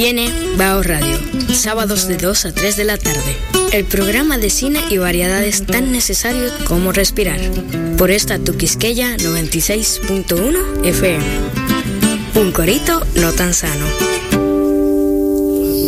Viene 0.00 0.32
Bao 0.56 0.82
Radio, 0.82 1.20
sábados 1.52 2.08
de 2.08 2.16
2 2.16 2.46
a 2.46 2.54
3 2.54 2.74
de 2.78 2.84
la 2.84 2.96
tarde. 2.96 3.36
El 3.70 3.84
programa 3.84 4.38
de 4.38 4.48
cine 4.48 4.80
y 4.88 4.96
variedades 4.96 5.66
tan 5.66 5.92
necesarios 5.92 6.52
como 6.64 6.90
respirar. 6.90 7.38
Por 7.98 8.10
esta 8.10 8.38
Tuquisqueya 8.38 9.18
96.1 9.18 10.86
FM. 10.86 11.24
Un 12.36 12.50
corito 12.50 13.06
no 13.16 13.30
tan 13.32 13.52
sano. 13.52 13.84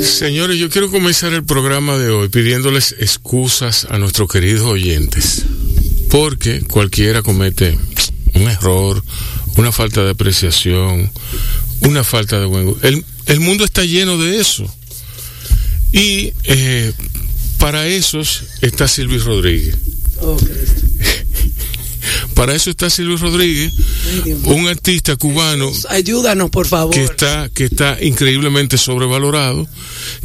Señores, 0.02 0.58
yo 0.58 0.68
quiero 0.68 0.90
comenzar 0.90 1.32
el 1.32 1.44
programa 1.44 1.96
de 1.96 2.10
hoy 2.10 2.28
pidiéndoles 2.28 2.94
excusas 2.98 3.86
a 3.88 3.96
nuestros 3.96 4.30
queridos 4.30 4.66
oyentes. 4.66 5.46
Porque 6.10 6.60
cualquiera 6.60 7.22
comete 7.22 7.78
un 8.34 8.42
error, 8.42 9.02
una 9.56 9.72
falta 9.72 10.04
de 10.04 10.10
apreciación, 10.10 11.10
una 11.80 12.04
falta 12.04 12.38
de 12.38 12.44
buen 12.44 12.76
el, 12.82 13.06
el 13.26 13.40
mundo 13.40 13.64
está 13.64 13.84
lleno 13.84 14.18
de 14.18 14.40
eso. 14.40 14.64
Y 15.92 16.32
eh, 16.44 16.92
para 17.58 17.86
esos 17.86 18.44
está 18.60 18.88
Silvio 18.88 19.22
Rodríguez. 19.22 19.76
Oh, 20.20 20.36
para 22.34 22.54
eso 22.54 22.70
está 22.70 22.90
Silvio 22.90 23.16
Rodríguez, 23.16 23.72
un 24.44 24.68
artista 24.68 25.16
cubano. 25.16 25.70
Ayúdanos, 25.88 26.50
por 26.50 26.66
favor. 26.66 26.94
Que 26.94 27.04
está, 27.04 27.48
que 27.50 27.64
está 27.64 27.98
increíblemente 28.00 28.78
sobrevalorado, 28.78 29.68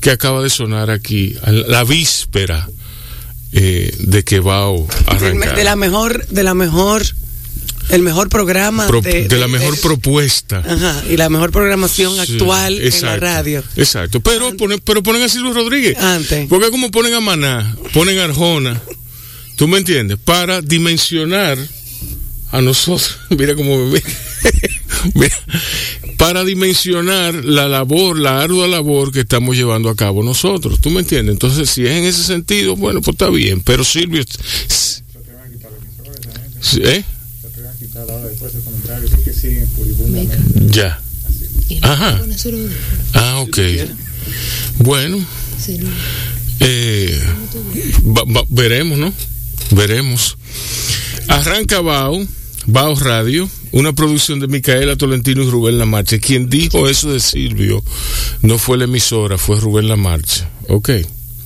que 0.01 0.11
acaba 0.11 0.41
de 0.41 0.49
sonar 0.49 0.89
aquí, 0.89 1.35
a 1.43 1.51
la 1.51 1.83
víspera 1.83 2.67
eh, 3.51 3.95
de 3.99 4.23
que 4.23 4.39
va 4.39 4.65
a 4.65 4.71
arrancar. 5.07 5.55
De 5.55 5.63
la 5.63 5.75
mejor, 5.75 6.27
de 6.27 6.43
la 6.43 6.53
mejor 6.53 7.05
el 7.89 8.01
mejor 8.01 8.29
programa 8.29 8.87
de, 8.87 9.27
la 9.37 9.47
mejor 9.47 9.79
propuesta. 9.79 10.59
Ajá, 10.59 11.03
y 11.09 11.17
la 11.17 11.29
mejor 11.29 11.51
programación 11.51 12.19
actual 12.19 12.79
en 12.79 13.01
la 13.01 13.17
radio. 13.17 13.63
exacto. 13.75 14.19
Pero 14.19 14.55
ponen, 14.57 14.79
pero 14.83 15.03
ponen 15.03 15.21
a 15.21 15.29
Silvio 15.29 15.53
Rodríguez 15.53 15.97
antes. 15.97 16.47
porque 16.47 16.69
como 16.69 16.91
ponen 16.91 17.13
a 17.13 17.19
Maná 17.19 17.75
ponen 17.93 18.19
a 18.19 18.25
Arjona 18.25 18.81
tú 19.55 19.67
me 19.67 19.77
entiendes 19.77 20.17
para 20.23 20.61
dimensionar 20.61 21.57
a 22.51 22.61
nosotros. 22.61 23.17
Mira 23.29 23.55
cómo 23.55 23.85
me 23.87 24.01
mira, 25.15 25.35
para 26.17 26.43
dimensionar 26.43 27.33
la 27.33 27.67
labor 27.67 28.17
la 28.17 28.41
ardua 28.41 28.67
labor 28.67 29.11
que 29.11 29.21
estamos 29.21 29.55
llevando 29.55 29.89
a 29.89 29.95
cabo 29.95 30.23
nosotros 30.23 30.79
tú 30.79 30.89
me 30.89 31.01
entiendes 31.01 31.33
entonces 31.33 31.69
si 31.69 31.85
es 31.85 31.91
en 31.91 32.05
ese 32.05 32.23
sentido 32.23 32.75
bueno 32.75 33.01
pues 33.01 33.15
está 33.15 33.29
bien 33.29 33.61
pero 33.61 33.83
Silvio 33.83 34.23
¿eh? 36.83 37.03
Ya. 40.69 41.01
Ajá. 41.81 42.21
Ah, 43.13 43.39
ok. 43.39 43.57
Bueno. 44.79 45.17
Eh, 46.59 47.19
veremos, 48.49 48.97
¿no? 48.97 49.13
Veremos. 49.71 50.37
Arranca 51.27 51.81
Bao, 51.81 52.25
Bao 52.67 52.95
Radio, 52.95 53.49
una 53.71 53.93
producción 53.93 54.39
de 54.39 54.47
Micaela 54.47 54.95
Tolentino 54.95 55.43
y 55.43 55.49
Rubén 55.49 55.77
Lamarche. 55.77 56.19
Quien 56.19 56.49
dijo 56.49 56.87
eso 56.87 57.11
de 57.11 57.19
Silvio 57.19 57.83
no 58.41 58.57
fue 58.57 58.77
la 58.77 58.85
emisora, 58.85 59.37
fue 59.37 59.59
Rubén 59.59 59.87
Lamarche. 59.87 60.45
Ok. 60.67 60.89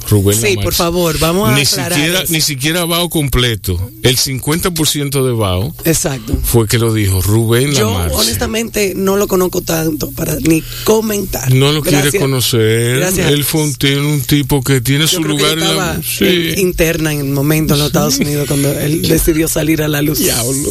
Rubén 0.09 0.37
Sí, 0.39 0.55
por 0.61 0.73
favor, 0.73 1.17
vamos 1.19 1.49
a 1.49 1.55
ni 1.55 1.65
siquiera 1.65 2.23
Ni 2.29 2.41
siquiera 2.41 2.85
Bao 2.85 3.09
completo. 3.09 3.79
El 4.03 4.17
50% 4.17 5.25
de 5.25 5.31
Bao 5.33 5.73
Exacto. 5.85 6.37
fue 6.43 6.67
que 6.67 6.77
lo 6.77 6.93
dijo 6.93 7.21
Rubén 7.21 7.71
Yo, 7.73 7.91
Lamarche. 7.91 8.15
honestamente, 8.15 8.93
no 8.95 9.15
lo 9.17 9.27
conozco 9.27 9.61
tanto 9.61 10.11
para 10.11 10.35
ni 10.41 10.61
comentar. 10.83 11.53
No 11.53 11.71
lo 11.71 11.81
quiere 11.81 12.11
conocer. 12.19 12.97
Gracias. 12.97 13.31
Él 13.31 13.43
fue 13.43 13.61
un, 13.63 13.75
tiene 13.75 14.01
un 14.05 14.21
tipo 14.21 14.61
que 14.63 14.81
tiene 14.81 15.01
Yo 15.05 15.07
su 15.17 15.21
creo 15.21 15.37
que 15.37 15.43
lugar 15.43 15.57
en 15.57 15.63
estaba 15.63 15.93
la... 15.95 16.01
Sí. 16.03 16.25
en- 16.25 16.59
interna 16.59 17.13
en 17.13 17.19
el 17.19 17.25
momento 17.27 17.73
en 17.73 17.79
los 17.79 17.87
Estados 17.87 18.17
Unidos 18.19 18.47
cuando 18.47 18.71
él 18.79 19.01
decidió 19.07 19.47
salir 19.47 19.81
a 19.81 19.87
la 19.87 20.01
luz. 20.01 20.19
Diablo. 20.19 20.69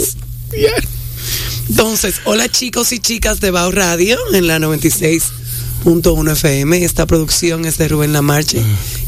Entonces, 1.68 2.16
hola 2.24 2.48
chicos 2.48 2.92
y 2.92 2.98
chicas 2.98 3.40
de 3.40 3.50
Bao 3.52 3.70
Radio 3.70 4.18
en 4.32 4.46
la 4.48 4.58
96.1 5.84 6.32
FM. 6.32 6.84
Esta 6.84 7.06
producción 7.06 7.64
es 7.64 7.78
de 7.78 7.86
Rubén 7.88 8.12
Lamarche 8.12 8.60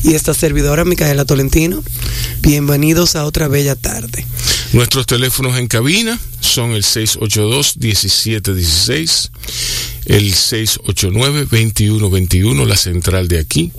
y 0.03 0.15
esta 0.15 0.33
servidora 0.35 0.85
Micaela 0.85 1.25
Tolentino. 1.25 1.83
Bienvenidos 2.41 3.17
a 3.17 3.25
otra 3.25 3.49
bella 3.49 3.75
tarde. 3.75 4.25
Nuestros 4.73 5.07
teléfonos 5.07 5.59
en 5.59 5.67
cabina 5.69 6.19
son 6.41 6.73
el 6.73 6.83
682-1716, 6.83 9.31
el 10.07 10.33
689-2121, 10.33 12.67
la 12.67 12.77
central 12.77 13.29
de 13.29 13.39
aquí, 13.39 13.71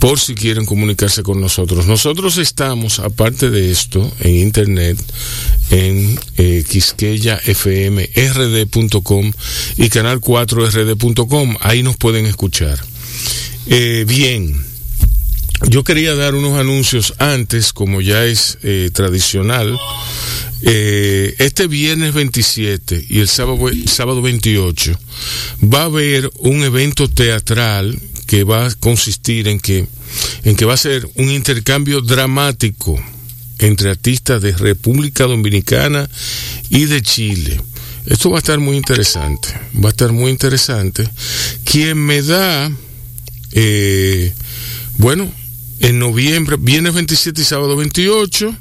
por 0.00 0.18
si 0.18 0.34
quieren 0.34 0.66
comunicarse 0.66 1.22
con 1.22 1.40
nosotros. 1.40 1.86
Nosotros 1.86 2.38
estamos, 2.38 2.98
aparte 2.98 3.50
de 3.50 3.70
esto, 3.70 4.12
en 4.20 4.34
internet, 4.34 4.98
en 5.70 6.18
eh, 6.38 6.64
quisqueyafmrd.com 6.68 9.32
y 9.76 9.90
canal4rd.com. 9.90 11.56
Ahí 11.60 11.84
nos 11.84 11.96
pueden 11.98 12.26
escuchar. 12.26 12.82
Eh, 13.66 14.04
bien. 14.08 14.68
Yo 15.68 15.84
quería 15.84 16.14
dar 16.14 16.34
unos 16.34 16.58
anuncios 16.58 17.12
antes, 17.18 17.74
como 17.74 18.00
ya 18.00 18.24
es 18.24 18.56
eh, 18.62 18.88
tradicional. 18.94 19.78
Eh, 20.62 21.34
este 21.38 21.66
viernes 21.66 22.14
27 22.14 23.04
y 23.08 23.20
el 23.20 23.28
sábado, 23.28 23.68
sábado 23.86 24.22
28 24.22 24.98
va 25.62 25.82
a 25.82 25.84
haber 25.84 26.30
un 26.38 26.62
evento 26.62 27.08
teatral 27.08 27.98
que 28.30 28.44
va 28.44 28.66
a 28.66 28.74
consistir 28.76 29.48
en 29.48 29.58
que, 29.58 29.88
en 30.44 30.54
que 30.54 30.64
va 30.64 30.74
a 30.74 30.76
ser 30.76 31.04
un 31.16 31.28
intercambio 31.32 32.00
dramático 32.00 32.96
entre 33.58 33.90
artistas 33.90 34.40
de 34.40 34.52
República 34.52 35.24
Dominicana 35.24 36.08
y 36.68 36.84
de 36.84 37.02
Chile. 37.02 37.60
Esto 38.06 38.30
va 38.30 38.36
a 38.36 38.38
estar 38.38 38.60
muy 38.60 38.76
interesante, 38.76 39.48
va 39.74 39.88
a 39.88 39.90
estar 39.90 40.12
muy 40.12 40.30
interesante. 40.30 41.10
Quien 41.64 41.98
me 41.98 42.22
da, 42.22 42.70
eh, 43.50 44.32
bueno, 44.98 45.28
en 45.80 45.98
noviembre, 45.98 46.56
viernes 46.56 46.94
27 46.94 47.42
y 47.42 47.44
sábado 47.44 47.74
28, 47.74 48.56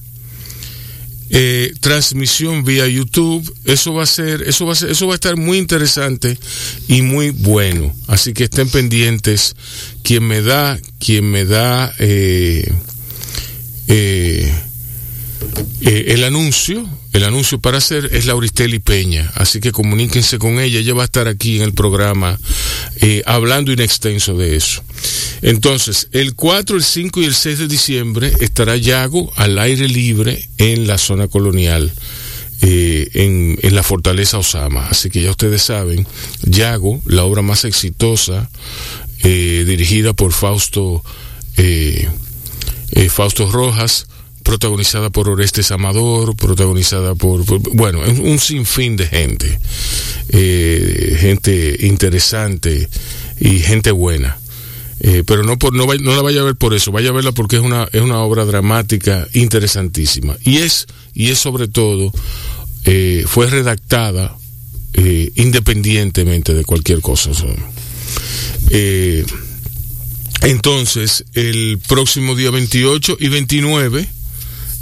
eh, 1.32 1.74
transmisión 1.80 2.64
vía 2.64 2.88
YouTube, 2.88 3.54
eso 3.66 3.94
va 3.94 4.04
a 4.04 4.08
ser, 4.08 4.42
eso 4.44 4.66
va 4.66 4.74
a 4.74 4.76
ser, 4.76 4.90
eso 4.90 5.06
va 5.06 5.14
a 5.14 5.16
estar 5.16 5.38
muy 5.38 5.58
interesante 5.58 6.38
y 6.88 7.02
muy 7.02 7.30
bueno. 7.30 7.94
Así 8.08 8.34
que 8.34 8.46
estén 8.46 8.70
pendientes. 8.70 9.56
Quien 10.04 10.28
me 10.28 10.42
da, 10.42 10.80
quien 11.00 11.30
me 11.30 11.46
da 11.46 11.94
eh, 12.00 12.72
eh, 13.88 14.54
el 15.82 16.24
anuncio, 16.24 16.90
el 17.12 17.24
anuncio 17.24 17.60
para 17.60 17.80
hacer 17.80 18.10
es 18.14 18.26
Lauristeli 18.26 18.80
Peña. 18.80 19.32
Así 19.36 19.60
que 19.60 19.72
comuníquense 19.72 20.38
con 20.38 20.60
ella, 20.60 20.80
ella 20.80 20.94
va 20.94 21.02
a 21.04 21.06
estar 21.06 21.28
aquí 21.28 21.58
en 21.58 21.64
el 21.64 21.74
programa 21.74 22.40
eh, 23.02 23.24
hablando 23.26 23.72
in 23.72 23.80
extenso 23.80 24.36
de 24.38 24.56
eso. 24.56 24.84
Entonces, 25.42 26.08
el 26.12 26.36
4, 26.36 26.76
el 26.78 26.84
5 26.84 27.22
y 27.22 27.26
el 27.26 27.34
6 27.34 27.60
de 27.60 27.68
diciembre 27.68 28.34
estará 28.42 28.78
Yago 28.78 29.32
al 29.38 29.58
aire 29.58 29.88
libre 29.88 30.48
en 30.58 30.86
la 30.86 30.98
zona 30.98 31.28
colonial. 31.28 31.92
eh, 32.62 33.10
en, 33.14 33.58
en 33.62 33.74
la 33.74 33.84
fortaleza 33.84 34.38
Osama. 34.38 34.86
Así 34.90 35.10
que 35.10 35.22
ya 35.22 35.32
ustedes 35.32 35.62
saben, 35.62 36.06
Yago, 36.44 37.02
la 37.06 37.24
obra 37.24 37.42
más 37.42 37.64
exitosa, 37.64 38.50
eh, 39.24 39.64
dirigida 39.66 40.12
por 40.12 40.34
Fausto, 40.34 41.02
Fausto 43.10 43.50
Rojas, 43.50 44.08
protagonizada 44.50 45.12
por 45.12 45.30
Orestes 45.30 45.70
Amador, 45.70 46.36
protagonizada 46.36 47.14
por, 47.14 47.46
por- 47.46 47.60
bueno, 47.76 48.00
un, 48.02 48.40
sinfín 48.40 48.98
de 48.98 49.06
gente, 49.06 49.60
eh, 50.30 51.18
gente 51.20 51.86
interesante 51.86 52.90
y 53.40 53.60
gente 53.60 53.92
buena. 53.92 54.40
Eh, 55.02 55.24
pero 55.24 55.44
no 55.44 55.60
por 55.60 55.74
no, 55.76 55.86
la 55.86 56.22
vaya 56.24 56.42
a 56.42 56.46
ver 56.46 56.56
por 56.56 56.74
eso, 56.74 56.92
vaya 56.92 57.10
a 57.10 57.14
verla 57.14 57.32
porque 57.32 57.58
es 57.58 57.62
una 57.62 57.88
es 57.94 58.02
una 58.02 58.22
obra 58.22 58.44
dramática 58.44 59.28
interesantísima 59.34 60.36
y 60.44 60.58
es 60.58 60.88
y 61.14 61.30
es 61.30 61.38
sobre 61.38 61.68
todo 61.68 62.12
eh, 62.86 63.26
fue 63.28 63.46
redactada 63.46 64.36
independientemente 65.36 66.56
de 66.56 66.66
cualquier 66.66 67.02
cosa. 67.02 67.30
entonces, 70.42 71.24
el 71.36 71.80
próximo 71.88 72.34
día 72.36 72.50
28 72.50 73.18
y 73.20 73.28
29 73.28 74.10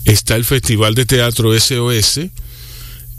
está 0.07 0.35
el 0.35 0.45
Festival 0.45 0.95
de 0.95 1.05
Teatro 1.05 1.53
SOS, 1.53 2.17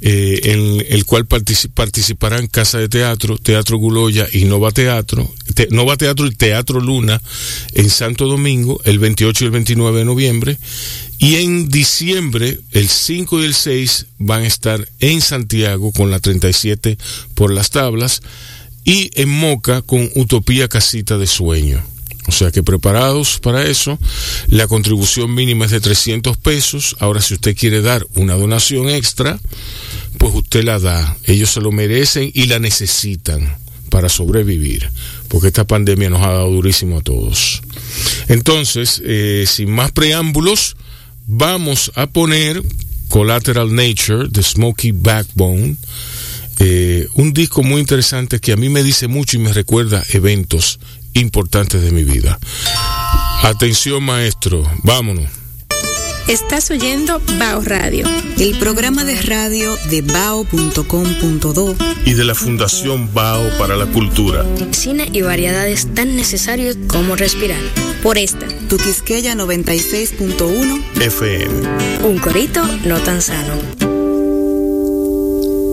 eh, 0.00 0.40
en 0.44 0.86
el 0.88 1.04
cual 1.04 1.26
partici- 1.28 1.68
participarán 1.72 2.46
Casa 2.46 2.78
de 2.78 2.88
Teatro, 2.88 3.36
Teatro 3.36 3.78
Guloya 3.78 4.28
y 4.32 4.44
Nova 4.44 4.70
Teatro, 4.70 5.28
Te- 5.54 5.68
Nova 5.70 5.96
Teatro 5.96 6.26
y 6.26 6.34
Teatro 6.34 6.80
Luna 6.80 7.20
en 7.74 7.90
Santo 7.90 8.26
Domingo 8.28 8.80
el 8.84 8.98
28 9.00 9.44
y 9.44 9.46
el 9.46 9.50
29 9.52 9.98
de 10.00 10.04
noviembre. 10.04 10.56
Y 11.18 11.36
en 11.36 11.68
diciembre, 11.68 12.60
el 12.70 12.88
5 12.88 13.40
y 13.42 13.46
el 13.46 13.54
6 13.54 14.06
van 14.18 14.42
a 14.42 14.46
estar 14.46 14.88
en 15.00 15.20
Santiago 15.20 15.90
con 15.90 16.12
la 16.12 16.20
37 16.20 16.96
por 17.34 17.52
las 17.52 17.70
tablas. 17.70 18.22
y 18.84 19.10
en 19.20 19.28
Moca 19.28 19.82
con 19.82 20.08
Utopía 20.14 20.66
Casita 20.68 21.18
de 21.18 21.26
Sueño. 21.26 21.84
O 22.28 22.32
sea 22.32 22.50
que 22.50 22.62
preparados 22.62 23.40
para 23.40 23.66
eso, 23.66 23.98
la 24.48 24.68
contribución 24.68 25.34
mínima 25.34 25.64
es 25.64 25.70
de 25.70 25.80
300 25.80 26.36
pesos. 26.36 26.94
Ahora, 27.00 27.22
si 27.22 27.34
usted 27.34 27.56
quiere 27.56 27.80
dar 27.80 28.06
una 28.14 28.34
donación 28.34 28.90
extra, 28.90 29.40
pues 30.18 30.34
usted 30.34 30.62
la 30.62 30.78
da. 30.78 31.16
Ellos 31.24 31.50
se 31.50 31.62
lo 31.62 31.72
merecen 31.72 32.30
y 32.34 32.44
la 32.46 32.58
necesitan 32.58 33.56
para 33.88 34.10
sobrevivir, 34.10 34.90
porque 35.28 35.46
esta 35.48 35.66
pandemia 35.66 36.10
nos 36.10 36.22
ha 36.22 36.32
dado 36.32 36.50
durísimo 36.50 36.98
a 36.98 37.00
todos. 37.00 37.62
Entonces, 38.28 39.00
eh, 39.06 39.46
sin 39.48 39.70
más 39.70 39.92
preámbulos, 39.92 40.76
vamos 41.26 41.90
a 41.94 42.06
poner 42.06 42.62
Collateral 43.08 43.74
Nature 43.74 44.28
de 44.28 44.42
Smokey 44.42 44.92
Backbone. 44.92 45.76
Eh, 46.58 47.08
un 47.14 47.32
disco 47.32 47.62
muy 47.62 47.80
interesante 47.80 48.38
que 48.40 48.52
a 48.52 48.56
mí 48.56 48.68
me 48.68 48.82
dice 48.82 49.08
mucho 49.08 49.38
y 49.38 49.40
me 49.40 49.52
recuerda 49.52 50.04
eventos 50.10 50.78
importantes 51.14 51.82
de 51.82 51.90
mi 51.90 52.04
vida. 52.04 52.38
Atención 53.42 54.02
maestro, 54.02 54.62
vámonos. 54.82 55.38
Estás 56.28 56.70
oyendo 56.70 57.22
Bao 57.38 57.62
Radio, 57.62 58.06
el 58.38 58.58
programa 58.58 59.02
de 59.06 59.18
radio 59.22 59.74
de 59.88 60.02
bao.com.do 60.02 61.74
y 62.04 62.12
de 62.12 62.24
la 62.24 62.34
Fundación 62.34 63.14
Bao 63.14 63.48
para 63.56 63.76
la 63.76 63.86
Cultura. 63.86 64.44
Cine 64.72 65.08
y 65.10 65.22
variedades 65.22 65.88
tan 65.94 66.16
necesarios 66.16 66.76
como 66.86 67.16
respirar. 67.16 67.62
Por 68.02 68.18
esta, 68.18 68.46
tu 68.68 68.76
Quisqueya 68.76 69.34
96.1 69.36 70.82
FM. 71.00 72.06
Un 72.06 72.18
corito 72.18 72.62
no 72.84 72.98
tan 72.98 73.22
sano. 73.22 73.54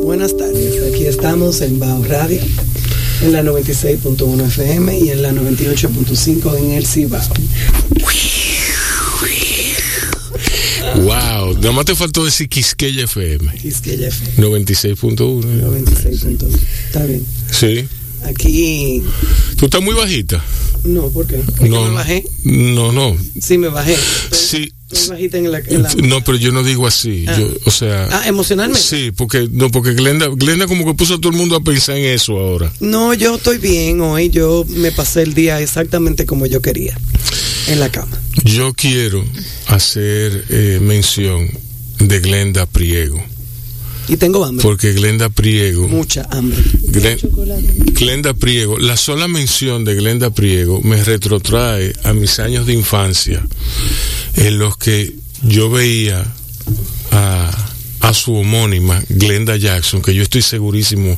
Buenas 0.05 0.37
tardes, 0.37 0.93
aquí 0.93 1.05
estamos 1.05 1.59
en 1.59 1.79
Bao 1.79 2.01
Radio 2.05 2.41
en 3.21 3.31
la 3.31 3.43
96.1 3.43 4.47
FM 4.47 4.99
y 4.99 5.09
en 5.09 5.21
la 5.21 5.31
98.5 5.31 6.57
en 6.57 6.71
el 6.71 6.85
Cibao. 6.85 7.21
Wow, 10.95 11.55
nada 11.57 11.71
más 11.71 11.85
te 11.85 11.95
faltó 11.95 12.23
decir 12.23 12.47
Quisqueya 12.47 13.03
FM. 13.05 13.53
Quisqueya 13.55 14.07
FM. 14.07 14.47
96.1. 14.47 15.15
96.1. 15.15 16.47
Está 16.87 17.05
bien. 17.05 17.25
Sí. 17.51 17.87
Aquí. 18.23 19.03
¿Tú 19.57 19.65
estás 19.65 19.81
muy 19.81 19.93
bajita? 19.93 20.43
No, 20.83 21.09
¿por 21.09 21.27
qué? 21.27 21.41
No, 21.67 21.85
me 21.85 21.91
bajé? 21.95 22.25
No, 22.43 22.91
no. 22.91 23.17
Sí, 23.41 23.57
me 23.57 23.69
bajé. 23.69 23.95
Sí. 24.31 24.71
Estoy 24.91 25.09
bajita 25.09 25.37
en 25.39 25.51
la, 25.51 25.59
en 25.59 25.81
la... 25.83 25.93
No, 25.95 26.23
pero 26.23 26.37
yo 26.37 26.51
no 26.51 26.63
digo 26.63 26.85
así. 26.85 27.25
Ah. 27.27 27.35
Yo, 27.39 27.49
o 27.65 27.71
sea. 27.71 28.07
Ah, 28.11 28.27
emocionalmente. 28.27 28.81
Sí, 28.81 29.11
porque 29.11 29.47
no, 29.51 29.71
porque 29.71 29.93
Glenda, 29.93 30.27
Glenda 30.35 30.67
como 30.67 30.85
que 30.85 30.93
puso 30.93 31.15
a 31.15 31.19
todo 31.19 31.31
el 31.31 31.37
mundo 31.37 31.55
a 31.55 31.61
pensar 31.61 31.97
en 31.97 32.05
eso 32.05 32.37
ahora. 32.37 32.71
No, 32.79 33.13
yo 33.15 33.35
estoy 33.35 33.57
bien 33.57 33.99
hoy. 34.01 34.29
Yo 34.29 34.63
me 34.69 34.91
pasé 34.91 35.23
el 35.23 35.33
día 35.33 35.59
exactamente 35.59 36.25
como 36.27 36.45
yo 36.45 36.61
quería. 36.61 36.95
En 37.67 37.79
la 37.79 37.89
cama. 37.89 38.15
Yo 38.43 38.73
quiero 38.73 39.25
hacer 39.67 40.45
eh, 40.49 40.79
mención 40.81 41.49
de 41.99 42.19
Glenda 42.19 42.67
Priego. 42.67 43.23
Y 44.07 44.17
tengo 44.17 44.45
hambre. 44.45 44.61
Porque 44.61 44.93
Glenda 44.93 45.29
Priego. 45.29 45.87
Mucha 45.87 46.27
hambre. 46.29 46.61
Glen- 46.91 47.19
Glenda 47.93 48.35
Priego, 48.35 48.77
la 48.77 48.97
sola 48.97 49.27
mención 49.27 49.83
de 49.83 49.95
Glenda 49.95 50.29
Priego 50.29 50.79
me 50.83 51.03
retrotrae 51.03 51.91
a 52.03 52.13
mis 52.13 52.37
años 52.37 52.67
de 52.67 52.73
infancia 52.73 53.43
en 54.35 54.59
los 54.59 54.77
que 54.77 55.13
yo 55.43 55.69
veía 55.69 56.25
a, 57.11 57.65
a 58.01 58.13
su 58.13 58.35
homónima, 58.35 59.03
Glenda 59.09 59.55
Jackson, 59.57 60.01
que 60.01 60.13
yo 60.13 60.23
estoy 60.23 60.41
segurísimo 60.41 61.17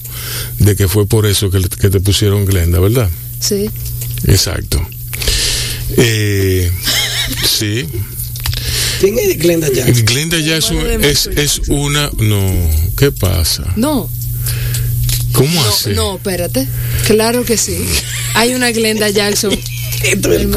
de 0.60 0.76
que 0.76 0.88
fue 0.88 1.06
por 1.08 1.26
eso 1.26 1.50
que, 1.50 1.60
te 1.60 2.00
pusieron 2.00 2.46
Glenda, 2.46 2.80
¿verdad? 2.80 3.10
Sí. 3.40 3.70
Exacto. 4.26 4.86
Eh, 5.98 6.72
sí. 7.46 7.86
¿Quién 9.00 9.20
es 9.20 9.38
Glenda 9.38 9.68
Jackson? 9.72 10.06
Glenda 10.06 10.40
Jackson 10.40 11.04
es, 11.04 11.28
es 11.28 11.62
una... 11.68 12.10
No, 12.18 12.42
¿qué 12.98 13.12
pasa? 13.12 13.64
No, 13.76 14.10
¿Cómo 15.34 15.62
no, 15.62 15.70
hace? 15.70 15.94
no, 15.94 16.16
espérate. 16.16 16.68
Claro 17.06 17.46
que 17.46 17.58
sí. 17.58 17.78
Hay 18.34 18.56
una 18.56 18.72
Glenda 18.72 19.10
Jackson. 19.10 19.52
Esto 20.04 20.34
es 20.34 20.48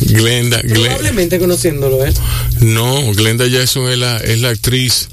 Glenda, 0.00 0.60
Glenda, 0.62 0.88
Probablemente 0.88 1.38
conociéndolo, 1.38 2.04
¿eh? 2.06 2.12
no, 2.60 3.12
Glenda 3.14 3.46
Jackson 3.46 3.88
es 3.90 3.98
la, 3.98 4.18
es 4.18 4.40
la 4.40 4.50
actriz, 4.50 5.08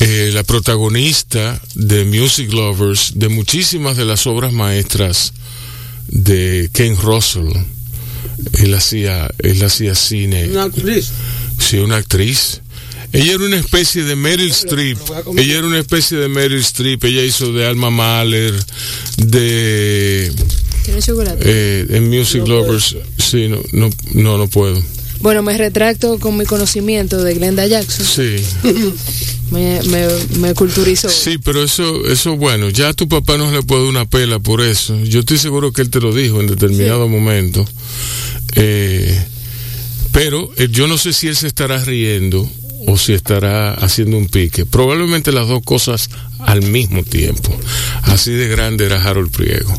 eh, 0.00 0.30
la 0.32 0.42
protagonista 0.44 1.60
de 1.74 2.04
Music 2.04 2.52
Lovers, 2.52 3.12
de 3.16 3.28
muchísimas 3.28 3.96
de 3.96 4.04
las 4.04 4.26
obras 4.26 4.52
maestras 4.52 5.32
de 6.08 6.68
Ken 6.72 6.96
Russell. 6.96 7.48
Él 8.58 8.74
hacía, 8.74 9.30
él 9.38 9.62
hacía 9.64 9.94
cine. 9.94 10.48
Una 10.48 10.64
actriz. 10.64 11.10
Sí, 11.58 11.78
una 11.78 11.96
actriz. 11.96 12.60
Ella 13.12 13.34
era 13.34 13.44
una 13.44 13.56
especie 13.58 14.02
de 14.02 14.16
Meryl 14.16 14.50
Streep. 14.50 14.98
Ella 15.38 15.58
era 15.58 15.66
una 15.66 15.78
especie 15.78 16.18
de 16.18 16.28
Meryl 16.28 16.58
Streep. 16.60 17.04
Ella 17.04 17.22
hizo 17.22 17.52
de 17.52 17.64
Alma 17.64 17.88
Mahler, 17.90 18.52
de 19.18 20.32
¿Tiene 20.84 21.00
chocolate? 21.00 21.38
eh, 21.44 21.86
en 21.90 22.08
Music 22.10 22.40
No 22.40 22.46
Lovers. 22.48 22.96
Sí, 23.34 23.48
no, 23.48 23.58
no, 23.72 23.90
no, 24.12 24.38
no 24.38 24.46
puedo. 24.46 24.80
Bueno, 25.20 25.42
me 25.42 25.58
retracto 25.58 26.20
con 26.20 26.36
mi 26.36 26.44
conocimiento 26.44 27.20
de 27.20 27.34
Glenda 27.34 27.66
Jackson. 27.66 28.06
Sí, 28.06 28.36
Me, 29.50 29.80
me, 29.82 30.06
me 30.38 30.54
culturizó. 30.54 31.08
sí, 31.10 31.38
pero 31.38 31.62
eso, 31.62 32.06
eso 32.06 32.36
bueno. 32.36 32.70
Ya 32.70 32.88
a 32.90 32.92
tu 32.94 33.08
papá 33.08 33.36
no 33.36 33.50
le 33.50 33.62
puede 33.62 33.82
dar 33.82 33.90
una 33.90 34.04
pela 34.04 34.38
por 34.38 34.60
eso. 34.62 34.96
Yo 35.04 35.20
estoy 35.20 35.38
seguro 35.38 35.72
que 35.72 35.82
él 35.82 35.90
te 35.90 36.00
lo 36.00 36.14
dijo 36.14 36.40
en 36.40 36.46
determinado 36.46 37.08
momento. 37.08 37.64
Eh, 38.54 39.20
pero 40.12 40.50
eh, 40.56 40.68
yo 40.70 40.86
no 40.86 40.96
sé 40.96 41.12
si 41.12 41.26
él 41.28 41.36
se 41.36 41.46
estará 41.48 41.78
riendo 41.84 42.48
o 42.86 42.96
si 42.96 43.12
estará 43.12 43.74
haciendo 43.74 44.16
un 44.16 44.28
pique. 44.28 44.64
Probablemente 44.64 45.30
las 45.32 45.48
dos 45.48 45.62
cosas 45.64 46.08
al 46.38 46.62
mismo 46.62 47.02
tiempo. 47.02 47.56
Así 48.02 48.30
de 48.32 48.48
grande 48.48 48.86
era 48.86 49.02
Harold 49.04 49.30
Priego. 49.30 49.76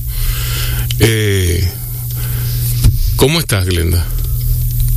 Eh, 1.00 1.68
¿Cómo 3.16 3.40
estás, 3.40 3.66
Glenda? 3.66 4.06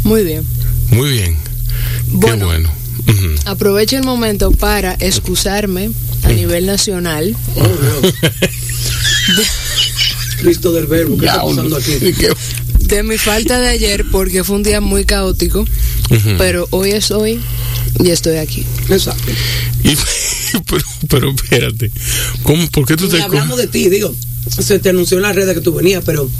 Muy 0.04 0.22
bien. 0.24 0.44
Muy 0.90 1.10
bien. 1.10 1.36
Qué 2.20 2.26
Bueno. 2.36 2.72
Aprovecho 3.46 3.96
el 3.96 4.04
momento 4.04 4.50
para 4.50 4.94
excusarme 5.00 5.90
a 6.24 6.28
nivel 6.28 6.66
nacional 6.66 7.34
Oh, 7.56 7.62
Dios. 8.02 8.14
Cristo 10.40 10.72
del 10.72 10.86
Verbo, 10.86 11.16
¿qué 11.18 11.26
está 11.26 11.42
pasando 11.42 11.76
aquí? 11.76 11.92
De 12.88 13.02
mi 13.02 13.18
falta 13.18 13.60
de 13.60 13.68
ayer 13.68 14.04
porque 14.10 14.44
fue 14.44 14.56
un 14.56 14.62
día 14.62 14.80
muy 14.80 15.04
caótico, 15.04 15.66
pero 16.38 16.66
hoy 16.70 16.92
es 16.92 17.10
hoy 17.10 17.38
y 18.02 18.10
estoy 18.10 18.36
aquí. 18.38 18.64
Exacto. 18.88 19.30
Y- 19.84 19.94
pero, 20.70 20.84
pero 21.08 21.30
espérate, 21.32 21.90
¿cómo, 22.44 22.66
¿por 22.70 22.86
qué 22.86 22.96
tú 22.96 23.06
Y 23.06 23.08
te 23.10 23.20
hablamos 23.20 23.58
de 23.58 23.66
ti, 23.66 23.90
digo, 23.90 24.14
se 24.48 24.78
te 24.78 24.88
anunció 24.88 25.18
en 25.18 25.24
las 25.24 25.36
redes 25.36 25.54
que 25.54 25.60
tú 25.60 25.74
venías, 25.74 26.02
pero 26.06 26.30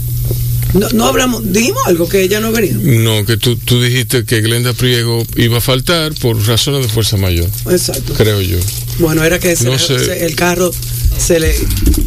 no, 0.74 0.88
no 0.90 1.06
hablamos, 1.06 1.52
dijimos 1.52 1.82
algo 1.86 2.08
que 2.08 2.22
ella 2.22 2.40
no 2.40 2.52
venía. 2.52 2.74
No, 2.74 3.24
que 3.24 3.36
tú, 3.36 3.56
tú 3.56 3.80
dijiste 3.80 4.24
que 4.24 4.40
Glenda 4.40 4.72
Priego 4.72 5.26
iba 5.36 5.58
a 5.58 5.60
faltar 5.60 6.14
por 6.14 6.36
razones 6.46 6.82
de 6.82 6.88
fuerza 6.88 7.16
mayor, 7.16 7.48
Exacto. 7.70 8.14
creo 8.14 8.40
yo. 8.40 8.58
Bueno, 8.98 9.24
era 9.24 9.38
que 9.38 9.54
se 9.56 9.64
No 9.64 9.74
el 9.74 10.34
carro 10.34 10.70
se 11.18 11.40
le 11.40 11.54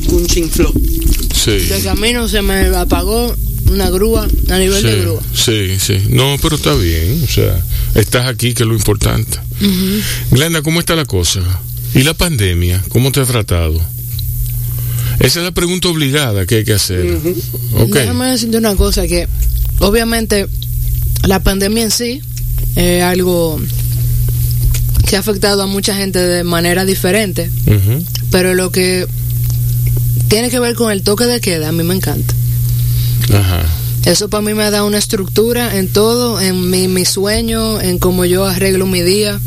un 0.09 0.25
chinfló. 0.27 0.71
Sí. 1.43 1.51
De 1.57 1.81
camino 1.83 2.27
se 2.27 2.41
me 2.41 2.67
apagó 2.75 3.35
una 3.69 3.89
grúa 3.89 4.27
a 4.49 4.57
nivel 4.59 4.83
de 4.83 4.91
Sí, 4.93 4.99
grúa. 5.01 5.21
sí, 5.33 5.77
sí. 5.79 5.97
No, 6.09 6.37
pero 6.41 6.55
está 6.57 6.75
bien. 6.75 7.21
O 7.23 7.31
sea, 7.31 7.63
estás 7.95 8.27
aquí, 8.27 8.53
que 8.53 8.63
es 8.63 8.67
lo 8.67 8.75
importante. 8.75 9.39
Glenda, 10.31 10.61
¿cómo 10.61 10.79
está 10.79 10.95
la 10.95 11.05
cosa? 11.05 11.39
¿Y 11.93 12.03
la 12.03 12.13
pandemia? 12.13 12.83
¿Cómo 12.89 13.11
te 13.11 13.21
ha 13.21 13.25
tratado? 13.25 13.79
Esa 15.21 15.39
es 15.39 15.45
la 15.45 15.51
pregunta 15.51 15.87
obligada 15.87 16.45
que 16.45 16.55
hay 16.55 16.63
que 16.63 16.73
hacer. 16.73 17.19
Ok. 17.75 17.93
Déjame 17.93 18.27
decirte 18.27 18.57
una 18.57 18.75
cosa 18.75 19.07
que 19.07 19.27
obviamente 19.79 20.47
la 21.27 21.41
pandemia 21.41 21.83
en 21.83 21.91
sí 21.91 22.21
es 22.75 23.03
algo 23.03 23.59
que 25.07 25.15
ha 25.15 25.19
afectado 25.19 25.61
a 25.61 25.67
mucha 25.67 25.95
gente 25.95 26.19
de 26.19 26.43
manera 26.43 26.85
diferente, 26.85 27.49
pero 28.31 28.55
lo 28.55 28.71
que 28.71 29.07
tiene 30.27 30.49
que 30.49 30.59
ver 30.59 30.75
con 30.75 30.91
el 30.91 31.03
toque 31.03 31.25
de 31.25 31.39
queda 31.39 31.69
a 31.69 31.71
mí 31.71 31.83
me 31.83 31.93
encanta. 31.93 32.33
Ajá. 33.33 33.63
Eso 34.05 34.29
para 34.29 34.41
mí 34.41 34.53
me 34.53 34.71
da 34.71 34.83
una 34.83 34.97
estructura 34.97 35.77
en 35.77 35.87
todo, 35.87 36.41
en 36.41 36.69
mi, 36.69 36.87
mi 36.87 37.05
sueño, 37.05 37.79
en 37.79 37.99
cómo 37.99 38.25
yo 38.25 38.45
arreglo 38.45 38.87
mi 38.87 39.01
día. 39.01 39.39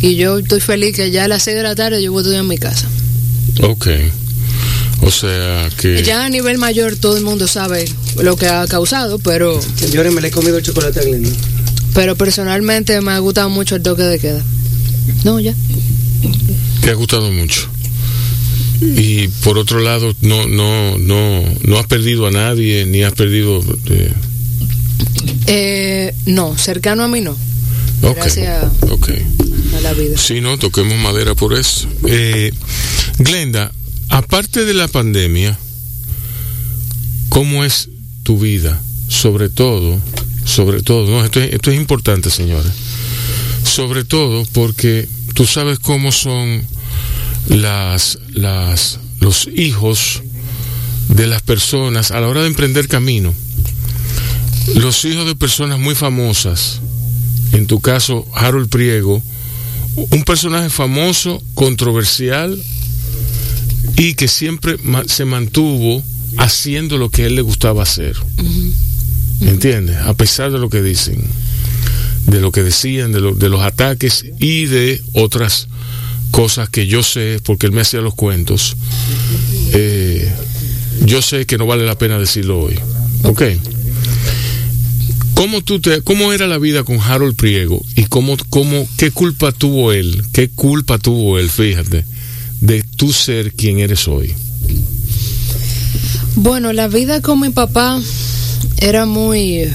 Y 0.00 0.16
yo 0.16 0.38
estoy 0.38 0.60
feliz 0.60 0.94
que 0.94 1.10
ya 1.10 1.24
a 1.24 1.28
las 1.28 1.42
6 1.42 1.56
de 1.56 1.62
la 1.62 1.74
tarde 1.74 2.02
yo 2.02 2.12
voy 2.12 2.20
a 2.20 2.22
estudiar 2.22 2.42
en 2.42 2.48
mi 2.48 2.58
casa. 2.58 2.86
Ok. 3.62 3.88
O 5.06 5.10
sea 5.10 5.68
que... 5.78 6.02
Ya 6.02 6.24
a 6.24 6.28
nivel 6.28 6.58
mayor 6.58 6.96
todo 6.96 7.16
el 7.16 7.24
mundo 7.24 7.46
sabe 7.46 7.84
lo 8.22 8.36
que 8.36 8.46
ha 8.46 8.66
causado, 8.66 9.18
pero, 9.18 9.60
Señores, 9.76 10.12
me 10.12 10.20
le 10.20 10.28
he 10.28 10.30
comido 10.30 10.56
el 10.58 10.64
chocolate 10.64 11.00
a 11.00 11.02
Glenda. 11.02 11.30
pero 11.94 12.16
personalmente 12.16 13.00
me 13.00 13.12
ha 13.12 13.18
gustado 13.18 13.48
mucho 13.50 13.76
el 13.76 13.82
toque 13.82 14.02
de 14.02 14.18
queda. 14.18 14.42
No, 15.24 15.38
ya. 15.40 15.54
Te 16.80 16.90
ha 16.90 16.94
gustado 16.94 17.30
mucho. 17.30 17.68
y 18.80 19.28
por 19.42 19.56
otro 19.58 19.80
lado 19.80 20.14
no 20.20 20.46
no 20.48 20.98
no 20.98 21.42
no 21.62 21.78
has 21.78 21.86
perdido 21.86 22.26
a 22.26 22.30
nadie 22.30 22.84
ni 22.86 23.02
has 23.02 23.12
perdido 23.12 23.62
eh, 23.86 24.12
Eh, 25.46 26.14
no, 26.26 26.56
cercano 26.58 27.04
a 27.04 27.08
mí 27.08 27.20
no. 27.20 27.36
Gracias 28.02 28.64
ok. 28.90 29.08
a 29.76 29.80
la 29.80 29.92
vida. 29.94 30.16
Sí, 30.18 30.40
no, 30.40 30.58
toquemos 30.58 30.98
madera 30.98 31.34
por 31.34 31.54
eso. 31.54 31.88
Eh, 32.06 32.52
Glenda, 33.18 33.72
aparte 34.08 34.64
de 34.64 34.74
la 34.74 34.88
pandemia, 34.88 35.58
¿cómo 37.28 37.64
es 37.64 37.88
tu 38.22 38.38
vida? 38.38 38.80
Sobre 39.08 39.48
todo, 39.48 40.00
sobre 40.44 40.82
todo, 40.82 41.24
esto 41.24 41.40
es, 41.40 41.58
es 41.60 41.74
importante, 41.74 42.30
señores. 42.30 42.72
Sobre 43.64 44.04
todo 44.04 44.44
porque 44.52 45.08
tú 45.34 45.46
sabes 45.46 45.78
cómo 45.78 46.12
son 46.12 46.64
las, 47.48 48.18
las, 48.32 48.98
los 49.20 49.48
hijos 49.54 50.22
de 51.08 51.26
las 51.26 51.42
personas 51.42 52.10
a 52.10 52.20
la 52.20 52.28
hora 52.28 52.42
de 52.42 52.48
emprender 52.48 52.88
camino. 52.88 53.34
Los 54.74 55.04
hijos 55.04 55.26
de 55.26 55.36
personas 55.36 55.78
muy 55.78 55.94
famosas, 55.94 56.80
en 57.52 57.66
tu 57.66 57.80
caso 57.80 58.26
Harold 58.34 58.68
Priego, 58.68 59.22
un 59.96 60.24
personaje 60.24 60.70
famoso, 60.70 61.42
controversial 61.54 62.60
y 63.96 64.14
que 64.14 64.28
siempre 64.28 64.76
se 65.06 65.24
mantuvo 65.24 66.02
haciendo 66.36 66.98
lo 66.98 67.10
que 67.10 67.22
a 67.22 67.26
él 67.26 67.36
le 67.36 67.42
gustaba 67.42 67.82
hacer. 67.82 68.16
¿Entiendes? 69.40 69.96
A 69.98 70.14
pesar 70.14 70.50
de 70.52 70.58
lo 70.58 70.68
que 70.70 70.82
dicen, 70.82 71.22
de 72.26 72.40
lo 72.40 72.50
que 72.52 72.62
decían, 72.62 73.12
de, 73.12 73.20
lo- 73.20 73.34
de 73.34 73.48
los 73.48 73.60
ataques 73.62 74.24
y 74.38 74.64
de 74.66 75.00
otras 75.12 75.68
cosas 76.30 76.68
que 76.68 76.86
yo 76.86 77.02
sé, 77.02 77.38
porque 77.44 77.66
él 77.66 77.72
me 77.72 77.80
hacía 77.82 78.00
los 78.00 78.14
cuentos, 78.14 78.76
eh, 79.72 80.32
yo 81.04 81.22
sé 81.22 81.46
que 81.46 81.58
no 81.58 81.66
vale 81.66 81.84
la 81.84 81.96
pena 81.98 82.18
decirlo 82.18 82.60
hoy. 82.60 82.78
¿Ok? 83.24 83.42
¿Cómo, 85.34 85.62
tú 85.62 85.80
te, 85.80 86.00
¿Cómo 86.02 86.32
era 86.32 86.46
la 86.46 86.58
vida 86.58 86.84
con 86.84 87.00
Harold 87.00 87.34
Priego 87.36 87.84
y 87.96 88.04
cómo, 88.04 88.36
cómo, 88.50 88.88
qué 88.96 89.10
culpa 89.10 89.50
tuvo 89.52 89.92
él, 89.92 90.22
qué 90.32 90.48
culpa 90.48 90.98
tuvo 90.98 91.38
él, 91.40 91.50
fíjate, 91.50 92.04
de 92.64 92.82
tú 92.96 93.12
ser 93.12 93.52
quien 93.52 93.78
eres 93.78 94.08
hoy? 94.08 94.34
Bueno, 96.36 96.72
la 96.72 96.88
vida 96.88 97.20
con 97.20 97.40
mi 97.40 97.50
papá 97.50 98.00
era 98.78 99.06
muy 99.06 99.68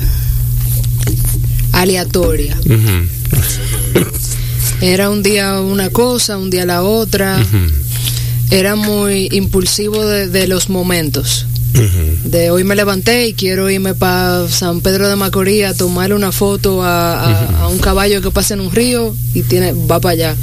aleatoria. 1.72 2.58
Era 4.82 5.10
un 5.10 5.24
día 5.24 5.60
una 5.62 5.90
cosa, 5.90 6.38
un 6.38 6.50
día 6.50 6.66
la 6.66 6.84
otra. 6.84 7.46
Era 8.52 8.76
muy 8.76 9.30
impulsivo 9.32 10.04
de, 10.06 10.28
de 10.28 10.48
los 10.48 10.70
momentos. 10.70 11.46
De 12.26 12.50
hoy 12.52 12.64
me 12.64 12.76
levanté 12.76 13.28
y 13.28 13.34
quiero 13.34 13.70
irme 13.70 13.94
para 13.94 14.48
San 14.50 14.82
Pedro 14.82 15.08
de 15.08 15.16
Macorís 15.16 15.66
a 15.66 15.74
tomarle 15.76 16.16
una 16.16 16.32
foto 16.32 16.82
a, 16.84 17.14
a- 17.24 17.62
a 17.62 17.68
un 17.68 17.78
caballo 17.78 18.22
que 18.22 18.32
pasa 18.32 18.56
en 18.56 18.62
un 18.62 18.72
río 18.72 19.16
y 19.34 19.44
tiene 19.44 19.72
va 19.74 20.00
para 20.02 20.14
allá. 20.14 20.36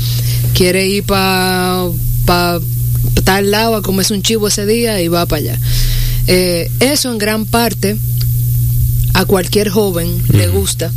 Quiere 0.54 0.86
ir 0.86 1.02
para 1.04 1.84
pa, 2.26 2.60
tal 3.24 3.50
lado 3.50 3.76
a 3.76 3.82
comerse 3.82 4.12
un 4.12 4.22
chivo 4.22 4.48
ese 4.48 4.66
día 4.66 5.00
y 5.00 5.08
va 5.08 5.24
para 5.26 5.40
allá. 5.40 5.60
Eh, 6.26 6.70
eso 6.80 7.10
en 7.10 7.18
gran 7.18 7.46
parte 7.46 7.96
a 9.14 9.24
cualquier 9.24 9.70
joven 9.70 10.22
le 10.28 10.48
gusta 10.48 10.92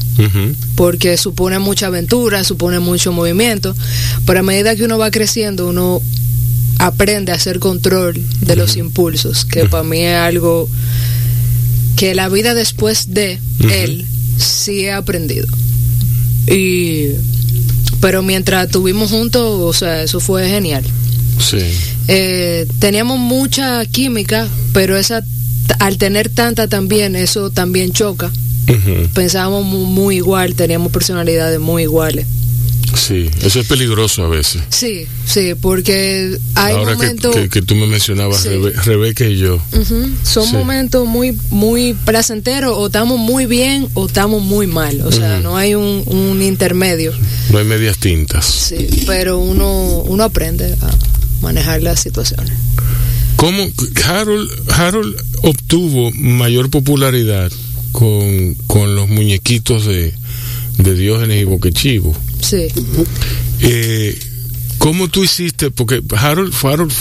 porque 0.75 1.15
supone 1.15 1.57
mucha 1.59 1.87
aventura, 1.87 2.43
supone 2.43 2.79
mucho 2.79 3.13
movimiento, 3.13 3.73
pero 4.25 4.39
a 4.39 4.43
medida 4.43 4.75
que 4.75 4.83
uno 4.83 4.97
va 4.97 5.09
creciendo, 5.09 5.67
uno 5.67 6.01
aprende 6.79 7.31
a 7.31 7.35
hacer 7.35 7.59
control 7.59 8.21
de 8.41 8.55
los 8.57 8.75
impulsos, 8.75 9.45
que 9.45 9.65
para 9.65 9.83
mí 9.83 9.99
es 9.99 10.15
algo 10.15 10.67
que 11.95 12.13
la 12.13 12.27
vida 12.27 12.53
después 12.55 13.13
de 13.13 13.39
él 13.59 14.05
sí 14.37 14.81
he 14.81 14.91
aprendido. 14.91 15.47
Y 16.47 17.11
pero 18.01 18.21
mientras 18.21 18.65
estuvimos 18.65 19.11
juntos, 19.11 19.59
o 19.61 19.73
sea, 19.73 20.03
eso 20.03 20.19
fue 20.19 20.49
genial. 20.49 20.83
Sí. 21.39 21.59
Eh, 22.07 22.67
teníamos 22.79 23.17
mucha 23.19 23.85
química, 23.85 24.47
pero 24.73 24.97
esa 24.97 25.23
al 25.79 25.97
tener 25.97 26.29
tanta 26.29 26.67
también, 26.67 27.15
eso 27.15 27.49
también 27.51 27.91
choca 27.93 28.31
pensábamos 29.15 29.65
mu- 29.65 29.85
muy, 29.85 30.17
igual, 30.17 30.53
teníamos 30.53 30.91
personalidades 30.91 31.59
muy 31.59 31.83
iguales. 31.83 32.27
Sí, 32.95 33.29
eso 33.41 33.59
es 33.61 33.67
peligroso 33.67 34.23
a 34.25 34.29
veces. 34.29 34.61
Sí, 34.69 35.05
sí, 35.25 35.53
porque 35.59 36.37
hay 36.55 36.73
Ahora 36.75 36.93
momentos, 36.93 37.35
que, 37.35 37.49
que 37.49 37.61
tú 37.63 37.75
me 37.75 37.87
mencionabas, 37.87 38.41
Sí. 38.41 38.49
Rebe- 38.49 38.73
Rebeca 38.83 39.25
y 39.25 39.37
yo. 39.37 39.59
Son 40.23 40.45
Sí. 40.45 40.53
momentos 40.53 41.07
muy, 41.07 41.35
muy 41.49 41.93
placenteros, 42.05 42.73
o 42.75 42.87
estamos 42.87 43.17
muy 43.19 43.45
bien 43.47 43.87
o 43.95 44.05
estamos 44.07 44.41
muy 44.43 44.67
mal, 44.67 45.01
o 45.01 45.11
sea, 45.11 45.39
no 45.39 45.55
hay 45.57 45.73
un, 45.75 46.03
un 46.05 46.41
intermedio, 46.41 47.11
No 47.51 47.57
hay 47.59 47.65
medias 47.65 47.97
tintas. 47.97 48.45
sí, 48.45 48.87
pero 49.07 49.39
uno, 49.39 49.99
uno 50.07 50.23
aprende 50.23 50.75
a 50.81 50.91
manejar 51.41 51.81
las 51.81 51.99
situaciones. 51.99 52.53
¿Cómo 53.35 53.67
Harold, 54.05 54.49
Harold 54.71 55.15
obtuvo 55.43 56.11
mayor 56.11 56.69
popularidad 56.69 57.51
con, 57.91 58.55
con 58.67 58.95
los 58.95 59.07
muñequitos 59.07 59.85
de, 59.85 60.13
de 60.77 60.95
Diógenes 60.95 61.41
y 61.41 61.45
Boquechivo? 61.45 62.15
Sí, 62.41 62.67
Eh, 63.61 64.17
¿Cómo 64.77 65.09
tú 65.09 65.23
hiciste? 65.23 65.71
Porque 65.71 66.01
Harold, 66.17 66.53
Harold, 66.63 66.93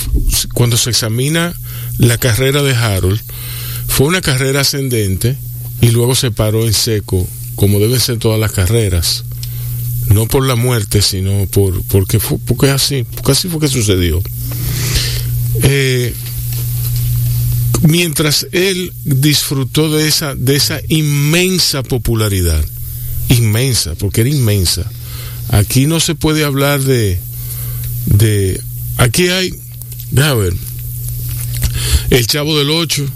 cuando 0.52 0.76
se 0.76 0.90
examina 0.90 1.54
la 1.98 2.18
carrera 2.18 2.62
de 2.62 2.74
Harold, 2.74 3.20
fue 3.86 4.08
una 4.08 4.20
carrera 4.20 4.60
ascendente 4.62 5.36
y 5.80 5.90
luego 5.90 6.14
se 6.16 6.32
paró 6.32 6.66
en 6.66 6.74
seco, 6.74 7.26
como 7.54 7.78
deben 7.78 8.00
ser 8.00 8.18
todas 8.18 8.40
las 8.40 8.50
carreras. 8.52 9.24
No 10.08 10.26
por 10.26 10.46
la 10.46 10.56
muerte, 10.56 11.02
sino 11.02 11.46
por 11.46 11.82
porque 11.84 12.18
fue, 12.18 12.38
porque 12.38 12.70
así, 12.70 13.04
porque 13.14 13.32
así 13.32 13.48
fue 13.48 13.60
que 13.60 13.68
sucedió. 13.68 14.22
Eh, 15.62 16.14
mientras 17.82 18.46
él 18.52 18.92
disfrutó 19.04 19.90
de 19.90 20.08
esa, 20.08 20.34
de 20.34 20.56
esa 20.56 20.80
inmensa 20.88 21.82
popularidad, 21.82 22.64
inmensa, 23.28 23.94
porque 23.94 24.22
era 24.22 24.30
inmensa. 24.30 24.90
Aquí 25.50 25.86
no 25.86 26.00
se 26.00 26.14
puede 26.14 26.44
hablar 26.44 26.80
de, 26.80 27.18
de, 28.06 28.60
aquí 28.96 29.28
hay, 29.28 29.54
déjame 30.10 30.42
ver, 30.42 30.54
el 32.10 32.26
Chavo 32.26 32.58
del 32.58 32.70
Ocho, 32.70 33.06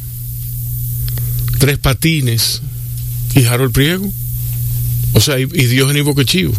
Tres 1.58 1.78
Patines 1.78 2.62
y 3.34 3.44
Harold 3.44 3.72
Priego, 3.72 4.10
o 5.14 5.20
sea, 5.20 5.38
y, 5.38 5.42
y 5.42 5.66
Diógenes 5.66 6.04
Boquechivo. 6.04 6.52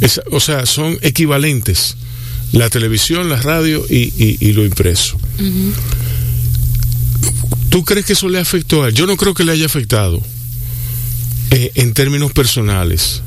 Esa- 0.00 0.22
o 0.30 0.40
sea, 0.40 0.66
son 0.66 0.98
equivalentes 1.02 1.96
la 2.52 2.68
televisión, 2.70 3.28
la 3.30 3.36
radio 3.40 3.84
y, 3.88 4.12
y- 4.18 4.36
y 4.40 4.52
lo 4.52 4.64
impreso. 4.64 5.16
¿Tú 7.70 7.84
crees 7.84 8.04
que 8.04 8.12
eso 8.12 8.28
le 8.28 8.38
afectó 8.38 8.82
a 8.84 8.88
él? 8.88 8.94
Yo 8.94 9.06
no 9.06 9.16
creo 9.16 9.32
que 9.32 9.44
le 9.44 9.52
haya 9.52 9.64
afectado 9.66 10.20
eh, 11.50 11.70
en 11.74 11.94
términos 11.94 12.32
personales. 12.32 13.22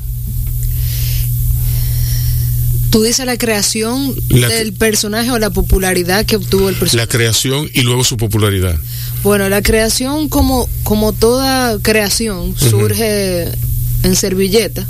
tú 2.90 3.02
dices 3.02 3.26
la 3.26 3.36
creación 3.36 4.14
La- 4.30 4.48
del 4.48 4.72
personaje 4.72 5.30
o 5.30 5.38
la 5.38 5.50
popularidad 5.50 6.24
que 6.24 6.36
obtuvo 6.36 6.68
el 6.68 6.76
personaje. 6.76 7.06
La 7.06 7.10
creación 7.12 7.68
y 7.74 7.82
luego 7.82 8.04
su 8.04 8.16
popularidad. 8.16 8.76
Bueno, 9.22 9.48
la 9.48 9.60
creación, 9.60 10.28
como, 10.28 10.68
como 10.84 11.12
toda 11.12 11.78
creación, 11.80 12.54
surge 12.56 13.48
en 14.06 14.16
servilleta. 14.16 14.86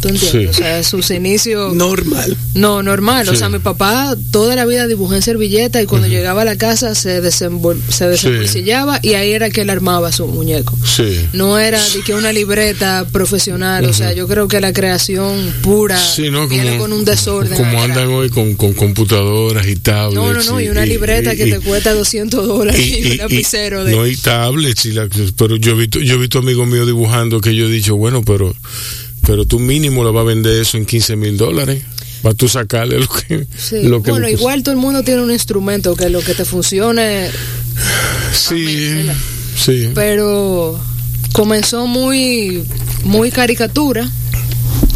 ¿Tú 0.00 0.08
entiendes? 0.08 0.30
Sí. 0.30 0.46
O 0.46 0.52
sea, 0.52 0.82
sus 0.82 1.10
inicios. 1.10 1.74
Normal. 1.74 2.36
No, 2.54 2.82
normal. 2.82 3.28
O 3.28 3.34
sea, 3.36 3.48
mi 3.48 3.58
papá 3.58 4.16
toda 4.30 4.56
la 4.56 4.64
vida 4.64 4.86
dibujó 4.86 5.14
en 5.14 5.22
servilleta 5.22 5.82
y 5.82 5.86
cuando 5.86 6.08
llegaba 6.08 6.42
a 6.42 6.44
la 6.44 6.56
casa 6.56 6.94
se, 6.94 7.20
desenvol 7.20 7.80
se 7.88 8.08
desembolsillaba 8.08 9.00
y 9.02 9.14
ahí 9.14 9.32
era 9.32 9.50
que 9.50 9.62
él 9.62 9.70
armaba 9.70 10.12
su 10.12 10.26
muñeco. 10.26 10.76
Sí. 10.84 11.26
No 11.32 11.58
era 11.58 11.82
de 11.90 12.00
que 12.02 12.14
una 12.14 12.32
libreta 12.32 13.06
profesional. 13.12 13.84
O 13.86 13.92
sea, 13.92 14.12
yo 14.12 14.26
creo 14.28 14.48
que 14.48 14.60
la 14.60 14.72
creación 14.72 15.52
pura 15.62 15.98
Sí, 15.98 16.30
¿no? 16.30 16.48
viene 16.48 16.78
con 16.78 16.92
un 16.92 17.04
desorden. 17.04 17.56
Como 17.56 17.82
andan 17.82 18.08
hoy 18.08 18.30
con, 18.30 18.54
con 18.54 18.72
computadoras 18.74 19.66
y 19.66 19.76
tablets. 19.76 20.14
No, 20.14 20.32
no, 20.32 20.42
no. 20.44 20.60
Y 20.60 20.68
una 20.68 20.86
libreta 20.86 21.34
que 21.36 21.46
te 21.46 21.60
cuesta 21.60 21.92
200 21.92 22.46
dólares 22.46 22.86
y, 22.86 23.10
un 23.12 23.16
lapicero 23.18 23.84
de. 23.84 23.92
No 23.92 24.02
hay 24.02 24.16
tablets, 24.16 24.86
y 24.86 24.92
la- 24.92 25.08
pero 25.36 25.56
yo 25.56 25.72
he, 25.72 25.74
visto, 25.74 26.00
yo 26.00 26.14
he 26.14 26.18
visto 26.18 26.38
amigos 26.38 26.66
míos 26.66 26.86
dibujando 26.86 27.40
que 27.40 27.54
yo 27.54 27.66
he 27.66 27.70
dicho, 27.70 27.96
bueno, 27.96 28.22
pero 28.24 28.43
pero 29.26 29.46
tú 29.46 29.58
mínimo 29.58 30.04
le 30.04 30.10
vas 30.10 30.22
a 30.22 30.24
vender 30.24 30.60
eso 30.60 30.76
en 30.76 30.86
15 30.86 31.16
mil 31.16 31.36
dólares. 31.36 31.82
Para 32.22 32.34
tú 32.34 32.48
sacarle 32.48 32.98
lo 33.00 33.08
que. 33.08 33.46
Sí, 33.58 33.82
lo 33.82 34.02
que 34.02 34.10
bueno, 34.10 34.28
igual 34.28 34.62
todo 34.62 34.74
el 34.74 34.80
mundo 34.80 35.02
tiene 35.02 35.20
un 35.22 35.30
instrumento 35.30 35.94
que 35.94 36.08
lo 36.08 36.20
que 36.20 36.34
te 36.34 36.44
funcione, 36.46 37.28
Sí, 38.32 38.64
¿verdad? 38.94 39.14
sí. 39.62 39.90
pero 39.94 40.80
comenzó 41.32 41.86
muy, 41.86 42.64
muy 43.04 43.30
caricatura 43.30 44.08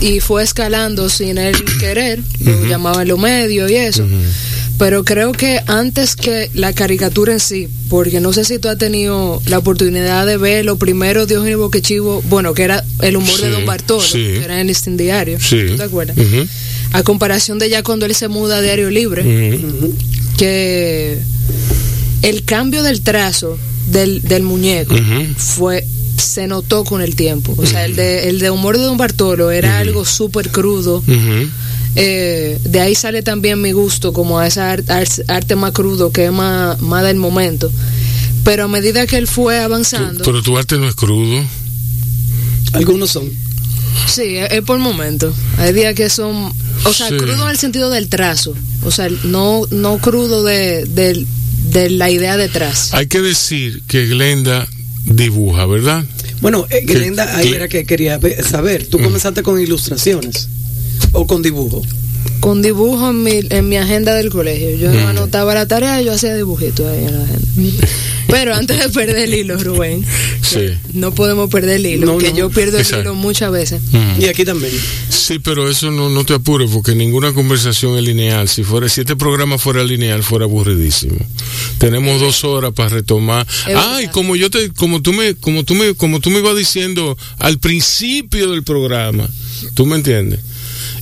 y 0.01 0.21
fue 0.21 0.43
escalando 0.43 1.09
sin 1.09 1.39
él 1.39 1.57
querer, 1.81 2.23
lo 2.41 2.65
llamaban 2.67 3.07
los 3.09 3.19
medios 3.19 3.71
y 3.71 3.75
eso. 3.77 4.07
Pero 4.79 5.05
creo 5.05 5.33
que 5.33 5.61
antes 5.67 6.15
que 6.17 6.51
la 6.55 6.73
caricatura 6.73 7.33
en 7.33 7.41
sí, 7.41 7.69
porque 7.89 8.21
no 8.21 8.33
sé 8.33 8.45
si 8.45 8.59
tú 8.59 8.69
has 8.69 8.79
tenido 8.79 9.43
la 9.47 9.59
oportunidad 9.59 10.25
de 10.25 10.37
ver 10.37 10.65
lo 10.65 10.77
primero 10.77 11.27
de 11.27 11.35
Eugenio 11.35 11.59
Boquechivo, 11.59 12.23
bueno, 12.29 12.55
que 12.55 12.63
era 12.63 12.85
el 13.03 13.17
humor 13.17 13.41
de 13.41 13.51
Don 13.51 13.67
Bartolo, 13.67 14.01
sí. 14.01 14.19
que 14.19 14.45
era 14.45 14.55
en 14.55 14.61
el 14.61 14.67
listín 14.69 14.97
diario, 14.97 15.39
Sí. 15.41 15.67
¿tú 15.69 15.77
te 15.77 15.83
acuerdas? 15.83 16.17
A 16.93 17.03
comparación 17.03 17.59
de 17.59 17.69
ya 17.69 17.83
cuando 17.83 18.07
él 18.07 18.15
se 18.15 18.29
muda 18.29 18.59
a 18.59 18.61
Diario 18.63 18.89
Libre, 18.89 19.25
que 20.39 21.19
el 22.23 22.45
cambio 22.45 22.83
del 22.83 23.01
trazo 23.03 23.59
del, 23.91 24.23
del 24.23 24.43
muñeco 24.43 24.95
fue 25.37 25.85
se 26.17 26.47
notó 26.47 26.85
con 26.85 27.01
el 27.01 27.15
tiempo. 27.15 27.55
O 27.57 27.65
sea, 27.67 27.85
el 27.85 27.95
de, 27.95 28.29
el 28.29 28.39
de 28.41 28.51
humor 28.51 28.77
de 28.77 28.85
Don 28.85 28.97
Bartolo 28.97 29.51
era 29.51 29.79
algo 29.79 30.05
súper 30.05 30.51
crudo. 30.51 31.03
Eh, 32.01 32.59
de 32.65 32.81
ahí 32.81 32.95
sale 32.95 33.23
también 33.23 33.61
mi 33.61 33.73
gusto 33.73 34.13
como 34.13 34.39
a 34.39 34.45
ar- 34.47 34.85
arte 35.27 35.57
más 35.57 35.73
crudo 35.73 36.13
que 36.13 36.27
es 36.27 36.33
más, 36.33 36.81
más 36.81 37.03
del 37.05 37.17
momento. 37.17 37.71
Pero 38.45 38.65
a 38.65 38.69
medida 38.69 39.07
que 39.07 39.17
él 39.17 39.27
fue 39.27 39.57
Tu- 39.59 39.63
avanzando, 39.63 40.25
pero 40.25 40.43
tu 40.43 40.57
arte 40.57 40.77
no 40.79 40.89
es 40.89 40.95
crudo. 40.95 41.45
Algunos 42.73 43.11
son. 43.11 43.31
sí, 44.07 44.37
es, 44.37 44.51
es 44.53 44.63
por 44.63 44.79
momento. 44.79 45.33
Hay 45.59 45.73
días 45.73 45.95
que 45.95 46.09
son, 46.11 46.53
o 46.85 46.93
sea, 46.93 47.09
Sí. 47.09 47.17
crudo 47.17 47.45
en 47.45 47.51
el 47.51 47.59
sentido 47.59 47.91
del 47.91 48.09
trazo. 48.09 48.55
O 48.85 48.91
sea, 48.91 49.09
no, 49.25 49.63
no 49.71 49.99
crudo 49.99 50.45
de, 50.45 50.85
de, 50.87 51.27
de 51.71 51.91
la 51.91 52.11
idea 52.11 52.37
detrás. 52.37 52.95
Hay 52.95 53.07
que 53.09 53.21
decir 53.21 53.83
que 53.89 54.07
Glenda 54.07 54.69
dibuja, 55.05 55.67
¿verdad? 55.67 56.05
Bueno, 56.41 56.67
eh, 56.71 56.85
¿Qué- 56.87 56.95
Glenda, 56.95 57.37
ahí 57.37 57.51
qué? 57.51 57.57
era 57.57 57.69
que 57.69 57.85
quería 57.85 58.21
saber. 58.49 58.87
¿Tú 58.87 58.99
comenzaste 59.01 59.43
con 59.43 59.61
ilustraciones 59.61 60.49
o 61.13 61.27
con 61.27 61.43
dibujo? 61.43 61.83
Con 62.41 62.63
dibujo 62.63 63.11
en 63.11 63.23
mi, 63.23 63.41
en 63.51 63.69
mi 63.69 63.77
agenda 63.77 64.15
del 64.15 64.31
colegio. 64.31 64.77
Yo 64.77 64.93
no 64.93 65.09
anotaba 65.09 65.55
la 65.55 65.67
tarea, 65.67 66.01
yo 66.03 66.13
hacía 66.13 66.35
dibujitos 66.35 66.87
ahí 66.87 67.05
en 67.05 67.19
la 67.19 67.25
agenda. 67.25 67.87
Pero 68.29 68.55
antes 68.55 68.79
de 68.79 68.89
perder 68.91 69.17
el 69.25 69.35
hilo, 69.35 69.57
Rubén, 69.59 70.05
Sí. 70.43 70.69
no 70.93 71.15
podemos 71.15 71.49
perder 71.51 71.77
el 71.77 71.87
hilo, 71.87 72.07
No, 72.07 72.19
que 72.19 72.31
no. 72.31 72.37
yo 72.37 72.51
pierdo 72.51 72.77
el 72.77 72.83
Exacto. 72.83 73.03
hilo 73.03 73.15
muchas 73.15 73.51
veces. 73.51 73.81
Y 74.21 74.27
aquí 74.27 74.45
también. 74.45 74.73
Sí, 75.09 75.39
pero 75.39 75.69
eso 75.71 75.91
no, 75.91 76.11
no 76.11 76.25
te 76.25 76.35
apures 76.35 76.71
porque 76.71 76.95
ninguna 76.95 77.33
conversación 77.33 77.97
es 77.97 78.03
lineal. 78.05 78.49
Si 78.49 78.63
fuera, 78.65 78.89
si 78.89 79.01
este 79.01 79.17
programa 79.17 79.59
fuera 79.59 79.83
lineal, 79.83 80.23
fuera 80.23 80.45
aburridísimo. 80.45 81.17
Tenemos 81.79 82.21
dos 82.21 82.45
horas 82.45 82.73
para 82.75 82.91
retomar. 82.91 83.47
Es 83.67 83.75
Ah, 83.77 83.97
y 83.97 84.01
verdad. 84.03 84.13
como 84.13 84.37
yo 84.37 84.51
te, 84.51 84.71
como 84.71 85.01
tú 85.03 85.13
me, 85.13 85.35
como 85.35 85.65
tú 85.65 85.75
me, 85.75 85.95
como 85.95 86.21
tú 86.21 86.31
me 86.31 86.39
ibas 86.41 86.57
diciendo 86.57 87.17
al 87.39 87.59
principio 87.59 88.51
del 88.51 88.63
programa, 88.63 89.29
tú 89.75 89.87
me 89.87 89.97
entiendes. 89.97 90.41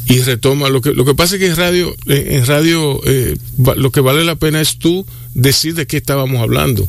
Y 0.06 0.20
retoma 0.20 0.68
lo 0.68 0.80
que, 0.80 0.92
lo 0.92 1.04
que 1.04 1.14
pasa 1.14 1.34
es 1.34 1.40
que 1.40 1.46
en 1.48 1.56
radio, 1.56 1.94
en 2.06 2.46
radio, 2.46 3.00
eh, 3.04 3.36
lo 3.76 3.90
que 3.90 4.00
vale 4.00 4.24
la 4.24 4.36
pena 4.36 4.60
es 4.60 4.78
tú 4.78 5.06
decir 5.34 5.74
de 5.74 5.86
qué 5.86 5.96
estábamos 5.96 6.40
hablando, 6.40 6.88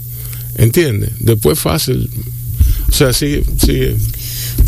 ¿entiendes? 0.55 1.11
Después 1.19 1.59
fácil. 1.59 2.09
O 2.89 2.91
sea, 2.91 3.13
sí, 3.13 3.43
sí. 3.63 3.95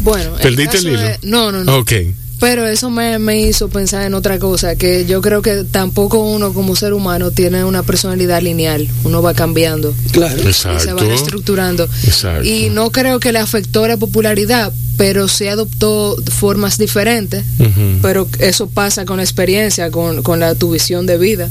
Bueno, 0.01 0.35
el 0.35 0.41
¿Perdiste 0.41 0.77
el 0.77 0.83
caso 0.83 0.89
hilo? 0.89 1.17
no, 1.23 1.51
no, 1.51 1.63
no. 1.63 1.77
Ok. 1.77 1.93
Pero 2.39 2.65
eso 2.65 2.89
me, 2.89 3.19
me 3.19 3.41
hizo 3.41 3.67
pensar 3.67 4.03
en 4.05 4.13
otra 4.13 4.39
cosa, 4.39 4.75
que 4.77 5.05
yo 5.05 5.21
creo 5.21 5.41
que 5.41 5.65
tampoco 5.65 6.19
uno 6.19 6.53
como 6.53 6.75
ser 6.75 6.93
humano 6.93 7.31
tiene 7.31 7.65
una 7.65 7.83
personalidad 7.83 8.41
lineal, 8.41 8.87
uno 9.03 9.21
va 9.21 9.33
cambiando 9.33 9.93
Claro. 10.11 10.49
y 10.49 10.53
se 10.53 10.69
va 10.69 10.75
Exacto. 10.75 11.03
reestructurando. 11.03 11.83
Exacto. 12.03 12.45
Y 12.47 12.69
no 12.69 12.91
creo 12.91 13.19
que 13.19 13.33
le 13.33 13.39
afectó 13.39 13.85
la 13.87 13.97
popularidad, 13.97 14.71
pero 14.95 15.27
sí 15.27 15.47
adoptó 15.47 16.15
formas 16.31 16.77
diferentes, 16.77 17.43
Ujú. 17.59 17.99
pero 18.01 18.27
eso 18.39 18.69
pasa 18.69 19.03
con 19.05 19.17
la 19.17 19.23
experiencia, 19.23 19.91
con, 19.91 20.23
con 20.23 20.39
la, 20.39 20.55
tu 20.55 20.71
visión 20.71 21.05
de 21.05 21.17
vida. 21.17 21.49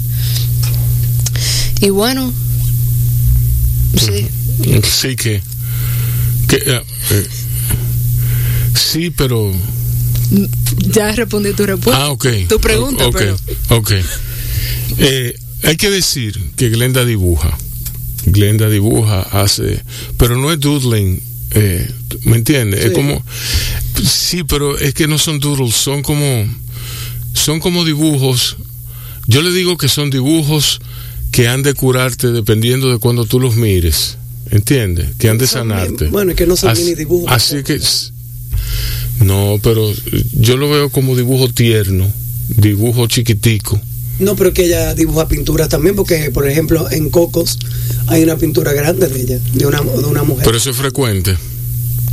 Y 1.80 1.90
bueno, 1.90 2.33
sí, 3.97 4.26
Sí 4.85 5.16
que, 5.16 5.40
que 6.49 6.57
eh, 6.57 6.83
eh, 7.11 7.26
sí, 8.75 9.10
pero 9.10 9.52
ya 10.93 11.12
respondí 11.12 11.52
tu 11.54 11.64
respuesta. 11.67 12.04
ah, 12.04 12.10
ok. 12.10 12.26
Tu 12.49 12.60
pregunta, 12.60 13.06
ok, 13.06 13.17
pero 13.17 13.36
ok. 13.71 13.93
Eh, 14.99 15.38
hay 15.64 15.76
que 15.76 15.91
decir 15.91 16.38
que 16.56 16.69
Glenda 16.71 17.04
dibuja. 17.04 17.56
Glenda 18.26 18.69
dibuja, 18.69 19.21
hace, 19.23 19.82
pero 20.17 20.36
no 20.36 20.52
es 20.52 20.60
doodling. 20.60 21.23
Eh, 21.52 21.91
¿Me 22.25 22.36
entiendes? 22.36 22.84
Es 22.84 22.91
como, 22.93 23.23
sí, 24.04 24.45
pero 24.45 24.76
es 24.78 24.93
que 24.93 25.06
no 25.06 25.19
son 25.19 25.41
doodles, 25.41 25.75
son 25.75 26.02
como, 26.02 26.47
son 27.32 27.60
como 27.60 27.84
dibujos. 27.84 28.56
Yo 29.26 29.41
le 29.43 29.50
digo 29.52 29.76
que 29.78 29.88
son 29.88 30.10
dibujos 30.10 30.80
que 31.32 31.49
han 31.49 31.62
de 31.62 31.75
curarte 31.75 32.28
dependiendo 32.32 32.91
de 32.91 32.99
cuando 32.99 33.25
tú 33.25 33.41
los 33.41 33.56
mires. 33.56 34.17
¿Entiendes? 34.50 35.10
Que 35.19 35.28
han 35.28 35.36
de 35.38 35.47
sanarte. 35.47 36.06
bueno, 36.08 36.30
es 36.32 36.36
que 36.36 36.47
no 36.47 36.56
son 36.56 36.71
Así- 36.71 36.82
mini 36.82 36.95
dibujos. 36.95 37.30
Así 37.30 37.62
que. 37.62 37.75
s- 37.75 38.12
No, 39.21 39.59
pero 39.63 39.93
yo 40.39 40.57
lo 40.57 40.71
veo 40.71 40.91
como 40.91 41.17
dibujo 41.17 41.49
tierno, 41.49 42.07
dibujo 42.57 43.07
chiquitico. 43.07 43.81
No, 44.21 44.35
pero 44.37 44.52
que 44.52 44.65
ella 44.65 44.95
dibuja 44.95 45.28
pinturas 45.28 45.69
también, 45.69 45.95
porque, 45.95 46.31
por 46.33 46.49
ejemplo, 46.49 46.91
en 46.91 47.09
Cocos 47.11 47.59
hay 48.09 48.23
una 48.25 48.37
pintura 48.37 48.73
grande 48.73 49.07
de 49.09 49.21
ella, 49.21 49.39
de 49.54 49.67
una, 49.67 49.81
de 49.81 50.04
una 50.04 50.23
mujer. 50.25 50.45
Pero 50.45 50.57
eso 50.57 50.71
es 50.71 50.76
frecuente. 50.76 51.37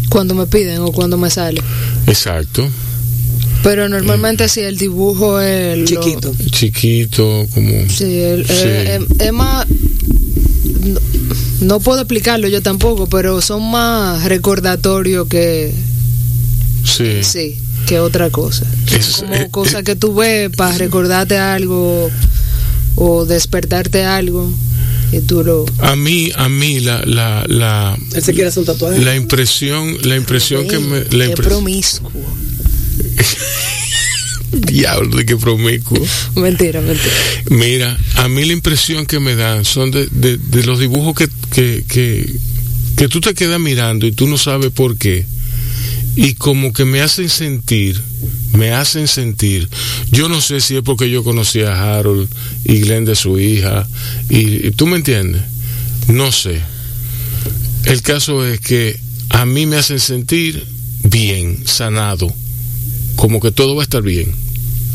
cuando 0.10 0.36
me 0.36 0.46
piden 0.46 0.80
o 0.82 0.92
cuando 0.92 1.18
me 1.18 1.30
sale. 1.32 1.62
Exacto. 2.08 2.68
Pero 3.64 3.90
normalmente 3.90 4.48
sí, 4.50 4.60
el 4.62 4.78
dibujo 4.78 5.42
es... 5.42 5.78
lo- 5.80 5.86
Chiquito. 5.86 6.32
Chiquito, 6.52 7.48
como. 7.54 7.72
Sí, 7.90 8.04
el- 8.20 8.46
Sí. 8.46 8.54
eh, 8.54 9.00
eh, 9.00 9.06
es 9.20 9.34
más... 9.34 9.66
No, 10.84 11.00
no 11.62 11.80
puedo 11.80 12.02
explicarlo 12.02 12.48
yo 12.48 12.62
tampoco, 12.62 13.08
pero 13.08 13.42
son 13.42 13.72
más 13.72 14.24
recordatorios 14.26 15.28
que... 15.28 15.74
Sí. 16.86 17.24
Sí, 17.24 17.58
que 17.88 18.00
otra 18.00 18.30
cosa. 18.30 18.66
Es- 18.92 19.18
Como 19.22 19.34
eh, 19.36 19.48
cosas 19.52 19.82
eh, 19.82 19.84
que 19.84 19.96
tú 19.96 20.14
ves 20.16 20.50
para 20.56 20.78
recordarte 20.78 21.38
algo 21.38 22.10
o 22.96 23.26
despertarte 23.26 24.06
algo 24.06 24.52
y 25.12 25.20
tú 25.20 25.44
lo... 25.44 25.66
A 25.80 25.96
mí, 25.96 26.32
a 26.36 26.50
mí, 26.50 26.80
la, 26.80 27.04
la, 27.06 27.44
la, 27.48 27.98
Él 28.14 28.24
se 28.24 28.34
quiere 28.34 28.50
hacer 28.50 28.62
un 28.62 28.66
tatuaje. 28.68 29.00
la 29.02 29.16
impresión, 29.16 29.98
la 30.04 30.16
impresión 30.16 30.68
que 30.68 30.80
me. 30.80 31.00
La 31.00 31.06
Qué 31.28 31.34
impres- 31.36 31.44
promiscuo. 31.44 32.12
Diablo, 34.52 35.18
de 35.18 35.26
que 35.26 35.36
promiscuo. 35.36 36.00
Mentira, 36.36 36.80
mentira. 36.82 37.14
Mira, 37.50 37.98
a 38.16 38.28
mí 38.30 38.46
la 38.46 38.54
impresión 38.54 39.06
que 39.06 39.20
me 39.20 39.36
dan 39.36 39.66
son 39.66 39.92
de, 39.92 40.08
de, 40.12 40.38
de 40.38 40.64
los 40.64 40.80
dibujos 40.80 41.14
que, 41.16 41.28
que, 41.52 41.84
que, 41.88 42.36
que 42.96 43.08
tú 43.10 43.20
te 43.20 43.34
quedas 43.34 43.60
mirando 43.60 44.06
y 44.08 44.12
tú 44.14 44.28
no 44.28 44.38
sabes 44.38 44.72
por 44.72 44.98
qué. 44.98 45.26
Y 46.16 46.34
como 46.36 46.72
que 46.72 46.86
me 46.86 47.02
hacen 47.02 47.30
sentir, 47.30 48.00
me 48.54 48.72
hacen 48.72 49.08
sentir. 49.08 49.68
Yo 50.12 50.30
no 50.30 50.40
sé 50.42 50.62
si 50.62 50.76
es 50.78 50.82
porque 50.82 51.10
yo 51.10 51.24
conocí 51.24 51.62
a 51.62 51.98
Harold 51.98 52.30
y 52.64 52.80
Glenn 52.80 53.04
de 53.06 53.16
su 53.16 53.38
hija. 53.40 53.88
Y, 54.30 54.68
y 54.68 54.72
tú 54.72 54.88
me 54.88 54.96
entiendes. 54.98 55.42
No 56.08 56.32
sé. 56.32 56.62
El 57.86 58.02
caso 58.02 58.46
es 58.46 58.60
que 58.62 59.00
a 59.30 59.46
mí 59.46 59.66
me 59.66 59.76
hacen 59.78 60.00
sentir 60.00 60.66
bien, 61.04 61.64
sanado. 61.66 62.34
Como 63.18 63.40
que 63.42 63.52
todo 63.52 63.76
va 63.76 63.82
a 63.82 63.84
estar 63.84 64.02
bien. 64.02 64.32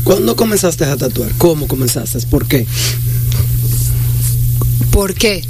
¿Cuándo 0.03 0.35
comenzaste 0.35 0.85
a 0.85 0.97
tatuar? 0.97 1.31
¿Cómo 1.37 1.67
comenzaste? 1.67 2.19
¿Por 2.27 2.47
qué? 2.47 2.65
¿Por 4.91 5.13
qué? 5.13 5.43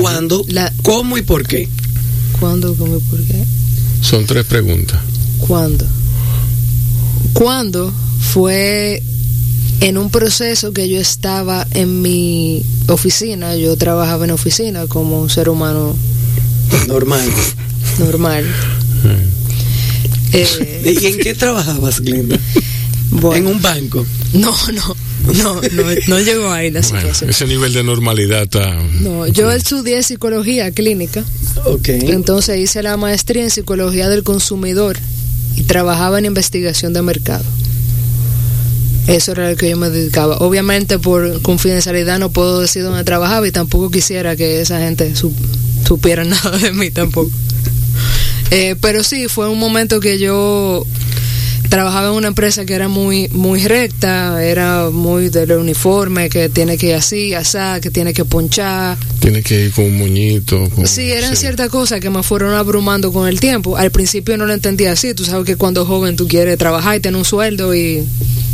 ¿Cuándo? 0.00 0.44
La- 0.48 0.72
¿Cómo 0.82 1.16
y 1.16 1.22
por 1.22 1.46
qué? 1.46 1.68
¿Cuándo? 2.40 2.74
¿Cómo 2.74 2.96
y 2.96 3.00
por 3.00 3.22
qué? 3.24 3.44
Son 4.08 4.24
tres 4.26 4.44
preguntas. 4.46 5.00
¿Cuándo? 5.38 5.84
¿Cuándo 7.32 7.92
fue 8.32 9.02
en 9.80 9.98
un 9.98 10.10
proceso 10.10 10.72
que 10.72 10.88
yo 10.88 10.98
estaba 11.00 11.66
en 11.72 12.02
mi 12.02 12.62
oficina? 12.88 13.56
Yo 13.56 13.76
trabajaba 13.76 14.24
en 14.24 14.30
oficina 14.30 14.86
como 14.86 15.20
un 15.20 15.28
ser 15.28 15.48
humano 15.48 15.96
Normal. 16.88 17.28
normal. 17.98 18.44
Eh, 20.32 20.98
¿Y 21.02 21.06
en 21.06 21.18
qué 21.18 21.34
trabajabas, 21.34 22.00
Glenda? 22.00 22.38
bueno, 23.10 23.36
En 23.36 23.46
un 23.56 23.62
banco. 23.62 24.06
no, 24.34 24.54
no, 24.72 24.96
no, 25.34 25.54
no, 25.72 25.82
no 26.08 26.20
llegó 26.20 26.50
ahí 26.50 26.70
la 26.70 26.80
Bueno, 26.80 26.98
situación. 27.00 27.30
ese 27.30 27.46
nivel 27.46 27.72
de 27.72 27.82
normalidad 27.82 28.42
está. 28.44 28.74
No, 29.00 29.26
yo 29.26 29.50
estudié 29.50 30.02
psicología 30.02 30.70
clínica, 30.70 31.24
Ok. 31.64 31.88
entonces 31.88 32.58
hice 32.58 32.82
la 32.82 32.96
maestría 32.96 33.42
en 33.42 33.50
psicología 33.50 34.08
del 34.08 34.22
consumidor 34.22 34.98
y 35.56 35.62
trabajaba 35.64 36.18
en 36.18 36.26
investigación 36.26 36.92
de 36.92 37.02
mercado. 37.02 37.44
Eso 39.06 39.32
era 39.32 39.50
lo 39.50 39.56
que 39.56 39.70
yo 39.70 39.76
me 39.76 39.88
dedicaba. 39.88 40.38
Obviamente 40.38 40.98
por 40.98 41.40
confidencialidad 41.42 42.18
no 42.18 42.30
puedo 42.30 42.60
decir 42.60 42.82
dónde 42.82 43.04
trabajaba 43.04 43.46
y 43.46 43.52
tampoco 43.52 43.88
quisiera 43.90 44.34
que 44.34 44.60
esa 44.60 44.80
gente 44.80 45.14
su- 45.14 45.32
supiera 45.86 46.24
nada 46.24 46.58
de 46.58 46.72
mí 46.72 46.90
tampoco. 46.90 47.30
Eh, 48.50 48.74
pero 48.80 49.02
sí, 49.04 49.28
fue 49.28 49.48
un 49.48 49.58
momento 49.58 50.00
que 50.00 50.18
yo 50.18 50.84
trabajaba 51.68 52.08
en 52.08 52.14
una 52.14 52.28
empresa 52.28 52.64
que 52.64 52.74
era 52.74 52.88
muy 52.88 53.28
muy 53.28 53.66
recta, 53.66 54.44
era 54.44 54.90
muy 54.90 55.28
del 55.28 55.52
uniforme, 55.52 56.28
que 56.28 56.48
tiene 56.48 56.76
que 56.76 56.88
ir 56.88 56.94
así, 56.94 57.34
asá, 57.34 57.80
que 57.80 57.90
tiene 57.90 58.12
que 58.12 58.24
ponchar. 58.24 58.96
Tiene 59.20 59.42
que 59.42 59.66
ir 59.66 59.72
con 59.72 59.86
un 59.86 59.98
moñito. 59.98 60.68
Con, 60.70 60.86
Sí, 60.86 61.10
eran 61.12 61.36
ciertas 61.36 61.68
cosas 61.68 62.00
que 62.00 62.10
me 62.10 62.22
fueron 62.22 62.54
abrumando 62.54 63.12
con 63.12 63.28
el 63.28 63.40
tiempo. 63.40 63.76
Al 63.76 63.90
principio 63.90 64.36
no 64.36 64.46
lo 64.46 64.52
entendía 64.52 64.92
así. 64.92 65.14
Tú 65.14 65.24
sabes 65.24 65.44
que 65.46 65.56
cuando 65.56 65.86
joven 65.86 66.16
tú 66.16 66.28
quieres 66.28 66.58
trabajar 66.58 66.96
y 66.96 67.00
tener 67.00 67.18
un 67.18 67.24
sueldo 67.24 67.74
y, 67.74 68.04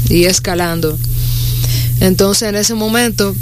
y 0.09 0.25
escalando. 0.25 0.99
Entonces 2.01 2.49
en 2.49 2.57
ese 2.57 2.75
momento, 2.75 3.35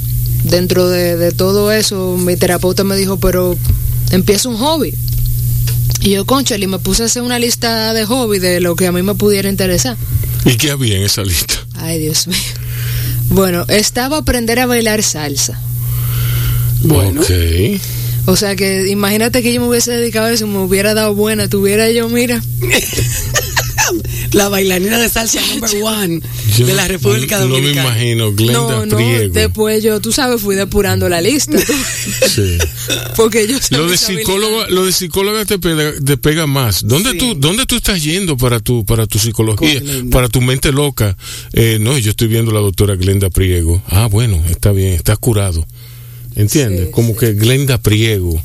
dentro 0.44 0.88
de, 0.88 1.16
de 1.16 1.32
todo 1.32 1.72
eso, 1.72 2.16
mi 2.18 2.36
terapeuta 2.36 2.84
me 2.84 2.96
dijo, 2.96 3.18
pero 3.18 3.56
empieza 4.10 4.48
un 4.48 4.56
hobby. 4.56 4.94
Y 6.00 6.10
yo, 6.10 6.24
conchale, 6.24 6.64
y 6.64 6.68
me 6.68 6.78
puse 6.78 7.02
a 7.02 7.06
hacer 7.06 7.22
una 7.22 7.38
lista 7.38 7.92
de 7.92 8.06
hobby 8.06 8.38
de 8.38 8.60
lo 8.60 8.74
que 8.74 8.86
a 8.86 8.92
mí 8.92 9.02
me 9.02 9.14
pudiera 9.14 9.48
interesar. 9.48 9.96
¿Y 10.44 10.56
qué 10.56 10.70
había 10.70 10.96
en 10.96 11.02
esa 11.02 11.22
lista? 11.22 11.54
Ay, 11.74 11.98
Dios 11.98 12.26
mío. 12.26 12.38
Bueno, 13.28 13.64
estaba 13.68 14.16
aprender 14.18 14.58
a 14.58 14.66
bailar 14.66 15.02
salsa. 15.02 15.60
Bueno. 16.82 17.20
Ok. 17.20 17.30
O 18.26 18.36
sea 18.36 18.54
que 18.56 18.88
imagínate 18.88 19.42
que 19.42 19.52
yo 19.52 19.60
me 19.60 19.68
hubiese 19.68 19.92
dedicado 19.92 20.26
a 20.26 20.32
eso, 20.32 20.46
me 20.46 20.58
hubiera 20.58 20.94
dado 20.94 21.14
buena, 21.14 21.48
tuviera 21.48 21.90
yo, 21.90 22.08
mira, 22.08 22.42
La 24.32 24.48
bailarina 24.48 24.98
de 24.98 25.08
salsa 25.08 25.40
number 25.46 25.70
one 25.82 26.20
Yo 26.56 26.66
de 26.66 26.74
la 26.74 26.86
República 26.88 27.38
no, 27.38 27.48
Dominicana. 27.48 27.82
No 27.88 27.94
me 27.94 28.00
imagino, 28.00 28.32
Glenda 28.32 28.52
no, 28.60 28.86
no, 28.86 28.96
Priego. 28.96 29.34
después 29.34 29.82
yo, 29.82 30.00
tú 30.00 30.12
sabes, 30.12 30.40
fui 30.40 30.54
depurando 30.56 31.08
la 31.08 31.20
lista. 31.20 31.58
Sí. 32.30 32.58
Porque 33.16 33.48
yo 33.48 33.56
Lo 33.76 33.88
de 33.88 33.96
psicóloga, 33.96 34.68
lo 34.68 34.86
de 34.86 34.92
psicóloga 34.92 35.44
te 35.44 35.58
pega, 35.58 35.92
te 36.04 36.16
pega 36.16 36.46
más. 36.46 36.86
¿Dónde 36.86 37.10
Sí. 37.12 37.18
tú, 37.18 37.34
dónde 37.36 37.66
tú 37.66 37.74
estás 37.76 38.02
yendo 38.04 38.36
para 38.36 38.60
tu, 38.60 38.84
para 38.84 39.06
tu 39.08 39.18
psicología, 39.18 39.82
para 40.12 40.28
tu 40.28 40.40
mente 40.40 40.70
loca? 40.70 41.16
Eh, 41.52 41.78
no, 41.80 41.98
yo 41.98 42.10
estoy 42.10 42.28
viendo 42.28 42.52
a 42.52 42.54
la 42.54 42.60
doctora 42.60 42.94
Glenda 42.94 43.30
Priego. 43.30 43.82
Ah, 43.88 44.06
bueno, 44.06 44.40
está 44.48 44.70
bien, 44.70 44.92
estás 44.92 45.18
curado. 45.18 45.66
¿Entiendes? 46.36 46.86
Sí, 46.86 46.90
Como 46.92 47.16
que 47.16 47.32
Glenda 47.32 47.78
Priego. 47.78 48.36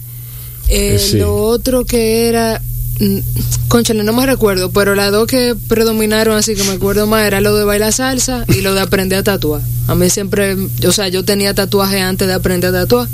Eh, 0.67 0.95
Eh, 0.95 0.99
sí. 0.99 1.17
Lo 1.19 1.35
otro 1.35 1.85
que 1.85 2.27
era, 2.27 2.59
conchale, 3.67 4.03
no 4.03 4.13
me 4.13 4.25
recuerdo, 4.25 4.71
pero 4.71 4.95
las 4.95 5.11
dos 5.11 5.27
que 5.27 5.55
predominaron, 5.67 6.37
así 6.37 6.55
que 6.55 6.63
me 6.63 6.71
acuerdo 6.71 7.07
más, 7.07 7.25
era 7.25 7.41
lo 7.41 7.55
de 7.55 7.63
bailar 7.63 7.93
salsa 7.93 8.45
y 8.47 8.61
lo 8.61 8.73
de 8.73 8.81
aprender 8.81 9.19
a 9.19 9.23
tatuar. 9.23 9.61
A 9.87 9.95
mí 9.95 10.09
siempre, 10.09 10.55
o 10.85 10.91
sea, 10.91 11.07
yo 11.09 11.23
tenía 11.23 11.53
tatuaje 11.53 11.99
antes 11.99 12.27
de 12.27 12.33
aprender 12.33 12.69
a 12.69 12.81
tatuar 12.81 13.07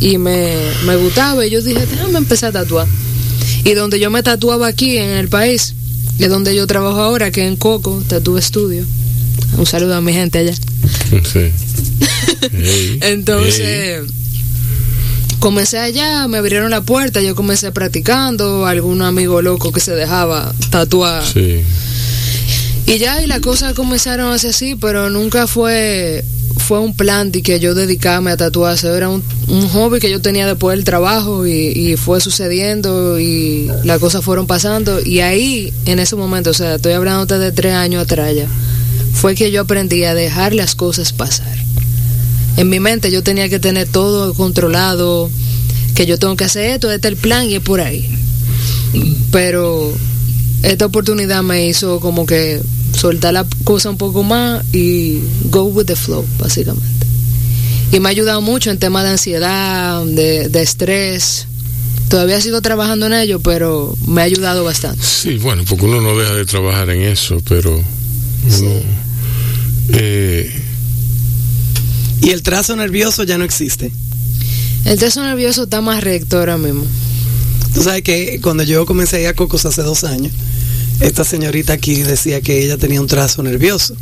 y 0.00 0.18
me, 0.18 0.56
me 0.84 0.96
gustaba 0.96 1.46
y 1.46 1.50
yo 1.50 1.62
dije, 1.62 1.86
déjame 1.86 2.18
empezar 2.18 2.50
a 2.50 2.60
tatuar. 2.60 2.86
Y 3.64 3.74
donde 3.74 3.98
yo 3.98 4.10
me 4.10 4.22
tatuaba 4.22 4.66
aquí 4.66 4.98
en 4.98 5.10
el 5.10 5.28
país, 5.28 5.74
es 6.18 6.28
donde 6.28 6.54
yo 6.54 6.66
trabajo 6.66 7.00
ahora, 7.00 7.30
que 7.30 7.46
en 7.46 7.56
Coco, 7.56 8.02
Tatu 8.08 8.38
Estudio. 8.38 8.84
Un 9.58 9.66
saludo 9.66 9.94
a 9.96 10.00
mi 10.00 10.12
gente 10.12 10.38
allá. 10.38 10.54
Sí. 11.32 11.50
Entonces. 13.02 14.02
Comencé 15.46 15.78
allá, 15.78 16.26
me 16.26 16.38
abrieron 16.38 16.72
la 16.72 16.80
puerta, 16.80 17.20
yo 17.20 17.36
comencé 17.36 17.70
practicando, 17.70 18.66
algún 18.66 19.00
amigo 19.00 19.42
loco 19.42 19.70
que 19.70 19.78
se 19.78 19.94
dejaba 19.94 20.52
tatuar. 20.70 21.24
Sí. 21.24 21.60
Y 22.86 22.98
ya, 22.98 23.22
y 23.22 23.28
las 23.28 23.38
cosas 23.38 23.72
comenzaron 23.74 24.32
a 24.32 24.38
ser 24.38 24.50
así, 24.50 24.74
pero 24.74 25.08
nunca 25.08 25.46
fue 25.46 26.24
fue 26.56 26.80
un 26.80 26.96
plan 26.96 27.30
de 27.30 27.42
que 27.42 27.60
yo 27.60 27.76
dedicarme 27.76 28.32
a 28.32 28.36
tatuarse, 28.36 28.88
era 28.88 29.08
un, 29.08 29.22
un 29.46 29.68
hobby 29.68 30.00
que 30.00 30.10
yo 30.10 30.20
tenía 30.20 30.48
después 30.48 30.76
del 30.76 30.84
trabajo 30.84 31.46
y, 31.46 31.52
y 31.52 31.96
fue 31.96 32.20
sucediendo 32.20 33.20
y 33.20 33.70
las 33.84 34.00
cosas 34.00 34.24
fueron 34.24 34.48
pasando 34.48 35.00
y 35.00 35.20
ahí, 35.20 35.72
en 35.84 36.00
ese 36.00 36.16
momento, 36.16 36.50
o 36.50 36.54
sea, 36.54 36.74
estoy 36.74 36.94
hablando 36.94 37.38
de 37.38 37.52
tres 37.52 37.74
años 37.74 38.02
atrás 38.02 38.34
ya, 38.34 38.48
fue 39.12 39.36
que 39.36 39.52
yo 39.52 39.60
aprendí 39.60 40.02
a 40.02 40.14
dejar 40.14 40.54
las 40.54 40.74
cosas 40.74 41.12
pasar. 41.12 41.65
En 42.56 42.68
mi 42.68 42.80
mente 42.80 43.10
yo 43.10 43.22
tenía 43.22 43.48
que 43.48 43.58
tener 43.58 43.86
todo 43.88 44.32
controlado, 44.34 45.30
que 45.94 46.06
yo 46.06 46.18
tengo 46.18 46.36
que 46.36 46.44
hacer 46.44 46.70
esto, 46.70 46.90
este 46.90 47.08
es 47.08 47.12
el 47.12 47.18
plan 47.18 47.48
y 47.48 47.56
es 47.56 47.60
por 47.62 47.80
ahí. 47.80 48.08
Pero 49.30 49.92
esta 50.62 50.86
oportunidad 50.86 51.42
me 51.42 51.66
hizo 51.66 52.00
como 52.00 52.26
que 52.26 52.60
soltar 52.94 53.34
la 53.34 53.46
cosa 53.64 53.90
un 53.90 53.98
poco 53.98 54.22
más 54.22 54.64
y 54.72 55.20
go 55.44 55.64
with 55.64 55.86
the 55.86 55.96
flow, 55.96 56.24
básicamente. 56.38 57.06
Y 57.92 58.00
me 58.00 58.08
ha 58.08 58.10
ayudado 58.10 58.40
mucho 58.40 58.70
en 58.70 58.78
temas 58.78 59.04
de 59.04 59.10
ansiedad, 59.10 60.04
de, 60.04 60.48
de 60.48 60.62
estrés. 60.62 61.46
Todavía 62.08 62.40
sigo 62.40 62.60
trabajando 62.62 63.06
en 63.06 63.14
ello, 63.14 63.40
pero 63.40 63.96
me 64.06 64.22
ha 64.22 64.24
ayudado 64.24 64.64
bastante. 64.64 65.02
Sí, 65.04 65.36
bueno, 65.38 65.64
porque 65.68 65.84
uno 65.84 66.00
no 66.00 66.16
deja 66.18 66.34
de 66.34 66.46
trabajar 66.46 66.90
en 66.90 67.02
eso, 67.02 67.40
pero 67.48 67.76
uno, 67.76 68.70
eh, 69.92 70.50
Y 72.22 72.30
el 72.30 72.42
trazo 72.42 72.76
nervioso 72.76 73.24
ya 73.24 73.38
no 73.38 73.44
existe. 73.44 73.92
El 74.84 74.98
teso 74.98 75.22
nervioso 75.22 75.64
está 75.64 75.80
más 75.80 76.02
recto 76.02 76.38
ahora 76.38 76.56
mismo. 76.58 76.84
Tú 77.74 77.82
sabes 77.82 78.02
que 78.02 78.40
cuando 78.42 78.62
yo 78.62 78.86
comencé 78.86 79.16
a 79.16 79.20
ir 79.20 79.26
a 79.26 79.34
Cocos 79.34 79.66
hace 79.66 79.82
dos 79.82 80.04
años, 80.04 80.32
esta 81.00 81.24
señorita 81.24 81.74
aquí 81.74 81.96
decía 82.02 82.40
que 82.40 82.64
ella 82.64 82.78
tenía 82.78 83.00
un 83.00 83.06
trazo 83.06 83.42
nervioso. 83.42 83.96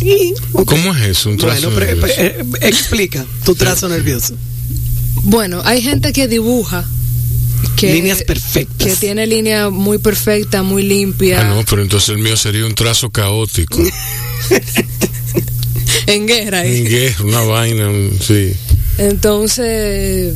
Y, 0.00 0.32
ok. 0.52 0.66
¿cómo 0.66 0.94
es 0.94 1.02
eso? 1.02 1.28
Un 1.30 1.36
trazo 1.36 1.70
Bueno, 1.70 1.76
pero, 1.78 2.00
nervioso? 2.00 2.20
eh, 2.20 2.44
explica 2.62 3.26
tu 3.44 3.54
trazo 3.54 3.88
nervioso. 3.90 4.34
Bueno, 5.24 5.60
hay 5.64 5.82
gente 5.82 6.12
que 6.12 6.26
dibuja. 6.28 6.84
Que, 7.76 7.92
Líneas 7.92 8.22
perfectas. 8.22 8.86
Que 8.88 8.96
tiene 8.96 9.26
línea 9.26 9.68
muy 9.68 9.98
perfecta, 9.98 10.62
muy 10.62 10.82
limpia. 10.82 11.40
Ah, 11.42 11.54
no, 11.54 11.64
pero 11.68 11.82
entonces 11.82 12.08
el 12.10 12.18
mío 12.18 12.36
sería 12.36 12.64
un 12.64 12.74
trazo 12.74 13.10
caótico. 13.10 13.78
En 16.06 16.26
guerra. 16.26 16.62
Un 16.62 16.84
guerra, 16.84 17.24
una 17.24 17.40
vaina, 17.42 17.90
sí. 18.20 18.52
Entonces, 18.98 20.34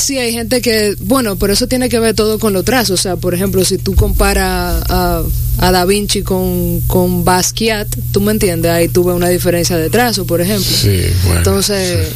sí, 0.00 0.18
hay 0.18 0.32
gente 0.32 0.60
que, 0.60 0.96
bueno, 1.00 1.36
pero 1.36 1.52
eso 1.52 1.66
tiene 1.66 1.88
que 1.88 1.98
ver 1.98 2.14
todo 2.14 2.38
con 2.38 2.52
los 2.52 2.64
trazos. 2.64 2.98
O 3.00 3.02
sea, 3.02 3.16
por 3.16 3.34
ejemplo, 3.34 3.64
si 3.64 3.78
tú 3.78 3.94
comparas 3.94 4.82
a, 4.88 5.22
a 5.58 5.70
Da 5.72 5.84
Vinci 5.84 6.22
con, 6.22 6.80
con 6.82 7.24
Basquiat, 7.24 7.88
tú 8.12 8.20
me 8.20 8.32
entiendes, 8.32 8.70
ahí 8.70 8.88
tuve 8.88 9.12
una 9.14 9.28
diferencia 9.28 9.76
de 9.76 9.90
trazo, 9.90 10.26
por 10.26 10.40
ejemplo. 10.40 10.70
Sí, 10.76 11.00
bueno. 11.24 11.38
Entonces, 11.38 12.08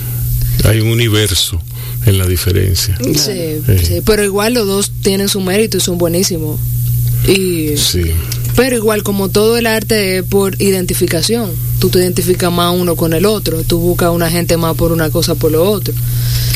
sí. 0.63 0.69
Hay 0.69 0.81
un 0.81 0.89
universo 0.89 1.61
en 2.07 2.19
la 2.19 2.27
diferencia. 2.27 2.97
sí, 3.03 3.15
Sí. 3.15 3.85
sí, 3.87 4.01
pero 4.05 4.25
igual 4.25 4.55
los 4.55 4.67
dos 4.67 4.91
tienen 5.03 5.29
su 5.29 5.41
mérito 5.41 5.77
y 5.77 5.81
son 5.81 5.99
buenísimos. 5.99 6.59
Y, 7.27 7.77
Sí. 7.77 8.13
pero 8.57 8.77
igual, 8.77 9.03
como 9.03 9.29
todo 9.29 9.57
el 9.57 9.67
arte 9.67 10.19
es 10.19 10.23
por 10.25 10.61
identificación, 10.61 11.51
tú 11.79 11.91
te 11.91 11.99
identificas 11.99 12.53
más 12.53 12.75
uno 12.75 12.97
con 12.97 13.13
el 13.13 13.27
otro, 13.27 13.63
tú 13.65 13.79
buscas 13.79 14.09
a 14.09 14.11
una 14.11 14.31
gente 14.31 14.57
más 14.57 14.77
por 14.77 14.93
una 14.93 15.11
cosa 15.11 15.35
por 15.35 15.53
lo 15.53 15.69
otro. 15.71 15.95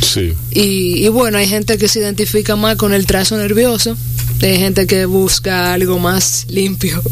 Sí. 0.02 0.34
Y, 0.50 1.04
y 1.04 1.08
bueno, 1.08 1.38
hay 1.38 1.46
gente 1.46 1.78
que 1.78 1.88
se 1.88 2.00
identifica 2.00 2.56
más 2.56 2.76
con 2.76 2.92
el 2.92 3.06
trazo 3.06 3.36
nervioso, 3.36 3.96
hay 4.42 4.58
gente 4.58 4.86
que 4.86 5.06
busca 5.06 5.72
algo 5.72 5.98
más 5.98 6.46
limpio. 6.48 7.02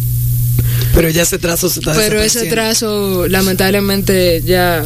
Pero 0.94 1.08
ya 1.08 1.22
ese 1.22 1.38
trazo 1.38 1.68
se 1.68 1.80
está 1.80 1.94
Pero 1.94 2.20
ese 2.20 2.46
trazo, 2.46 3.28
lamentablemente, 3.28 4.42
ya 4.44 4.84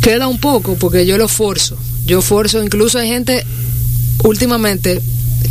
queda 0.00 0.28
un 0.28 0.38
poco 0.38 0.76
porque 0.76 1.06
yo 1.06 1.18
lo 1.18 1.28
forzo. 1.28 1.76
Yo 2.06 2.22
forzo, 2.22 2.62
incluso 2.62 2.98
hay 2.98 3.08
gente 3.08 3.44
últimamente 4.22 5.00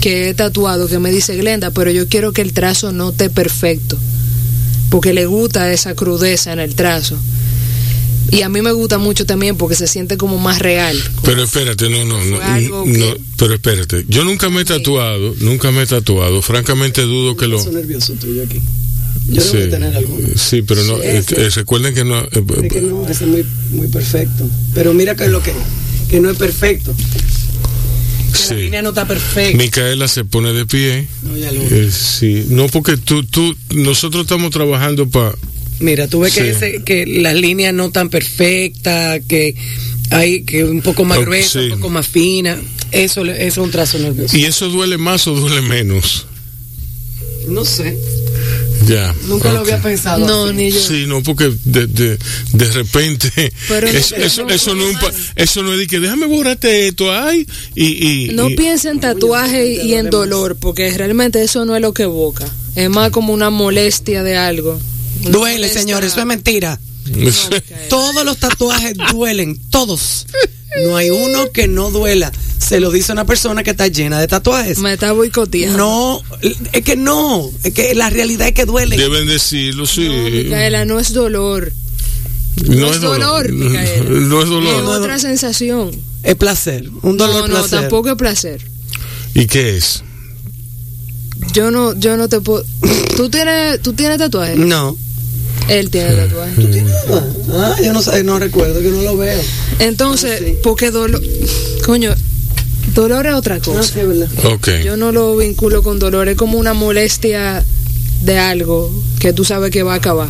que 0.01 0.29
he 0.29 0.33
tatuado 0.33 0.87
que 0.87 0.99
me 0.99 1.11
dice 1.11 1.35
Glenda, 1.35 1.71
pero 1.71 1.91
yo 1.91 2.07
quiero 2.07 2.33
que 2.33 2.41
el 2.41 2.53
trazo 2.53 2.91
no 2.91 3.09
esté 3.09 3.29
perfecto, 3.29 3.97
porque 4.89 5.13
le 5.13 5.25
gusta 5.25 5.71
esa 5.71 5.95
crudeza 5.95 6.53
en 6.53 6.59
el 6.59 6.75
trazo. 6.75 7.17
Y 8.29 8.41
a 8.41 8.49
mí 8.49 8.61
me 8.61 8.73
gusta 8.73 8.97
mucho 8.97 9.25
también 9.25 9.55
porque 9.55 9.75
se 9.75 9.87
siente 9.87 10.17
como 10.17 10.37
más 10.37 10.59
real. 10.59 11.01
Pero 11.23 11.43
espérate, 11.43 11.89
no, 11.89 12.03
no, 12.03 12.19
no, 12.25 13.15
pero 13.37 13.53
espérate, 13.53 14.05
yo 14.09 14.25
nunca 14.25 14.49
me 14.49 14.61
he 14.61 14.65
tatuado, 14.65 15.33
nunca 15.39 15.71
me 15.71 15.83
he 15.83 15.87
tatuado, 15.87 16.41
francamente 16.41 17.01
dudo 17.03 17.37
que 17.37 17.47
lo... 17.47 17.63
nervioso 17.71 18.13
tuyo 18.13 18.43
aquí. 18.43 18.59
Yo 19.29 19.41
Sí, 19.41 19.47
debo 19.57 19.59
de 19.65 19.67
tener 19.67 19.95
alguno. 19.95 20.27
sí, 20.35 20.61
pero 20.61 20.83
no, 20.83 20.95
Sí, 20.97 21.01
eh, 21.03 21.23
eh, 21.37 21.49
recuerden 21.55 21.93
que 21.93 22.03
no... 22.03 22.19
eh, 22.19 22.29
Es 22.63 22.71
que 22.73 22.81
no, 22.81 23.07
ese 23.07 23.23
es 23.25 23.29
muy, 23.29 23.45
muy 23.71 23.87
perfecto. 23.87 24.49
Pero 24.73 24.93
mira 24.93 25.15
que 25.15 25.25
es 25.25 25.31
lo 25.31 25.41
que, 25.41 25.53
que 26.09 26.19
no 26.19 26.29
es 26.29 26.37
perfecto. 26.37 26.93
La 28.39 28.45
sí. 28.47 28.55
línea 28.55 28.81
no 28.81 28.89
está 28.89 29.07
perfecta. 29.07 29.57
Micaela 29.57 30.07
se 30.07 30.25
pone 30.25 30.53
de 30.53 30.65
pie. 30.65 31.07
No, 31.23 31.37
ya 31.37 31.51
lo- 31.51 31.61
eh, 31.61 31.89
sí, 31.91 32.45
no 32.49 32.67
porque 32.67 32.97
tú, 32.97 33.23
tú, 33.25 33.55
nosotros 33.71 34.23
estamos 34.23 34.51
trabajando 34.51 35.09
para... 35.09 35.33
Mira, 35.79 36.07
tú 36.07 36.21
ves 36.21 36.33
que, 36.33 36.49
ese, 36.49 36.81
que 36.83 37.05
las 37.05 37.35
líneas 37.35 37.73
no 37.73 37.91
tan 37.91 38.09
perfectas, 38.09 39.21
que 39.27 39.55
hay 40.09 40.43
que 40.43 40.63
un 40.63 40.81
poco 40.81 41.03
más 41.05 41.19
gruesa, 41.19 41.59
un 41.59 41.69
poco 41.71 41.89
más 41.89 42.07
fina. 42.07 42.57
Eso, 42.91 43.23
eso 43.25 43.31
es 43.35 43.57
un 43.57 43.69
trazo 43.71 43.99
nervioso. 43.99 44.35
¿Y 44.37 44.45
eso 44.45 44.69
duele 44.69 44.97
más 44.97 45.27
o 45.27 45.35
duele 45.35 45.61
menos? 45.61 46.25
No 47.47 47.63
sé, 47.65 47.97
Ya. 48.85 49.13
nunca 49.27 49.51
lo 49.51 49.59
había 49.59 49.81
pensado. 49.81 50.25
No, 50.25 50.45
así. 50.45 50.53
ni 50.55 50.71
yo. 50.71 50.79
Sí, 50.79 51.05
no, 51.07 51.23
porque 51.23 51.53
de, 51.65 51.87
de, 51.87 52.17
de 52.53 52.71
repente 52.71 53.51
Pero 53.67 53.91
no- 53.91 53.97
eso, 53.97 54.15
eso, 54.15 54.43
no- 54.43 54.49
eso 54.53 54.75
no, 54.75 54.83
es 54.87 54.95
un 54.95 54.99
pa- 55.01 55.11
eso 55.35 55.63
no 55.63 55.73
es 55.73 55.79
de 55.79 55.87
que 55.87 55.99
déjame 55.99 56.25
borrarte 56.27 56.87
esto, 56.87 57.11
ay, 57.13 57.45
y, 57.75 57.85
y, 57.85 58.29
No 58.33 58.49
y- 58.49 58.55
piensa 58.55 58.89
en 58.91 58.99
tatuaje 58.99 59.83
y 59.83 59.93
en 59.95 60.09
dolor, 60.09 60.57
porque 60.59 60.89
realmente 60.95 61.41
eso 61.43 61.65
no 61.65 61.75
es 61.75 61.81
lo 61.81 61.93
que 61.93 62.03
evoca. 62.03 62.45
Es 62.75 62.89
más 62.89 63.09
como 63.11 63.33
una 63.33 63.49
molestia 63.49 64.23
de 64.23 64.37
algo. 64.37 64.79
Una 65.21 65.29
Duele, 65.31 65.57
molestia- 65.67 65.79
señores, 65.81 66.11
eso 66.11 66.19
es 66.19 66.25
mentira. 66.27 66.79
Todos 67.89 68.23
los 68.25 68.37
tatuajes 68.37 68.93
duelen, 69.11 69.57
todos. 69.69 70.25
No 70.83 70.95
hay 70.95 71.09
uno 71.09 71.51
que 71.51 71.67
no 71.67 71.91
duela. 71.91 72.31
Se 72.57 72.79
lo 72.79 72.91
dice 72.91 73.11
una 73.11 73.25
persona 73.25 73.63
que 73.63 73.71
está 73.71 73.87
llena 73.87 74.19
de 74.19 74.27
tatuajes. 74.27 74.79
Me 74.79 74.93
está 74.93 75.13
boicoteando. 75.13 75.77
No, 75.77 76.21
es 76.73 76.83
que 76.83 76.95
no, 76.95 77.49
es 77.63 77.73
que 77.73 77.95
la 77.95 78.09
realidad 78.09 78.47
es 78.47 78.53
que 78.53 78.65
duele. 78.65 78.97
Deben 78.97 79.27
decirlo, 79.27 79.85
sí. 79.85 80.07
No, 80.07 80.29
Micaela, 80.29 80.85
no 80.85 80.99
es 80.99 81.13
dolor. 81.13 81.71
No, 82.67 82.91
es 82.91 82.99
dolor, 83.01 83.51
Micaela. 83.51 84.03
No 84.09 84.39
es 84.39 84.43
Es 84.45 84.49
dolor. 84.49 84.83
otra 85.01 85.19
sensación. 85.19 85.91
Es 86.23 86.35
placer, 86.35 86.89
un 87.03 87.15
dolor 87.15 87.47
no, 87.47 87.47
no, 87.47 87.59
placer. 87.59 87.81
tampoco 87.81 88.09
es 88.09 88.15
placer. 88.15 88.61
¿Y 89.33 89.45
qué 89.45 89.77
es? 89.77 90.03
Yo 91.53 91.71
no, 91.71 91.97
yo 91.97 92.17
no 92.17 92.27
te 92.27 92.41
puedo. 92.41 92.65
¿Tú 93.15 93.29
tienes, 93.29 93.81
tú 93.81 93.93
tienes 93.93 94.17
tatuajes? 94.17 94.57
No. 94.57 94.97
Él 95.69 95.89
tiene 95.89 96.11
tatuajes. 96.13 96.65
Ah, 97.53 97.75
yo 97.83 97.93
no 97.93 98.01
sé, 98.01 98.23
no 98.23 98.39
recuerdo, 98.39 98.81
que 98.81 98.89
no 98.89 99.01
lo 99.01 99.17
veo. 99.17 99.39
Entonces, 99.79 100.39
Ah, 100.41 100.45
sí. 100.45 100.53
porque 100.63 100.91
dolor. 100.91 101.21
Coño, 101.85 102.13
dolor 102.93 103.27
es 103.27 103.33
otra 103.33 103.55
No 103.57 103.61
cosa. 103.61 103.83
sé, 103.83 104.05
¿verdad? 104.05 104.29
Ok. 104.45 104.69
Yo 104.83 104.97
no 104.97 105.11
lo 105.11 105.35
vinculo 105.37 105.83
con 105.83 105.99
dolor, 105.99 106.27
es 106.29 106.37
como 106.37 106.57
una 106.57 106.73
molestia 106.73 107.63
de 108.23 108.39
algo 108.39 108.91
que 109.19 109.33
tú 109.33 109.43
sabes 109.45 109.71
que 109.71 109.83
va 109.83 109.93
a 109.93 109.97
acabar. 109.97 110.29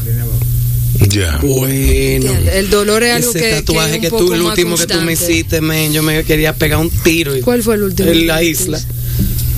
Ya. 1.10 1.38
Bueno. 1.44 2.32
El 2.52 2.70
dolor 2.72 3.04
es 3.04 3.14
algo 3.16 3.30
Ese 3.30 3.40
que, 3.40 3.52
tatuaje 3.52 3.94
que, 3.94 4.00
que, 4.02 4.08
es 4.08 4.14
un 4.14 4.18
tú, 4.20 4.24
poco 4.26 4.36
el 4.36 4.42
último 4.42 4.76
que 4.76 4.88
tú 4.88 5.00
me 5.02 5.14
hiciste, 5.14 5.62
men, 5.62 5.94
yo 5.94 6.02
me 6.02 6.24
quería 6.24 6.56
pegar 6.56 6.80
un 6.80 6.90
tiro. 6.90 7.36
y- 7.38 7.42
¿Cuál 7.42 7.62
fue 7.62 7.76
el 7.76 7.84
último? 7.84 8.10
En 8.10 8.26
la 8.28 8.42
isla. 8.42 8.82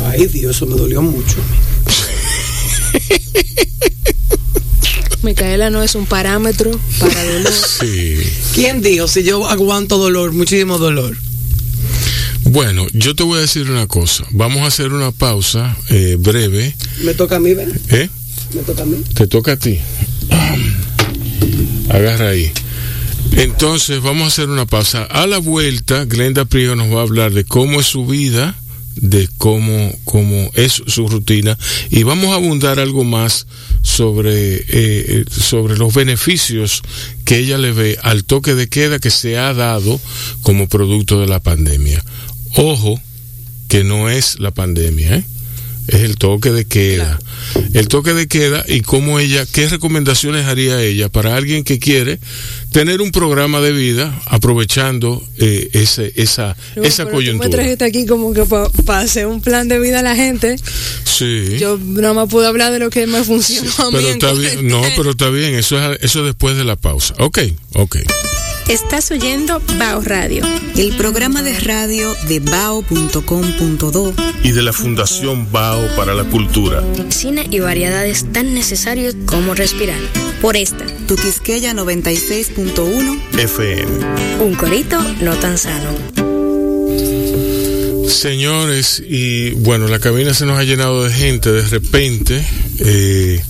Ay, 0.05 0.27
Dios, 0.27 0.55
eso 0.57 0.65
me 0.65 0.75
dolió 0.75 1.01
mucho. 1.01 1.37
Micaela 5.23 5.69
no 5.69 5.83
es 5.83 5.95
un 5.95 6.05
parámetro 6.05 6.79
para 6.99 7.23
dolor. 7.23 7.53
Sí. 7.79 8.17
¿Quién 8.53 8.81
dijo? 8.81 9.07
Si 9.07 9.23
yo 9.23 9.47
aguanto 9.47 9.97
dolor, 9.97 10.33
muchísimo 10.33 10.77
dolor. 10.77 11.15
Bueno, 12.43 12.87
yo 12.93 13.15
te 13.15 13.23
voy 13.23 13.37
a 13.37 13.41
decir 13.41 13.69
una 13.69 13.87
cosa. 13.87 14.25
Vamos 14.31 14.63
a 14.63 14.67
hacer 14.67 14.91
una 14.91 15.11
pausa 15.11 15.77
eh, 15.89 16.17
breve. 16.19 16.75
Me 17.03 17.13
toca 17.13 17.35
a 17.35 17.39
mí, 17.39 17.53
¿ven? 17.53 17.79
¿Eh? 17.89 18.09
Me 18.53 18.61
toca 18.61 18.83
a 18.83 18.85
mí. 18.85 18.97
Te 19.13 19.27
toca 19.27 19.53
a 19.53 19.57
ti. 19.57 19.79
Agarra 21.89 22.29
ahí. 22.29 22.51
Entonces 23.33 24.01
vamos 24.01 24.23
a 24.23 24.27
hacer 24.27 24.49
una 24.49 24.65
pausa. 24.65 25.03
A 25.03 25.27
la 25.27 25.37
vuelta, 25.37 26.05
Glenda 26.05 26.45
Priego 26.45 26.75
nos 26.75 26.93
va 26.93 26.99
a 26.99 27.03
hablar 27.03 27.31
de 27.33 27.43
cómo 27.43 27.79
es 27.79 27.85
su 27.85 28.05
vida, 28.05 28.55
de 28.95 29.29
cómo, 29.37 29.93
cómo 30.03 30.51
es 30.55 30.81
su 30.87 31.07
rutina 31.07 31.57
y 31.89 32.03
vamos 32.03 32.31
a 32.31 32.35
abundar 32.35 32.79
algo 32.79 33.03
más 33.03 33.47
sobre, 33.81 34.55
eh, 34.55 34.65
eh, 34.69 35.25
sobre 35.29 35.77
los 35.77 35.93
beneficios 35.93 36.81
que 37.23 37.37
ella 37.37 37.57
le 37.57 37.71
ve 37.71 37.97
al 38.01 38.25
toque 38.25 38.55
de 38.55 38.67
queda 38.67 38.99
que 38.99 39.11
se 39.11 39.37
ha 39.37 39.53
dado 39.53 39.99
como 40.41 40.67
producto 40.67 41.19
de 41.19 41.27
la 41.27 41.39
pandemia. 41.39 42.03
Ojo, 42.55 42.99
que 43.67 43.83
no 43.83 44.09
es 44.09 44.39
la 44.39 44.51
pandemia, 44.51 45.17
¿eh? 45.17 45.23
es 45.89 46.01
el 46.01 46.17
toque 46.17 46.51
de 46.51 46.65
queda. 46.65 47.19
El 47.73 47.87
toque 47.87 48.13
de 48.13 48.27
queda 48.27 48.63
y 48.67 48.81
cómo 48.81 49.19
ella, 49.19 49.45
qué 49.51 49.67
recomendaciones 49.67 50.45
haría 50.45 50.81
ella 50.81 51.09
para 51.09 51.35
alguien 51.35 51.63
que 51.63 51.79
quiere 51.79 52.19
tener 52.71 53.01
un 53.01 53.11
programa 53.11 53.59
de 53.61 53.71
vida 53.71 54.19
aprovechando 54.25 55.23
eh, 55.37 55.69
ese, 55.73 56.13
esa, 56.15 56.55
esa 56.75 57.05
pero 57.05 57.05
Tú 57.05 57.05
me 57.05 57.11
coyuntura. 57.11 57.49
trajiste 57.49 57.85
aquí 57.85 58.05
como 58.05 58.33
que 58.33 58.43
para 58.85 58.99
hacer 59.01 59.27
un 59.27 59.41
plan 59.41 59.67
de 59.67 59.79
vida 59.79 59.99
a 59.99 60.03
la 60.03 60.15
gente. 60.15 60.55
Sí. 61.03 61.57
Yo 61.59 61.77
nada 61.81 62.13
más 62.13 62.29
pude 62.29 62.47
hablar 62.47 62.71
de 62.71 62.79
lo 62.79 62.89
que 62.89 63.07
me 63.07 63.23
funcionó 63.23 63.71
a 63.79 63.85
mí. 63.91 63.97
pero 63.97 64.07
está 64.09 64.33
bien, 64.33 64.67
no, 64.67 64.81
pero 64.95 65.11
está 65.11 65.29
bien, 65.29 65.55
eso 65.55 65.77
es, 65.79 65.99
eso 66.01 66.19
es 66.19 66.25
después 66.25 66.55
de 66.57 66.63
la 66.63 66.75
pausa. 66.75 67.13
Ok, 67.19 67.39
ok. 67.73 67.97
Estás 68.69 69.09
oyendo 69.09 69.61
Bao 69.79 70.01
Radio, 70.01 70.45
el 70.77 70.95
programa 70.95 71.41
de 71.41 71.59
radio 71.59 72.15
de 72.27 72.39
bao.com.do 72.39 74.13
Y 74.43 74.51
de 74.51 74.61
la 74.61 74.73
Fundación 74.73 75.51
Bao 75.51 75.95
para 75.95 76.13
la 76.13 76.23
Cultura. 76.25 76.83
Cine 77.09 77.47
y 77.49 77.59
variedades 77.61 78.31
tan 78.31 78.53
necesarios 78.53 79.15
como 79.25 79.55
respirar. 79.55 79.99
por 80.39 80.55
esta, 80.55 80.85
tu 81.07 81.15
Quisqueya 81.15 81.73
96.1 81.73 83.19
FM. 83.39 83.91
Un 84.39 84.53
corito 84.53 85.01
no 85.21 85.35
tan 85.37 85.57
sano. 85.57 85.89
Señores, 88.07 89.01
y 89.03 89.51
bueno, 89.51 89.87
la 89.87 89.97
cabina 89.97 90.35
se 90.35 90.45
nos 90.45 90.59
ha 90.59 90.63
llenado 90.63 91.05
de 91.05 91.11
gente 91.11 91.51
de 91.51 91.63
repente. 91.67 92.45
eh, 92.79 93.43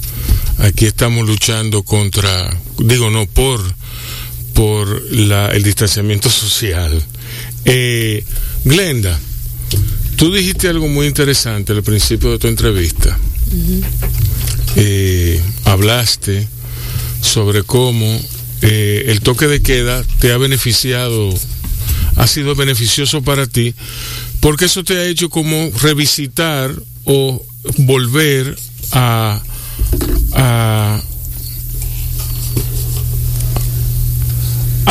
aquí 0.60 0.86
estamos 0.86 1.28
luchando 1.28 1.84
contra, 1.84 2.56
digo 2.78 3.10
no, 3.10 3.26
por, 3.26 3.60
por 4.60 5.10
la, 5.14 5.48
el 5.52 5.64
distanciamiento 5.64 6.30
social. 6.30 7.02
Eh, 7.64 8.26
Glenda, 8.66 9.18
tú 10.18 10.34
dijiste 10.34 10.68
algo 10.68 10.90
muy 10.90 11.08
interesante 11.08 11.72
al 11.72 11.82
principio 11.82 12.32
de 12.32 12.40
tu 12.40 12.50
entrevista. 12.50 13.18
Eh, 14.76 15.42
hablaste 15.64 16.46
sobre 17.22 17.64
cómo 17.64 18.20
eh, 18.62 19.06
el 19.08 19.22
toque 19.22 19.48
de 19.48 19.62
queda 19.62 20.04
te 20.20 20.34
ha 20.34 20.38
beneficiado, 20.38 21.34
ha 22.18 22.28
sido 22.28 22.54
beneficioso 22.54 23.22
para 23.22 23.48
ti, 23.48 23.74
porque 24.42 24.66
eso 24.66 24.84
te 24.84 24.98
ha 24.98 25.06
hecho 25.06 25.30
como 25.30 25.72
revisitar 25.82 26.76
o 27.06 27.42
volver 27.78 28.58
a, 28.92 29.42
a 30.34 31.02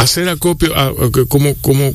hacer 0.08 0.28
acopio, 0.28 0.74
a- 0.76 0.88
a- 0.88 1.10
como, 1.28 1.54
como, 1.56 1.92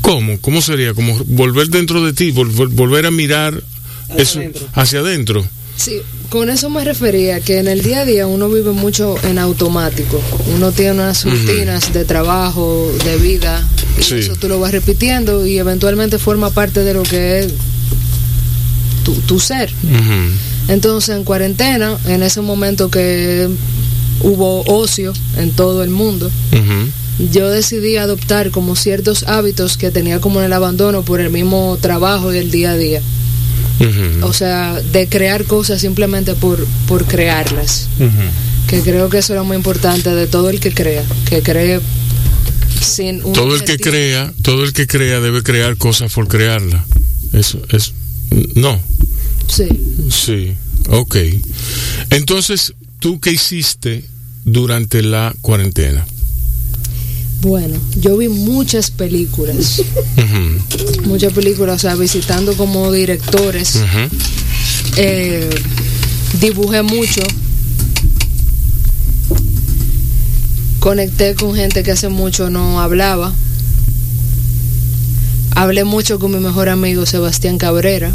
¿cómo? 0.00 0.38
¿Cómo 0.40 0.60
sería? 0.60 0.94
Como 0.94 1.16
volver 1.26 1.68
dentro 1.68 2.04
de 2.04 2.12
ti, 2.12 2.32
vol- 2.32 2.68
volver 2.74 3.06
a 3.06 3.10
mirar 3.10 3.62
Hacia 4.08 4.22
eso 4.22 4.38
adentro. 4.40 4.66
hacia 4.74 4.98
adentro. 5.00 5.46
Sí, 5.76 6.00
con 6.28 6.50
eso 6.50 6.70
me 6.70 6.84
refería, 6.84 7.40
que 7.40 7.58
en 7.58 7.66
el 7.68 7.82
día 7.82 8.00
a 8.00 8.04
día 8.04 8.26
uno 8.26 8.48
vive 8.48 8.70
mucho 8.72 9.16
en 9.24 9.38
automático. 9.38 10.20
Uno 10.54 10.70
tiene 10.72 10.92
unas 10.92 11.24
rutinas 11.24 11.92
de 11.92 12.04
trabajo, 12.04 12.90
de 13.04 13.16
vida, 13.16 13.66
y 13.98 14.02
Sí. 14.02 14.14
eso 14.16 14.34
tú 14.36 14.48
lo 14.48 14.60
vas 14.60 14.70
repitiendo 14.72 15.44
y 15.46 15.58
eventualmente 15.58 16.18
forma 16.18 16.50
parte 16.50 16.80
de 16.84 16.94
lo 16.94 17.02
que 17.02 17.40
es 17.40 17.52
tu, 19.04 19.14
tu 19.22 19.40
ser. 19.40 19.72
Entonces, 20.68 21.14
en 21.16 21.24
cuarentena, 21.24 21.98
en 22.06 22.22
ese 22.22 22.40
momento 22.40 22.88
que 22.90 23.48
hubo 24.22 24.62
ocio 24.66 25.12
en 25.36 25.50
todo 25.52 25.82
el 25.82 25.90
mundo. 25.90 26.30
Yo 27.18 27.48
decidí 27.48 27.96
adoptar 27.96 28.50
como 28.50 28.76
ciertos 28.76 29.24
hábitos 29.24 29.76
que 29.76 29.90
tenía 29.90 30.20
como 30.20 30.40
en 30.40 30.46
el 30.46 30.52
abandono 30.52 31.04
por 31.04 31.20
el 31.20 31.30
mismo 31.30 31.78
trabajo 31.80 32.32
y 32.32 32.38
el 32.38 32.50
día 32.50 32.72
a 32.72 32.76
día. 32.76 33.02
O 34.22 34.32
sea, 34.32 34.80
de 34.80 35.08
crear 35.08 35.44
cosas 35.44 35.80
simplemente 35.80 36.34
por, 36.34 36.64
por 36.86 37.06
crearlas. 37.06 37.88
Que 38.68 38.80
creo 38.80 39.08
que 39.10 39.18
eso 39.18 39.34
es 39.34 39.38
lo 39.38 39.44
muy 39.44 39.56
importante 39.56 40.10
de 40.14 40.26
todo 40.26 40.48
el 40.48 40.58
que 40.60 40.72
crea. 40.72 41.04
Que 41.28 41.42
cree 41.42 41.80
sin 42.80 43.24
un 43.24 43.32
todo 43.32 43.54
el 43.54 43.64
que 43.64 43.78
crea, 43.78 44.32
todo 44.42 44.64
el 44.64 44.72
que 44.72 44.86
crea 44.86 45.20
debe 45.20 45.42
crear 45.42 45.76
cosas 45.76 46.12
por 46.12 46.28
crearla. 46.28 46.84
Eso 47.32 47.60
es 47.70 47.92
no, 48.54 48.80
Sí. 49.48 49.68
sí. 50.10 50.54
Ok. 50.88 51.16
Entonces, 52.10 52.74
¿tú 52.98 53.20
qué 53.20 53.32
hiciste 53.32 54.04
durante 54.44 55.02
la 55.02 55.34
cuarentena? 55.40 56.04
Bueno, 57.44 57.76
yo 58.00 58.16
vi 58.16 58.28
muchas 58.28 58.90
películas. 58.90 59.82
Muchas 61.04 61.34
películas, 61.34 61.76
o 61.76 61.78
sea, 61.78 61.94
visitando 61.94 62.56
como 62.56 62.90
directores. 62.90 63.82
Eh, 64.96 65.50
dibujé 66.40 66.80
mucho. 66.80 67.20
Conecté 70.78 71.34
con 71.34 71.54
gente 71.54 71.82
que 71.82 71.92
hace 71.92 72.08
mucho 72.08 72.48
no 72.48 72.80
hablaba. 72.80 73.34
Hablé 75.54 75.84
mucho 75.84 76.18
con 76.18 76.32
mi 76.32 76.38
mejor 76.38 76.70
amigo 76.70 77.04
Sebastián 77.04 77.58
Cabrera. 77.58 78.10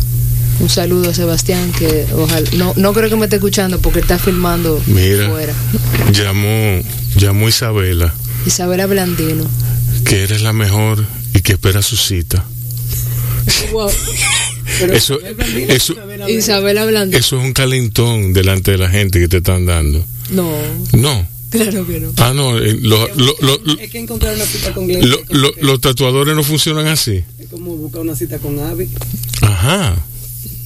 Un 0.60 0.70
saludo 0.70 1.12
a 1.12 1.14
Sebastián 1.14 1.72
que 1.78 2.08
ojalá 2.18 2.50
no, 2.58 2.74
no 2.76 2.94
creo 2.94 3.10
que 3.10 3.16
me 3.16 3.26
esté 3.26 3.36
escuchando 3.36 3.80
porque 3.80 4.00
está 4.00 4.18
filmando 4.18 4.82
Mira. 4.88 5.30
fuera. 5.30 5.54
Llamó, 6.12 6.82
llamó 7.16 7.48
Isabela, 7.48 8.14
Isabela 8.46 8.86
Blandino. 8.88 9.48
que 10.06 10.24
eres 10.24 10.42
la 10.42 10.54
mejor 10.54 11.06
y 11.34 11.42
que 11.42 11.54
espera 11.54 11.82
su 11.82 11.96
cita. 11.98 12.46
Eso, 14.94 15.20
eso, 15.68 15.96
Isabela 16.30 16.86
Blandino. 16.86 17.18
eso 17.18 17.38
es 17.40 17.44
un 17.44 17.54
calentón 17.54 18.32
delante 18.34 18.72
de 18.72 18.78
la 18.78 18.90
gente 18.90 19.20
que 19.20 19.28
te 19.28 19.38
están 19.38 19.66
dando. 19.66 20.06
No, 20.30 20.54
No. 20.94 21.28
claro 21.50 21.86
que 21.88 22.00
no. 22.00 22.14
Ah, 22.18 22.34
no. 22.34 22.58
eh, 22.58 22.78
lo- 22.82 23.08
lo- 23.16 23.36
lo- 23.42 23.58
lo- 23.66 23.80
Es 23.80 23.90
que 23.90 24.00
encontrar 24.00 24.36
una 24.36 24.46
cita 24.46 24.72
con 24.74 24.88
Glenn. 24.88 25.10
lo- 25.10 25.22
lo- 25.30 25.52
los 25.62 25.82
tatuadores 25.82 26.34
no 26.36 26.44
funcionan 26.44 26.88
así. 26.88 27.24
Es 27.40 27.48
como 27.50 27.76
buscar 27.76 28.02
una 28.02 28.16
cita 28.16 28.38
con 28.38 28.60
Abby. 28.60 28.88
Ajá. 29.42 29.98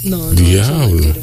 No, 0.03 0.17
no, 0.17 0.31
Diablo. 0.33 0.89
mentira. 0.89 1.21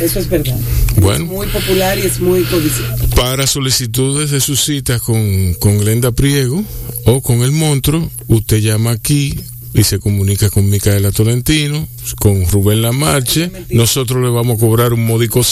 Eso 0.00 0.18
es 0.18 0.28
verdad. 0.28 0.58
Bueno. 1.00 1.24
Es 1.24 1.30
muy 1.30 1.46
popular 1.48 1.98
y 1.98 2.02
es 2.02 2.20
muy 2.20 2.42
codiciado. 2.44 2.96
Para 3.16 3.46
solicitudes 3.46 4.30
de 4.30 4.40
su 4.40 4.56
cita 4.56 4.98
con, 5.00 5.54
con 5.54 5.78
Glenda 5.78 6.12
Priego 6.12 6.62
o 7.04 7.20
con 7.20 7.42
el 7.42 7.52
monstruo, 7.52 8.10
usted 8.28 8.58
llama 8.58 8.92
aquí 8.92 9.34
y 9.74 9.84
se 9.84 9.98
comunica 9.98 10.50
con 10.50 10.68
Micaela 10.68 11.12
Tolentino, 11.12 11.86
con 12.18 12.46
Rubén 12.48 12.82
Lamarche, 12.82 13.50
nosotros 13.70 14.22
le 14.22 14.30
vamos 14.30 14.56
a 14.56 14.60
cobrar 14.60 14.92
un 14.92 15.04
módico 15.04 15.42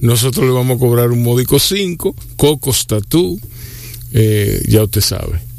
nosotros 0.00 0.44
le 0.44 0.52
vamos 0.52 0.76
a 0.76 0.80
cobrar 0.80 1.10
un 1.10 1.22
módico 1.22 1.58
5, 1.58 2.14
Cocos 2.36 2.86
Tatú, 2.86 3.40
eh, 4.12 4.62
ya 4.68 4.82
usted 4.82 5.00
sabe. 5.00 5.49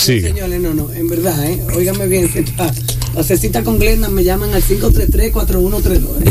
Sí. 0.00 0.20
señores, 0.22 0.60
no, 0.60 0.72
no, 0.72 0.90
en 0.92 1.08
verdad, 1.08 1.44
¿eh? 1.44 1.60
Óigame 1.76 2.06
bien, 2.06 2.30
la 3.14 3.22
cecita 3.22 3.62
con 3.62 3.78
Glenda 3.78 4.08
me 4.08 4.24
llaman 4.24 4.54
al 4.54 4.62
533-4132. 4.62 6.24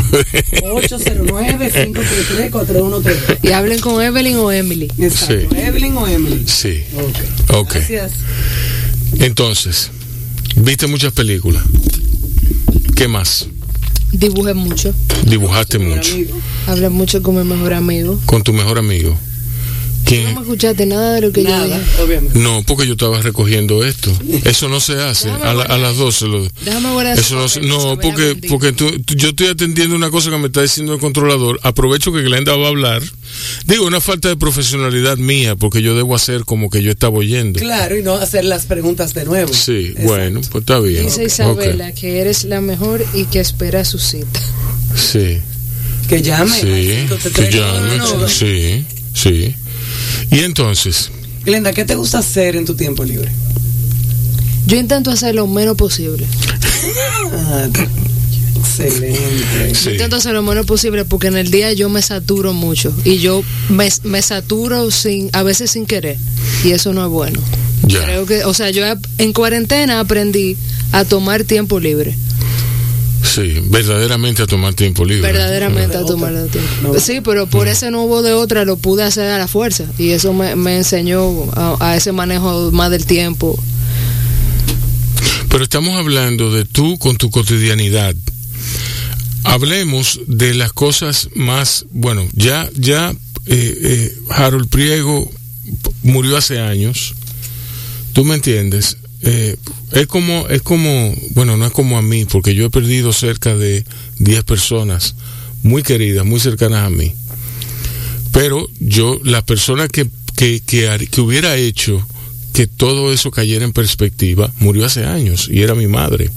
809-533-4132. 2.50 3.06
¿eh? 3.06 3.38
Y 3.42 3.52
hablen 3.52 3.78
con 3.78 4.02
Evelyn 4.02 4.38
o 4.38 4.50
Emily. 4.50 4.90
Exacto, 4.98 5.54
Evelyn 5.54 5.96
o 5.96 6.08
Emily. 6.08 6.42
Sí. 6.46 6.82
Ok. 6.96 7.58
okay. 7.60 7.80
Gracias. 7.80 8.12
Entonces, 9.20 9.92
¿viste 10.56 10.88
muchas 10.88 11.12
películas? 11.12 11.62
¿Qué 12.96 13.06
más? 13.06 13.46
Dibujé 14.10 14.54
mucho. 14.54 14.92
Dibujaste 15.26 15.78
mucho. 15.78 16.12
Hablé 16.66 16.88
mucho 16.88 17.22
con 17.22 17.36
mi 17.36 17.44
mejor 17.44 17.74
amigo. 17.74 18.18
Con 18.26 18.42
tu 18.42 18.52
mejor 18.52 18.78
amigo. 18.78 19.16
No 20.18 20.34
me 20.34 20.40
escuchaste 20.40 20.86
nada 20.86 21.14
de 21.14 21.20
lo 21.20 21.32
que 21.32 21.42
nada, 21.42 21.66
yo 21.66 21.78
dije. 21.78 22.02
Obviamente. 22.02 22.38
No, 22.38 22.62
porque 22.66 22.86
yo 22.86 22.92
estaba 22.92 23.20
recogiendo 23.20 23.84
esto. 23.84 24.12
Eso 24.44 24.68
no 24.68 24.80
se 24.80 24.94
hace. 25.02 25.30
A, 25.30 25.54
la, 25.54 25.64
a, 25.64 25.78
las 25.78 25.96
12. 25.96 26.26
Lo, 26.26 26.48
Déjame 26.64 26.92
guardar 26.92 27.18
eso 27.18 27.36
no, 27.36 27.48
se, 27.48 27.60
no 27.60 27.98
porque, 27.98 28.36
porque 28.48 28.72
tú, 28.72 28.90
yo 29.16 29.28
estoy 29.28 29.48
atendiendo 29.48 29.94
una 29.94 30.10
cosa 30.10 30.30
que 30.30 30.38
me 30.38 30.46
está 30.46 30.62
diciendo 30.62 30.94
el 30.94 31.00
controlador. 31.00 31.60
Aprovecho 31.62 32.12
que 32.12 32.22
Glenda 32.22 32.56
va 32.56 32.66
a 32.66 32.68
hablar. 32.70 33.02
Digo, 33.66 33.86
una 33.86 34.00
falta 34.00 34.28
de 34.28 34.36
profesionalidad 34.36 35.16
mía, 35.16 35.56
porque 35.56 35.82
yo 35.82 35.94
debo 35.94 36.14
hacer 36.14 36.44
como 36.44 36.70
que 36.70 36.82
yo 36.82 36.90
estaba 36.90 37.18
oyendo. 37.18 37.60
Claro, 37.60 37.96
y 37.96 38.02
no 38.02 38.14
hacer 38.14 38.44
las 38.44 38.66
preguntas 38.66 39.14
de 39.14 39.24
nuevo. 39.24 39.52
Sí, 39.52 39.86
Exacto. 39.86 40.08
bueno, 40.08 40.40
pues 40.50 40.62
está 40.62 40.80
bien. 40.80 41.04
Dice 41.04 41.24
Isabela 41.24 41.88
okay. 41.88 42.00
que 42.00 42.20
eres 42.20 42.44
la 42.44 42.60
mejor 42.60 43.04
y 43.14 43.24
que 43.26 43.40
espera 43.40 43.84
su 43.84 43.98
cita. 43.98 44.40
Sí. 44.96 45.38
Que 46.08 46.22
llame. 46.22 46.60
Sí, 46.60 47.30
que 47.32 47.50
llame. 47.52 47.96
No, 47.98 48.16
no, 48.18 48.28
sí, 48.28 48.84
sí. 49.14 49.54
Y 50.30 50.40
entonces. 50.40 51.10
Glenda, 51.44 51.72
¿qué 51.72 51.84
te 51.84 51.94
gusta 51.94 52.18
hacer 52.18 52.56
en 52.56 52.64
tu 52.64 52.74
tiempo 52.74 53.04
libre? 53.04 53.30
Yo 54.66 54.76
intento 54.76 55.10
hacer 55.10 55.34
lo 55.34 55.46
menos 55.46 55.76
posible. 55.76 56.26
ah, 57.32 57.66
excelente. 58.56 59.74
Sí. 59.74 59.84
Yo 59.84 59.90
intento 59.92 60.16
hacer 60.16 60.32
lo 60.34 60.42
menos 60.42 60.66
posible 60.66 61.04
porque 61.04 61.28
en 61.28 61.36
el 61.36 61.50
día 61.50 61.72
yo 61.72 61.88
me 61.88 62.02
saturo 62.02 62.52
mucho 62.52 62.94
y 63.04 63.18
yo 63.18 63.42
me, 63.68 63.88
me 64.04 64.22
saturo 64.22 64.90
sin 64.90 65.30
a 65.32 65.42
veces 65.42 65.72
sin 65.72 65.86
querer 65.86 66.18
y 66.64 66.72
eso 66.72 66.92
no 66.92 67.04
es 67.04 67.10
bueno. 67.10 67.40
Ya. 67.86 68.04
Creo 68.04 68.26
que, 68.26 68.44
o 68.44 68.54
sea, 68.54 68.70
yo 68.70 68.84
en 69.18 69.32
cuarentena 69.32 70.00
aprendí 70.00 70.56
a 70.92 71.04
tomar 71.04 71.44
tiempo 71.44 71.80
libre. 71.80 72.14
Sí, 73.22 73.60
verdaderamente 73.66 74.42
a 74.42 74.46
tomar 74.46 74.74
tiempo 74.74 75.04
libre. 75.04 75.32
Verdaderamente 75.32 75.96
no, 75.96 76.02
a 76.02 76.06
tomar 76.06 76.32
tiempo. 76.48 76.70
No. 76.82 77.00
Sí, 77.00 77.20
pero 77.20 77.46
por 77.46 77.66
no. 77.66 77.72
ese 77.72 77.90
no 77.90 78.02
hubo 78.02 78.22
de 78.22 78.32
otra, 78.32 78.64
lo 78.64 78.76
pude 78.76 79.02
hacer 79.02 79.30
a 79.30 79.38
la 79.38 79.48
fuerza. 79.48 79.84
Y 79.98 80.10
eso 80.10 80.32
me, 80.32 80.56
me 80.56 80.76
enseñó 80.76 81.50
a, 81.54 81.76
a, 81.80 81.96
ese 81.96 82.12
manejo 82.12 82.70
más 82.72 82.90
del 82.90 83.06
tiempo. 83.06 83.58
Pero 85.48 85.64
estamos 85.64 85.96
hablando 85.96 86.52
de 86.52 86.64
tú 86.64 86.98
con 86.98 87.16
tu 87.16 87.30
cotidianidad. 87.30 88.14
Hablemos 89.42 90.20
de 90.26 90.54
las 90.54 90.72
cosas 90.72 91.28
más, 91.34 91.86
bueno, 91.90 92.28
ya, 92.34 92.68
ya 92.74 93.10
eh, 93.46 93.78
eh, 93.82 94.18
Harold 94.28 94.68
Priego 94.68 95.30
murió 96.02 96.36
hace 96.36 96.60
años. 96.60 97.14
¿Tú 98.12 98.24
me 98.24 98.34
entiendes? 98.34 98.98
Eh, 99.22 99.56
es 99.92 100.06
como, 100.06 100.48
es 100.48 100.62
como, 100.62 101.14
bueno, 101.30 101.56
no 101.56 101.66
es 101.66 101.72
como 101.72 101.98
a 101.98 102.02
mí, 102.02 102.24
porque 102.24 102.54
yo 102.54 102.66
he 102.66 102.70
perdido 102.70 103.12
cerca 103.12 103.54
de 103.54 103.84
10 104.18 104.44
personas 104.44 105.14
muy 105.62 105.82
queridas, 105.82 106.24
muy 106.24 106.40
cercanas 106.40 106.86
a 106.86 106.90
mí. 106.90 107.14
Pero 108.32 108.68
yo, 108.78 109.20
la 109.24 109.44
persona 109.44 109.88
que, 109.88 110.08
que, 110.36 110.60
que, 110.60 111.08
que 111.10 111.20
hubiera 111.20 111.56
hecho 111.56 112.06
que 112.52 112.66
todo 112.66 113.12
eso 113.12 113.30
cayera 113.30 113.64
en 113.64 113.72
perspectiva, 113.72 114.52
murió 114.58 114.86
hace 114.86 115.04
años 115.04 115.48
y 115.50 115.62
era 115.62 115.74
mi 115.74 115.86
madre. 115.86 116.30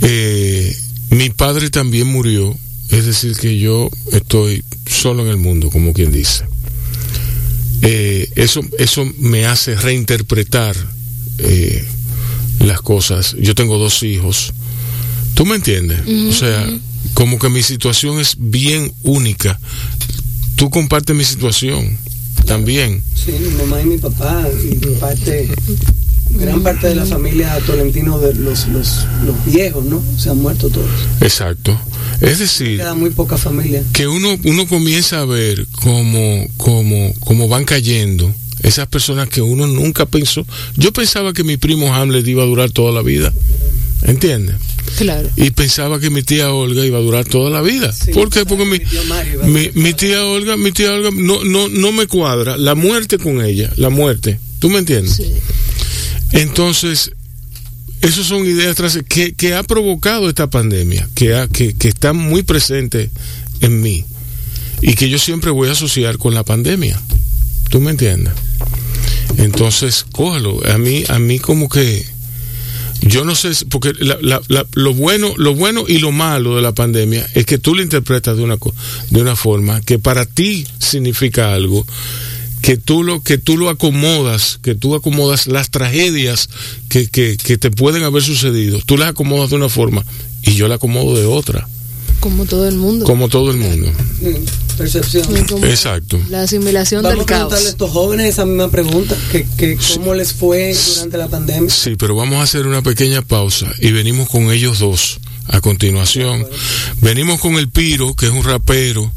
Eh, 0.00 0.76
mi 1.10 1.30
padre 1.30 1.70
también 1.70 2.06
murió, 2.06 2.56
es 2.90 3.06
decir, 3.06 3.36
que 3.36 3.58
yo 3.58 3.90
estoy 4.12 4.64
solo 4.86 5.22
en 5.22 5.28
el 5.28 5.36
mundo, 5.36 5.70
como 5.70 5.92
quien 5.92 6.12
dice. 6.12 6.44
Eh, 7.82 8.30
eso, 8.36 8.60
eso 8.78 9.04
me 9.18 9.46
hace 9.46 9.74
reinterpretar 9.74 10.76
eh, 11.38 11.84
las 12.60 12.80
cosas. 12.80 13.36
Yo 13.38 13.54
tengo 13.54 13.78
dos 13.78 14.02
hijos. 14.02 14.52
¿Tú 15.34 15.46
me 15.46 15.56
entiendes? 15.56 16.00
Uh 16.06 16.10
-huh. 16.10 16.28
O 16.30 16.32
sea, 16.32 16.66
como 17.14 17.38
que 17.38 17.48
mi 17.48 17.62
situación 17.62 18.20
es 18.20 18.36
bien 18.38 18.92
única. 19.02 19.58
Tú 20.56 20.70
compartes 20.70 21.14
mi 21.14 21.24
situación 21.24 21.98
también. 22.46 23.02
Sí, 23.14 23.32
mi 23.32 23.50
mamá 23.56 23.80
y 23.80 23.86
mi 23.86 23.98
papá 23.98 24.46
y 24.62 24.76
parte, 24.96 25.48
gran 26.30 26.62
parte 26.62 26.88
de 26.88 26.94
la 26.94 27.06
familia 27.06 27.58
Tolentino 27.66 28.18
de 28.18 28.34
los, 28.34 28.68
los, 28.68 29.06
los 29.24 29.44
viejos, 29.46 29.84
¿no? 29.84 30.02
Se 30.18 30.30
han 30.30 30.38
muerto 30.38 30.68
todos. 30.68 30.90
Exacto. 31.20 31.78
Es 32.20 32.38
decir, 32.38 32.78
queda 32.78 32.94
muy 32.94 33.10
poca 33.10 33.36
familia. 33.36 33.82
Que 33.92 34.06
uno, 34.06 34.38
uno 34.44 34.66
comienza 34.68 35.20
a 35.20 35.24
ver 35.24 35.66
cómo, 35.72 36.46
cómo, 36.56 37.12
cómo 37.20 37.48
van 37.48 37.64
cayendo 37.64 38.32
esas 38.64 38.88
personas 38.88 39.28
que 39.28 39.42
uno 39.42 39.66
nunca 39.66 40.06
pensó. 40.06 40.44
Yo 40.76 40.92
pensaba 40.92 41.32
que 41.32 41.44
mi 41.44 41.56
primo 41.56 41.94
Hamlet 41.94 42.26
iba 42.26 42.42
a 42.42 42.46
durar 42.46 42.70
toda 42.70 42.92
la 42.92 43.02
vida. 43.02 43.32
¿Entiendes? 44.02 44.56
Claro. 44.98 45.30
Y 45.36 45.50
pensaba 45.50 46.00
que 46.00 46.10
mi 46.10 46.22
tía 46.22 46.50
Olga 46.52 46.84
iba 46.84 46.98
a 46.98 47.02
durar 47.02 47.24
toda 47.24 47.50
la 47.50 47.62
vida. 47.62 47.92
Sí, 47.92 48.12
¿Por 48.12 48.30
qué? 48.30 48.44
Porque 48.44 48.64
mi, 48.64 48.80
mi, 49.50 49.70
mi, 49.74 49.94
tía 49.94 50.24
Olga, 50.24 50.56
mi 50.56 50.72
tía 50.72 50.92
Olga 50.92 51.10
no, 51.14 51.44
no, 51.44 51.68
no 51.68 51.92
me 51.92 52.06
cuadra. 52.06 52.56
La 52.56 52.74
muerte 52.74 53.18
con 53.18 53.44
ella, 53.44 53.70
la 53.76 53.90
muerte. 53.90 54.40
¿Tú 54.58 54.70
me 54.70 54.78
entiendes? 54.78 55.16
Sí. 55.16 55.32
Entonces, 56.32 57.12
esas 58.00 58.26
son 58.26 58.46
ideas 58.46 58.76
que, 59.08 59.34
que 59.34 59.54
ha 59.54 59.62
provocado 59.62 60.28
esta 60.28 60.48
pandemia, 60.48 61.08
que, 61.14 61.34
ha, 61.34 61.48
que, 61.48 61.74
que 61.74 61.88
están 61.88 62.16
muy 62.16 62.42
presentes 62.42 63.10
en 63.60 63.80
mí 63.80 64.04
y 64.82 64.94
que 64.94 65.08
yo 65.08 65.18
siempre 65.18 65.50
voy 65.50 65.68
a 65.68 65.72
asociar 65.72 66.18
con 66.18 66.34
la 66.34 66.44
pandemia. 66.44 67.00
¿Tú 67.70 67.80
me 67.80 67.90
entiendes? 67.90 68.32
Entonces, 69.38 70.04
cójalo. 70.12 70.60
A 70.72 70.78
mí, 70.78 71.04
a 71.08 71.18
mí 71.18 71.38
como 71.38 71.68
que 71.68 72.04
yo 73.06 73.24
no 73.24 73.34
sé, 73.34 73.50
porque 73.68 73.92
lo 74.74 74.94
bueno, 74.94 75.34
lo 75.36 75.54
bueno 75.54 75.84
y 75.86 75.98
lo 75.98 76.10
malo 76.10 76.56
de 76.56 76.62
la 76.62 76.72
pandemia 76.72 77.28
es 77.34 77.44
que 77.44 77.58
tú 77.58 77.74
lo 77.74 77.82
interpretas 77.82 78.36
de 78.36 78.42
una 78.42 78.56
de 79.10 79.20
una 79.20 79.36
forma 79.36 79.80
que 79.82 79.98
para 79.98 80.24
ti 80.24 80.66
significa 80.78 81.52
algo, 81.52 81.86
que 82.62 82.78
tú 82.78 83.02
lo, 83.02 83.22
que 83.22 83.36
tú 83.36 83.58
lo 83.58 83.68
acomodas, 83.68 84.58
que 84.62 84.74
tú 84.74 84.94
acomodas 84.94 85.46
las 85.46 85.70
tragedias 85.70 86.48
que, 86.88 87.08
que, 87.08 87.36
que 87.36 87.58
te 87.58 87.70
pueden 87.70 88.04
haber 88.04 88.22
sucedido, 88.22 88.80
tú 88.86 88.96
las 88.96 89.10
acomodas 89.10 89.50
de 89.50 89.56
una 89.56 89.68
forma 89.68 90.02
y 90.42 90.54
yo 90.54 90.68
la 90.68 90.76
acomodo 90.76 91.14
de 91.16 91.26
otra. 91.26 91.68
Como 92.24 92.46
todo 92.46 92.66
el 92.66 92.76
mundo. 92.76 93.04
Como 93.04 93.28
todo 93.28 93.50
el 93.50 93.58
mundo. 93.58 93.92
Percepción. 94.78 95.26
Exacto. 95.64 96.18
La 96.30 96.40
asimilación 96.40 97.02
Vamos 97.02 97.18
del 97.18 97.22
a 97.22 97.26
preguntarle 97.26 97.50
caos. 97.50 97.66
a 97.66 97.68
estos 97.68 97.90
jóvenes 97.90 98.28
esa 98.30 98.46
misma 98.46 98.70
pregunta, 98.70 99.14
que, 99.30 99.46
que 99.58 99.76
cómo 99.92 100.14
les 100.14 100.32
fue 100.32 100.74
durante 100.74 101.18
la 101.18 101.28
pandemia. 101.28 101.68
Sí, 101.68 101.96
pero 101.98 102.14
vamos 102.14 102.38
a 102.38 102.44
hacer 102.44 102.66
una 102.66 102.80
pequeña 102.80 103.20
pausa 103.20 103.66
y 103.78 103.92
venimos 103.92 104.30
con 104.30 104.50
ellos 104.50 104.78
dos 104.78 105.20
a 105.48 105.60
continuación. 105.60 106.46
Venimos 107.02 107.40
con 107.40 107.56
el 107.56 107.68
Piro, 107.68 108.14
que 108.14 108.24
es 108.24 108.32
un 108.32 108.42
rapero. 108.42 109.12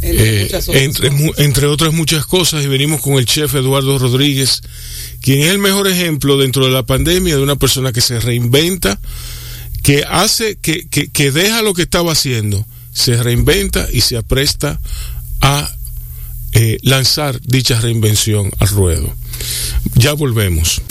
Entre, 0.00 0.46
eh, 0.46 0.84
entre, 0.84 1.10
entre, 1.36 1.66
otras 1.68 1.92
muchas 1.94 2.26
cosas, 2.26 2.64
y 2.64 2.66
venimos 2.66 3.00
con 3.02 3.14
el 3.14 3.24
chef 3.24 3.54
Eduardo 3.54 4.00
Rodríguez, 4.00 4.62
quien 5.20 5.42
es 5.42 5.50
el 5.50 5.60
mejor 5.60 5.86
ejemplo 5.86 6.36
dentro 6.38 6.64
de 6.64 6.72
la 6.72 6.82
pandemia 6.82 7.36
de 7.36 7.42
una 7.42 7.54
persona 7.54 7.92
que 7.92 8.00
se 8.00 8.18
reinventa, 8.18 8.98
que 9.82 10.04
hace, 10.08 10.56
que, 10.56 10.86
que, 10.88 11.08
que 11.08 11.30
deja 11.30 11.62
lo 11.62 11.74
que 11.74 11.82
estaba 11.82 12.12
haciendo, 12.12 12.64
se 12.92 13.22
reinventa 13.22 13.88
y 13.92 14.02
se 14.02 14.16
apresta 14.16 14.80
a 15.40 15.70
eh, 16.52 16.78
lanzar 16.82 17.40
dicha 17.40 17.80
reinvención 17.80 18.50
al 18.58 18.68
ruedo. 18.68 19.12
Ya 19.94 20.12
volvemos. 20.12 20.82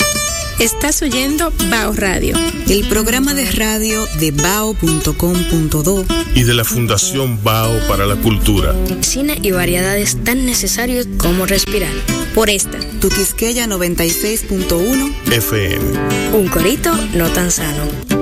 Estás 0.58 1.02
oyendo 1.02 1.52
Bao 1.70 1.92
Radio, 1.92 2.36
el 2.68 2.86
programa 2.86 3.34
de 3.34 3.50
radio 3.50 4.06
de 4.20 4.32
bao.com.do 4.32 6.04
y 6.34 6.42
de 6.42 6.54
la 6.54 6.64
Fundación 6.64 7.42
Bao 7.42 7.72
para 7.88 8.06
la 8.06 8.16
Cultura. 8.16 8.74
Cine 9.00 9.38
y 9.42 9.50
variedades 9.50 10.22
tan 10.22 10.44
necesarios 10.44 11.08
como 11.16 11.46
respirar. 11.46 11.92
Por 12.34 12.50
esta, 12.50 12.78
tu 13.00 13.08
Quisqueya 13.08 13.66
96.1 13.66 15.32
FM. 15.32 16.36
Un 16.36 16.48
corito 16.48 16.94
no 17.14 17.28
tan 17.30 17.50
sano. 17.50 18.21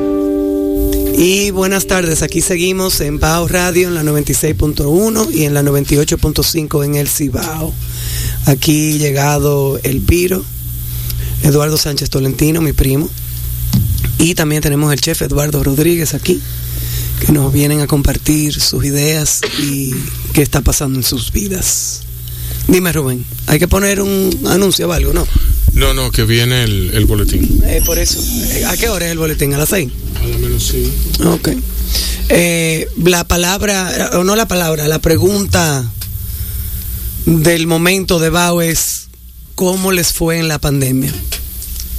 Y 1.16 1.50
buenas 1.50 1.86
tardes, 1.86 2.22
aquí 2.22 2.40
seguimos 2.40 3.00
en 3.00 3.18
Bao 3.18 3.46
Radio 3.48 3.88
en 3.88 3.94
la 3.94 4.02
96.1 4.02 5.32
y 5.32 5.44
en 5.44 5.54
la 5.54 5.62
98.5 5.62 6.84
en 6.84 6.94
el 6.94 7.08
Cibao. 7.08 7.74
Aquí 8.46 8.98
llegado 8.98 9.78
el 9.82 10.00
Piro, 10.00 10.44
Eduardo 11.42 11.76
Sánchez 11.76 12.10
Tolentino, 12.10 12.60
mi 12.60 12.72
primo. 12.72 13.08
Y 14.18 14.34
también 14.34 14.62
tenemos 14.62 14.92
el 14.92 15.00
chef 15.00 15.22
Eduardo 15.22 15.62
Rodríguez 15.62 16.14
aquí, 16.14 16.40
que 17.24 17.32
nos 17.32 17.52
vienen 17.52 17.80
a 17.80 17.86
compartir 17.86 18.60
sus 18.60 18.84
ideas 18.84 19.40
y 19.58 19.92
qué 20.32 20.42
está 20.42 20.60
pasando 20.60 20.98
en 20.98 21.04
sus 21.04 21.32
vidas. 21.32 22.02
Dime 22.68 22.92
Rubén, 22.92 23.24
hay 23.46 23.58
que 23.58 23.68
poner 23.68 24.00
un 24.00 24.30
anuncio 24.46 24.88
o 24.88 24.92
algo, 24.92 25.12
¿no? 25.12 25.26
No, 25.74 25.94
no, 25.94 26.10
que 26.10 26.24
viene 26.24 26.64
el, 26.64 26.90
el 26.94 27.06
boletín. 27.06 27.62
Eh, 27.64 27.82
por 27.86 27.98
eso. 27.98 28.20
Eh, 28.52 28.64
¿A 28.66 28.76
qué 28.76 28.88
hora 28.88 29.06
es 29.06 29.12
el 29.12 29.18
boletín? 29.18 29.54
¿A 29.54 29.58
las 29.58 29.68
seis? 29.68 29.90
A 30.20 30.26
lo 30.26 30.38
menos 30.38 30.66
sí. 30.66 30.90
Ok. 31.24 31.48
Eh, 32.28 32.88
la 33.04 33.24
palabra, 33.24 34.10
o 34.14 34.24
no 34.24 34.36
la 34.36 34.46
palabra, 34.46 34.86
la 34.88 35.00
pregunta 35.00 35.84
del 37.26 37.66
momento 37.66 38.18
de 38.18 38.30
Bao 38.30 38.62
es 38.62 39.08
¿cómo 39.54 39.92
les 39.92 40.12
fue 40.12 40.38
en 40.38 40.48
la 40.48 40.58
pandemia? 40.58 41.12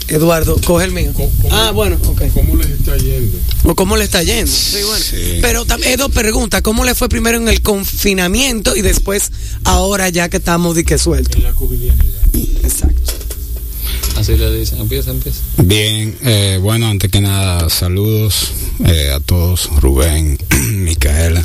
Eduardo, 0.07 0.59
coge 0.65 0.85
el 0.85 0.91
mío. 0.91 1.11
¿Cómo- 1.13 1.31
cómo- 1.41 1.55
ah, 1.55 1.71
bueno, 1.71 1.97
ok. 2.05 2.23
¿Cómo 2.33 2.55
les 2.57 2.67
está 2.71 2.97
yendo? 2.97 3.37
¿O 3.63 3.75
cómo 3.75 3.95
le 3.95 4.03
está 4.03 4.21
yendo? 4.23 4.51
Sí, 4.51 4.77
bueno. 4.85 5.05
Sí. 5.09 5.37
Pero 5.41 5.63
también 5.65 5.97
dos 5.97 6.11
preguntas. 6.11 6.61
¿Cómo 6.61 6.83
le 6.83 6.95
fue 6.95 7.07
primero 7.07 7.37
en 7.37 7.47
el 7.47 7.61
confinamiento 7.61 8.75
y 8.75 8.81
después 8.81 9.31
ahora 9.63 10.09
ya 10.09 10.27
que 10.27 10.37
estamos 10.37 10.75
de 10.75 10.83
que 10.83 10.97
sueltos? 10.97 11.35
En 11.37 11.43
la 11.43 11.53
covidianidad. 11.53 12.03
Exacto. 12.63 13.13
Así 14.17 14.35
le 14.35 14.51
dicen, 14.51 14.79
empieza, 14.79 15.11
empieza. 15.11 15.39
Bien, 15.57 16.15
eh, 16.23 16.59
bueno, 16.61 16.87
antes 16.87 17.09
que 17.09 17.21
nada, 17.21 17.69
saludos 17.69 18.51
eh, 18.85 19.09
a 19.13 19.19
todos, 19.19 19.69
Rubén, 19.79 20.37
Micaela 20.73 21.43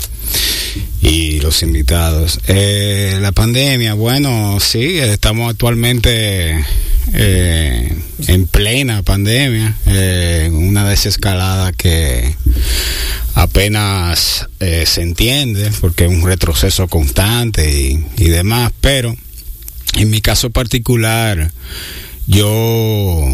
y 1.00 1.40
los 1.40 1.62
invitados. 1.62 2.40
Eh, 2.48 3.18
la 3.20 3.32
pandemia, 3.32 3.94
bueno, 3.94 4.58
sí, 4.60 4.98
estamos 4.98 5.50
actualmente 5.50 6.64
en 7.14 8.46
plena 8.50 9.02
pandemia, 9.02 9.76
una 10.50 10.86
desescalada 10.88 11.72
que 11.72 12.34
apenas 13.34 14.48
se 14.58 15.00
entiende 15.00 15.70
porque 15.80 16.04
es 16.04 16.10
un 16.10 16.26
retroceso 16.26 16.88
constante 16.88 17.70
y, 17.70 18.04
y 18.16 18.28
demás, 18.28 18.72
pero 18.80 19.16
en 19.94 20.10
mi 20.10 20.20
caso 20.20 20.50
particular, 20.50 21.52
yo 22.26 23.24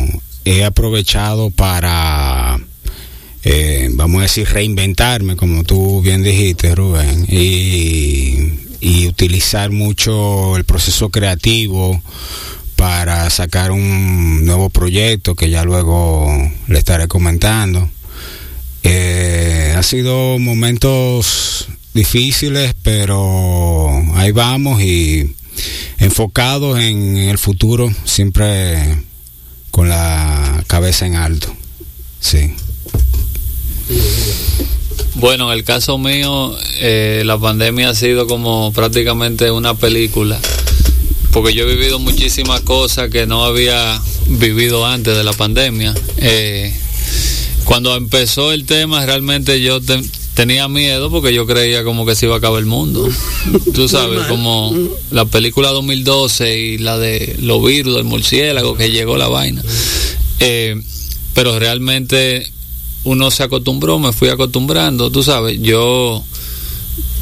he 0.45 0.64
aprovechado 0.64 1.51
para, 1.51 2.59
eh, 3.45 3.88
vamos 3.93 4.20
a 4.20 4.22
decir, 4.22 4.49
reinventarme, 4.49 5.36
como 5.36 5.64
tú 5.64 6.03
bien 6.03 6.22
dijiste, 6.22 6.74
Rubén, 6.74 7.26
y, 7.28 8.59
utilizar 9.09 9.70
mucho 9.70 10.57
el 10.57 10.64
proceso 10.64 11.11
creativo 11.11 12.01
para 12.76 13.28
sacar 13.30 13.70
un 13.70 14.45
nuevo 14.45 14.70
proyecto 14.70 15.34
que 15.34 15.51
ya 15.51 15.64
luego 15.64 16.26
le 16.66 16.78
estaré 16.78 17.09
comentando. 17.09 17.90
Eh, 18.82 19.74
ha 19.76 19.82
sido 19.82 20.38
momentos 20.38 21.68
difíciles, 21.95 22.74
pero 22.82 23.90
ahí 24.14 24.32
vamos 24.32 24.82
y 24.82 25.34
enfocados 25.98 26.78
en 26.80 27.16
el 27.16 27.38
futuro, 27.38 27.90
siempre 28.05 29.05
con 29.70 29.88
la 29.88 30.62
cabeza 30.66 31.07
en 31.07 31.16
alto. 31.16 31.55
Sí. 32.20 32.53
Bueno, 35.14 35.53
en 35.53 35.59
el 35.59 35.64
caso 35.64 35.98
mío, 35.98 36.57
eh, 36.80 37.22
la 37.24 37.38
pandemia 37.38 37.90
ha 37.90 37.94
sido 37.94 38.26
como 38.26 38.72
prácticamente 38.72 39.50
una 39.50 39.74
película, 39.74 40.38
porque 41.32 41.55
yo 41.55 41.64
he 41.64 41.74
vivido 41.76 41.98
muchísimas 41.98 42.61
cosas 42.62 43.11
que 43.11 43.26
no 43.26 43.44
había 43.44 44.00
vivido 44.26 44.86
antes 44.86 45.16
de 45.16 45.22
la 45.24 45.32
pandemia. 45.32 45.94
Eh, 46.16 46.74
cuando 47.64 47.94
empezó 47.96 48.53
el 48.53 48.64
tema, 48.66 49.05
realmente 49.07 49.61
yo 49.61 49.80
te- 49.80 50.03
tenía 50.35 50.68
miedo 50.68 51.11
porque 51.11 51.35
yo 51.35 51.47
creía 51.47 51.85
como 51.85 52.07
que 52.07 52.14
se 52.14 52.26
iba 52.26 52.37
a 52.37 52.39
acabar 52.39 52.61
el 52.61 52.66
mundo. 52.66 53.09
Tú 53.74 53.89
sabes, 53.89 54.26
como 54.26 54.74
la 55.11 55.24
película 55.26 55.70
2012 55.70 56.59
y 56.59 56.78
la 56.78 56.99
de 56.99 57.37
los 57.41 57.62
virus, 57.64 57.97
del 57.97 58.05
murciélago, 58.05 58.76
que 58.76 58.91
llegó 58.91 59.16
la 59.16 59.28
vaina. 59.28 59.62
Eh, 60.41 60.80
pero 61.35 61.59
realmente 61.59 62.51
uno 63.05 63.30
se 63.30 63.43
acostumbró, 63.43 63.99
me 63.99 64.12
fui 64.12 64.28
acostumbrando, 64.28 65.11
tú 65.11 65.22
sabes, 65.22 65.61
yo, 65.61 66.22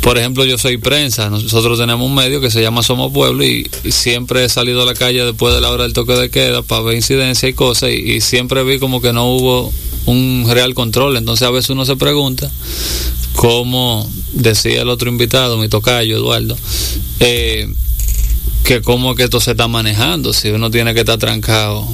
por 0.03 0.19
ejemplo, 0.19 0.45
yo 0.45 0.59
soy 0.59 0.77
prensa, 0.77 1.31
nosotros 1.31 1.79
tenemos 1.79 2.07
un 2.07 2.15
medio 2.15 2.41
que 2.41 2.51
se 2.51 2.61
llama 2.61 2.83
Somos 2.83 3.13
Pueblo 3.13 3.45
y, 3.45 3.69
y 3.85 3.93
siempre 3.93 4.45
he 4.45 4.49
salido 4.49 4.83
a 4.83 4.87
la 4.87 4.95
calle 4.95 5.25
después 5.25 5.55
de 5.55 5.61
la 5.61 5.71
hora 5.71 5.85
del 5.85 5.93
toque 5.93 6.13
de 6.15 6.29
queda 6.29 6.63
para 6.63 6.83
ver 6.83 6.97
incidencias 6.97 7.51
y 7.51 7.55
cosas 7.55 7.91
y, 7.91 8.13
y 8.13 8.21
siempre 8.21 8.63
vi 8.63 8.79
como 8.79 9.01
que 9.01 9.13
no 9.13 9.27
hubo 9.27 9.73
un 10.07 10.47
real 10.51 10.75
control, 10.75 11.17
entonces 11.17 11.47
a 11.47 11.51
veces 11.51 11.71
uno 11.71 11.85
se 11.85 11.97
pregunta 11.97 12.51
cómo 13.35 14.09
decía 14.33 14.83
el 14.83 14.89
otro 14.89 15.09
invitado, 15.11 15.57
mi 15.59 15.69
tocayo 15.69 16.17
Eduardo, 16.17 16.57
eh, 17.21 17.69
que 18.65 18.83
cómo 18.83 19.15
que 19.15 19.25
esto 19.25 19.41
se 19.41 19.53
está 19.53 19.69
manejando, 19.69 20.33
si 20.33 20.49
uno 20.51 20.71
tiene 20.71 20.95
que 20.95 21.01
estar 21.01 21.19
trancado 21.19 21.87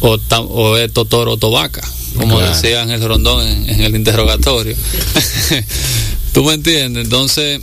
o, 0.00 0.18
o 0.48 0.76
es 0.76 0.92
totoro 0.92 1.32
o 1.32 1.36
tobaca, 1.36 1.82
como 2.16 2.38
Claro. 2.38 2.54
decía 2.54 2.82
Ángel 2.82 3.02
Rondón 3.02 3.46
en, 3.46 3.68
en 3.70 3.80
el 3.82 3.96
interrogatorio. 3.96 4.76
¿Tú 6.32 6.44
me 6.44 6.54
entiendes? 6.54 7.04
Entonces, 7.04 7.60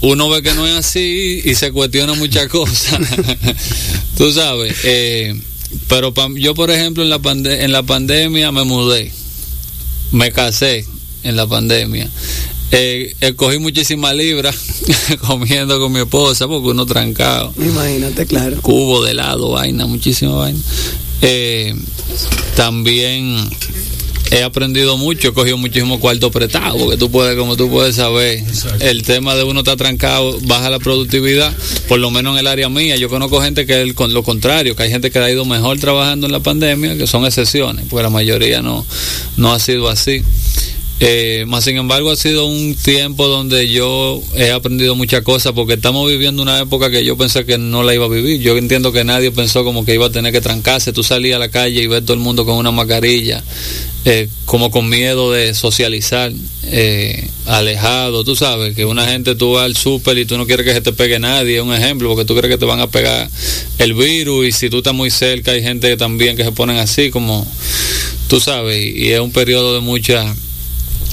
uno 0.00 0.28
ve 0.28 0.42
que 0.42 0.54
no 0.54 0.66
es 0.66 0.74
así 0.74 1.40
y 1.44 1.54
se 1.54 1.72
cuestiona 1.72 2.14
muchas 2.14 2.48
cosas. 2.48 2.98
Tú 4.16 4.32
sabes, 4.32 4.76
eh, 4.84 5.40
pero 5.88 6.12
pa- 6.14 6.28
yo, 6.34 6.54
por 6.54 6.70
ejemplo, 6.70 7.02
en 7.02 7.10
la, 7.10 7.18
pande- 7.18 7.62
en 7.64 7.72
la 7.72 7.82
pandemia 7.82 8.52
me 8.52 8.64
mudé, 8.64 9.12
me 10.12 10.32
casé 10.32 10.86
en 11.22 11.36
la 11.36 11.46
pandemia. 11.46 12.08
Eh, 12.70 13.14
escogí 13.20 13.58
muchísimas 13.58 14.14
libras 14.14 14.54
comiendo 15.26 15.80
con 15.80 15.90
mi 15.90 16.00
esposa 16.00 16.46
porque 16.46 16.68
uno 16.68 16.84
trancado 16.84 17.54
Imagínate, 17.56 18.26
claro. 18.26 18.60
cubo 18.60 19.02
de 19.04 19.12
helado, 19.12 19.50
vaina, 19.52 19.86
muchísima 19.86 20.34
vaina. 20.34 20.58
Eh, 21.22 21.74
también 22.56 23.48
he 24.30 24.42
aprendido 24.42 24.96
mucho, 24.96 25.28
he 25.28 25.32
cogido 25.32 25.56
muchísimo 25.56 26.00
cuarto 26.00 26.30
prestado, 26.30 26.76
porque 26.78 26.96
tú 26.96 27.10
puedes, 27.10 27.36
como 27.36 27.56
tú 27.56 27.70
puedes 27.70 27.96
saber, 27.96 28.42
el 28.80 29.02
tema 29.02 29.34
de 29.34 29.44
uno 29.44 29.60
está 29.60 29.76
trancado, 29.76 30.38
baja 30.42 30.70
la 30.70 30.78
productividad, 30.78 31.52
por 31.88 31.98
lo 31.98 32.10
menos 32.10 32.34
en 32.34 32.40
el 32.40 32.46
área 32.46 32.68
mía. 32.68 32.96
Yo 32.96 33.08
conozco 33.08 33.40
gente 33.40 33.66
que 33.66 33.82
es 33.82 33.94
con 33.94 34.12
lo 34.12 34.22
contrario, 34.22 34.76
que 34.76 34.84
hay 34.84 34.90
gente 34.90 35.10
que 35.10 35.18
ha 35.18 35.30
ido 35.30 35.44
mejor 35.44 35.78
trabajando 35.78 36.26
en 36.26 36.32
la 36.32 36.40
pandemia, 36.40 36.96
que 36.96 37.06
son 37.06 37.24
excepciones, 37.24 37.86
porque 37.88 38.02
la 38.02 38.10
mayoría 38.10 38.62
no, 38.62 38.84
no 39.36 39.52
ha 39.52 39.58
sido 39.58 39.88
así. 39.88 40.22
Eh, 41.00 41.44
más 41.46 41.62
sin 41.62 41.76
embargo 41.76 42.10
ha 42.10 42.16
sido 42.16 42.46
un 42.46 42.74
tiempo 42.74 43.28
donde 43.28 43.68
yo 43.68 44.20
he 44.34 44.50
aprendido 44.50 44.96
muchas 44.96 45.22
cosas 45.22 45.52
porque 45.52 45.74
estamos 45.74 46.10
viviendo 46.10 46.42
una 46.42 46.58
época 46.58 46.90
que 46.90 47.04
yo 47.04 47.16
pensé 47.16 47.46
que 47.46 47.56
no 47.56 47.84
la 47.84 47.94
iba 47.94 48.06
a 48.06 48.08
vivir. 48.08 48.40
Yo 48.40 48.56
entiendo 48.56 48.90
que 48.92 49.04
nadie 49.04 49.30
pensó 49.30 49.64
como 49.64 49.84
que 49.84 49.94
iba 49.94 50.06
a 50.06 50.10
tener 50.10 50.32
que 50.32 50.40
trancarse. 50.40 50.92
Tú 50.92 51.04
salías 51.04 51.36
a 51.36 51.38
la 51.38 51.50
calle 51.50 51.82
y 51.82 51.86
ves 51.86 52.04
todo 52.04 52.14
el 52.14 52.20
mundo 52.20 52.44
con 52.44 52.56
una 52.56 52.72
mascarilla, 52.72 53.44
eh, 54.04 54.28
como 54.44 54.72
con 54.72 54.88
miedo 54.88 55.30
de 55.30 55.54
socializar, 55.54 56.32
eh, 56.64 57.28
alejado. 57.46 58.24
Tú 58.24 58.34
sabes 58.34 58.74
que 58.74 58.84
una 58.84 59.06
gente 59.06 59.36
tú 59.36 59.52
vas 59.52 59.66
al 59.66 59.76
súper 59.76 60.18
y 60.18 60.24
tú 60.24 60.36
no 60.36 60.46
quieres 60.46 60.66
que 60.66 60.72
se 60.72 60.80
te 60.80 60.92
pegue 60.92 61.20
nadie, 61.20 61.58
es 61.58 61.62
un 61.62 61.74
ejemplo, 61.74 62.08
porque 62.08 62.24
tú 62.24 62.34
crees 62.34 62.52
que 62.52 62.58
te 62.58 62.64
van 62.64 62.80
a 62.80 62.88
pegar 62.88 63.30
el 63.78 63.94
virus 63.94 64.46
y 64.48 64.52
si 64.52 64.68
tú 64.68 64.78
estás 64.78 64.94
muy 64.94 65.10
cerca 65.10 65.52
hay 65.52 65.62
gente 65.62 65.96
también 65.96 66.36
que 66.36 66.42
se 66.42 66.50
ponen 66.50 66.78
así 66.78 67.10
como 67.10 67.46
tú 68.28 68.40
sabes 68.40 68.84
y 68.84 69.12
es 69.12 69.20
un 69.20 69.30
periodo 69.30 69.74
de 69.74 69.80
mucha 69.80 70.34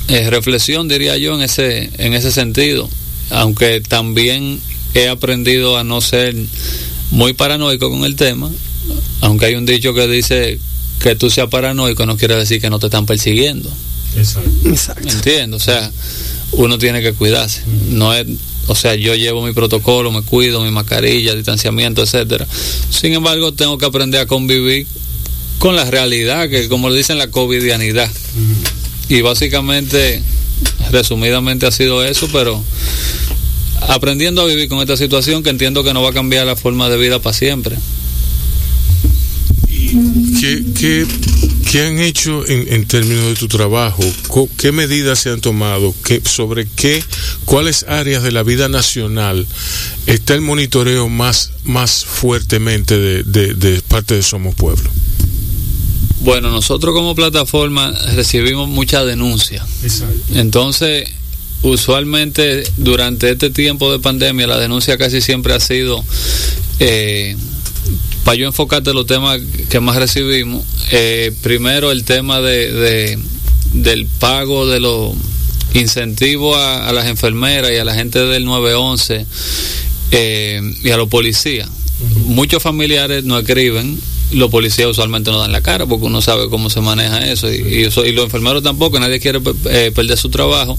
eh, 0.07 0.29
reflexión, 0.29 0.87
diría 0.87 1.17
yo, 1.17 1.35
en 1.35 1.41
ese, 1.41 1.89
en 1.97 2.13
ese 2.13 2.31
sentido. 2.31 2.89
Aunque 3.29 3.81
también 3.81 4.59
he 4.93 5.09
aprendido 5.09 5.77
a 5.77 5.83
no 5.83 6.01
ser 6.01 6.35
muy 7.11 7.33
paranoico 7.33 7.89
con 7.89 8.05
el 8.05 8.15
tema, 8.15 8.49
aunque 9.21 9.47
hay 9.47 9.55
un 9.55 9.65
dicho 9.65 9.93
que 9.93 10.07
dice 10.07 10.59
que 10.99 11.15
tú 11.15 11.29
seas 11.29 11.49
paranoico 11.49 12.05
no 12.05 12.17
quiere 12.17 12.35
decir 12.35 12.61
que 12.61 12.69
no 12.69 12.79
te 12.79 12.87
están 12.87 13.05
persiguiendo. 13.05 13.69
Exacto. 14.15 14.69
Exacto. 14.69 15.09
Entiendo, 15.09 15.57
o 15.57 15.59
sea, 15.59 15.91
uno 16.53 16.77
tiene 16.77 17.01
que 17.01 17.13
cuidarse. 17.13 17.63
No 17.89 18.13
es, 18.13 18.25
o 18.67 18.75
sea, 18.75 18.95
yo 18.95 19.15
llevo 19.15 19.45
mi 19.45 19.53
protocolo, 19.53 20.11
me 20.11 20.21
cuido, 20.21 20.63
mi 20.63 20.71
mascarilla, 20.71 21.35
distanciamiento, 21.35 22.03
etcétera. 22.03 22.47
Sin 22.89 23.13
embargo, 23.13 23.53
tengo 23.53 23.77
que 23.77 23.85
aprender 23.85 24.21
a 24.21 24.25
convivir 24.25 24.87
con 25.59 25.75
la 25.75 25.85
realidad, 25.85 26.49
que 26.49 26.67
como 26.67 26.89
le 26.89 26.97
dicen 26.97 27.17
la 27.17 27.29
covidianidad. 27.29 28.09
Y 29.09 29.21
básicamente, 29.21 30.21
resumidamente 30.91 31.65
ha 31.67 31.71
sido 31.71 32.03
eso, 32.03 32.27
pero 32.31 32.63
aprendiendo 33.87 34.41
a 34.41 34.45
vivir 34.45 34.67
con 34.67 34.79
esta 34.79 34.97
situación 34.97 35.43
que 35.43 35.49
entiendo 35.49 35.83
que 35.83 35.93
no 35.93 36.01
va 36.01 36.09
a 36.09 36.13
cambiar 36.13 36.45
la 36.45 36.55
forma 36.55 36.89
de 36.89 36.97
vida 36.97 37.19
para 37.19 37.35
siempre. 37.35 37.75
¿Qué, 40.39 40.63
qué, 40.77 41.05
¿qué 41.71 41.81
han 41.81 41.99
hecho 41.99 42.45
en, 42.47 42.73
en, 42.73 42.85
términos 42.85 43.25
de 43.25 43.35
tu 43.35 43.47
trabajo? 43.47 44.03
¿Qué 44.57 44.71
medidas 44.71 45.19
se 45.19 45.29
han 45.29 45.41
tomado? 45.41 45.93
¿Qué, 46.03 46.21
¿Sobre 46.23 46.67
qué, 46.75 47.03
cuáles 47.45 47.83
áreas 47.83 48.23
de 48.23 48.31
la 48.31 48.43
vida 48.43 48.67
nacional 48.67 49.45
está 50.05 50.33
el 50.33 50.41
monitoreo 50.41 51.07
más, 51.07 51.51
más 51.63 52.03
fuertemente 52.03 52.97
de, 52.97 53.23
de, 53.23 53.53
de 53.53 53.81
parte 53.81 54.15
de 54.15 54.23
Somos 54.23 54.55
Pueblo? 54.55 54.89
Bueno, 56.21 56.49
nosotros 56.49 56.93
como 56.93 57.13
plataforma 57.15 57.91
recibimos 58.15 58.69
muchas 58.69 59.05
denuncias. 59.05 59.65
Entonces, 60.33 61.09
usualmente 61.61 62.63
durante 62.77 63.31
este 63.31 63.49
tiempo 63.49 63.91
de 63.91 63.99
pandemia, 63.99 64.47
la 64.47 64.57
denuncia 64.57 64.97
casi 64.97 65.21
siempre 65.21 65.53
ha 65.53 65.59
sido, 65.59 66.03
eh, 66.79 67.35
para 68.23 68.37
yo 68.37 68.47
enfocarte 68.47 68.93
los 68.93 69.05
temas 69.05 69.39
que 69.69 69.79
más 69.79 69.97
recibimos, 69.97 70.63
eh, 70.91 71.33
primero 71.41 71.91
el 71.91 72.03
tema 72.05 72.39
de, 72.41 73.19
del 73.73 74.05
pago 74.05 74.67
de 74.67 74.79
los 74.79 75.13
incentivos 75.73 76.57
a, 76.57 76.91
las 76.93 77.07
enfermeras 77.07 77.71
y 77.71 77.77
a 77.77 77.83
la 77.83 77.93
gente 77.93 78.19
del 78.19 78.45
911 78.45 79.25
eh, 80.11 80.61
y 80.83 80.89
a 80.89 80.97
los 80.97 81.09
policías. 81.09 81.69
Muchos 82.25 82.61
familiares 82.61 83.23
no 83.23 83.37
escriben 83.39 83.99
los 84.31 84.49
policías 84.49 84.89
usualmente 84.89 85.31
no 85.31 85.39
dan 85.39 85.51
la 85.51 85.61
cara 85.61 85.85
porque 85.85 86.05
uno 86.05 86.21
sabe 86.21 86.49
cómo 86.49 86.69
se 86.69 86.81
maneja 86.81 87.25
eso 87.25 87.51
y, 87.51 87.83
eso, 87.83 88.05
y 88.05 88.11
los 88.11 88.25
enfermeros 88.25 88.63
tampoco, 88.63 88.99
nadie 88.99 89.19
quiere 89.19 89.39
eh, 89.69 89.91
perder 89.93 90.17
su 90.17 90.29
trabajo. 90.29 90.77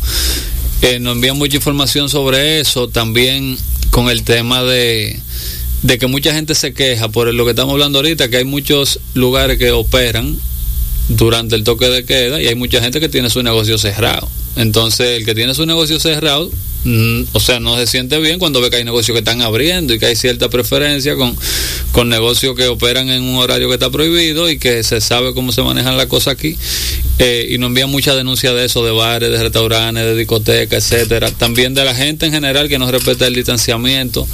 Eh, 0.83 0.99
nos 0.99 1.15
envían 1.15 1.39
mucha 1.39 1.57
información 1.57 2.09
sobre 2.09 2.61
eso, 2.61 2.89
también 2.89 3.57
con 3.91 4.11
el 4.11 4.25
tema 4.25 4.63
de, 4.63 5.19
de 5.83 5.99
que 5.99 6.07
mucha 6.07 6.35
gente 6.35 6.55
se 6.55 6.75
queja 6.75 7.09
por 7.09 7.33
lo 7.33 7.45
que 7.45 7.51
estamos 7.51 7.73
hablando 7.73 7.99
ahorita, 7.99 8.29
que 8.29 8.39
hay 8.39 8.45
muchos 8.45 9.01
lugares 9.15 9.59
que 9.59 9.71
operan 9.71 10.37
durante 11.09 11.55
el 11.55 11.65
toque 11.65 11.89
de 11.89 12.05
queda 12.05 12.43
y 12.43 12.47
hay 12.47 12.55
mucha 12.55 12.81
gente 12.81 13.01
que 13.01 13.09
tiene 13.09 13.31
su 13.31 13.43
negocio 13.43 13.79
cerrado. 13.79 14.29
Entonces, 14.57 15.19
el 15.19 15.25
que 15.25 15.35
tiene 15.35 15.55
su 15.55 15.67
negocio 15.67 16.01
cerrado 16.01 16.51
Mm, 16.87 17.25
o 17.33 17.41
sea, 17.41 17.59
no 17.59 17.77
se 17.77 17.89
siente 17.89 18.17
bien 18.21 18.39
cuando 18.39 18.61
ve 18.61 18.71
que 18.71 18.77
hay 18.77 18.85
negocios 18.85 19.13
que 19.13 19.19
están 19.19 19.43
abriendo 19.43 19.93
y 19.93 19.99
que 19.99 20.07
hay 20.07 20.15
cierta 20.15 20.49
preferencia 20.49 21.17
con, 21.17 21.37
con 21.91 22.09
negocios 22.09 22.55
que 22.55 22.69
operan 22.69 23.09
en 23.11 23.25
un 23.25 23.35
horario 23.39 23.67
que 23.67 23.75
está 23.75 23.91
prohibido 23.91 24.49
y 24.49 24.61
que 24.61 24.85
se 24.85 25.01
sabe 25.01 25.35
cómo 25.35 25.51
se 25.51 25.63
manejan 25.63 25.97
las 25.97 26.07
cosas 26.07 26.35
aquí. 26.35 26.57
Eh, 27.19 27.49
y 27.51 27.59
nos 27.59 27.69
envían 27.69 27.91
muchas 27.91 28.15
denuncias 28.15 28.55
de 28.55 28.67
eso, 28.67 28.85
de 28.85 28.93
bares, 28.93 29.33
de 29.33 29.43
restaurantes, 29.43 30.05
de 30.05 30.15
discotecas, 30.15 30.93
etcétera. 30.93 31.29
También 31.33 31.75
de 31.75 31.85
la 31.85 31.95
gente 31.95 32.27
en 32.27 32.33
general 32.33 32.69
que 32.69 32.79
no 32.79 32.89
respeta 32.89 33.27
el 33.27 33.35
distanciamiento. 33.35 34.25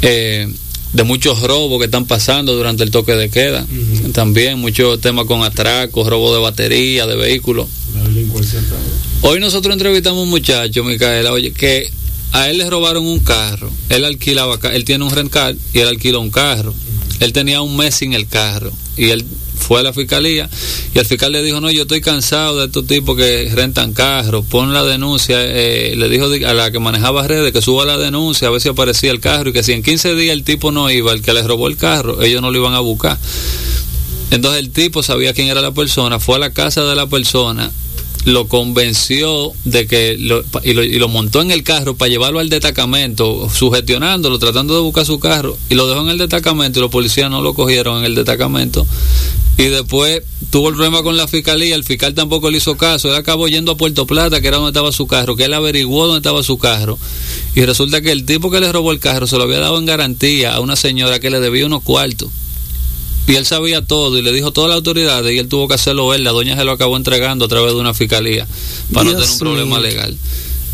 Eh, 0.00 0.48
de 0.94 1.04
muchos 1.04 1.42
robos 1.42 1.78
que 1.78 1.86
están 1.86 2.06
pasando 2.06 2.54
durante 2.54 2.84
el 2.84 2.90
toque 2.90 3.12
de 3.12 3.28
queda. 3.28 3.66
También 4.12 4.58
muchos 4.58 5.00
temas 5.00 5.26
con 5.26 5.42
atracos, 5.42 6.06
robo 6.06 6.34
de 6.34 6.40
batería, 6.40 7.06
de 7.06 7.16
vehículos. 7.16 7.68
Hoy 9.24 9.38
nosotros 9.38 9.72
entrevistamos 9.72 10.18
a 10.18 10.22
un 10.24 10.30
muchacho, 10.30 10.82
Micaela, 10.82 11.30
oye, 11.30 11.52
que 11.52 11.88
a 12.32 12.50
él 12.50 12.58
le 12.58 12.68
robaron 12.68 13.06
un 13.06 13.20
carro. 13.20 13.70
Él 13.88 14.04
alquilaba, 14.04 14.58
él 14.72 14.84
tiene 14.84 15.04
un 15.04 15.12
rental 15.12 15.56
y 15.72 15.78
él 15.78 15.86
alquiló 15.86 16.20
un 16.20 16.30
carro. 16.30 16.74
Él 17.20 17.32
tenía 17.32 17.62
un 17.62 17.76
mes 17.76 17.94
sin 17.94 18.14
el 18.14 18.26
carro 18.26 18.72
y 18.96 19.10
él 19.10 19.24
fue 19.56 19.78
a 19.78 19.84
la 19.84 19.92
fiscalía 19.92 20.50
y 20.92 20.98
el 20.98 21.06
fiscal 21.06 21.30
le 21.30 21.40
dijo, 21.40 21.60
no, 21.60 21.70
yo 21.70 21.82
estoy 21.82 22.00
cansado 22.00 22.58
de 22.58 22.66
estos 22.66 22.84
tipos 22.84 23.16
que 23.16 23.48
rentan 23.54 23.92
carros, 23.92 24.44
pon 24.46 24.74
la 24.74 24.82
denuncia, 24.82 25.36
eh, 25.40 25.94
le 25.96 26.08
dijo 26.08 26.24
a 26.24 26.52
la 26.52 26.72
que 26.72 26.80
manejaba 26.80 27.24
redes 27.28 27.52
que 27.52 27.62
suba 27.62 27.84
la 27.84 27.98
denuncia 27.98 28.48
a 28.48 28.50
ver 28.50 28.60
si 28.60 28.70
aparecía 28.70 29.12
el 29.12 29.20
carro 29.20 29.50
y 29.50 29.52
que 29.52 29.62
si 29.62 29.70
en 29.70 29.84
15 29.84 30.16
días 30.16 30.32
el 30.32 30.42
tipo 30.42 30.72
no 30.72 30.90
iba, 30.90 31.12
el 31.12 31.22
que 31.22 31.32
le 31.32 31.44
robó 31.44 31.68
el 31.68 31.76
carro, 31.76 32.22
ellos 32.22 32.42
no 32.42 32.50
lo 32.50 32.58
iban 32.58 32.74
a 32.74 32.80
buscar. 32.80 33.16
Entonces 34.32 34.60
el 34.60 34.70
tipo 34.70 35.04
sabía 35.04 35.32
quién 35.32 35.46
era 35.46 35.60
la 35.60 35.72
persona, 35.72 36.18
fue 36.18 36.36
a 36.36 36.38
la 36.40 36.52
casa 36.52 36.82
de 36.84 36.96
la 36.96 37.06
persona, 37.06 37.70
lo 38.24 38.46
convenció 38.46 39.52
de 39.64 39.86
que 39.86 40.16
lo, 40.18 40.44
y, 40.62 40.74
lo, 40.74 40.84
y, 40.84 40.98
lo, 40.98 41.08
montó 41.08 41.40
en 41.40 41.50
el 41.50 41.64
carro 41.64 41.96
para 41.96 42.08
llevarlo 42.08 42.38
al 42.38 42.48
destacamento, 42.48 43.48
sugestionándolo, 43.52 44.38
tratando 44.38 44.74
de 44.74 44.80
buscar 44.80 45.04
su 45.04 45.18
carro, 45.18 45.56
y 45.68 45.74
lo 45.74 45.88
dejó 45.88 46.02
en 46.02 46.10
el 46.10 46.18
destacamento 46.18 46.78
y 46.78 46.82
los 46.82 46.90
policías 46.90 47.30
no 47.30 47.42
lo 47.42 47.54
cogieron 47.54 47.98
en 47.98 48.04
el 48.04 48.14
destacamento. 48.14 48.86
Y 49.58 49.64
después 49.64 50.22
tuvo 50.50 50.68
el 50.68 50.76
problema 50.76 51.02
con 51.02 51.16
la 51.16 51.28
fiscalía, 51.28 51.74
el 51.74 51.84
fiscal 51.84 52.14
tampoco 52.14 52.50
le 52.50 52.58
hizo 52.58 52.76
caso, 52.76 53.08
él 53.08 53.16
acabó 53.16 53.48
yendo 53.48 53.72
a 53.72 53.76
Puerto 53.76 54.06
Plata, 54.06 54.40
que 54.40 54.48
era 54.48 54.56
donde 54.56 54.70
estaba 54.70 54.92
su 54.92 55.06
carro, 55.06 55.36
que 55.36 55.44
él 55.44 55.54
averiguó 55.54 56.06
dónde 56.06 56.18
estaba 56.18 56.42
su 56.42 56.58
carro, 56.58 56.98
y 57.54 57.64
resulta 57.64 58.00
que 58.00 58.12
el 58.12 58.24
tipo 58.24 58.50
que 58.50 58.60
le 58.60 58.70
robó 58.72 58.92
el 58.92 59.00
carro 59.00 59.26
se 59.26 59.36
lo 59.36 59.42
había 59.42 59.58
dado 59.58 59.78
en 59.78 59.86
garantía 59.86 60.54
a 60.54 60.60
una 60.60 60.76
señora 60.76 61.18
que 61.18 61.30
le 61.30 61.40
debía 61.40 61.66
unos 61.66 61.82
cuartos 61.82 62.30
y 63.26 63.36
él 63.36 63.46
sabía 63.46 63.82
todo 63.82 64.18
y 64.18 64.22
le 64.22 64.32
dijo 64.32 64.50
todas 64.50 64.68
las 64.68 64.76
autoridades 64.76 65.32
y 65.32 65.38
él 65.38 65.48
tuvo 65.48 65.68
que 65.68 65.74
hacerlo 65.74 66.12
él, 66.14 66.24
la 66.24 66.32
doña 66.32 66.56
se 66.56 66.64
lo 66.64 66.72
acabó 66.72 66.96
entregando 66.96 67.44
a 67.44 67.48
través 67.48 67.72
de 67.72 67.80
una 67.80 67.94
fiscalía 67.94 68.46
para 68.92 69.10
Dios 69.10 69.14
no 69.14 69.20
tener 69.20 69.32
un 69.32 69.38
problema 69.38 69.78
mío. 69.78 69.88
legal. 69.88 70.16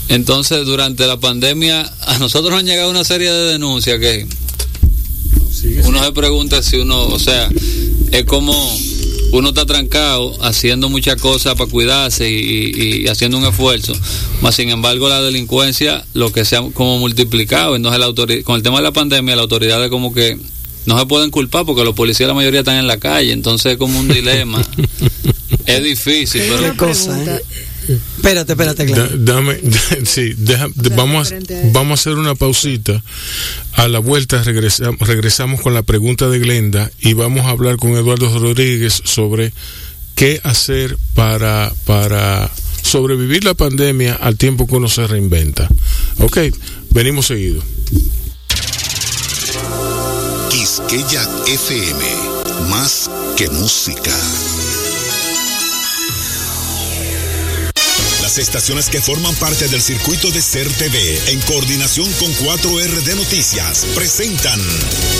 Entonces, 0.09 0.65
durante 0.65 1.07
la 1.07 1.21
pandemia, 1.21 1.93
a 2.07 2.19
nosotros 2.19 2.51
nos 2.51 2.61
han 2.61 2.67
llegado 2.67 2.91
una 2.91 3.05
serie 3.05 3.31
de 3.31 3.53
denuncias 3.53 4.01
que 4.01 4.27
uno 5.85 6.03
se 6.03 6.13
pregunta 6.13 6.63
si 6.63 6.77
uno, 6.77 7.07
o 7.07 7.19
sea, 7.19 7.51
es 8.13 8.25
como 8.25 8.55
uno 9.33 9.51
está 9.51 9.67
trancado 9.67 10.43
haciendo 10.43 10.89
muchas 10.89 11.21
cosas 11.21 11.55
para 11.57 11.71
cuidarse 11.71 12.31
y, 12.31 13.03
y, 13.03 13.09
haciendo 13.09 13.37
un 13.37 13.45
esfuerzo, 13.45 13.93
más 14.41 14.55
sin 14.55 14.71
embargo 14.71 15.09
la 15.09 15.21
delincuencia 15.21 16.07
lo 16.15 16.33
que 16.33 16.45
se 16.45 16.57
ha 16.57 16.63
como 16.73 16.99
multiplicado, 16.99 17.77
entonces 17.77 18.01
la 18.01 18.07
autoridad, 18.07 18.43
con 18.45 18.57
el 18.57 18.63
tema 18.63 18.79
de 18.79 18.85
la 18.85 18.93
pandemia 18.93 19.37
la 19.37 19.43
autoridad 19.43 19.85
es 19.85 19.91
como 19.91 20.15
que 20.15 20.39
no 20.89 20.99
se 20.99 21.05
pueden 21.05 21.31
culpar 21.31 21.67
porque 21.67 21.85
los 21.85 21.95
policías 21.95 22.27
la 22.27 22.33
mayoría 22.35 22.61
están 22.61 22.77
en 22.77 22.87
la 22.87 22.99
calle, 22.99 23.33
entonces 23.33 23.73
es 23.73 23.79
como 23.79 24.01
un 24.01 24.09
dilema. 24.09 24.67
es 25.67 25.83
difícil, 25.85 26.43
pero... 26.49 26.75
Cosa, 26.79 27.23
¿eh? 27.23 27.43
Espérate, 28.17 28.53
espérate, 28.53 28.87
claro. 28.87 29.09
Da, 29.19 29.35
dame, 29.35 29.59
da, 29.63 29.81
sí, 30.07 30.33
deja, 30.39 30.67
vamos, 30.97 31.31
a, 31.31 31.37
vamos 31.73 31.91
a 31.91 32.01
hacer 32.01 32.15
una 32.15 32.35
pausita. 32.35 33.03
A 33.75 33.87
la 33.89 33.99
vuelta 33.99 34.43
regresamos, 34.43 34.99
regresamos 35.01 35.61
con 35.61 35.75
la 35.75 35.83
pregunta 35.83 36.31
de 36.31 36.39
Glenda 36.39 36.91
y 37.01 37.13
vamos 37.13 37.45
a 37.45 37.51
hablar 37.51 37.77
con 37.77 37.91
Eduardo 37.91 38.39
Rodríguez 38.39 39.03
sobre 39.05 39.53
qué 40.15 40.41
hacer 40.43 40.97
para, 41.13 41.71
para 41.85 42.51
sobrevivir 42.81 43.45
la 43.45 43.53
pandemia 43.53 44.15
al 44.15 44.39
tiempo 44.39 44.67
que 44.67 44.77
uno 44.77 44.89
se 44.89 45.07
reinventa. 45.07 45.69
Ok, 46.19 46.39
venimos 46.93 47.27
seguido. 47.27 47.63
Quisqueya 50.87 51.23
FM, 51.47 52.69
más 52.71 53.11
que 53.37 53.49
música. 53.51 54.15
Estaciones 58.39 58.89
que 58.89 59.01
forman 59.01 59.35
parte 59.35 59.67
del 59.67 59.83
circuito 59.83 60.31
de 60.31 60.41
Ser 60.41 60.69
TV, 60.69 61.21
en 61.33 61.41
coordinación 61.41 62.09
con 62.15 62.33
4RD 62.35 63.17
Noticias, 63.17 63.85
presentan 63.97 64.61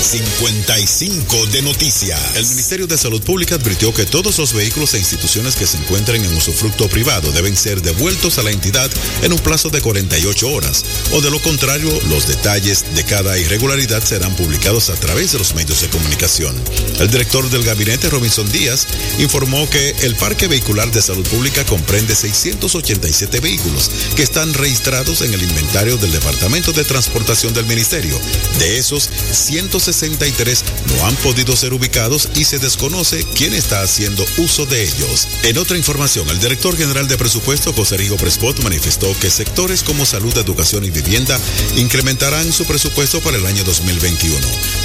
55 0.01 1.47
de 1.47 1.61
Noticias. 1.61 2.37
El 2.37 2.47
Ministerio 2.47 2.87
de 2.87 2.97
Salud 2.97 3.21
Pública 3.21 3.55
advirtió 3.55 3.93
que 3.93 4.05
todos 4.05 4.37
los 4.37 4.53
vehículos 4.53 4.93
e 4.93 4.99
instituciones 4.99 5.57
que 5.57 5.67
se 5.67 5.77
encuentren 5.77 6.23
en 6.23 6.33
usufructo 6.33 6.87
privado 6.87 7.33
deben 7.33 7.57
ser 7.57 7.81
devueltos 7.81 8.37
a 8.37 8.43
la 8.43 8.51
entidad 8.51 8.89
en 9.21 9.33
un 9.33 9.39
plazo 9.39 9.69
de 9.69 9.81
48 9.81 10.49
horas, 10.49 10.85
o 11.11 11.19
de 11.19 11.29
lo 11.29 11.41
contrario, 11.41 11.91
los 12.07 12.25
detalles 12.25 12.85
de 12.95 13.03
cada 13.03 13.37
irregularidad 13.37 14.01
serán 14.01 14.33
publicados 14.37 14.89
a 14.89 14.95
través 14.95 15.33
de 15.33 15.39
los 15.39 15.53
medios 15.55 15.81
de 15.81 15.89
comunicación. 15.89 16.55
El 16.99 17.11
director 17.11 17.49
del 17.49 17.63
gabinete, 17.63 18.09
Robinson 18.09 18.49
Díaz, 18.49 18.87
informó 19.19 19.69
que 19.69 19.89
el 20.03 20.15
parque 20.15 20.47
vehicular 20.47 20.89
de 20.91 21.01
salud 21.01 21.27
pública 21.27 21.65
comprende 21.65 22.15
680 22.15 23.08
vehículos 23.41 23.89
que 24.15 24.23
están 24.23 24.53
registrados 24.53 25.21
en 25.21 25.33
el 25.33 25.41
inventario 25.41 25.97
del 25.97 26.11
Departamento 26.11 26.71
de 26.71 26.83
Transportación 26.83 27.53
del 27.53 27.65
Ministerio. 27.65 28.19
De 28.59 28.77
esos, 28.77 29.09
163 29.31 30.63
no 30.87 31.05
han 31.07 31.15
podido 31.17 31.55
ser 31.55 31.73
ubicados 31.73 32.29
y 32.35 32.45
se 32.45 32.59
desconoce 32.59 33.25
quién 33.35 33.53
está 33.53 33.81
haciendo 33.81 34.25
uso 34.37 34.65
de 34.65 34.83
ellos. 34.83 35.27
En 35.43 35.57
otra 35.57 35.77
información, 35.77 36.29
el 36.29 36.39
director 36.39 36.77
general 36.77 37.07
de 37.07 37.17
presupuesto, 37.17 37.73
José 37.73 37.97
Rigo 37.97 38.17
Prespot, 38.17 38.61
manifestó 38.63 39.17
que 39.19 39.29
sectores 39.29 39.83
como 39.83 40.05
salud, 40.05 40.37
educación 40.37 40.85
y 40.85 40.91
vivienda 40.91 41.39
incrementarán 41.77 42.51
su 42.53 42.65
presupuesto 42.65 43.21
para 43.21 43.37
el 43.37 43.45
año 43.45 43.63
2021. 43.63 44.37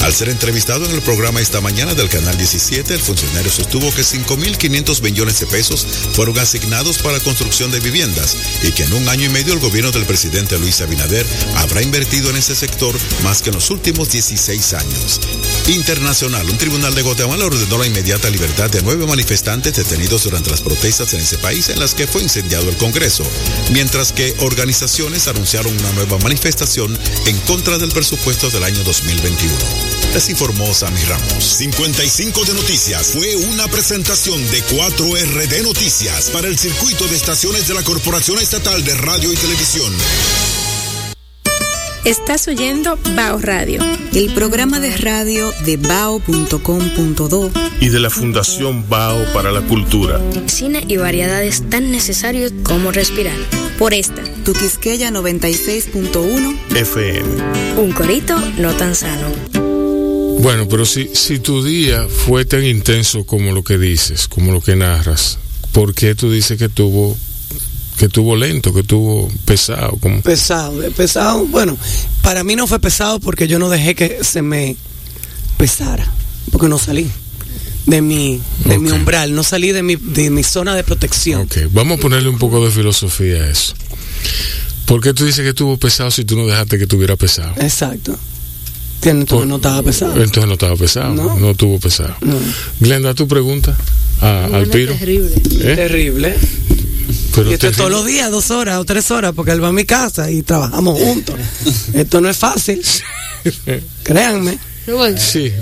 Al 0.02 0.14
ser 0.14 0.30
entrevistado 0.30 0.86
en 0.86 0.92
el 0.92 1.02
programa 1.02 1.40
esta 1.40 1.60
mañana 1.60 1.94
del 1.94 2.08
Canal 2.08 2.36
17, 2.36 2.94
el 2.94 3.00
funcionario 3.00 3.50
sostuvo 3.50 3.92
que 3.94 4.02
5.500 4.02 5.02
millones 5.02 5.40
de 5.40 5.46
pesos 5.46 5.86
fueron 6.12 6.38
asignados 6.38 6.98
para 6.98 7.20
construcción 7.20 7.70
de 7.70 7.80
viviendas 8.14 8.36
y 8.62 8.72
que 8.72 8.84
en 8.84 8.92
un 8.94 9.08
año 9.08 9.26
y 9.26 9.28
medio 9.28 9.52
el 9.52 9.60
gobierno 9.60 9.90
del 9.90 10.06
presidente 10.06 10.58
Luis 10.58 10.80
Abinader 10.80 11.26
habrá 11.56 11.82
invertido 11.82 12.30
en 12.30 12.36
ese 12.36 12.54
sector 12.54 12.94
más 13.22 13.42
que 13.42 13.50
en 13.50 13.56
los 13.56 13.70
últimos 13.70 14.10
16 14.10 14.74
años. 14.74 15.20
Internacional, 15.66 16.48
un 16.48 16.58
tribunal 16.58 16.94
de 16.94 17.02
Guatemala 17.02 17.44
ordenó 17.44 17.78
la 17.78 17.86
inmediata 17.86 18.30
libertad 18.30 18.70
de 18.70 18.82
nueve 18.82 19.06
manifestantes 19.06 19.74
detenidos 19.74 20.24
durante 20.24 20.50
las 20.50 20.60
protestas 20.60 21.12
en 21.14 21.20
ese 21.20 21.38
país 21.38 21.68
en 21.68 21.78
las 21.78 21.94
que 21.94 22.06
fue 22.06 22.22
incendiado 22.22 22.68
el 22.68 22.76
Congreso, 22.76 23.24
mientras 23.72 24.12
que 24.12 24.34
organizaciones 24.38 25.28
anunciaron 25.28 25.76
una 25.76 25.92
nueva 25.92 26.18
manifestación 26.18 26.98
en 27.26 27.38
contra 27.40 27.78
del 27.78 27.90
presupuesto 27.90 28.50
del 28.50 28.64
año 28.64 28.82
2021. 28.84 29.54
Les 30.14 30.28
informó 30.28 30.72
Sammy 30.72 31.02
Ramos. 31.04 31.44
55 31.44 32.44
de 32.44 32.54
noticias 32.54 33.08
fue 33.08 33.34
una 33.34 33.66
presentación 33.66 34.40
de 34.50 34.62
4RD 34.66 35.62
Noticias 35.62 36.30
para 36.30 36.46
el 36.46 36.56
circuito 36.56 37.08
de 37.08 37.16
estaciones 37.16 37.66
de 37.66 37.74
la 37.74 37.82
Corporación 37.94 38.40
Estatal 38.40 38.84
de 38.84 38.92
Radio 38.96 39.32
y 39.32 39.36
Televisión. 39.36 39.92
Estás 42.04 42.48
oyendo 42.48 42.98
Bao 43.14 43.38
Radio, 43.38 43.80
el 44.12 44.34
programa 44.34 44.80
de 44.80 44.96
radio 44.96 45.52
de 45.64 45.76
bao.com.do 45.76 47.52
y 47.78 47.90
de 47.90 48.00
la 48.00 48.10
Fundación 48.10 48.88
Bao 48.88 49.32
para 49.32 49.52
la 49.52 49.60
Cultura. 49.60 50.20
Cine 50.46 50.84
y 50.88 50.96
variedades 50.96 51.70
tan 51.70 51.92
necesarios 51.92 52.52
como 52.64 52.90
respirar. 52.90 53.36
Por 53.78 53.94
esta, 53.94 54.24
tu 54.44 54.54
Quisqueya 54.54 55.12
96.1 55.12 56.74
FM. 56.74 57.80
Un 57.80 57.92
corito 57.92 58.36
no 58.58 58.72
tan 58.72 58.96
sano. 58.96 59.28
Bueno, 60.40 60.66
pero 60.68 60.84
si, 60.84 61.10
si 61.14 61.38
tu 61.38 61.62
día 61.62 62.08
fue 62.08 62.44
tan 62.44 62.64
intenso 62.64 63.24
como 63.24 63.52
lo 63.52 63.62
que 63.62 63.78
dices, 63.78 64.26
como 64.26 64.50
lo 64.50 64.60
que 64.60 64.74
narras, 64.74 65.38
¿por 65.70 65.94
qué 65.94 66.16
tú 66.16 66.32
dices 66.32 66.58
que 66.58 66.68
tuvo 66.68 67.16
que 67.98 68.08
tuvo 68.08 68.36
lento, 68.36 68.72
que 68.74 68.82
tuvo 68.82 69.30
pesado. 69.44 69.96
Como... 70.00 70.20
Pesado, 70.22 70.80
pesado. 70.96 71.46
Bueno, 71.46 71.76
para 72.22 72.42
mí 72.44 72.56
no 72.56 72.66
fue 72.66 72.78
pesado 72.80 73.20
porque 73.20 73.46
yo 73.48 73.58
no 73.58 73.68
dejé 73.70 73.94
que 73.94 74.18
se 74.22 74.42
me 74.42 74.76
pesara, 75.56 76.10
porque 76.50 76.68
no 76.68 76.78
salí 76.78 77.08
de 77.86 78.00
mi, 78.02 78.40
de 78.64 78.78
mi 78.78 78.90
umbral, 78.90 79.34
no 79.34 79.42
salí 79.44 79.70
de 79.72 79.82
mi, 79.82 79.96
de 79.96 80.30
mi 80.30 80.42
zona 80.42 80.74
de 80.74 80.82
protección. 80.84 81.42
Ok, 81.42 81.56
vamos 81.70 81.98
a 81.98 82.00
ponerle 82.02 82.28
un 82.28 82.38
poco 82.38 82.64
de 82.64 82.70
filosofía 82.70 83.42
a 83.42 83.50
eso. 83.50 83.74
¿Por 84.86 85.00
qué 85.00 85.14
tú 85.14 85.24
dices 85.24 85.42
que 85.42 85.50
estuvo 85.50 85.76
pesado 85.78 86.10
si 86.10 86.24
tú 86.24 86.36
no 86.36 86.46
dejaste 86.46 86.76
que 86.78 86.84
estuviera 86.84 87.16
pesado? 87.16 87.54
Exacto. 87.58 88.18
Tiene, 89.00 89.20
entonces 89.20 89.40
Por- 89.40 89.46
no 89.46 89.56
estaba 89.56 89.82
pesado. 89.82 90.12
Entonces 90.16 90.46
no 90.46 90.52
estaba 90.54 90.76
pesado, 90.76 91.14
no, 91.14 91.38
No. 91.38 91.50
estuvo 91.50 91.78
pesado. 91.78 92.16
No. 92.22 92.36
Glenda, 92.80 93.14
tu 93.14 93.28
pregunta 93.28 93.76
a, 94.20 94.44
al 94.46 94.64
Una 94.64 94.72
Piro. 94.72 94.94
terrible. 94.94 95.34
¿Eh? 95.60 95.76
Terrible. 95.76 96.34
Pero 97.34 97.50
y 97.50 97.54
esto 97.54 97.66
es 97.68 97.76
todos 97.76 97.90
los 97.90 98.06
días, 98.06 98.30
dos 98.30 98.50
horas 98.50 98.78
o 98.78 98.84
tres 98.84 99.10
horas, 99.10 99.32
porque 99.34 99.50
él 99.52 99.62
va 99.62 99.68
a 99.68 99.72
mi 99.72 99.84
casa 99.84 100.30
y 100.30 100.42
trabajamos 100.42 100.98
juntos. 101.00 101.34
esto 101.92 102.20
no 102.20 102.28
es 102.28 102.36
fácil. 102.36 102.80
Créanme. 104.02 104.58
Sí. 105.18 105.52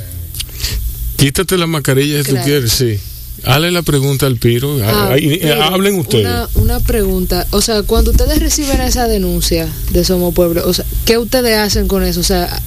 Quítate 1.17 1.57
la 1.57 1.67
mascarilla 1.67 2.23
si 2.25 2.31
tú 2.31 2.37
quieres, 2.45 2.73
sí. 2.73 2.99
Hale 3.45 3.71
la 3.71 3.83
pregunta 3.83 4.27
al 4.27 4.37
Piro. 4.37 4.79
ah, 4.85 5.11
Ah, 5.13 5.19
y- 5.19 5.39
Piro, 5.41 5.65
hablen 5.65 5.99
ustedes. 5.99 6.25
Una, 6.27 6.49
una 6.55 6.81
pregunta. 6.81 7.47
O 7.51 7.61
sea, 7.61 7.83
cuando 7.83 8.11
ustedes 8.13 8.39
reciben 8.41 8.81
esa 8.81 9.09
denuncia 9.09 9.69
de 9.91 10.05
Somos 10.05 10.35
Pueblo, 10.35 10.63
o 10.67 10.73
sea, 10.75 10.85
¿qué 11.05 11.19
ustedes 11.19 11.59
hacen 11.59 11.89
con 11.89 12.03
eso? 12.05 12.21
O 12.21 12.25
sea, 12.25 12.61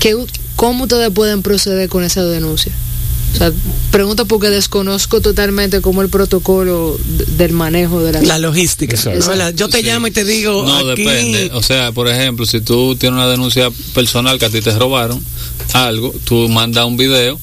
¿qué, 0.00 0.14
¿cómo 0.56 0.84
ustedes 0.84 1.10
pueden 1.10 1.42
proceder 1.42 1.88
con 1.88 2.04
esa 2.04 2.22
denuncia? 2.24 2.72
O 3.34 3.36
sea, 3.36 3.52
pregunto 3.90 4.26
porque 4.26 4.48
desconozco 4.48 5.20
totalmente 5.20 5.80
cómo 5.80 6.02
el 6.02 6.08
protocolo 6.08 6.96
del 7.36 7.52
manejo 7.52 8.00
de 8.00 8.12
la... 8.12 8.22
La 8.22 8.38
logística. 8.38 8.96
Yo 9.56 9.68
te 9.68 9.78
Sí. 9.78 9.84
llamo 9.84 10.06
y 10.06 10.12
te 10.12 10.24
digo, 10.24 10.64
No, 10.64 10.76
aquí, 10.92 11.02
depende. 11.04 11.50
O 11.52 11.62
sea, 11.62 11.90
por 11.90 12.06
ejemplo, 12.08 12.46
si 12.46 12.60
tú 12.60 12.94
tienes 12.94 13.16
una 13.16 13.26
denuncia 13.28 13.70
personal 13.92 14.38
que 14.38 14.44
a 14.46 14.50
ti 14.50 14.60
te 14.60 14.70
robaron 14.78 15.20
algo, 15.72 16.14
tú 16.24 16.48
mandas 16.48 16.84
un 16.86 16.96
video 16.96 17.38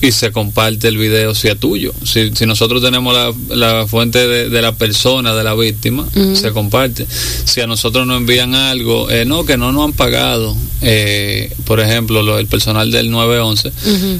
y 0.00 0.12
se 0.12 0.30
comparte 0.30 0.86
el 0.88 0.96
video 0.96 1.34
si 1.34 1.48
es 1.48 1.58
tuyo. 1.58 1.92
Si, 2.04 2.30
si 2.34 2.46
nosotros 2.46 2.80
tenemos 2.82 3.12
la, 3.14 3.32
la 3.56 3.86
fuente 3.88 4.26
de, 4.28 4.48
de 4.48 4.62
la 4.62 4.72
persona, 4.72 5.34
de 5.34 5.42
la 5.42 5.54
víctima, 5.54 6.08
se 6.36 6.52
comparte. 6.52 7.04
Si 7.44 7.60
a 7.60 7.66
nosotros 7.66 8.06
nos 8.06 8.16
envían 8.18 8.54
algo, 8.54 9.10
eh, 9.10 9.24
no, 9.24 9.44
que 9.44 9.56
no 9.56 9.72
nos 9.72 9.84
han 9.86 9.92
pagado, 9.94 10.56
eh, 10.82 11.52
por 11.64 11.80
ejemplo, 11.80 12.22
lo, 12.22 12.38
el 12.38 12.46
personal 12.46 12.90
del 12.92 13.10
911, 13.10 13.72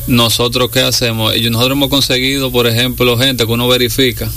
nosotros 0.08 0.70
qué 0.72 0.80
hacemos? 0.80 1.34
Ellos- 1.34 1.52
Nosotros 1.52 1.76
hemos 1.76 1.88
conseguido, 1.90 2.50
por 2.50 2.66
ejemplo, 2.66 3.16
gente 3.16 3.46
que 3.46 3.52
uno 3.52 3.68
verifica 3.68 4.30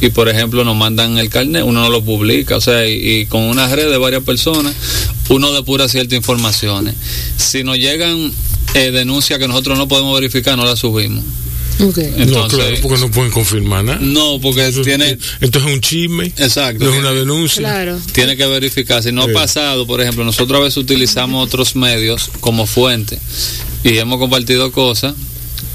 y 0.00 0.08
por 0.08 0.28
ejemplo 0.28 0.64
nos 0.64 0.74
mandan 0.76 1.16
el 1.18 1.28
carnet, 1.28 1.62
uno 1.64 1.82
no 1.82 1.88
lo 1.90 2.02
publica, 2.02 2.56
o 2.56 2.60
sea, 2.60 2.88
y, 2.88 2.92
y 3.20 3.26
con 3.26 3.42
una 3.42 3.68
red 3.68 3.88
de 3.88 3.98
varias 3.98 4.22
personas, 4.24 4.74
uno 5.28 5.52
depura 5.52 5.86
ciertas 5.88 6.16
informaciones. 6.16 6.94
Si 7.36 7.62
nos 7.62 7.76
llegan 7.78 8.32
eh, 8.74 8.90
denuncias 8.90 9.38
que 9.38 9.48
nosotros 9.48 9.78
no 9.78 9.88
podemos 9.88 10.14
verificar, 10.18 10.56
no 10.56 10.64
las 10.64 10.78
subimos. 10.78 11.24
Ok. 11.80 11.96
no, 11.98 12.22
Entonces, 12.22 12.58
claro, 12.58 12.76
porque 12.82 12.98
no 13.00 13.10
pueden 13.10 13.32
confirmar 13.32 13.84
nada. 13.84 13.98
no, 14.00 14.38
porque 14.40 14.70
tiene, 14.84 15.18
Entonces 15.40 15.70
es 15.70 15.74
un 15.76 15.80
chisme. 15.80 16.26
exacto, 16.36 16.84
No 16.84 16.92
es 16.92 16.98
una 17.00 17.12
denuncia. 17.12 17.60
Claro. 17.60 17.98
tiene 18.12 18.36
que 18.36 18.46
verificar. 18.46 19.02
Si 19.02 19.10
no 19.10 19.24
Sí. 19.24 19.30
ha 19.30 19.34
pasado, 19.34 19.86
por 19.86 20.00
ejemplo, 20.00 20.24
nosotros 20.24 20.60
a 20.60 20.64
veces 20.64 20.76
utilizamos 20.76 21.44
otros 21.44 21.74
medios 21.74 22.30
como 22.40 22.66
fuente 22.66 23.18
y 23.84 23.96
hemos 23.98 24.18
compartido 24.18 24.70
cosas 24.70 25.14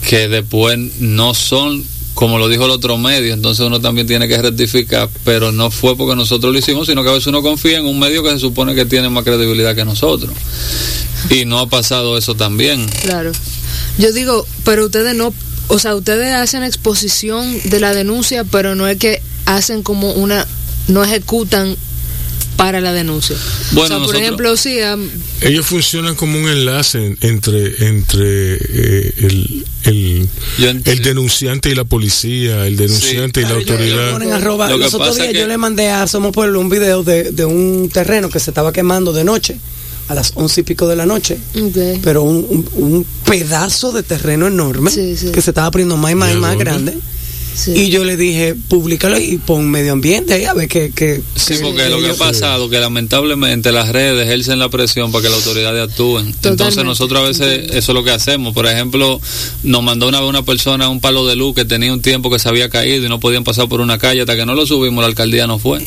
que 0.08 0.28
después 0.30 0.78
no 1.00 1.34
son 1.34 1.84
como 2.14 2.40
lo 2.40 2.50
dijo 2.50 2.66
el 2.66 2.72
otro 2.72 2.98
medio, 2.98 3.32
entonces 3.32 3.64
uno 3.64 3.80
también 3.80 4.08
tiene 4.08 4.28
que 4.28 4.42
rectificar, 4.42 5.08
pero 5.24 5.52
no 5.52 5.70
fue 5.70 5.96
porque 5.96 6.16
nosotros 6.16 6.52
lo 6.52 6.58
hicimos, 6.58 6.88
sino 6.88 7.04
que 7.04 7.10
a 7.10 7.12
veces 7.12 7.28
uno 7.28 7.44
confía 7.44 7.78
en 7.78 7.86
un 7.86 8.00
medio 8.00 8.24
que 8.24 8.32
se 8.32 8.40
supone 8.40 8.74
que 8.74 8.86
tiene 8.86 9.08
más 9.10 9.24
credibilidad 9.24 9.76
que 9.76 9.86
nosotros. 9.86 10.32
Y 11.30 11.46
no 11.46 11.60
ha 11.60 11.68
pasado 11.70 12.18
eso 12.18 12.36
también. 12.36 12.88
Claro. 13.02 13.32
Yo 13.98 14.12
digo, 14.12 14.48
pero 14.64 14.86
ustedes 14.86 15.16
no, 15.16 15.34
o 15.68 15.80
sea, 15.80 15.96
ustedes 15.96 16.34
hacen 16.36 16.64
exposición 16.64 17.58
de 17.66 17.80
la 17.80 17.94
denuncia, 17.94 18.44
pero 18.44 18.76
no 18.76 18.88
es 18.88 18.98
que 18.98 19.22
hacen 19.46 19.84
como 19.84 20.12
una, 20.14 20.46
no 20.88 21.04
ejecutan 21.04 21.76
para 22.56 22.82
la 22.82 22.92
denuncia. 22.92 23.36
Bueno, 23.74 23.98
o 23.98 24.00
sea, 24.00 24.06
por 24.08 24.16
ejemplo, 24.16 24.58
sí, 24.58 24.82
am- 24.82 25.08
Ellos 25.42 25.66
funcionan 25.68 26.16
como 26.16 26.40
un 26.40 26.50
enlace 26.50 27.06
en- 27.06 27.18
entre, 27.22 27.88
entre 27.88 28.56
eh, 28.56 29.14
el, 29.18 29.66
el, 29.84 31.02
denunciante 31.04 31.70
y 31.70 31.76
la 31.76 31.84
policía, 31.84 32.66
el 32.66 32.76
denunciante 32.76 33.42
y 33.42 33.44
la 33.44 33.50
Claro, 33.50 33.62
ellos- 33.62 33.80
ellos 33.82 34.12
autoridad. 34.14 34.42
robar. 34.42 34.72
Los 34.72 34.94
otros 34.96 35.10
pasa 35.10 35.22
días 35.24 35.34
que- 35.34 35.40
yo 35.40 35.48
le 35.48 35.58
mandé 35.58 35.90
a 35.92 36.08
Somos 36.08 36.32
Pueblo 36.34 36.60
un 36.60 36.70
video 36.70 37.04
de, 37.04 37.32
de 37.32 37.46
un 37.46 37.90
terreno 37.94 38.30
que 38.30 38.40
se 38.40 38.50
estaba 38.50 38.74
quemando 38.74 39.14
de 39.14 39.24
noche, 39.24 39.58
a 40.08 40.16
las 40.16 40.32
once 40.36 40.62
y 40.62 40.64
pico 40.64 40.88
de 40.88 40.96
la 40.96 41.06
noche. 41.06 41.38
Pero 42.04 42.24
un, 42.24 42.38
un- 42.50 42.70
un 42.84 43.06
pedazo 43.26 43.92
de 43.92 44.04
terreno 44.04 44.48
enorme 44.48 44.90
Sí, 44.92 45.16
sí. 45.18 45.32
que 45.32 45.42
se 45.42 45.52
estaba 45.52 45.72
poniendo 45.72 45.98
más 45.98 46.12
y 46.12 46.16
más 46.16 46.32
y 46.32 46.34
¿De 46.36 46.40
más 46.40 46.58
grande. 46.58 46.98
Sí. 47.56 47.72
Y 47.72 47.90
yo 47.90 48.04
le 48.04 48.16
dije, 48.18 48.54
públicalo 48.70 49.18
y 49.20 49.40
pon 49.40 49.68
medio 49.68 49.92
ambiente 49.94 50.36
ahí 50.36 50.46
a 50.46 50.54
ver 50.54 50.68
qué. 50.68 50.92
qué 50.94 51.24
Sí, 51.36 51.56
qué- 51.56 51.60
porque 51.62 51.90
lo 51.90 52.00
que 52.00 52.12
ha 52.12 52.14
pasado 52.14 52.70
que 52.70 52.80
lamentablemente 52.80 53.72
las 53.72 53.90
redes 53.90 54.28
ejercen 54.28 54.60
la 54.60 54.70
presión 54.70 55.12
para 55.12 55.24
que 55.24 55.30
las 55.30 55.40
autoridades 55.40 55.90
actúen. 55.90 56.36
Entonces 56.44 56.84
nosotros 56.86 57.20
a 57.20 57.28
veces 57.28 57.72
eso 57.72 57.78
es 57.78 57.96
lo 57.96 58.04
que 58.04 58.12
hacemos. 58.12 58.54
Por 58.54 58.68
ejemplo, 58.68 59.20
nos 59.64 59.82
mandó 59.82 60.08
una 60.08 60.20
vez 60.20 60.30
una 60.30 60.44
persona 60.46 60.88
un 60.88 61.00
palo 61.00 61.26
de 61.26 61.36
luz 61.36 61.56
que 61.56 61.66
tenía 61.66 61.92
un 61.92 62.04
tiempo 62.04 62.30
que 62.30 62.38
se 62.38 62.48
había 62.48 62.70
caído 62.70 63.04
y 63.08 63.10
no 63.10 63.20
podían 63.20 63.44
pasar 63.44 63.68
por 63.68 63.82
una 63.82 63.98
calle 63.98 64.22
hasta 64.22 64.36
que 64.36 64.46
no 64.46 64.54
lo 64.54 64.68
subimos 64.68 65.02
la 65.02 65.08
alcaldía 65.08 65.48
no 65.48 65.58
fue. 65.58 65.84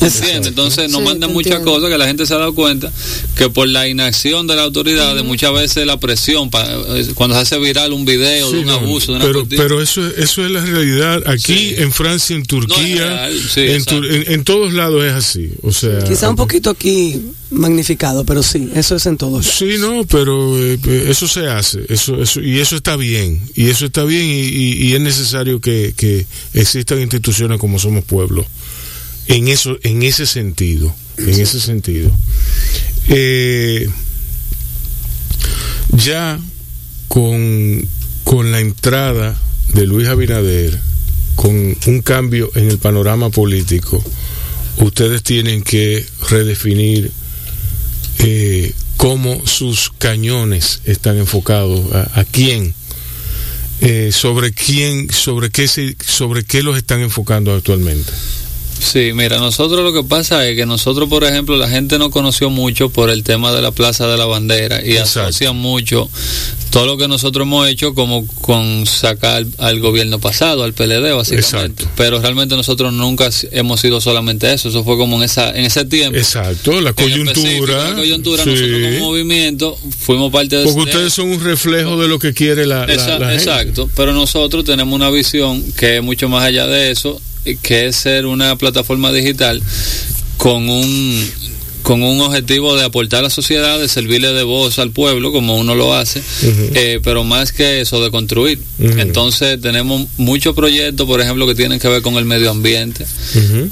¿Entiendes? 0.00 0.46
Entonces 0.48 0.90
nos 0.90 1.00
Sí, 1.00 1.06
mandan 1.06 1.32
muchas 1.32 1.52
entiendo. 1.52 1.72
cosas 1.72 1.90
que 1.90 1.98
la 1.98 2.06
gente 2.06 2.26
se 2.26 2.34
ha 2.34 2.38
dado 2.38 2.54
cuenta 2.54 2.92
que 3.36 3.50
por 3.50 3.68
la 3.68 3.86
inacción 3.88 4.46
de 4.46 4.56
las 4.56 4.64
autoridades 4.64 5.22
muchas 5.24 5.52
veces 5.52 5.86
la 5.86 5.98
presión 6.00 6.50
pa- 6.50 6.66
cuando 7.14 7.36
se 7.36 7.42
hace 7.42 7.58
viral 7.58 7.92
un 7.92 8.04
video 8.04 8.48
Sí, 8.48 8.54
de 8.56 8.60
un 8.60 8.66
no, 8.66 8.72
abuso 8.74 9.12
de 9.12 9.16
una 9.18 9.26
pero, 9.26 9.46
pero 9.48 9.82
eso, 9.82 10.06
eso 10.16 10.44
es 10.44 10.50
la 10.50 10.64
realidad 10.64 11.22
aquí 11.26 11.52
Sí. 11.54 11.74
en 11.78 11.92
Francia, 11.92 12.34
en 12.36 12.44
Turquía, 12.44 13.28
en. 13.30 13.84
Tur- 13.84 14.10
en- 14.10 14.32
en 14.32 14.44
todos 14.44 14.72
lados 14.72 15.04
es 15.04 15.12
así. 15.12 15.50
O 15.62 15.72
sea, 15.72 16.02
Quizá 16.04 16.28
un 16.30 16.36
poquito 16.36 16.70
aquí 16.70 17.20
magnificado, 17.50 18.24
pero 18.24 18.42
sí, 18.42 18.70
eso 18.74 18.96
es 18.96 19.06
en 19.06 19.16
todos. 19.16 19.44
lados. 19.44 19.54
Sí, 19.58 19.76
no, 19.78 20.04
pero 20.06 20.56
eh, 20.58 20.78
eso 21.08 21.26
se 21.28 21.46
hace, 21.48 21.80
eso, 21.88 22.22
eso, 22.22 22.40
y 22.40 22.58
eso 22.60 22.76
está 22.76 22.96
bien, 22.96 23.40
y 23.56 23.68
eso 23.68 23.86
está 23.86 24.04
bien, 24.04 24.24
y, 24.26 24.40
y- 24.44 24.86
y 24.88 24.94
es 24.94 25.00
necesario 25.00 25.60
que, 25.60 25.92
que 25.96 26.26
existan 26.54 27.00
instituciones 27.00 27.58
como 27.58 27.78
Somos 27.78 28.04
Pueblo, 28.04 28.46
en 29.26 29.48
eso, 29.48 29.78
en 29.82 30.02
ese 30.02 30.26
sentido, 30.26 30.94
en 31.18 31.40
ese 31.40 31.60
sentido. 31.60 32.10
Eh, 33.08 33.88
ya 35.92 36.38
con, 37.08 37.88
con 38.24 38.52
la 38.52 38.60
entrada 38.60 39.36
de 39.74 39.86
Luis 39.86 40.08
Abinader, 40.08 40.78
con 41.36 41.76
un 41.86 42.02
cambio 42.02 42.50
en 42.54 42.68
el 42.68 42.78
panorama 42.78 43.30
político, 43.30 44.02
ustedes 44.78 45.22
tienen 45.22 45.62
que 45.62 46.04
redefinir 46.28 47.10
eh, 48.18 48.72
cómo 48.96 49.46
sus 49.46 49.90
cañones 49.98 50.82
están 50.84 51.16
enfocados, 51.16 51.92
a, 51.94 52.24
quién, 52.30 52.74
eh, 53.80 54.10
sobre 54.12 54.52
quién, 54.52 55.10
sobre 55.10 55.50
qué, 55.50 55.68
se, 55.68 55.96
sobre 56.04 56.44
qué 56.44 56.62
los 56.62 56.76
están 56.76 57.00
enfocando 57.00 57.54
actualmente. 57.54 58.12
Sí, 58.80 59.12
mira, 59.14 59.38
nosotros 59.38 59.82
lo 59.82 59.92
que 59.92 60.08
pasa 60.08 60.48
es 60.48 60.56
que 60.56 60.64
nosotros, 60.66 61.08
por 61.08 61.22
ejemplo, 61.24 61.56
la 61.56 61.68
gente 61.68 61.98
no 61.98 62.10
conoció 62.10 62.48
mucho 62.50 62.88
por 62.88 63.10
el 63.10 63.22
tema 63.22 63.52
de 63.52 63.60
la 63.62 63.70
Plaza 63.72 64.06
de 64.08 64.16
la 64.16 64.24
Bandera 64.24 64.80
y 64.84 64.92
Exacto. 64.92 65.28
asocian 65.28 65.56
mucho 65.56 66.08
todo 66.70 66.86
lo 66.86 66.96
que 66.96 67.06
nosotros 67.08 67.46
hemos 67.46 67.68
hecho 67.68 67.94
como 67.94 68.26
con 68.26 68.86
sacar 68.86 69.44
al 69.58 69.80
gobierno 69.80 70.18
pasado, 70.18 70.62
al 70.64 70.72
PLD 70.72 71.12
básicamente. 71.14 71.82
Exacto. 71.82 71.88
Pero 71.96 72.20
realmente 72.20 72.56
nosotros 72.56 72.92
nunca 72.92 73.28
hemos 73.52 73.80
sido 73.80 74.00
solamente 74.00 74.52
eso, 74.52 74.68
eso 74.70 74.82
fue 74.82 74.96
como 74.96 75.16
en 75.16 75.24
esa 75.24 75.50
en 75.50 75.64
ese 75.66 75.84
tiempo. 75.84 76.16
Exacto, 76.16 76.80
la 76.80 76.92
coyuntura. 76.92 77.90
La 77.90 77.96
coyuntura, 77.96 78.44
sí. 78.44 78.50
nosotros 78.50 78.80
como 78.94 79.06
movimiento 79.10 79.78
fuimos 79.98 80.32
parte 80.32 80.56
de 80.56 80.64
Porque 80.64 80.78
de- 80.78 80.84
ustedes 80.90 81.12
son 81.12 81.28
un 81.30 81.42
reflejo 81.44 82.00
de 82.00 82.08
lo 82.08 82.18
que 82.18 82.32
quiere 82.32 82.64
la, 82.66 82.86
la- 82.86 82.94
Esa- 82.94 83.18
la 83.18 83.28
gente. 83.30 83.34
exacto, 83.44 83.90
pero 83.94 84.12
nosotros 84.14 84.64
tenemos 84.64 84.94
una 84.94 85.10
visión 85.10 85.62
que 85.72 85.96
es 85.98 86.02
mucho 86.02 86.28
más 86.28 86.44
allá 86.44 86.66
de 86.66 86.90
eso, 86.92 87.20
que 87.62 87.86
es 87.86 87.96
ser 87.96 88.26
una 88.26 88.56
plataforma 88.56 89.12
digital 89.12 89.62
con 90.36 90.68
un 90.68 91.30
con 91.82 92.02
un 92.02 92.20
objetivo 92.20 92.76
de 92.76 92.84
aportar 92.84 93.20
a 93.20 93.22
la 93.24 93.30
sociedad, 93.30 93.78
de 93.78 93.88
servirle 93.88 94.32
de 94.32 94.42
voz 94.42 94.78
al 94.78 94.90
pueblo, 94.90 95.32
como 95.32 95.56
uno 95.56 95.74
lo 95.74 95.94
hace, 95.94 96.22
eh, 96.74 97.00
pero 97.02 97.24
más 97.24 97.52
que 97.52 97.80
eso, 97.80 98.02
de 98.02 98.10
construir. 98.10 98.60
Entonces 98.78 99.60
tenemos 99.60 100.06
muchos 100.18 100.54
proyectos, 100.54 101.06
por 101.06 101.20
ejemplo, 101.20 101.46
que 101.46 101.54
tienen 101.54 101.78
que 101.78 101.88
ver 101.88 102.02
con 102.02 102.16
el 102.16 102.26
medio 102.26 102.50
ambiente. 102.50 103.06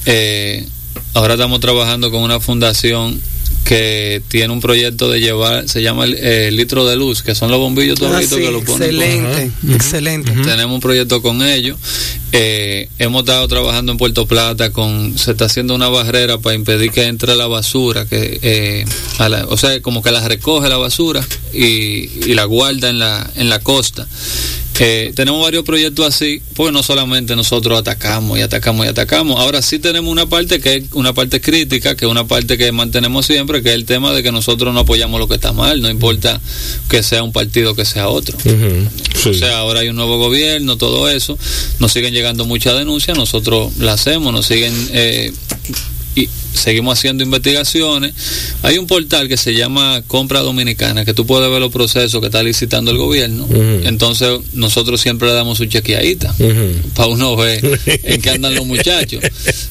Eh, 0.06 0.66
ahora 1.14 1.34
estamos 1.34 1.60
trabajando 1.60 2.10
con 2.10 2.22
una 2.22 2.40
fundación 2.40 3.20
que 3.68 4.22
tiene 4.28 4.50
un 4.50 4.60
proyecto 4.60 5.10
de 5.10 5.20
llevar, 5.20 5.68
se 5.68 5.82
llama 5.82 6.04
el 6.06 6.14
eh, 6.14 6.50
litro 6.50 6.86
de 6.86 6.96
luz, 6.96 7.22
que 7.22 7.34
son 7.34 7.50
los 7.50 7.60
bombillos 7.60 8.00
Ah, 8.02 8.20
sí, 8.22 8.36
que 8.36 8.50
lo 8.50 8.62
ponen. 8.64 8.64
con- 8.64 8.78
excelente, 9.02 9.50
excelente. 9.74 10.32
tenemos 10.32 10.74
un 10.74 10.80
proyecto 10.80 11.20
con 11.20 11.42
ellos. 11.42 11.76
Eh, 12.32 12.88
hemos 12.98 13.20
estado 13.24 13.46
trabajando 13.46 13.92
en 13.92 13.98
Puerto 13.98 14.26
Plata 14.26 14.70
con, 14.72 15.18
se 15.18 15.32
está 15.32 15.44
haciendo 15.44 15.74
una 15.74 15.88
barrera 15.88 16.38
para 16.38 16.54
impedir 16.56 16.90
que 16.92 17.04
entre 17.04 17.36
la 17.36 17.46
basura, 17.46 18.06
que, 18.06 18.38
eh, 18.42 18.84
a 19.18 19.28
la- 19.28 19.44
o 19.46 19.58
sea, 19.58 19.82
como 19.82 20.02
que 20.02 20.12
la 20.12 20.26
recoge 20.26 20.68
la 20.70 20.78
basura 20.78 21.26
y, 21.52 22.08
y 22.26 22.34
la 22.34 22.44
guarda 22.44 22.88
en 22.88 22.98
la, 22.98 23.30
en 23.36 23.50
la 23.50 23.60
costa. 23.60 24.08
Eh, 24.80 25.12
tenemos 25.14 25.42
varios 25.42 25.64
proyectos 25.64 26.06
así, 26.06 26.40
porque 26.54 26.72
no 26.72 26.82
solamente 26.82 27.34
nosotros 27.34 27.78
atacamos 27.78 28.38
y 28.38 28.42
atacamos 28.42 28.86
y 28.86 28.88
atacamos. 28.88 29.40
Ahora 29.40 29.60
sí 29.60 29.78
tenemos 29.78 30.10
una 30.10 30.28
parte 30.28 30.60
que 30.60 30.76
es 30.76 30.84
una 30.92 31.12
parte 31.12 31.40
crítica, 31.40 31.96
que 31.96 32.04
es 32.04 32.10
una 32.10 32.26
parte 32.26 32.56
que 32.56 32.70
mantenemos 32.70 33.26
siempre, 33.26 33.62
que 33.62 33.70
es 33.70 33.74
el 33.74 33.84
tema 33.84 34.12
de 34.12 34.22
que 34.22 34.30
nosotros 34.30 34.72
no 34.72 34.80
apoyamos 34.80 35.18
lo 35.18 35.26
que 35.26 35.34
está 35.34 35.52
mal, 35.52 35.82
no 35.82 35.90
importa 35.90 36.40
que 36.88 37.02
sea 37.02 37.22
un 37.22 37.32
partido 37.32 37.74
que 37.74 37.84
sea 37.84 38.08
otro. 38.08 38.38
Sí. 38.40 39.30
O 39.30 39.34
sea, 39.34 39.58
ahora 39.58 39.80
hay 39.80 39.88
un 39.88 39.96
nuevo 39.96 40.18
gobierno, 40.18 40.76
todo 40.76 41.08
eso. 41.08 41.36
Nos 41.80 41.92
siguen 41.92 42.14
llegando 42.14 42.44
muchas 42.44 42.78
denuncias, 42.78 43.16
nosotros 43.16 43.76
las 43.78 44.00
hacemos, 44.00 44.32
nos 44.32 44.46
siguen 44.46 44.72
eh, 44.92 45.32
y 46.14 46.28
seguimos 46.58 46.98
haciendo 46.98 47.24
investigaciones. 47.24 48.14
Hay 48.62 48.78
un 48.78 48.86
portal 48.86 49.28
que 49.28 49.36
se 49.36 49.54
llama 49.54 50.02
Compra 50.06 50.40
Dominicana, 50.40 51.04
que 51.04 51.14
tú 51.14 51.26
puedes 51.26 51.50
ver 51.50 51.60
los 51.60 51.72
procesos 51.72 52.20
que 52.20 52.26
está 52.26 52.42
licitando 52.42 52.90
el 52.90 52.98
gobierno. 52.98 53.46
Entonces, 53.84 54.40
nosotros 54.52 55.00
siempre 55.00 55.28
le 55.28 55.34
damos 55.34 55.58
su 55.58 55.66
chequeadita 55.66 56.34
para 56.94 57.08
uno 57.08 57.36
ver 57.36 57.60
en 57.86 58.20
qué 58.20 58.30
andan 58.30 58.54
los 58.54 58.66
muchachos, 58.66 59.22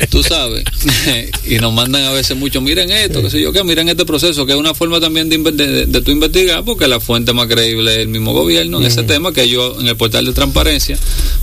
tú 0.09 0.23
sabes, 0.23 0.63
y 1.47 1.55
nos 1.55 1.73
mandan 1.73 2.03
a 2.03 2.11
veces 2.11 2.37
mucho, 2.37 2.61
miren 2.61 2.91
esto, 2.91 3.21
qué 3.21 3.29
sé 3.29 3.41
yo, 3.41 3.51
que 3.51 3.63
miren 3.63 3.89
este 3.89 4.05
proceso, 4.05 4.45
que 4.45 4.53
es 4.53 4.57
una 4.57 4.73
forma 4.73 4.99
también 4.99 5.29
de, 5.29 5.37
de, 5.37 5.85
de 5.85 6.01
tú 6.01 6.11
investigar, 6.11 6.63
porque 6.63 6.87
la 6.87 6.99
fuente 6.99 7.33
más 7.33 7.47
creíble 7.47 7.93
es 7.93 7.99
el 7.99 8.07
mismo 8.07 8.33
gobierno 8.33 8.79
en 8.79 8.85
ese 8.85 9.03
tema, 9.03 9.33
que 9.33 9.43
ellos 9.43 9.77
en 9.79 9.87
el 9.87 9.95
portal 9.95 10.25
de 10.25 10.33
transparencia 10.33 10.97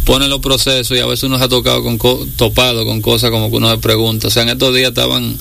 ponen 0.05 0.31
los 0.31 0.41
procesos 0.41 0.97
y 0.97 1.01
a 1.01 1.07
veces 1.07 1.25
uno 1.25 1.39
se 1.39 1.45
ha 1.45 1.49
tocado 1.49 1.83
con 1.83 1.99
co- 1.99 2.27
topado 2.37 2.85
con 2.85 3.01
cosas 3.01 3.31
como 3.31 3.51
que 3.51 3.57
uno 3.57 3.71
se 3.71 3.79
pregunta, 3.79 4.29
o 4.29 4.31
sea, 4.31 4.43
en 4.43 4.51
estos 4.51 4.75
días 4.75 4.89
estaban 4.91 5.37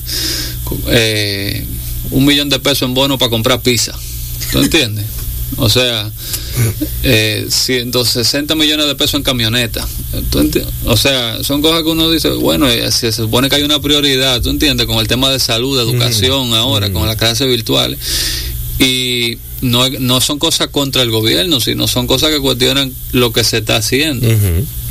eh, 0.88 1.64
un 2.10 2.24
millón 2.24 2.48
de 2.48 2.58
pesos 2.60 2.82
en 2.88 2.94
bono 2.94 3.18
para 3.18 3.30
comprar 3.30 3.60
pizza, 3.60 3.98
¿tú 4.52 4.58
entiendes? 4.58 5.04
O 5.56 5.68
sea, 5.68 6.10
eh, 7.04 7.46
160 7.48 8.54
millones 8.56 8.86
de 8.86 8.94
pesos 8.96 9.14
en 9.14 9.22
camioneta. 9.22 9.86
¿Tú 10.30 10.50
O 10.86 10.96
sea, 10.96 11.44
son 11.44 11.62
cosas 11.62 11.82
que 11.84 11.90
uno 11.90 12.10
dice, 12.10 12.30
bueno, 12.30 12.68
eh, 12.68 12.90
se 12.90 13.12
supone 13.12 13.48
que 13.48 13.56
hay 13.56 13.62
una 13.62 13.80
prioridad, 13.80 14.40
¿tú 14.42 14.50
entiendes? 14.50 14.86
Con 14.86 14.96
el 14.98 15.06
tema 15.06 15.30
de 15.30 15.38
salud, 15.38 15.78
educación 15.78 16.54
ahora, 16.54 16.90
con 16.92 17.06
las 17.06 17.16
clases 17.16 17.46
virtuales. 17.46 17.98
Y 18.80 19.38
no, 19.64 19.88
no 19.90 20.20
son 20.20 20.38
cosas 20.38 20.68
contra 20.68 21.02
el 21.02 21.10
gobierno, 21.10 21.60
sino 21.60 21.88
son 21.88 22.06
cosas 22.06 22.30
que 22.30 22.38
cuestionan 22.40 22.92
lo 23.12 23.32
que 23.32 23.42
se 23.44 23.58
está 23.58 23.76
haciendo. 23.76 24.26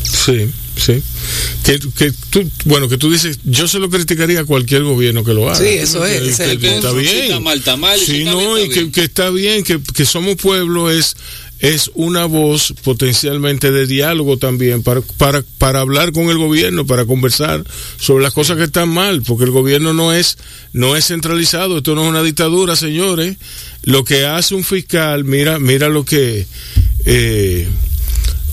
Sí, 0.03 0.49
sí. 0.75 1.01
Que, 1.63 1.79
que 1.97 2.11
tú, 2.29 2.49
bueno, 2.65 2.89
que 2.89 2.97
tú 2.97 3.11
dices, 3.11 3.39
yo 3.45 3.67
se 3.67 3.79
lo 3.79 3.89
criticaría 3.89 4.41
a 4.41 4.45
cualquier 4.45 4.83
gobierno 4.83 5.23
que 5.23 5.33
lo 5.33 5.49
haga. 5.49 5.55
Sí, 5.59 5.69
eso 5.69 6.05
es, 6.05 6.21
Que- 6.21 6.29
ese 6.29 6.43
es 6.45 6.51
el 6.51 6.59
que 6.59 6.75
está 6.75 6.91
bien. 6.91 7.15
está 7.23 7.39
mal, 7.39 7.57
está 7.59 7.77
mal, 7.77 7.99
Sí, 7.99 8.19
está 8.19 8.31
no, 8.31 8.55
bien, 8.55 8.71
y 8.85 8.91
que, 8.91 9.01
está 9.03 9.29
bien, 9.29 9.63
que, 9.63 9.79
que 9.93 10.05
somos 10.05 10.35
pueblo 10.35 10.91
es 10.91 11.15
es 11.63 11.89
una 11.93 12.25
voz 12.25 12.73
potencialmente 12.83 13.71
de 13.71 13.87
diálogo 13.87 14.35
también 14.35 14.83
para, 14.83 14.99
para, 15.17 15.45
para 15.57 15.79
hablar 15.79 16.11
con 16.11 16.29
el 16.29 16.37
gobierno, 16.37 16.85
para 16.85 17.05
conversar 17.05 17.63
sobre 17.97 18.21
las 18.21 18.33
cosas 18.33 18.57
que 18.57 18.65
están 18.65 18.89
mal, 18.89 19.21
porque 19.21 19.45
el 19.45 19.51
gobierno 19.51 19.93
no 19.93 20.11
es, 20.11 20.37
no 20.73 20.97
es 20.97 21.07
centralizado, 21.07 21.77
esto 21.77 21.95
no 21.95 22.03
es 22.03 22.09
una 22.09 22.21
dictadura, 22.21 22.75
señores. 22.75 23.37
Lo 23.83 24.03
que 24.03 24.25
hace 24.25 24.55
un 24.55 24.65
fiscal, 24.65 25.23
mira, 25.23 25.57
mira 25.57 25.87
lo 25.87 26.03
que 26.03 26.45
eh, 27.05 27.67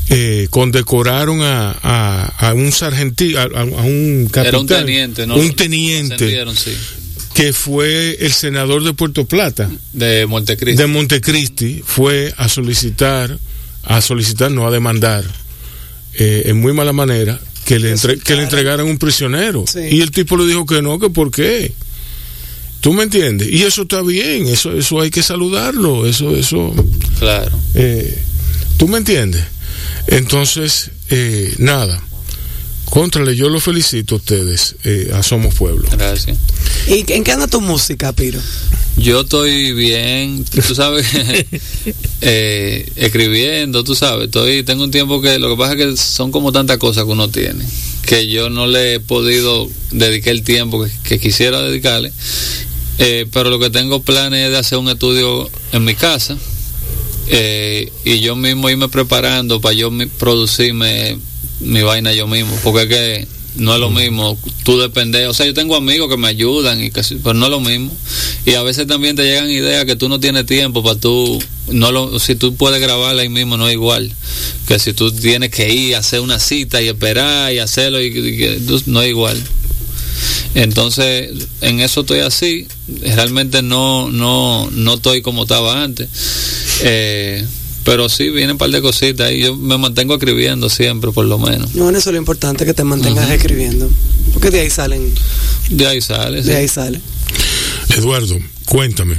eh, 0.08 0.46
condecoraron 0.50 1.42
a, 1.42 1.76
a, 1.82 2.48
a 2.50 2.54
un 2.54 2.70
sargentino, 2.70 3.40
a, 3.40 3.42
a 3.42 3.64
un 3.64 4.28
capitán, 4.30 4.46
Era 4.46 4.58
un 4.61 4.66
teniente, 4.68 5.26
¿no? 5.26 5.34
un 5.34 5.52
teniente 5.54 6.14
Ascendieron, 6.14 6.56
sí. 6.56 6.70
Que 7.35 7.53
fue 7.53 8.16
el 8.20 8.33
senador 8.33 8.83
de 8.85 8.93
Puerto 8.93 9.24
Plata 9.24 9.70
De 9.93 10.26
Montecristo. 10.26 10.81
de 10.83 10.87
Montecristi 10.89 11.83
fue 11.85 12.35
a 12.37 12.49
solicitar, 12.49 13.39
a 13.85 14.01
solicitar, 14.01 14.51
no 14.51 14.66
a 14.66 14.70
demandar, 14.70 15.24
eh, 16.14 16.43
en 16.47 16.61
muy 16.61 16.72
mala 16.72 16.93
manera, 16.93 17.41
que 17.64 17.78
le, 17.78 17.91
entre- 17.93 18.18
que 18.18 18.35
le 18.35 18.43
entregaran 18.43 18.85
un 18.87 18.99
prisionero. 18.99 19.64
Sí. 19.66 19.78
Y 19.91 20.01
el 20.01 20.11
tipo 20.11 20.37
le 20.37 20.47
dijo 20.47 20.66
que 20.66 20.83
no, 20.83 20.99
que 20.99 21.09
por 21.11 21.31
qué. 21.31 21.72
¿Tú 22.81 22.95
me 22.95 23.03
entiendes? 23.05 23.49
Y 23.51 23.62
eso 23.62 23.83
está 23.83 24.01
bien, 24.03 24.47
eso, 24.49 24.72
eso 24.76 25.01
hay 25.01 25.11
que 25.11 25.22
saludarlo, 25.22 26.07
eso, 26.07 26.35
eso, 26.35 26.74
Claro. 27.18 27.57
eh, 27.74 28.18
¿tú 28.78 28.89
me 28.89 28.99
entiendes? 28.99 29.45
Entonces, 30.07 30.91
eh, 31.11 31.55
nada, 31.59 32.03
contrale, 32.91 33.34
yo 33.36 33.49
lo 33.49 33.61
felicito 33.61 34.16
a 34.16 34.18
ustedes, 34.18 34.76
eh, 34.84 35.11
a 35.14 35.22
Somos 35.22 35.55
Pueblo. 35.55 35.88
Gracias. 35.91 36.36
¿Y 36.86 37.11
en 37.12 37.24
qué 37.24 37.32
anda 37.32 37.47
tu 37.47 37.61
música, 37.61 38.12
Piro? 38.12 38.41
Yo 38.97 39.22
estoy 39.22 39.72
bien, 39.72 40.45
tú 40.45 40.74
sabes, 40.74 41.07
eh, 42.20 42.93
escribiendo, 42.97 43.84
tú 43.84 43.95
sabes, 43.95 44.26
estoy, 44.26 44.62
tengo 44.64 44.84
un 44.84 44.91
tiempo 44.91 45.22
que 45.22 45.38
lo 45.38 45.49
que 45.51 45.57
pasa 45.57 45.72
es 45.72 45.78
que 45.78 45.97
son 45.97 46.30
como 46.32 46.53
tantas 46.53 46.76
cosas 46.78 47.05
que 47.05 47.11
uno 47.11 47.30
tiene, 47.30 47.64
que 48.05 48.26
yo 48.26 48.51
no 48.51 48.66
le 48.66 48.95
he 48.95 49.01
podido 49.01 49.68
dedicar 49.91 50.32
el 50.32 50.43
tiempo 50.43 50.84
que, 50.84 50.91
que 51.05 51.18
quisiera 51.18 51.62
dedicarle, 51.62 52.12
eh, 52.99 53.26
pero 53.32 53.49
lo 53.49 53.59
que 53.59 53.70
tengo 53.70 54.03
planes 54.03 54.47
es 54.47 54.51
de 54.51 54.59
hacer 54.59 54.76
un 54.76 54.88
estudio 54.88 55.49
en 55.72 55.84
mi 55.84 55.95
casa 55.95 56.36
eh, 57.32 57.93
y 58.05 58.20
yo 58.20 58.34
mismo 58.34 58.68
irme 58.68 58.88
preparando 58.88 59.61
para 59.61 59.72
yo 59.72 59.91
producirme 60.18 61.18
mi 61.61 61.82
vaina 61.82 62.12
yo 62.12 62.26
mismo, 62.26 62.56
porque 62.62 62.82
es 62.82 62.88
que 62.88 63.28
no 63.56 63.74
es 63.74 63.80
lo 63.80 63.90
mismo, 63.90 64.38
tú 64.62 64.78
dependes, 64.78 65.26
o 65.28 65.34
sea, 65.34 65.44
yo 65.44 65.54
tengo 65.54 65.74
amigos 65.74 66.08
que 66.08 66.16
me 66.16 66.28
ayudan, 66.28 66.82
y 66.82 66.90
que, 66.90 67.02
pero 67.22 67.34
no 67.34 67.46
es 67.46 67.50
lo 67.50 67.61
mismo. 67.61 67.92
Y 68.46 68.54
a 68.54 68.62
veces 68.62 68.86
también 68.86 69.16
te 69.16 69.24
llegan 69.24 69.50
ideas 69.50 69.84
que 69.84 69.96
tú 69.96 70.08
no 70.08 70.20
tienes 70.20 70.46
tiempo 70.46 70.82
para 70.82 70.98
tú, 70.98 71.42
no 71.68 71.90
lo, 71.90 72.18
si 72.20 72.36
tú 72.36 72.54
puedes 72.54 72.80
grabarla 72.80 73.22
ahí 73.22 73.28
mismo, 73.28 73.56
no 73.56 73.68
es 73.68 73.74
igual 73.74 74.12
que 74.70 74.78
si 74.78 74.92
tú 74.92 75.11
tienes 75.11 75.50
que 75.50 75.68
ir 75.68 75.96
hacer 75.96 76.20
una 76.20 76.38
cita 76.38 76.80
y 76.80 76.86
esperar 76.86 77.52
y 77.52 77.58
hacerlo, 77.58 78.00
y, 78.00 78.06
y 78.06 78.68
no 78.86 79.02
es 79.02 79.08
igual. 79.08 79.42
Entonces, 80.54 81.30
en 81.61 81.80
eso 81.80 82.02
estoy 82.02 82.20
así. 82.20 82.68
Realmente 83.02 83.62
no, 83.62 84.11
no, 84.11 84.68
no 84.70 84.94
estoy 84.94 85.22
como 85.22 85.42
estaba 85.42 85.82
antes. 85.82 86.08
Eh, 86.82 87.44
pero 87.85 88.09
sí, 88.09 88.31
vienen 88.31 88.53
un 88.53 88.59
par 88.59 88.70
de 88.70 88.83
cositas 88.83 89.33
y 89.33 89.41
yo 89.41 89.57
me 89.57 89.78
mantengo 89.78 90.14
escribiendo 90.14 90.68
siempre, 90.68 91.11
por 91.12 91.24
lo 91.24 91.39
menos. 91.39 91.74
No, 91.74 91.89
eso 91.91 91.99
es 91.99 92.07
lo 92.07 92.18
importante, 92.18 92.64
que 92.64 92.74
te 92.74 92.85
mantengas 92.85 93.31
escribiendo. 93.31 93.91
Porque 94.33 94.51
de 94.51 94.61
ahí 94.61 94.70
salen, 94.70 95.12
De 95.70 95.87
ahí 95.87 96.01
sale. 96.01 96.43
sí. 96.43 96.49
de 96.49 96.57
ahí 96.57 96.68
sale. 96.68 97.01
Eduardo, 97.97 98.39
cuéntame. 98.66 99.16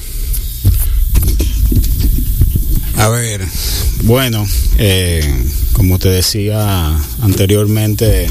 A 2.98 3.10
ver, 3.10 3.42
bueno, 4.04 4.48
eh, 4.78 5.44
como 5.74 5.98
te 5.98 6.10
decía 6.10 6.96
anteriormente, 7.22 8.28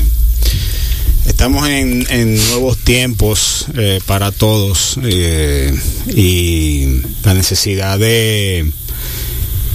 estamos 1.27 1.69
en, 1.69 2.07
en 2.11 2.37
nuevos 2.51 2.79
tiempos 2.79 3.67
eh, 3.77 4.01
para 4.07 4.31
todos 4.31 4.99
eh, 5.03 5.75
y 6.15 7.01
la 7.25 7.35
necesidad 7.35 7.99
de, 7.99 8.71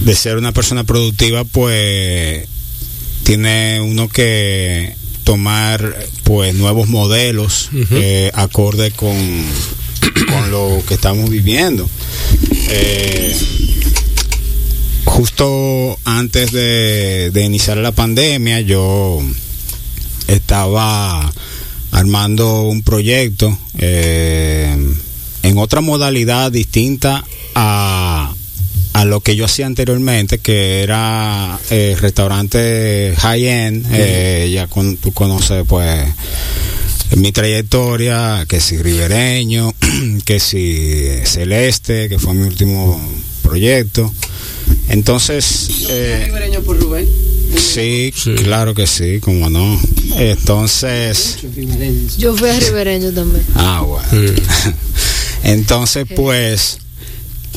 de 0.00 0.14
ser 0.14 0.36
una 0.36 0.52
persona 0.52 0.84
productiva, 0.84 1.44
pues 1.44 2.46
tiene 3.22 3.80
uno 3.80 4.08
que 4.08 4.94
tomar 5.24 6.06
pues 6.22 6.54
nuevos 6.54 6.88
modelos 6.88 7.70
eh, 7.90 8.30
acorde 8.34 8.92
con, 8.92 9.16
con 10.28 10.50
lo 10.50 10.82
que 10.86 10.94
estamos 10.94 11.28
viviendo. 11.28 11.88
Eh, 12.68 13.36
justo 15.04 15.98
antes 16.04 16.52
de, 16.52 17.30
de 17.32 17.44
iniciar 17.44 17.78
la 17.78 17.92
pandemia 17.92 18.60
yo 18.60 19.20
estaba 20.28 21.32
armando 21.90 22.62
un 22.62 22.82
proyecto 22.82 23.56
eh, 23.78 24.76
en 25.42 25.58
otra 25.58 25.80
modalidad 25.80 26.52
distinta 26.52 27.24
a, 27.54 28.34
a 28.96 29.04
lo 29.04 29.20
que 29.20 29.36
yo 29.36 29.44
hacía 29.44 29.66
anteriormente, 29.66 30.38
que 30.38 30.82
era 30.82 31.58
eh, 31.70 31.94
restaurante 32.00 33.12
high-end. 33.18 33.86
eh, 33.92 34.50
ya 34.54 34.68
con, 34.68 34.96
tú 34.96 35.12
conoces, 35.12 35.64
pues, 35.68 36.06
mi 37.16 37.30
trayectoria, 37.30 38.46
que 38.48 38.58
si 38.58 38.78
Ribereño, 38.78 39.74
que 40.24 40.40
si 40.40 41.04
Celeste, 41.24 42.08
que 42.08 42.18
fue 42.18 42.32
mi 42.32 42.46
último 42.46 42.98
proyecto. 43.42 44.10
Entonces, 44.88 45.68
eh, 45.90 46.22
Ribereño 46.26 46.62
por 46.62 46.80
Rubén. 46.80 47.06
sí, 47.56 48.12
Sí. 48.16 48.34
claro 48.34 48.74
que 48.74 48.86
sí, 48.86 49.20
como 49.20 49.50
no. 49.50 49.78
Entonces, 50.16 51.36
Yo 52.16 52.34
fui 52.34 52.48
a 52.48 52.58
Ribereño 52.58 53.12
también. 53.12 53.44
ah, 53.56 53.82
bueno. 53.86 54.32
Entonces, 55.44 56.06
pues, 56.16 56.78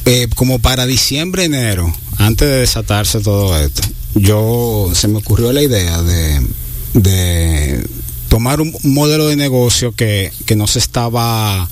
eh, 0.05 0.27
como 0.35 0.59
para 0.59 0.85
diciembre, 0.85 1.45
enero, 1.45 1.93
antes 2.17 2.47
de 2.47 2.59
desatarse 2.59 3.19
todo 3.19 3.57
esto, 3.57 3.81
yo 4.15 4.89
se 4.93 5.07
me 5.07 5.17
ocurrió 5.17 5.53
la 5.53 5.61
idea 5.61 6.01
de, 6.01 6.47
de 6.93 7.87
tomar 8.27 8.61
un 8.61 8.73
modelo 8.83 9.27
de 9.27 9.35
negocio 9.35 9.91
que, 9.91 10.31
que 10.45 10.55
no 10.55 10.67
se 10.67 10.79
estaba 10.79 11.67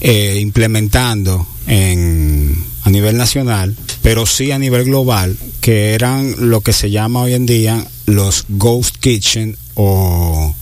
eh, 0.00 0.38
implementando 0.40 1.46
en, 1.66 2.64
a 2.82 2.90
nivel 2.90 3.16
nacional, 3.16 3.76
pero 4.02 4.26
sí 4.26 4.50
a 4.50 4.58
nivel 4.58 4.84
global, 4.84 5.36
que 5.60 5.94
eran 5.94 6.50
lo 6.50 6.60
que 6.60 6.72
se 6.72 6.90
llama 6.90 7.22
hoy 7.22 7.34
en 7.34 7.46
día 7.46 7.86
los 8.06 8.44
ghost 8.48 8.96
kitchen 8.96 9.56
o, 9.74 10.54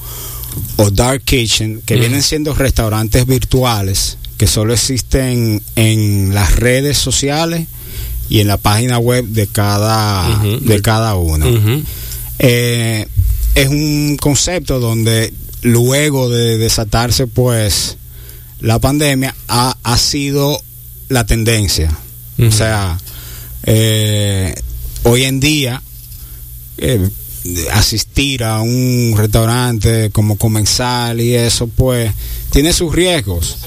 o 0.77 0.91
dark 0.91 1.23
kitchen, 1.25 1.83
que 1.87 1.97
vienen 1.97 2.23
siendo 2.23 2.55
restaurantes 2.55 3.27
virtuales 3.27 4.19
que 4.41 4.47
solo 4.47 4.73
existen 4.73 5.63
en 5.77 6.33
las 6.33 6.57
redes 6.57 6.97
sociales 6.97 7.67
y 8.31 8.41
en 8.41 8.49
la 8.49 8.57
página 8.57 8.99
web 8.99 9.27
de 9.27 9.47
cada, 9.47 10.43
de 10.63 10.81
cada 10.81 11.15
uno. 11.15 11.45
Eh, 12.39 13.07
es 13.55 13.69
un 13.69 14.17
concepto 14.19 14.81
donde 14.81 15.31
luego 15.61 16.31
de 16.31 16.57
desatarse 16.57 17.27
pues 17.27 17.99
la 18.61 18.79
pandemia 18.79 19.37
ha, 19.47 19.77
ha 19.83 19.99
sido 19.99 20.59
la 21.11 21.27
tendencia. 21.27 21.95
O 22.43 22.51
sea, 22.51 22.99
eh, 23.65 24.55
hoy 25.03 25.25
en 25.25 25.39
día 25.39 25.83
eh, 26.79 27.11
asistir 27.73 28.45
a 28.45 28.63
un 28.63 29.13
restaurante 29.19 30.09
como 30.09 30.39
comensal 30.39 31.21
y 31.21 31.35
eso 31.35 31.67
pues 31.67 32.11
tiene 32.51 32.73
sus 32.73 32.95
riesgos 32.95 33.59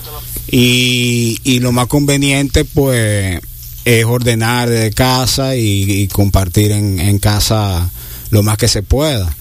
y, 0.50 1.40
y 1.44 1.60
lo 1.60 1.72
más 1.72 1.88
conveniente 1.88 2.66
pues 2.66 3.40
es 3.86 4.06
ordenar 4.06 4.70
de 4.70 4.92
casa 4.92 5.56
y, 5.56 5.84
y 5.92 6.08
compartir 6.08 6.72
en, 6.72 7.00
en 7.00 7.20
casa 7.20 7.90
lo 8.30 8.44
más 8.44 8.58
que 8.58 8.68
se 8.68 8.84
pueda. 8.84 9.36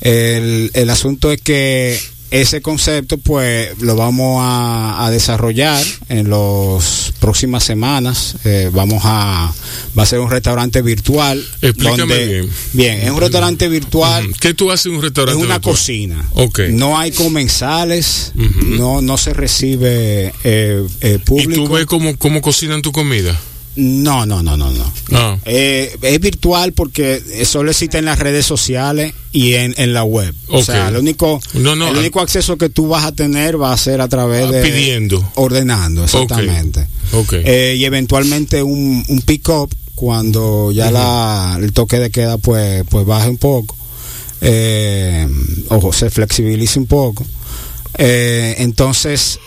El, 0.00 0.70
el 0.74 0.90
asunto 0.90 1.32
es 1.32 1.40
que 1.40 1.98
ese 2.30 2.60
concepto 2.60 3.18
pues 3.18 3.78
lo 3.80 3.94
vamos 3.96 4.38
a, 4.42 5.04
a 5.06 5.10
desarrollar 5.10 5.82
en 6.08 6.28
las 6.30 7.12
próximas 7.20 7.64
semanas. 7.64 8.36
Eh, 8.44 8.70
vamos 8.72 9.02
a 9.04 9.52
va 9.98 10.02
a 10.02 10.06
ser 10.06 10.20
un 10.20 10.30
restaurante 10.30 10.82
virtual. 10.82 11.44
Explícame 11.62 12.26
bien. 12.26 12.50
Bien, 12.72 13.00
es 13.02 13.10
un 13.10 13.20
restaurante 13.20 13.68
virtual. 13.68 14.32
¿Qué 14.40 14.54
tú 14.54 14.70
haces 14.70 14.86
en 14.86 14.92
un 14.92 14.98
Es 14.98 15.02
restaurante? 15.04 15.42
una 15.42 15.54
virtual? 15.54 15.74
cocina. 15.74 16.28
Ok. 16.34 16.60
No 16.70 16.98
hay 16.98 17.12
comensales. 17.12 18.32
No 18.34 19.00
no 19.02 19.16
se 19.18 19.32
recibe 19.32 20.32
eh, 20.44 20.86
eh, 21.00 21.14
¿Y 21.14 21.18
público. 21.18 21.64
tú 21.64 21.68
ves 21.72 21.86
cómo, 21.86 22.16
cómo 22.18 22.42
cocinan 22.42 22.82
tu 22.82 22.92
comida? 22.92 23.38
No, 23.76 24.24
no, 24.24 24.42
no, 24.42 24.56
no, 24.56 24.70
no. 24.70 24.92
Ah. 25.12 25.36
Eh, 25.44 25.96
es 26.00 26.20
virtual 26.20 26.72
porque 26.72 27.22
solo 27.44 27.70
existe 27.70 27.98
en 27.98 28.06
las 28.06 28.18
redes 28.18 28.46
sociales 28.46 29.12
y 29.32 29.52
en, 29.54 29.74
en 29.76 29.92
la 29.92 30.02
web. 30.02 30.34
O 30.48 30.62
sea, 30.62 30.88
el 30.88 30.96
único, 30.96 31.40
No, 31.54 31.76
no, 31.76 31.88
el 31.88 31.96
ah. 31.96 31.98
único 32.00 32.20
acceso 32.20 32.56
que 32.56 32.70
tú 32.70 32.88
vas 32.88 33.04
a 33.04 33.12
tener 33.12 33.60
va 33.60 33.72
a 33.72 33.76
ser 33.76 34.00
a 34.00 34.08
través 34.08 34.46
Ah, 34.46 34.50
de... 34.50 34.62
pidiendo. 34.62 35.30
Ordenando, 35.34 36.04
exactamente. 36.04 36.86
Ok. 37.12 37.34
Eh, 37.34 37.76
y 37.78 37.84
eventualmente 37.84 38.62
un, 38.62 39.04
un 39.08 39.20
pick-up 39.22 39.74
cuando 39.94 40.72
ya 40.72 40.90
la, 40.90 41.58
el 41.60 41.72
toque 41.72 41.98
de 41.98 42.10
queda 42.10 42.38
pues, 42.38 42.84
pues 42.88 43.04
baje 43.06 43.28
un 43.28 43.38
poco. 43.38 43.76
Eh, 44.40 45.26
o 45.68 45.92
se 45.92 46.10
flexibilice 46.10 46.78
un 46.78 46.86
poco. 46.86 47.24
Eh, 47.98 48.56
entonces, 48.58 49.38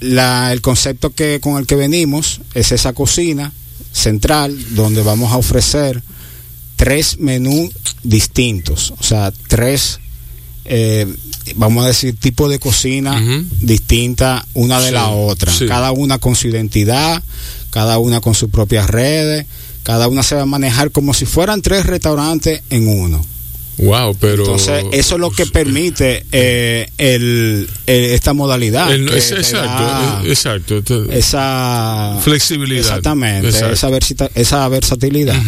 la, 0.00 0.52
el 0.52 0.60
concepto 0.60 1.10
que 1.10 1.40
con 1.40 1.56
el 1.58 1.66
que 1.66 1.74
venimos 1.76 2.40
es 2.54 2.72
esa 2.72 2.92
cocina 2.92 3.52
central 3.92 4.56
donde 4.74 5.02
vamos 5.02 5.32
a 5.32 5.36
ofrecer 5.36 6.02
tres 6.76 7.18
menús 7.18 7.70
distintos, 8.04 8.92
o 8.98 9.02
sea, 9.02 9.32
tres, 9.48 9.98
eh, 10.64 11.06
vamos 11.56 11.84
a 11.84 11.88
decir, 11.88 12.14
tipos 12.16 12.48
de 12.50 12.58
cocina 12.60 13.20
Ujú. 13.20 13.44
distinta 13.60 14.46
una 14.54 14.80
de 14.80 14.88
Sí, 14.88 14.94
la 14.94 15.08
otra, 15.08 15.52
sí. 15.52 15.66
cada 15.66 15.90
una 15.92 16.18
con 16.18 16.36
su 16.36 16.46
identidad, 16.48 17.22
cada 17.70 17.98
una 17.98 18.20
con 18.20 18.34
sus 18.34 18.50
propias 18.50 18.88
redes, 18.88 19.46
cada 19.82 20.06
una 20.08 20.22
se 20.22 20.34
va 20.36 20.42
a 20.42 20.46
manejar 20.46 20.90
como 20.92 21.14
si 21.14 21.24
fueran 21.26 21.62
tres 21.62 21.86
restaurantes 21.86 22.62
en 22.70 22.86
uno. 22.88 23.24
Wow, 23.78 24.16
pero. 24.20 24.42
Entonces, 24.44 24.84
eso 24.92 25.14
es 25.14 25.20
lo 25.20 25.30
que 25.30 25.46
permite 25.46 26.24
eh, 26.32 26.88
el, 26.98 27.68
el- 27.86 28.04
esta 28.06 28.32
modalidad. 28.32 28.92
El- 28.92 29.08
es- 29.10 29.30
exacto, 29.32 30.78
es- 30.78 31.10
esa 31.10 32.18
Flexibilidad. 32.22 32.80
Exactamente, 32.80 33.48
Exacto. 33.48 33.72
esa, 33.74 33.90
versita- 33.90 34.30
esa 34.34 34.68
versatilidad. 34.68 35.40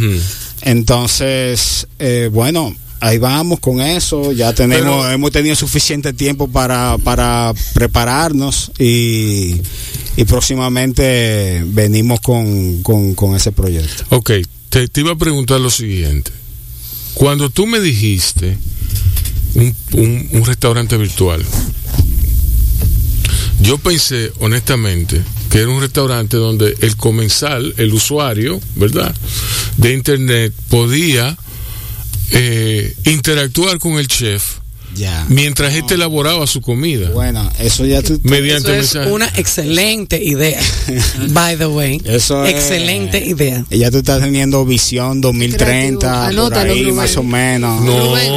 Entonces, 0.62 1.87
eh, 1.99 2.28
bueno, 2.33 2.74
ahí 3.01 3.18
vamos 3.18 3.61
con 3.61 3.81
eso. 3.81 4.33
Ya 4.33 4.53
tenemos, 4.53 5.03
Pero- 5.05 5.11
hemos 5.11 5.33
tenido 5.33 5.57
suficiente 5.57 6.12
tiempo 6.12 6.49
para, 6.49 6.97
para 6.99 7.53
prepararnos 7.74 8.70
y, 8.78 9.57
y 10.16 10.24
próximamente 10.26 11.62
venimos 11.66 12.20
con, 12.20 12.83
con, 12.83 13.14
con 13.14 13.35
ese 13.35 13.53
proyecto. 13.53 14.05
Ok, 14.11 14.31
te, 14.68 14.89
te 14.89 15.01
iba 15.01 15.12
a 15.12 15.16
preguntar 15.16 15.61
lo 15.61 15.70
siguiente. 15.70 16.31
Cuando 17.14 17.50
tú 17.50 17.66
me 17.66 17.80
dijiste 17.80 18.56
un, 19.54 19.74
un- 19.92 20.44
restaurante 20.44 20.96
virtual, 20.96 21.44
yo 23.61 23.78
pensé 23.78 24.32
honestamente 24.40 25.22
que 25.50 25.58
era 25.58 25.68
un 25.68 25.80
restaurante 25.80 26.36
donde 26.36 26.76
el 26.80 26.96
comensal, 26.96 27.74
el 27.76 27.92
usuario, 27.92 28.61
¿verdad? 28.76 29.14
De 29.76 29.92
internet 29.92 30.54
podía 30.68 31.36
eh, 32.30 32.94
interactuar 33.04 33.78
con 33.78 33.94
el 33.98 34.06
chef 34.06 34.59
Ya. 34.97 35.24
mientras 35.28 35.74
este 35.74 35.95
elaboraba 35.95 36.47
su 36.47 36.61
comida. 36.61 37.11
Bueno, 37.11 37.49
eso 37.61 37.86
ya 37.86 38.03
tú. 38.03 38.20
mediante 38.24 38.78
Eso 38.78 39.03
es 39.03 39.09
una 39.11 39.26
excelente 39.36 40.22
idea. 40.22 40.61
By 41.30 41.57
the 41.57 41.66
way. 41.66 42.01
Eso 42.05 42.45
es- 42.45 42.55
excelente 42.55 43.24
idea. 43.24 43.64
Ya 43.70 43.91
tú 43.91 43.99
estás 43.99 44.20
teniendo 44.20 44.64
visión 44.64 45.20
2030, 45.20 45.99
por 46.09 46.30
Anótalo, 46.30 46.72
ahí 46.72 46.82
Rubén. 46.82 46.97
más 46.97 47.16
o 47.16 47.22
menos. 47.22 47.80
No, 47.82 48.07
Rubén, 48.07 48.32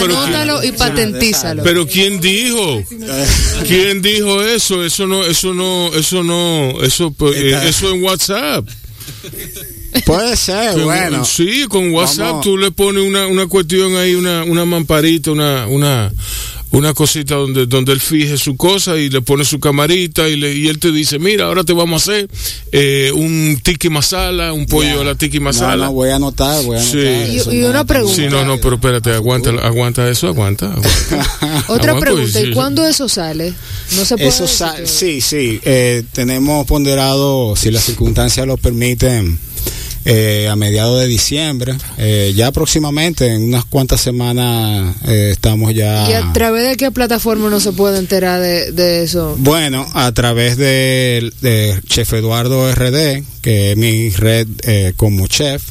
pero 0.00 0.18
anótalo 0.18 0.64
y 0.64 0.72
patentízalo. 0.72 1.62
Pero 1.62 1.86
quién 1.86 2.20
dijo? 2.20 2.82
¿Quién 3.66 4.00
dijo 4.00 4.42
eso? 4.42 4.84
Eso 4.84 5.06
no, 5.06 5.24
eso 5.24 5.52
no, 5.54 5.92
eso 5.94 6.22
no, 6.22 6.82
eso, 6.82 7.10
pues, 7.10 7.36
eh, 7.36 7.68
eso 7.68 7.92
en 7.92 8.02
WhatsApp. 8.04 8.66
Puede 10.04 10.36
ser, 10.36 10.74
Que- 10.74 10.82
bueno. 10.82 11.24
Sí, 11.24 11.66
con 11.68 11.90
WhatsApp 11.92 12.26
Vamos. 12.26 12.44
tú 12.44 12.56
le 12.56 12.70
pones 12.70 13.02
una, 13.02 13.26
una 13.26 13.46
cuestión 13.46 13.96
ahí, 13.96 14.14
una, 14.14 14.44
una 14.44 14.64
mamparita, 14.64 15.30
una, 15.30 15.66
una, 15.66 16.12
una 16.72 16.92
cosita 16.92 17.36
donde, 17.36 17.64
donde 17.66 17.92
él 17.92 18.00
fije 18.00 18.36
su 18.36 18.56
cosa 18.56 18.98
y 18.98 19.08
le 19.08 19.22
pone 19.22 19.44
su 19.44 19.58
camarita 19.58 20.28
y, 20.28 20.36
le, 20.36 20.52
y 20.54 20.68
él 20.68 20.78
te 20.78 20.92
dice, 20.92 21.18
mira, 21.18 21.46
ahora 21.46 21.64
te 21.64 21.72
vamos 21.72 22.06
a 22.08 22.12
hacer 22.12 22.28
eh, 22.72 23.10
un 23.14 23.58
tiki 23.62 23.88
masala, 23.88 24.52
un 24.52 24.66
pollo 24.66 24.96
Ya. 24.96 25.00
a 25.00 25.04
la 25.04 25.14
tiki 25.14 25.40
masala. 25.40 25.86
no, 25.86 25.92
voy 25.92 26.10
a 26.10 26.16
anotar, 26.16 26.62
voy 26.64 26.76
a 26.76 26.82
Sí. 26.82 26.98
anotar. 26.98 27.30
Eso 27.30 27.52
y 27.52 27.58
no- 27.60 27.70
una 27.70 27.84
pregunta. 27.84 28.16
Sí, 28.16 28.28
no, 28.28 28.44
no, 28.44 28.58
pero 28.60 28.74
espérate, 28.74 29.12
aguanta, 29.12 29.50
aguanta 29.62 30.08
eso, 30.10 30.26
aguanta. 30.26 30.66
aguanta. 30.72 30.88
Otra 31.68 31.92
Aguanta, 31.92 32.00
pregunta, 32.00 32.30
pues, 32.32 32.44
¿y 32.44 32.46
sí. 32.48 32.52
cuándo 32.52 32.86
eso 32.86 33.08
sale? 33.08 33.54
No 33.96 34.04
se 34.04 34.16
puede 34.16 34.28
Eso 34.28 34.42
decir 34.42 34.58
todavía. 34.58 34.86
sí, 34.86 35.20
sí. 35.20 35.60
eh, 35.64 36.02
tenemos 36.12 36.66
ponderado, 36.66 37.54
si 37.56 37.70
las 37.70 37.84
circunstancias 37.84 38.46
lo 38.46 38.56
permiten, 38.56 39.38
eh, 40.06 40.48
a 40.48 40.54
mediados 40.56 41.00
de 41.00 41.06
diciembre. 41.08 41.74
Eh, 41.98 42.32
ya 42.34 42.52
próximamente, 42.52 43.26
en 43.26 43.42
unas 43.42 43.64
cuantas 43.64 44.00
semanas, 44.00 44.96
eh, 45.06 45.30
estamos 45.32 45.74
ya... 45.74 46.08
¿Y 46.08 46.14
a 46.14 46.32
través 46.32 46.68
de 46.68 46.76
qué 46.76 46.90
plataforma 46.92 47.50
no 47.50 47.58
se 47.60 47.72
puede 47.72 47.98
enterar 47.98 48.40
de, 48.40 48.70
de 48.72 49.02
eso? 49.02 49.34
Bueno, 49.38 49.84
a 49.94 50.12
través 50.12 50.56
de, 50.56 51.32
de 51.42 51.80
Chef 51.88 52.12
Eduardo 52.12 52.72
RD, 52.72 53.24
que 53.42 53.72
es 53.72 53.76
mi 53.76 54.10
red 54.10 54.46
eh, 54.62 54.92
como 54.96 55.26
chef, 55.26 55.62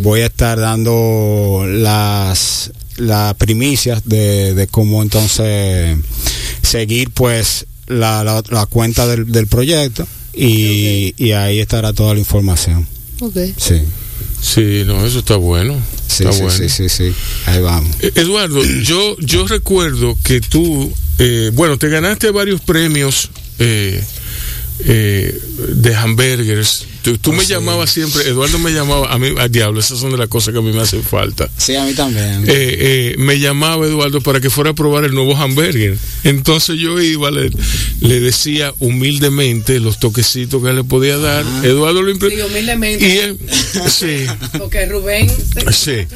voy 0.00 0.20
a 0.20 0.26
estar 0.26 0.58
dando 0.60 1.64
las 1.66 2.70
las 2.96 3.34
primicias 3.34 4.02
de, 4.04 4.54
de 4.54 4.66
cómo 4.68 5.02
entonces 5.02 5.96
seguir 6.62 7.10
pues 7.10 7.66
la, 7.88 8.22
la, 8.24 8.42
la 8.50 8.66
cuenta 8.66 9.06
del, 9.06 9.30
del 9.32 9.46
proyecto 9.48 10.06
y, 10.32 11.14
y 11.16 11.32
ahí 11.32 11.60
estará 11.60 11.92
toda 11.92 12.14
la 12.14 12.20
información. 12.20 12.86
Ok. 13.26 13.36
Sí, 13.56 13.82
Sí, 14.40 14.82
no, 14.86 15.04
eso 15.06 15.20
está 15.20 15.36
bueno. 15.36 15.74
sí, 16.06 16.22
está 16.24 16.32
sí, 16.32 16.42
bueno. 16.42 16.58
sí, 16.58 16.68
sí, 16.68 16.88
sí. 16.90 17.14
Ahí 17.46 17.62
vamos. 17.62 17.96
Eh, 18.00 18.12
Eduardo, 18.14 18.62
yo, 18.82 19.16
yo 19.18 19.46
recuerdo 19.46 20.18
que 20.22 20.40
tú, 20.42 20.92
eh, 21.18 21.50
bueno, 21.54 21.78
te 21.78 21.88
ganaste 21.88 22.30
varios 22.30 22.60
premios 22.60 23.30
eh, 23.58 24.04
eh, 24.80 25.40
de 25.76 25.94
hamburgers. 25.94 26.86
Tú, 27.04 27.18
tú 27.18 27.30
Oh, 27.30 27.34
me 27.34 27.42
sí. 27.42 27.50
llamabas 27.50 27.90
siempre, 27.90 28.26
Eduardo 28.26 28.58
me 28.58 28.70
llamaba, 28.72 29.12
a 29.12 29.18
mí, 29.18 29.28
al 29.38 29.50
diablo, 29.52 29.78
esas 29.78 29.98
son 29.98 30.10
de 30.10 30.16
las 30.16 30.28
cosas 30.28 30.52
que 30.54 30.58
a 30.58 30.62
mí 30.62 30.72
me 30.72 30.80
hacen 30.80 31.02
falta. 31.02 31.50
Sí, 31.58 31.76
a 31.76 31.84
mí 31.84 31.92
también. 31.92 32.44
Eh, 32.46 32.46
eh, 32.48 33.14
me 33.18 33.38
llamaba 33.38 33.84
Eduardo 33.86 34.22
para 34.22 34.40
que 34.40 34.48
fuera 34.48 34.70
a 34.70 34.74
probar 34.74 35.04
el 35.04 35.12
nuevo 35.12 35.36
hamburger. 35.36 35.98
Entonces 36.24 36.76
yo 36.80 36.98
iba, 37.00 37.30
le, 37.30 37.50
le 38.00 38.20
decía 38.20 38.72
humildemente 38.78 39.80
los 39.80 39.98
toquecitos 40.00 40.62
que 40.62 40.72
le 40.72 40.82
podía 40.82 41.18
dar. 41.18 41.44
Eduardo 41.62 42.00
lo 42.02 42.10
impre- 42.10 42.34
Sí, 42.34 42.40
humildemente. 42.40 43.06
Y 43.06 43.18
él, 43.18 43.38
sí, 43.90 44.24
Porque 44.58 44.86
Rubén, 44.86 45.30
sí. 45.72 46.06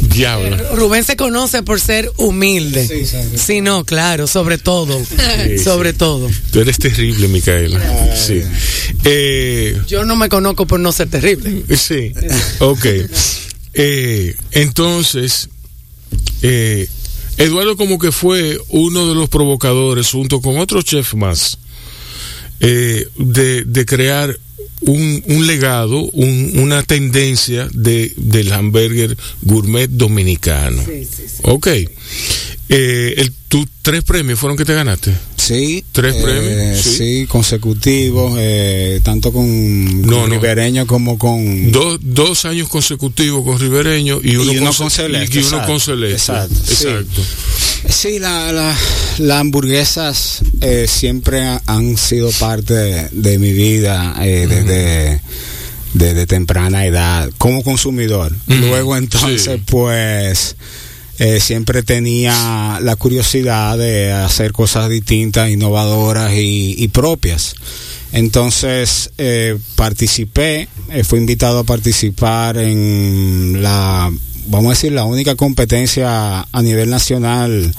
Diablo. 0.00 0.74
Rubén 0.76 1.04
se 1.04 1.16
conoce 1.16 1.62
por 1.62 1.80
ser 1.80 2.10
humilde. 2.16 2.86
Sí, 2.86 3.04
sí. 3.06 3.16
Sí, 3.36 3.60
no, 3.60 3.84
claro, 3.84 4.26
sobre 4.26 4.58
todo. 4.58 4.98
Sí, 5.04 5.58
sobre 5.58 5.92
todo. 5.92 6.30
Tú 6.52 6.60
eres 6.60 6.78
terrible, 6.78 7.28
Micaela. 7.28 7.80
Sí. 8.16 8.42
Eh, 9.04 9.80
Yo 9.86 10.04
no 10.04 10.16
me 10.16 10.28
conozco 10.28 10.66
por 10.66 10.80
no 10.80 10.92
ser 10.92 11.08
terrible. 11.10 11.64
sí. 11.76 12.12
Ok. 12.60 12.86
Eh, 13.74 14.36
entonces, 14.52 15.48
eh, 16.42 16.88
Eduardo 17.36 17.76
como 17.76 17.98
que 17.98 18.12
fue 18.12 18.58
uno 18.68 19.08
de 19.08 19.14
los 19.16 19.28
provocadores, 19.28 20.08
junto 20.10 20.40
con 20.40 20.58
otro 20.58 20.80
chef 20.82 21.14
más, 21.14 21.58
eh, 22.60 23.08
de, 23.18 23.64
de 23.64 23.84
crear 23.86 24.38
un, 24.86 25.22
un 25.26 25.46
legado, 25.46 26.00
un- 26.12 26.52
una 26.58 26.82
tendencia 26.82 27.68
de, 27.72 28.12
del 28.16 28.52
hamburger 28.52 29.16
gourmet 29.42 29.88
dominicano. 29.90 30.82
Ok. 31.42 31.68
Eh, 32.68 33.14
el, 33.18 33.32
¿tú, 33.48 33.66
¿Tres 33.82 34.02
premios 34.04 34.38
fueron 34.38 34.56
que 34.56 34.64
te 34.64 34.74
ganaste? 34.74 35.12
Sí. 35.46 35.84
¿Tres 35.92 36.16
eh, 36.16 36.22
premios? 36.22 36.80
Sí. 36.80 36.96
Sí, 36.96 37.26
consecutivos, 37.26 38.34
eh, 38.38 39.00
tanto 39.02 39.32
con, 39.32 40.02
No, 40.02 40.20
con 40.20 40.28
no. 40.30 40.34
ribereño 40.34 40.86
como 40.86 41.18
con... 41.18 41.70
Dos, 41.72 41.98
dos 42.02 42.44
años 42.44 42.68
consecutivos 42.68 43.44
con 43.44 43.58
Ribereño 43.58 44.20
y 44.22 44.36
uno, 44.36 44.52
Y 44.52 44.58
uno 44.58 44.70
con, 44.70 44.76
con 44.78 44.90
Celeste, 44.90 45.36
y 45.36 45.42
uno 45.42 45.46
exacto, 45.48 45.66
con 45.72 45.80
Celeste. 45.80 46.16
exacto, 46.16 46.54
sí. 46.66 46.72
Exacto. 46.86 47.22
Sí, 47.88 48.18
la, 48.18 48.50
la- 48.52 48.76
las 49.18 49.40
hamburguesas 49.40 50.38
eh, 50.62 50.86
siempre 50.88 51.42
ha- 51.44 51.62
han 51.66 51.96
sido 51.98 52.30
parte 52.32 52.72
de, 52.74 53.08
de 53.12 53.38
mi 53.38 53.52
vida 53.52 54.14
desde, 54.18 55.20
desde 55.92 56.26
temprana 56.26 56.86
edad 56.86 57.30
como 57.38 57.62
consumidor. 57.62 58.32
Luego 58.46 58.96
entonces, 58.96 59.42
sí. 59.42 59.62
pues, 59.66 60.56
eh, 61.18 61.38
siempre 61.40 61.82
tenía 61.84 62.80
la 62.82 62.96
curiosidad 62.96 63.78
de 63.78 64.12
hacer 64.12 64.52
cosas 64.52 64.88
distintas, 64.88 65.48
innovadoras 65.50 66.32
y, 66.32 66.74
y 66.76 66.88
propias. 66.88 67.54
Entonces 68.12 69.10
eh, 69.18 69.56
participé, 69.76 70.68
eh, 70.90 71.04
fui 71.04 71.20
invitado 71.20 71.60
a 71.60 71.64
participar 71.64 72.58
en 72.58 73.62
la, 73.62 74.12
vamos 74.46 74.66
a 74.66 74.74
decir, 74.74 74.92
la 74.92 75.04
única 75.04 75.36
competencia 75.36 76.46
a 76.50 76.62
nivel 76.62 76.90
nacional 76.90 77.74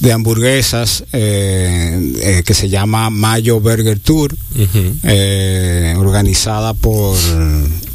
de 0.00 0.12
hamburguesas 0.12 1.04
que 1.12 2.54
se 2.54 2.68
llama 2.68 3.08
Mayo 3.10 3.60
Burger 3.60 4.00
Tour, 4.00 4.36
organizada 5.96 6.74
por, 6.74 7.16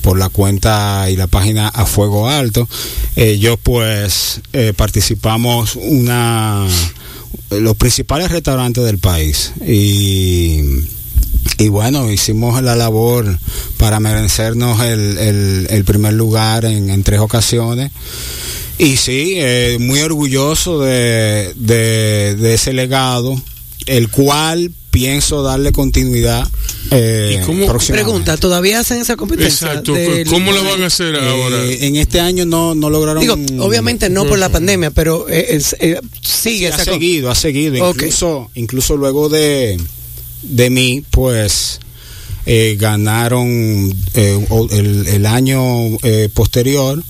por 0.08 0.18
la 0.18 0.30
cuenta 0.30 1.10
y 1.12 1.18
la 1.18 1.28
página 1.28 1.68
A 1.68 1.86
Fuego 1.86 2.30
Alto. 2.30 2.66
Ellos 3.18 3.60
pues 3.62 4.40
eh, 4.54 4.72
participamos 4.74 5.76
una 5.76 6.66
los 7.50 7.76
principales 7.76 8.32
restaurantes 8.32 8.86
del 8.86 9.00
país 9.00 9.52
y 9.68 10.62
y 11.58 11.68
bueno, 11.68 12.10
hicimos 12.10 12.64
la 12.64 12.78
labor 12.78 13.38
para 13.76 14.00
merecernos 14.00 14.80
el, 14.82 15.18
el- 15.70 15.84
primer 15.84 16.14
lugar 16.14 16.64
en, 16.64 16.90
en 16.90 17.04
tres 17.04 17.20
ocasiones. 17.20 17.92
Y 18.78 18.96
sí, 18.96 19.34
eh, 19.36 19.76
muy 19.78 20.00
orgulloso 20.00 20.80
de- 20.80 21.54
de 22.38 22.54
ese 22.54 22.72
legado, 22.72 23.42
el 23.88 24.10
cual 24.10 24.72
pienso 24.98 25.44
darle 25.44 25.72
continuidad. 25.72 26.48
Eh, 26.90 27.40
¿Y 27.40 27.46
cómo-. 27.46 27.68
Pregunta, 27.78 28.36
¿todavía 28.38 28.80
hacen 28.80 29.00
esa 29.02 29.16
competencia? 29.16 29.68
Exacto. 29.68 29.94
del- 29.94 30.26
¿Cómo 30.28 30.52
la 30.52 30.62
van 30.64 30.82
a 30.82 30.88
hacer 30.88 31.16
ahora? 31.16 31.64
Eh, 31.66 31.86
en 31.88 31.98
este 31.98 32.20
año 32.20 32.46
no, 32.48 32.74
no 32.74 32.90
lograron. 32.90 33.22
Digo, 33.22 33.36
obviamente 33.64 34.10
no 34.10 34.26
por 34.26 34.40
la 34.40 34.50
pandemia, 34.50 34.90
pero 34.92 35.30
eh, 35.30 35.46
es- 35.52 35.76
eh, 35.80 36.00
sigue 36.22 36.68
ha 36.68 36.70
esa 36.70 36.86
co- 36.86 36.92
seguido, 36.94 37.30
ha 37.30 37.36
seguido. 37.36 37.88
Ok. 37.90 37.98
Incluso, 37.98 38.50
incluso 38.56 38.98
luego 38.98 39.30
de, 39.30 39.78
de 40.42 40.70
mí, 40.72 41.04
pues 41.12 41.80
eh, 42.48 42.76
ganaron 42.80 43.94
eh, 44.16 44.48
el, 44.72 45.08
el 45.08 45.26
año 45.28 45.62
eh, 46.02 46.30
posterior. 46.34 47.04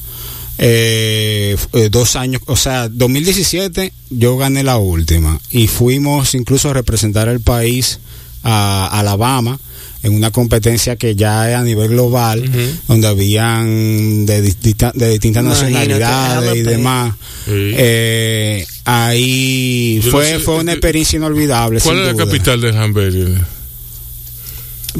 Eh, 0.57 1.55
eh, 1.73 1.89
dos 1.91 2.15
años, 2.15 2.41
o 2.47 2.55
sea, 2.55 2.89
2017 2.89 3.93
yo 4.09 4.37
gané 4.37 4.63
la 4.63 4.77
última 4.77 5.39
y 5.51 5.67
fuimos 5.67 6.33
incluso 6.35 6.69
a 6.69 6.73
representar 6.73 7.27
el 7.27 7.41
país 7.41 7.99
a 8.43 8.87
Alabama 8.99 9.59
en 10.03 10.13
una 10.13 10.31
competencia 10.31 10.95
que 10.95 11.15
ya 11.15 11.49
es 11.49 11.55
a 11.57 11.63
nivel 11.63 11.89
global, 11.89 12.49
donde 12.87 13.07
habían 13.07 14.25
de, 14.25 14.41
distinta- 14.41 14.91
de 14.95 15.09
distintas 15.09 15.43
Imagínate, 15.43 15.89
nacionalidades 15.89 16.55
y 16.55 16.61
demás. 16.63 17.15
Sí. 17.45 17.51
Eh, 17.53 18.65
ahí 18.85 19.99
Yo 20.03 20.11
fue, 20.11 20.31
no 20.33 20.39
sé, 20.39 20.45
fue 20.45 20.55
una 20.57 20.71
eh, 20.71 20.75
experiencia 20.75 21.17
inolvidable. 21.17 21.81
¿Cuál 21.81 21.99
es 21.99 22.05
la 22.07 22.15
capital? 22.15 22.61
¿De 22.61 22.71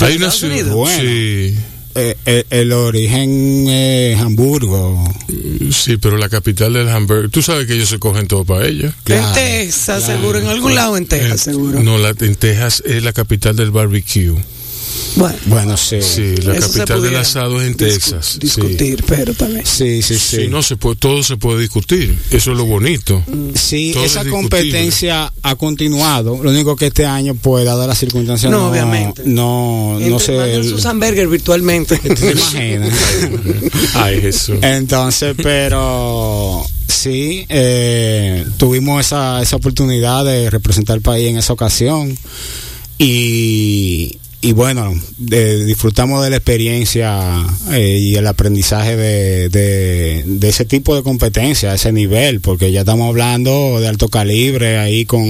Hay 0.06 0.18
una 0.18 0.32
ciudad. 0.32 0.54
Unidos? 0.56 0.74
Bueno. 0.74 1.02
Sí, 1.02 1.56
Eh, 1.98 2.16
el, 2.26 2.46
el 2.50 2.72
origen 2.74 3.68
es 3.68 4.20
Hamburgo. 4.20 5.04
sí, 5.72 5.98
pero 5.98 6.18
la 6.18 6.30
capital 6.30 6.74
del 6.74 6.88
hamburger. 6.90 7.30
Tú 7.30 7.42
sabes 7.42 7.66
que 7.66 7.74
ellos 7.74 7.90
se 7.90 7.98
cogen 8.00 8.28
todo 8.28 8.46
para 8.46 8.68
ella. 8.68 8.94
Claro, 9.04 9.28
en 9.30 9.34
Texas, 9.34 10.04
claro. 10.06 10.20
seguro, 10.22 10.40
en 10.40 10.48
algún 10.48 10.76
lado 10.76 10.96
en 10.98 11.08
Texas, 11.08 11.48
Eh, 11.48 11.52
seguro. 11.52 11.82
No, 11.82 11.98
la, 11.98 12.10
en 12.20 12.36
Texas 12.36 12.84
es 12.86 13.04
la 13.04 13.14
capital 13.14 13.56
del 13.56 13.72
barbecue. 13.72 14.36
Bueno, 15.18 15.36
Bueno, 15.48 15.78
sí. 15.78 16.02
Sí, 16.02 16.36
la 16.44 16.54
eso 16.56 16.68
se 16.70 16.80
capital 16.80 17.02
del 17.02 17.16
asado 17.16 17.60
es 17.62 17.68
en 17.68 17.74
discu- 17.74 17.78
Texas. 17.78 18.26
sí. 18.34 18.40
Discutir, 18.40 19.04
pero 19.08 19.34
también. 19.34 19.66
Sí, 19.66 20.02
sí, 20.04 20.18
sí. 20.20 20.38
Sí, 20.44 20.48
no 20.48 20.62
se 20.62 20.78
puede, 20.78 20.96
todo 20.98 21.24
se 21.24 21.38
puede 21.38 21.60
discutir. 21.62 22.16
Eso 22.32 22.52
es 22.52 22.58
lo 22.58 22.66
bonito. 22.66 23.24
Sí, 23.56 23.92
Todo 23.94 24.06
esa 24.06 24.22
es 24.22 24.28
competencia 24.28 25.34
ha 25.42 25.56
continuado. 25.56 26.42
Lo 26.44 26.52
único 26.52 26.76
que 26.76 26.88
este 26.88 27.06
año, 27.06 27.34
pues, 27.36 27.66
dada 27.66 27.88
las 27.88 27.98
circunstancias, 27.98 28.52
No, 28.52 28.60
no, 28.60 28.70
obviamente. 28.70 29.24
no, 29.26 29.98
no 30.00 30.06
Entre- 30.06 30.20
sé. 30.20 30.38
mandan 30.38 30.64
sus 30.64 30.86
hamburgers 30.86 31.30
virtualmente. 31.32 31.98
¿Te 31.98 32.32
imaginas? 32.32 32.94
Ay, 33.96 34.22
Jesús. 34.22 34.58
Entonces, 34.62 35.36
pero 35.42 36.64
sí, 36.88 37.46
eh, 37.50 38.46
tuvimos 38.58 39.06
esa, 39.06 39.42
esa 39.42 39.56
oportunidad 39.56 40.26
de 40.26 40.50
representar 40.52 40.96
al 40.96 41.02
país 41.02 41.28
en 41.30 41.38
esa 41.38 41.54
ocasión 41.54 42.16
y, 43.00 44.18
y 44.42 44.52
bueno, 44.54 44.94
de- 45.18 45.66
disfrutamos 45.66 46.24
de 46.24 46.30
la 46.30 46.38
experiencia 46.38 47.44
eh, 47.72 47.98
y 48.00 48.16
el 48.16 48.28
aprendizaje 48.28 48.96
de, 48.96 49.50
de, 49.50 50.24
de 50.26 50.50
ese 50.50 50.66
tipo 50.66 50.96
de 50.96 51.04
competencia, 51.04 51.74
ese 51.74 51.92
nivel, 51.92 52.40
porque 52.42 52.72
ya 52.72 52.82
estamos 52.82 53.10
hablando 53.10 53.80
de 53.80 53.88
alto 53.88 54.10
calibre 54.10 54.78
ahí 54.78 55.06
con 55.06 55.26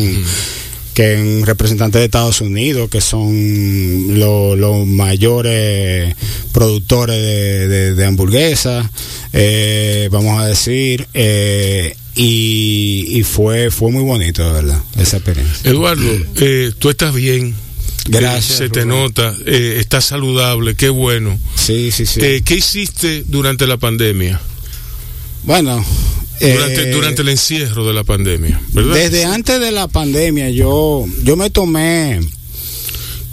que 0.93 1.13
en 1.13 1.45
representantes 1.45 1.99
de 1.99 2.05
Estados 2.05 2.41
Unidos, 2.41 2.89
que 2.89 3.01
son 3.01 4.19
lo- 4.19 4.55
los 4.55 4.85
mayores 4.87 6.15
productores 6.51 7.15
de, 7.21 7.67
de- 7.67 7.93
de 7.93 8.05
hamburguesas, 8.05 8.87
eh, 9.31 10.09
vamos 10.11 10.41
a 10.41 10.47
decir, 10.47 11.07
eh, 11.13 11.95
y, 12.15 13.05
y 13.11 13.21
fue, 13.23 13.69
fue 13.69 13.91
muy 13.91 14.01
bonito, 14.03 14.43
de 14.45 14.51
verdad, 14.53 14.81
esa 14.99 15.17
experiencia. 15.17 15.69
Eduardo, 15.69 16.03
eh, 16.41 16.71
tú 16.79 16.89
estás 16.89 17.13
bien. 17.13 17.53
Gracias, 18.07 18.57
se 18.57 18.69
te 18.69 18.81
Rubén. 18.83 19.03
nota, 19.03 19.35
eh, 19.45 19.77
estás 19.79 20.05
saludable, 20.05 20.75
qué 20.75 20.89
bueno. 20.89 21.37
Sí, 21.55 21.91
sí, 21.91 22.05
sí. 22.05 22.19
Eh, 22.23 22.41
¿Qué 22.45 22.55
hiciste 22.55 23.23
durante 23.27 23.67
la 23.67 23.77
pandemia? 23.77 24.39
bueno, 25.43 25.83
Durante, 26.39 26.89
eh, 26.89 26.91
durante 26.91 27.21
el 27.23 27.29
encierro 27.29 27.87
de 27.87 27.93
la 27.93 28.03
pandemia, 28.03 28.59
¿verdad? 28.73 28.95
desde 28.95 29.25
antes 29.25 29.59
de 29.59 29.71
la 29.71 29.87
pandemia 29.87 30.49
yo 30.51 31.05
yo 31.23 31.35
me 31.35 31.49
tomé 31.49 32.19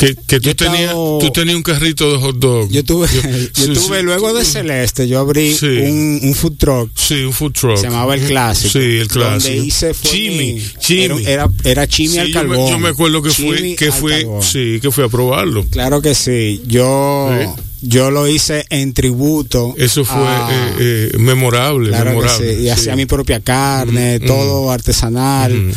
que 0.05 0.15
que 0.27 0.41
tú 0.41 0.49
yo 0.49 0.57
tenías 0.57 0.81
estado- 0.83 1.19
tú 1.19 1.31
tenías 1.31 1.57
un 1.57 1.63
carrito 1.63 2.13
de 2.13 2.19
hot 2.19 2.37
dog. 2.39 2.71
yo 2.71 2.85
tuve 2.85 3.07
yo, 3.13 3.23
sí, 3.65 3.73
tuve 3.75 3.99
sí. 3.99 4.03
luego 4.05 4.33
de 4.35 4.45
Celeste 4.45 5.09
yo 5.09 5.21
abrí 5.21 5.55
Sí. 5.55 5.67
un, 5.67 6.21
un 6.23 6.35
food 6.35 6.57
truck 6.59 6.91
Sí, 6.97 7.23
un 7.25 7.33
food 7.33 7.53
truck. 7.53 7.77
se 7.77 7.85
llamaba 7.85 8.15
el 8.15 8.23
clásico 8.23 8.71
Sí, 8.73 8.79
el 8.79 9.09
clásico. 9.09 9.53
donde 9.55 9.67
hice 9.67 9.95
fue 9.95 10.11
Chimi, 10.11 10.53
mi- 10.55 10.63
Chimi. 10.81 11.25
era, 11.27 11.49
era, 11.65 11.87
chimi 11.87 12.09
Sí, 12.15 12.19
al 12.19 12.29
yo 12.29 12.43
me- 12.43 12.49
carbón 12.49 12.71
Yo 12.71 12.79
me, 12.79 12.89
acuerdo 12.89 13.23
que 13.23 13.31
Chimi 13.31 13.57
fui, 13.59 13.77
que 13.77 13.93
fue, 13.93 14.21
carbón. 14.23 14.43
sí, 14.43 14.79
que 14.81 14.91
fui 14.91 15.05
a 15.05 15.09
probarlo. 15.09 15.65
claro 15.71 16.01
que 16.03 16.15
sí 16.15 16.61
yo 16.67 17.31
Sí. 17.39 17.63
yo 17.83 18.11
lo 18.11 18.27
hice 18.29 18.65
en 18.71 18.93
tributo 18.95 19.75
Eso 19.77 20.05
fue 20.05 20.17
a- 20.17 20.49
eh, 20.79 21.11
eh, 21.13 21.19
memorable, 21.19 21.89
Claro 21.91 22.05
que 22.05 22.17
memorable. 22.17 22.55
sí, 22.55 22.61
y 22.61 22.63
sí. 22.65 22.69
hacía 22.71 22.97
mi 22.97 23.07
propia 23.07 23.41
carne, 23.41 24.19
Mm, 24.21 24.27
todo 24.27 24.71
artesanal. 24.71 25.53
Mm. 25.55 25.73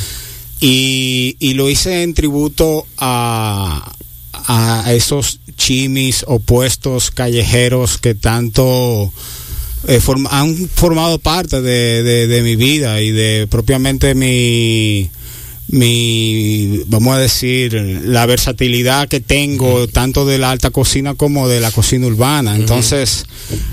Y, 0.60 1.36
y 1.40 1.54
lo 1.54 1.70
hice 1.70 2.02
en 2.02 2.14
tributo 2.16 2.88
a, 2.98 3.94
a 4.48 4.94
esos 4.94 5.40
chimis 5.58 6.24
opuestos 6.28 7.12
callejeros 7.12 7.98
que 7.98 8.16
tanto 8.16 9.12
eh, 9.88 10.00
form- 10.02 10.28
han 10.32 10.70
formado 10.74 11.20
parte 11.20 11.62
de, 11.62 12.02
de- 12.04 12.28
de 12.28 12.42
mi 12.42 12.56
vida 12.56 13.02
y 13.02 13.12
de 13.12 13.48
propiamente 13.50 14.16
mi 14.16 15.10
mi 15.70 16.80
vamos 16.88 17.14
a 17.16 17.20
decir 17.20 17.74
la 18.06 18.26
versatilidad 18.26 19.10
que 19.10 19.20
tengo 19.20 19.88
tanto 19.90 20.26
de 20.26 20.38
la 20.38 20.52
alta 20.52 20.70
cocina 20.70 21.14
como 21.16 21.50
de 21.50 21.60
la 21.60 21.72
cocina 21.72 22.08
urbana. 22.08 22.56
Entonces 22.56 23.26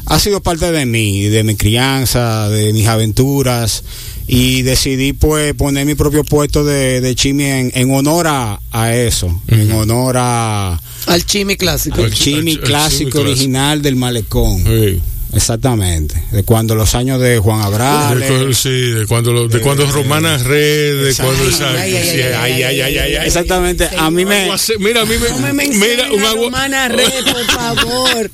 ha 0.07 0.19
sido 0.19 0.43
parte 0.43 0.73
de 0.73 0.87
mí 0.87 1.23
de 1.23 1.45
mi 1.45 1.55
crianza 1.55 2.49
de 2.49 2.73
mis 2.73 2.89
aventuras 2.89 3.85
y 4.27 4.63
decidí 4.63 5.13
pues 5.13 5.55
poner 5.55 5.85
mi 5.87 5.95
propio 5.95 6.25
puesto 6.25 6.65
de, 6.65 7.01
de 7.01 7.15
chimi 7.15 7.45
en, 7.45 7.73
en 7.75 7.93
honor 7.95 8.27
a, 8.27 8.61
a 8.71 8.95
eso 8.95 9.41
en 9.49 9.71
honor 9.73 10.17
a 10.19 10.81
Al 11.07 11.27
chimi 11.27 11.57
clásico. 11.57 12.03
Al 12.03 12.13
chimi 12.13 12.57
clásico 12.57 12.59
chimi 12.59 13.11
clásico. 13.11 13.21
original 13.21 13.83
del 13.83 13.97
malecón 13.97 14.65
Sí. 14.65 15.01
Exactamente 15.35 16.23
de 16.33 16.43
cuando 16.43 16.75
los 16.75 16.95
años 16.95 17.21
de 17.21 17.39
Juan 17.39 17.61
De 17.61 17.65
Abrales 17.67 18.31
cu- 18.31 18.53
sí, 18.55 18.71
de 18.71 19.07
cuando, 19.07 19.33
lo- 19.33 19.49
de 19.49 19.61
cuando 19.61 19.87
Romana 19.91 20.37
Red, 20.39 21.05
de 21.07 21.15
cuando 21.15 21.43
Ay, 21.43 21.49
exacto, 21.49 21.79
ay, 21.79 21.95
ay, 21.97 22.05
sí, 22.11 22.21
ay, 22.23 22.35
ay, 22.35 22.63
ay, 22.63 22.81
ay, 22.81 22.99
ay, 22.99 23.17
ay. 23.17 23.27
exactamente 23.27 23.89
a 23.97 24.11
mí 24.11 24.25
me 24.25 24.51
Mira, 24.79 25.03
a 25.03 25.05
mí 25.05 25.15
me, 25.19 25.31
No 25.41 25.55
me 25.55 25.67
mira, 25.69 26.13
un, 26.13 26.23
a 26.25 26.31
agua- 26.31 26.45
Romana 26.47 26.89
Red, 26.89 27.11
por 27.33 27.45
favor, 27.55 28.31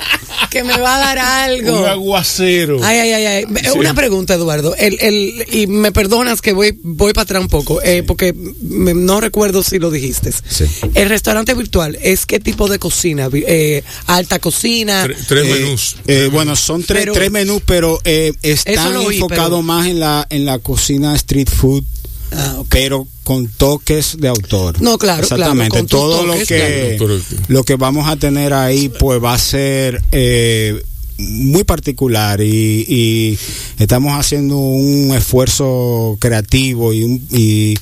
que 0.50 0.64
me 0.64 0.76
va 0.78 0.96
a 0.96 0.98
dar 0.98 1.18
algo. 1.18 1.80
un 1.80 1.86
aguacero. 1.86 2.80
Ay, 2.82 2.98
ay, 2.98 3.12
ay, 3.12 3.26
ay. 3.26 3.44
Una 3.76 3.94
pregunta, 3.94 4.34
Eduardo. 4.34 4.74
El, 4.76 4.98
el, 5.00 5.44
y 5.52 5.66
me 5.66 5.92
perdonas 5.92 6.40
que 6.42 6.52
voy, 6.52 6.76
voy 6.82 7.12
para 7.12 7.22
atrás 7.22 7.42
un 7.42 7.48
poco, 7.48 7.80
eh, 7.82 8.02
porque 8.06 8.34
me- 8.62 8.94
no 8.94 9.20
recuerdo 9.20 9.62
si 9.62 9.78
lo 9.78 9.90
dijiste. 9.90 10.32
Sí. 10.32 10.64
El 10.94 11.08
restaurante 11.08 11.54
virtual, 11.54 11.96
¿es 12.02 12.26
qué 12.26 12.40
tipo 12.40 12.68
de 12.68 12.78
cocina? 12.78 13.28
Eh, 13.32 13.82
¿Alta 14.06 14.38
cocina? 14.38 15.04
Tre- 15.06 15.16
tres 15.26 15.46
Eh, 15.46 15.52
menús. 15.54 15.96
eh, 16.06 16.28
bueno, 16.32 16.56
son 16.56 16.82
tres, 16.90 17.02
Pero- 17.02 17.12
tres 17.14 17.30
menús, 17.30 17.62
pero 17.64 17.98
eh, 18.04 18.32
están 18.42 18.94
enfocados 19.00 19.62
más 19.64 19.86
en 19.86 20.00
la 20.00 20.26
en 20.28 20.44
la 20.44 20.58
cocina 20.58 21.14
street 21.14 21.48
food, 21.48 21.84
Ah, 22.32 22.62
pero 22.68 23.06
con 23.24 23.48
toques 23.48 24.16
de 24.18 24.28
autor. 24.28 24.80
No, 24.80 24.98
claro, 24.98 25.22
Exactamente. 25.22 25.82
Todo 25.84 26.24
lo 26.26 26.34
que 26.34 26.96
claro. 26.98 27.18
lo 27.48 27.64
que 27.64 27.74
vamos 27.76 28.08
a 28.08 28.16
tener 28.16 28.52
ahí, 28.52 28.88
pues 28.88 29.22
va 29.22 29.34
a 29.34 29.38
ser 29.38 30.00
eh, 30.12 30.80
muy 31.18 31.64
particular 31.64 32.40
y, 32.40 32.84
y 32.88 33.38
estamos 33.78 34.12
haciendo 34.18 34.56
un 34.58 35.12
esfuerzo 35.16 36.16
creativo 36.20 36.92
y 36.94 37.76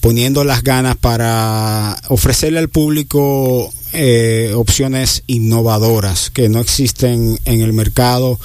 poniendo 0.00 0.44
las 0.44 0.62
ganas 0.62 0.96
para 0.96 2.00
ofrecerle 2.08 2.58
al 2.58 2.68
público 2.70 3.70
eh, 3.92 4.52
opciones 4.54 5.22
innovadoras 5.26 6.30
que 6.30 6.48
no 6.48 6.60
existen 6.60 7.38
en 7.44 7.60
el 7.60 7.72
mercado 7.72 8.38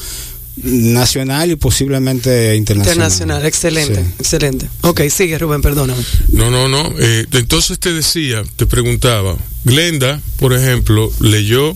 nacional 0.64 1.52
y 1.52 1.56
posiblemente 1.58 2.56
internacional. 2.56 2.96
Internacional, 3.12 3.46
excelente, 3.46 3.96
Sí. 4.06 4.12
excelente. 4.20 4.70
Ok, 4.82 5.02
sigue 5.10 5.38
Rubén, 5.38 5.62
perdóname. 5.62 6.02
No, 6.30 6.50
no, 6.50 6.68
no. 6.70 6.94
eh, 6.98 7.26
entonces 7.34 7.78
te 7.80 7.92
decía, 7.92 8.42
te 8.56 8.66
preguntaba, 8.66 9.36
Glenda, 9.66 10.22
por 10.38 10.54
ejemplo, 10.54 11.12
leyó, 11.20 11.76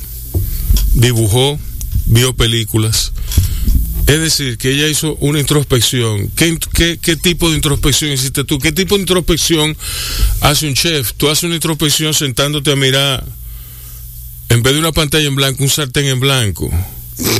dibujó, 0.93 1.59
vio 2.05 2.33
películas. 2.35 3.11
Es 4.07 4.19
decir, 4.19 4.57
que 4.57 4.71
ella 4.71 4.87
hizo 4.87 5.15
una 5.17 5.39
introspección. 5.39 6.29
¿Qué, 6.35 6.57
qué, 6.73 6.97
qué 6.99 7.15
tipo 7.15 7.49
de 7.49 7.57
introspección 7.57 8.11
hiciste 8.11 8.43
tú? 8.43 8.57
¿Qué 8.57 8.71
tipo 8.71 8.95
de 8.95 9.01
introspección 9.01 9.77
hace 10.41 10.67
un 10.67 10.73
chef? 10.73 11.13
Tú 11.13 11.29
haces 11.29 11.43
una 11.43 11.53
introspección 11.55 12.13
sentándote 12.15 12.71
a 12.71 12.75
mirar, 12.75 13.23
en 14.49 14.63
vez 14.63 14.73
de 14.73 14.79
una 14.79 14.91
pantalla 14.91 15.27
en 15.27 15.35
blanco, 15.35 15.63
un 15.63 15.69
sartén 15.69 16.05
en 16.05 16.19
blanco, 16.19 16.69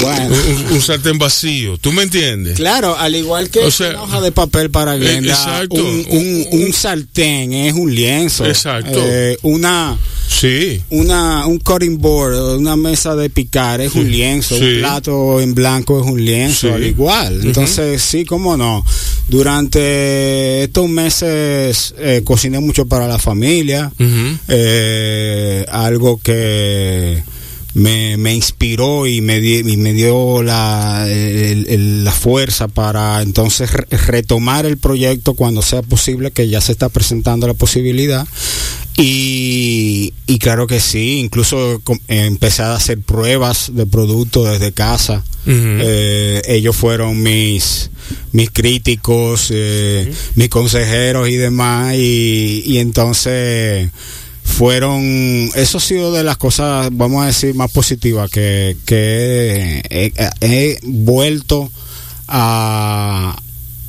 Bueno. 0.02 0.36
un, 0.72 0.82
sartén 0.82 1.18
vacío. 1.18 1.78
¿Tú 1.78 1.92
me 1.92 2.04
entiendes? 2.04 2.56
Claro, 2.58 2.98
al 2.98 3.16
igual 3.16 3.50
que 3.50 3.60
O 3.60 3.72
sea, 3.72 3.90
una 3.92 4.04
hoja 4.04 4.22
de 4.22 4.32
papel 4.32 4.70
para 4.70 4.96
exacto. 4.96 5.76
un, 5.76 6.06
un- 6.10 6.48
un 6.52 6.74
sartén 6.74 7.54
es 7.54 7.74
un 7.74 7.94
lienzo. 7.94 8.46
Exacto. 8.46 9.00
Eh, 9.02 9.38
una, 9.44 9.98
Sí. 10.32 10.80
una, 10.92 11.48
un 11.48 11.58
cutting 11.60 11.98
board, 11.98 12.58
una 12.58 12.76
mesa 12.76 13.16
de 13.16 13.30
picar 13.32 13.82
es 13.82 13.96
un 13.96 14.10
lienzo. 14.12 14.56
Sí. 14.56 14.64
Un 14.64 14.80
plato 14.80 15.42
en 15.42 15.56
blanco 15.56 16.00
es 16.00 16.06
un 16.10 16.24
lienzo, 16.24 16.68
Sí. 16.68 16.74
al 16.74 16.86
igual. 16.86 17.42
Entonces, 17.44 18.02
sí, 18.02 18.24
cómo 18.26 18.56
no. 18.56 18.86
Durante 19.28 20.64
estos 20.64 20.88
meses 20.88 21.94
eh, 21.98 22.22
cociné 22.24 22.60
mucho 22.60 22.86
para 22.86 23.08
la 23.08 23.18
familia. 23.20 23.92
Eh, 24.48 25.66
algo 25.72 26.20
que 26.22 27.24
me, 27.74 28.18
me 28.18 28.34
inspiró 28.36 29.08
y 29.08 29.22
me, 29.22 29.40
di- 29.40 29.60
y 29.72 29.78
me 29.78 29.94
dio 29.94 30.42
la, 30.44 31.06
el- 31.10 31.68
el- 31.70 32.04
la 32.04 32.12
fuerza 32.12 32.68
para 32.68 33.22
entonces 33.22 33.72
re- 33.72 33.86
retomar 34.08 34.66
el 34.66 34.78
proyecto 34.78 35.34
cuando 35.34 35.62
sea 35.62 35.82
posible, 35.82 36.32
que 36.32 36.48
ya 36.50 36.62
se 36.62 36.72
está 36.72 36.90
presentando 36.90 37.48
la 37.48 37.54
posibilidad. 37.54 38.28
Y, 39.02 40.14
y 40.28 40.40
claro 40.40 40.68
que 40.68 40.80
sí, 40.80 41.20
incluso 41.20 41.82
empecé 42.08 42.64
a 42.64 42.76
hacer 42.76 43.00
pruebas 43.00 43.72
de 43.74 43.86
producto 43.86 44.44
desde 44.44 44.72
casa. 44.72 45.24
Eh, 45.46 46.42
ellos 46.48 46.76
fueron 46.76 47.22
mis 47.24 47.90
mis 48.32 48.52
críticos, 48.52 49.50
eh, 49.52 50.12
mis 50.36 50.50
consejeros 50.50 51.30
y 51.30 51.38
demás, 51.38 51.96
y, 51.96 52.64
y 52.66 52.78
entonces 52.80 53.90
fueron, 54.44 55.50
eso 55.56 55.78
ha 55.78 55.82
sido 55.82 56.12
de 56.12 56.24
las 56.24 56.38
cosas, 56.38 56.90
vamos 56.92 57.24
a 57.24 57.28
decir, 57.28 57.56
más 57.56 57.72
positivas 57.72 58.30
que, 58.30 58.76
que 58.86 59.82
he, 59.90 60.14
he 60.42 60.80
vuelto 60.84 61.72
a, 62.28 63.40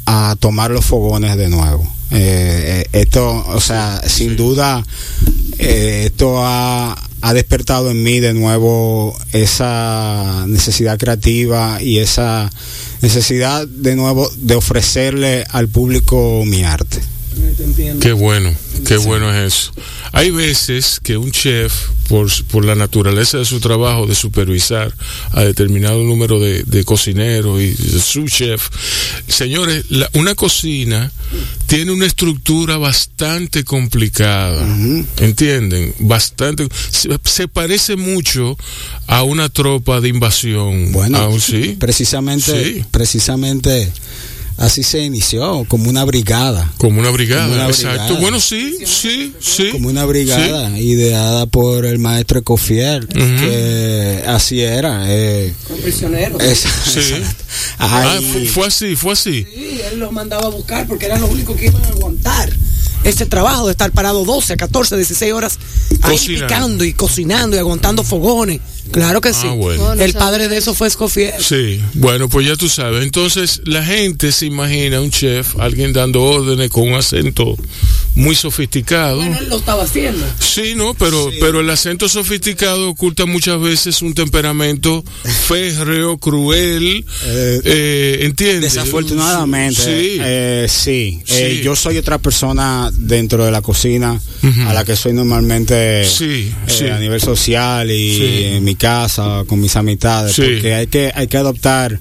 a 0.06 0.36
tomar 0.38 0.70
los 0.70 0.84
fogones 0.84 1.36
de 1.36 1.48
nuevo. 1.48 1.86
Eh, 2.10 2.84
eh, 2.92 3.00
esto, 3.00 3.44
o 3.46 3.60
sea, 3.60 4.02
sin 4.06 4.36
duda, 4.36 4.84
eh, 5.58 6.04
esto 6.06 6.44
ha, 6.44 7.00
ha 7.20 7.34
despertado 7.34 7.90
en 7.90 8.02
mí 8.02 8.18
de 8.18 8.34
nuevo 8.34 9.16
esa 9.32 10.44
necesidad 10.48 10.98
creativa 10.98 11.80
y 11.80 11.98
esa 11.98 12.50
necesidad 13.00 13.66
de 13.66 13.94
nuevo 13.94 14.28
de 14.38 14.56
ofrecerle 14.56 15.44
al 15.50 15.68
público 15.68 16.42
mi 16.44 16.64
arte. 16.64 17.00
Qué 18.00 18.12
bueno, 18.12 18.54
qué 18.86 18.96
bueno 18.96 19.32
es 19.34 19.52
eso. 19.54 19.72
Hay 20.12 20.30
veces 20.30 20.98
que 21.02 21.16
un 21.16 21.30
chef, 21.30 21.72
por, 22.08 22.28
por 22.46 22.64
la 22.64 22.74
naturaleza 22.74 23.38
de 23.38 23.44
su 23.44 23.60
trabajo 23.60 24.06
de 24.06 24.14
supervisar 24.14 24.92
a 25.32 25.42
determinado 25.42 26.02
número 26.02 26.40
de, 26.40 26.62
de 26.64 26.84
cocineros 26.84 27.60
y 27.60 27.74
su 28.00 28.26
chef, 28.28 28.68
señores, 29.28 29.84
la- 29.90 30.10
una 30.14 30.34
cocina 30.34 31.12
tiene 31.66 31.92
una 31.92 32.06
estructura 32.06 32.76
bastante 32.78 33.62
complicada, 33.64 34.66
¿entienden? 35.18 35.94
Bastante. 36.00 36.66
Se, 36.90 37.08
se 37.24 37.46
parece 37.48 37.96
mucho 37.96 38.56
a 39.06 39.22
una 39.22 39.48
tropa 39.48 40.00
de 40.00 40.08
invasión. 40.08 40.90
Bueno, 40.92 41.18
Ah, 41.18 41.40
sí. 41.40 41.76
precisamente, 41.78 42.64
Sí. 42.74 42.84
precisamente 42.90 43.92
así 44.60 44.82
se 44.84 45.00
inició, 45.00 45.64
como 45.66 45.90
una 45.90 46.04
brigada. 46.04 46.70
Como 46.78 47.00
una 47.00 47.10
brigada, 47.10 47.42
Como 47.44 47.54
una 47.56 47.66
exacto. 47.66 47.96
brigada. 48.04 48.20
Bueno, 48.20 48.40
sí, 48.40 48.76
sí, 48.86 49.34
sí. 49.40 49.70
Como 49.72 49.88
una 49.88 50.04
brigada 50.04 50.78
ideada 50.78 51.46
por 51.46 51.84
el 51.86 51.98
maestro 51.98 52.38
Ecofiel, 52.40 53.08
que 53.08 54.22
así 54.26 54.60
era. 54.60 55.02
Eh, 55.08 55.52
Con 55.66 55.78
prisioneros. 55.78 56.40
es- 56.42 56.60
Sí. 56.60 56.98
exacto. 57.00 57.44
Ah, 57.78 58.18
fue 58.52 58.66
así, 58.66 58.94
fue 58.96 59.12
así. 59.14 59.44
Sí, 59.52 59.80
él 59.92 59.98
los 59.98 60.12
mandaba 60.12 60.46
a 60.46 60.50
buscar 60.50 60.86
porque 60.86 61.06
eran 61.06 61.20
los 61.20 61.30
únicos 61.30 61.56
que 61.56 61.66
iban 61.66 61.82
a 61.84 61.88
aguantar. 61.88 62.52
ese 63.02 63.24
trabajo 63.24 63.64
de 63.64 63.70
estar 63.72 63.90
parado 63.92 64.26
12, 64.26 64.58
14, 64.58 64.94
16 64.94 65.32
horas 65.32 65.58
ahí 66.02 66.18
picando 66.18 66.84
y 66.84 66.92
cocinando 66.92 67.56
y 67.56 67.58
aguantando 67.58 68.04
fogones. 68.04 68.60
Claro 68.92 69.20
que 69.20 69.32
sí. 69.32 69.46
Ah, 69.48 69.52
bueno. 69.52 69.84
Bueno, 69.84 70.02
El 70.02 70.12
padre 70.14 70.48
de 70.48 70.56
eso 70.58 70.74
fue 70.74 70.88
Escofier. 70.88 71.34
Sí, 71.42 71.80
bueno, 71.94 72.28
pues 72.28 72.46
ya 72.46 72.56
tú 72.56 72.68
sabes. 72.68 73.02
Entonces, 73.02 73.62
la 73.64 73.84
gente 73.84 74.32
se 74.32 74.46
imagina 74.46 75.00
un 75.00 75.10
chef, 75.10 75.58
alguien 75.58 75.92
dando 75.92 76.22
órdenes 76.22 76.70
con 76.70 76.88
un 76.88 76.94
acento 76.94 77.56
muy 78.16 78.34
sofisticado. 78.34 79.16
Bueno, 79.18 79.38
él 79.38 79.48
lo 79.48 79.58
estaba 79.58 79.84
haciendo. 79.84 80.24
Sí, 80.40 80.74
no, 80.74 80.94
pero, 80.94 81.30
pero 81.40 81.60
el 81.60 81.70
acento 81.70 82.08
sofisticado 82.08 82.90
oculta 82.90 83.24
muchas 83.26 83.60
veces 83.60 84.02
un 84.02 84.14
temperamento 84.14 85.04
férreo, 85.46 86.18
cruel, 86.18 87.04
Eh, 87.26 87.60
eh, 87.64 88.18
¿entiendes? 88.22 88.74
Desafortunadamente, 88.74 89.80
Sí. 89.82 90.16
eh, 90.20 90.66
sí. 90.68 91.20
Eh, 91.28 91.56
Sí. 91.58 91.62
yo 91.62 91.76
soy 91.76 91.98
otra 91.98 92.18
persona 92.18 92.90
dentro 92.94 93.44
de 93.44 93.50
la 93.52 93.62
cocina 93.62 94.20
a 94.66 94.74
la 94.74 94.84
que 94.84 94.96
soy 94.96 95.12
normalmente 95.12 96.04
Sí, 96.04 96.52
eh, 96.66 96.70
sí. 96.70 96.86
a 96.88 96.98
nivel 96.98 97.20
social 97.20 97.90
y 97.90 98.16
Sí. 98.16 98.44
en 98.44 98.64
mi 98.64 98.74
casa 98.80 99.44
con 99.46 99.60
mis 99.60 99.76
amistades, 99.76 100.34
Sí. 100.34 100.42
porque 100.42 100.74
hay 100.74 100.86
que 100.86 101.12
hay 101.14 101.28
que 101.28 101.36
adoptar 101.36 102.00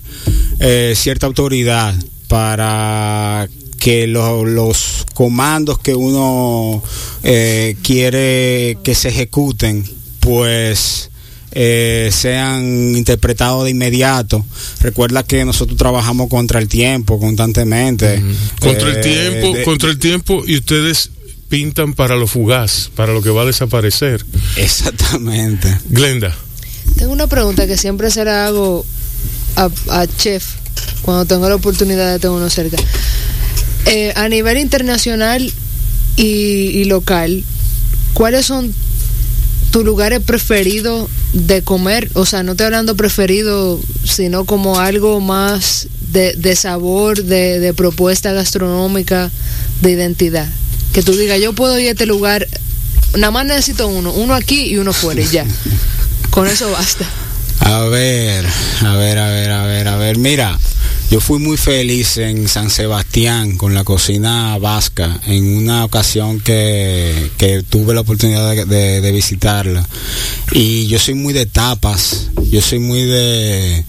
eh, 0.59 0.93
cierta 0.95 1.25
autoridad 1.27 1.93
para 2.27 3.47
que 3.79 4.07
lo- 4.07 4.45
los 4.45 5.05
comandos 5.13 5.79
que 5.79 5.93
uno 5.95 6.81
eh, 7.23 7.75
quiere 7.83 8.77
que 8.83 8.95
se 8.95 9.09
ejecuten, 9.09 9.83
pues 10.21 11.09
eh, 11.51 12.09
sean 12.13 12.95
interpretados 12.95 13.63
de 13.65 13.71
inmediato. 13.71 14.45
Recuerda 14.81 15.23
que 15.23 15.43
nosotros 15.45 15.77
trabajamos 15.77 16.29
contra 16.29 16.59
el 16.59 16.67
tiempo 16.67 17.19
constantemente. 17.19 18.21
Contra 18.59 18.89
el 18.89 18.97
Eh, 18.97 19.01
tiempo, 19.01 19.57
de- 19.57 19.63
contra 19.63 19.89
el 19.89 19.97
tiempo 19.99 20.43
y 20.45 20.57
ustedes 20.57 21.09
pintan 21.49 21.93
para 21.95 22.15
lo 22.15 22.27
fugaz, 22.27 22.91
para 22.95 23.11
lo 23.13 23.21
que 23.23 23.31
va 23.31 23.41
a 23.41 23.45
desaparecer. 23.45 24.23
Exactamente. 24.57 25.75
Glenda. 25.89 26.35
Tengo 26.97 27.13
una 27.13 27.27
pregunta 27.27 27.67
que 27.67 27.77
siempre 27.77 28.11
se 28.11 28.25
la 28.25 28.47
hago 28.47 28.85
a, 29.55 30.07
Chef 30.17 30.45
cuando 31.01 31.25
tengo 31.25 31.49
la 31.49 31.55
oportunidad 31.55 32.11
de 32.11 32.19
tener 32.19 32.35
uno 32.35 32.49
cerca. 32.49 32.77
Eh, 33.85 34.13
a 34.15 34.27
nivel 34.29 34.57
internacional 34.57 35.51
y, 36.15 36.23
y 36.23 36.83
local, 36.85 37.43
¿cuáles 38.13 38.45
son 38.45 38.73
tus 39.71 39.83
lugares 39.83 40.21
preferidos 40.21 41.09
de 41.33 41.61
comer? 41.61 42.09
O 42.13 42.25
sea, 42.25 42.43
no 42.43 42.51
estoy 42.51 42.65
hablando 42.65 42.95
preferido, 42.95 43.79
sino 44.03 44.45
como 44.45 44.79
algo 44.79 45.19
más 45.19 45.87
de, 46.11 46.33
de 46.33 46.55
sabor, 46.55 47.23
de, 47.23 47.59
de 47.59 47.73
propuesta 47.73 48.31
gastronómica, 48.33 49.31
de 49.81 49.91
identidad. 49.91 50.47
Que 50.93 51.03
tú 51.03 51.13
digas, 51.13 51.39
yo 51.39 51.53
puedo 51.53 51.77
ir 51.79 51.87
a 51.87 51.91
este 51.91 52.05
lugar, 52.05 52.47
nada 53.13 53.31
más 53.31 53.45
necesito 53.45 53.87
uno, 53.87 54.11
uno 54.11 54.33
aquí 54.33 54.65
y 54.65 54.77
uno 54.77 54.93
fuera 54.93 55.21
y 55.21 55.27
ya. 55.27 55.45
Con 56.39 56.47
eso 56.47 56.71
basta. 56.71 57.05
A 57.59 57.81
ver, 57.81 58.45
a 58.85 58.95
ver, 58.95 59.17
a 59.17 59.27
ver, 59.29 59.51
a 59.51 59.63
ver, 59.65 59.87
a 59.89 59.95
ver. 59.97 60.17
Mira, 60.17 60.57
yo 61.11 61.19
fui 61.19 61.37
muy 61.37 61.57
feliz 61.57 62.15
en 62.15 62.47
San 62.47 62.69
Sebastián 62.69 63.57
con 63.57 63.73
la 63.73 63.83
cocina 63.83 64.57
vasca 64.57 65.19
en 65.27 65.57
una 65.57 65.83
ocasión 65.83 66.39
que, 66.39 67.29
que 67.37 67.61
tuve 67.63 67.93
la 67.93 67.99
oportunidad 67.99 68.55
de, 68.65 69.01
de- 69.01 69.11
visitarla. 69.11 69.85
Y 70.53 70.87
yo 70.87 70.97
soy 70.97 71.15
muy 71.15 71.33
de 71.33 71.45
tapas, 71.45 72.29
yo 72.49 72.61
soy 72.61 72.79
muy 72.79 73.01
de, 73.01 73.83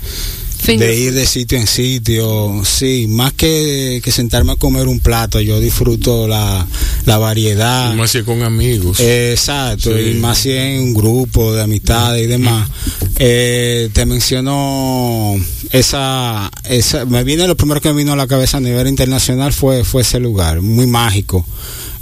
de 0.66 0.96
ir 0.98 1.12
de 1.14 1.26
sitio 1.26 1.58
en 1.58 1.66
sitio. 1.66 2.62
Sí, 2.64 3.06
más 3.08 3.32
que, 3.32 4.00
que 4.02 4.12
sentarme 4.12 4.52
a 4.52 4.56
comer 4.56 4.88
un 4.88 5.00
plato, 5.00 5.40
yo 5.40 5.60
disfruto 5.60 6.28
la, 6.28 6.66
la 7.06 7.18
variedad. 7.18 7.94
Más 7.94 8.10
si 8.10 8.22
con 8.22 8.42
amigos. 8.42 9.00
Eh, 9.00 9.32
Exacto, 9.32 9.94
Sí. 9.96 10.10
y 10.10 10.14
más 10.14 10.38
si 10.38 10.52
en 10.52 10.82
un 10.82 10.94
grupo 10.94 11.52
de 11.54 11.62
amistades 11.62 12.24
y 12.24 12.26
demás. 12.26 12.68
Eh, 13.22 13.90
te 13.92 14.06
menciono 14.06 15.34
esa, 15.72 16.50
esa, 16.64 17.04
me 17.04 17.22
viene 17.22 17.46
lo 17.46 17.54
primero 17.54 17.78
que 17.82 17.90
me 17.90 17.96
vino 17.96 18.14
a 18.14 18.16
la 18.16 18.26
cabeza 18.26 18.56
a 18.56 18.60
nivel 18.60 18.88
internacional 18.88 19.52
fue, 19.52 19.84
fue 19.84 20.00
ese 20.02 20.18
lugar, 20.20 20.62
muy 20.62 20.86
mágico. 20.86 21.44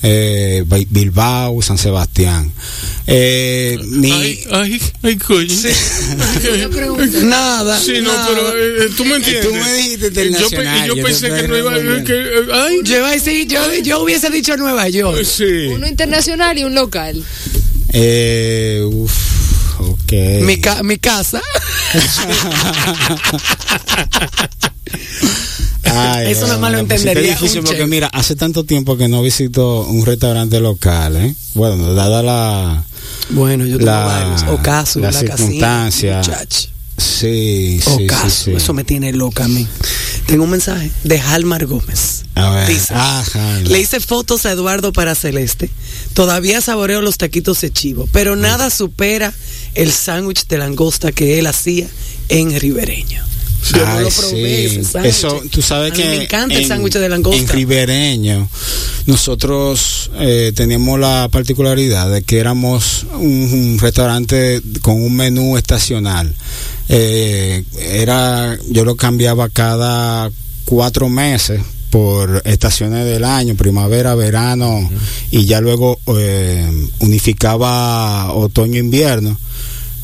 Eh, 0.02 0.62
Bi- 0.66 0.86
Bilbao, 0.88 1.60
San 1.60 1.76
Sebastián. 1.76 2.52
Eh, 3.06 3.76
mi- 3.84 4.12
Ay, 4.12 4.44
ay, 4.52 4.80
ay, 5.02 5.16
coño. 5.16 5.48
Yo 6.60 6.70
pregunto. 6.70 7.20
Nada. 7.22 7.80
Sí, 7.80 7.94
no, 8.00 8.12
nada. 8.12 8.28
pero 8.28 8.48
eh, 8.56 8.84
eh, 8.84 8.90
tú 8.96 9.04
me 9.04 9.16
entiendes. 9.16 9.46
Tú 9.48 9.54
me 9.54 9.72
dijiste 9.74 10.06
Yo 10.08 10.12
pe- 10.14 10.24
internacional, 10.26 10.88
Yo, 10.88 10.94
yo 10.96 11.02
pensé 11.04 11.28
que 11.30 11.48
no 11.48 11.56
iba 11.58 11.72
a. 11.72 12.04
Que, 12.04 12.12
eh, 12.14 12.52
ay, 12.52 12.80
Yo 12.84 13.06
decir, 13.08 13.48
yo, 13.48 13.60
yo 13.82 14.02
hubiese 14.02 14.30
dicho 14.30 14.56
Nueva 14.56 14.88
York. 14.88 15.24
sí. 15.24 15.66
Uno 15.72 15.86
internacional 15.88 16.56
y 16.58 16.64
un 16.64 16.74
local. 16.74 17.24
eh, 17.92 18.82
uf, 18.86 19.12
ok. 19.80 20.12
Mi, 20.42 20.60
ca- 20.60 20.82
mi 20.84 20.98
casa. 20.98 21.42
Ay, 25.90 26.32
Eso 26.32 26.46
nada 26.46 26.58
más 26.58 26.72
lo 26.72 26.78
entendería 26.78 27.30
difícil 27.30 27.58
un 27.60 27.64
porque 27.64 27.80
chef. 27.80 27.88
mira, 27.88 28.06
hace 28.08 28.36
tanto 28.36 28.64
tiempo 28.64 28.96
que 28.96 29.08
no 29.08 29.22
visito 29.22 29.82
un 29.86 30.04
restaurante 30.06 30.60
local, 30.60 31.16
¿eh? 31.16 31.34
Bueno, 31.54 31.94
dada 31.94 32.22
la... 32.22 32.84
Bueno, 33.30 33.64
yo 33.66 33.78
tengo 33.78 33.90
La- 33.90 34.04
varios. 34.04 34.42
Ocaso, 34.48 35.00
la 35.00 35.10
la, 35.10 35.18
circunstancia. 35.20 36.20
casina. 36.22 36.46
Sí, 36.96 37.80
sí, 37.80 37.80
sí, 37.96 38.04
Ocaso. 38.04 38.30
sí. 38.46 38.52
Eso 38.52 38.72
me 38.74 38.84
tiene 38.84 39.12
loca 39.12 39.44
a 39.44 39.48
mí. 39.48 39.66
Tengo 40.26 40.44
un 40.44 40.50
mensaje 40.50 40.90
de 41.04 41.20
Halmar 41.20 41.66
Gómez. 41.66 42.24
A 42.34 42.50
ver. 42.50 42.68
Dice, 42.68 42.92
Ajá. 42.94 43.60
Le 43.60 43.78
hice 43.80 44.00
fotos 44.00 44.46
a 44.46 44.52
Eduardo 44.52 44.92
para 44.92 45.14
Celeste. 45.14 45.70
Todavía 46.14 46.60
saboreo 46.60 47.00
los 47.00 47.16
taquitos 47.18 47.60
de 47.60 47.70
chivo, 47.72 48.08
pero 48.12 48.34
nada 48.36 48.70
supera 48.70 49.32
el 49.74 49.92
sándwich 49.92 50.46
de 50.48 50.58
langosta 50.58 51.12
que 51.12 51.38
él 51.38 51.46
hacía 51.46 51.86
en 52.28 52.58
Ribereño. 52.58 53.22
Yo 53.72 53.84
no 53.84 53.92
Ay, 53.92 54.04
lo 54.04 54.10
probé, 54.10 54.68
sí. 54.68 54.76
ese. 54.80 55.08
Eso, 55.08 55.42
tú 55.50 55.60
sabes 55.60 55.92
A 55.92 55.94
mí 55.96 56.02
que 56.02 56.08
me 56.08 56.22
encanta 56.24 56.54
el 56.54 56.62
en- 56.62 56.68
sándwich 56.68 56.94
de 56.94 57.08
langosta. 57.08 57.40
En 57.40 57.48
Ribereño, 57.48 58.48
nosotros 59.06 60.10
eh, 60.18 60.52
teníamos 60.54 60.98
la 61.00 61.28
particularidad 61.30 62.10
de 62.10 62.22
que 62.22 62.38
éramos 62.38 63.04
un, 63.14 63.20
un 63.52 63.78
restaurante 63.80 64.62
con 64.80 65.02
un 65.02 65.14
menú 65.16 65.56
estacional. 65.58 66.34
Eh, 66.88 67.64
era, 67.78 68.56
yo 68.70 68.84
lo 68.84 68.96
cambiaba 68.96 69.48
cada 69.48 70.30
cuatro 70.64 71.08
meses 71.08 71.60
por 71.90 72.42
estaciones 72.44 73.04
del 73.06 73.24
año, 73.24 73.54
primavera, 73.54 74.14
verano, 74.14 74.90
y 75.30 75.46
ya 75.46 75.60
luego 75.60 75.98
eh, 76.16 76.70
unificaba 77.00 78.32
otoño-invierno. 78.32 79.38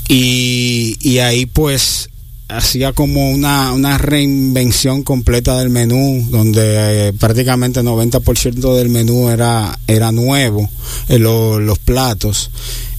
Y, 0.09 0.97
y 1.01 1.18
ahí 1.18 1.47
pues 1.47 2.10
hacía 2.48 2.92
como 2.92 3.30
una, 3.30 3.72
una 3.72 3.98
reinvención 3.98 5.02
completa 5.02 5.58
del 5.58 5.70
menú, 5.70 6.26
donde 6.30 7.08
eh, 7.08 7.12
prácticamente 7.12 7.80
90% 7.82 8.76
del 8.76 8.88
menú 8.90 9.28
era, 9.30 9.78
era 9.86 10.12
nuevo, 10.12 10.68
eh, 11.08 11.18
lo- 11.18 11.58
los 11.60 11.78
platos. 11.78 12.50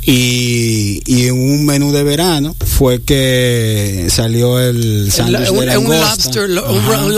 Y, 0.08 1.02
y 1.08 1.26
en 1.28 1.34
un 1.34 1.66
menú 1.66 1.92
de 1.92 2.04
verano 2.04 2.56
fue 2.64 3.02
que 3.02 4.06
salió 4.10 4.60
el 4.60 5.10
sándwich 5.12 5.50
un, 5.80 5.86
lobster, 6.02 6.50
lo- 6.50 6.72
un, 6.72 6.86
roll. 6.86 7.16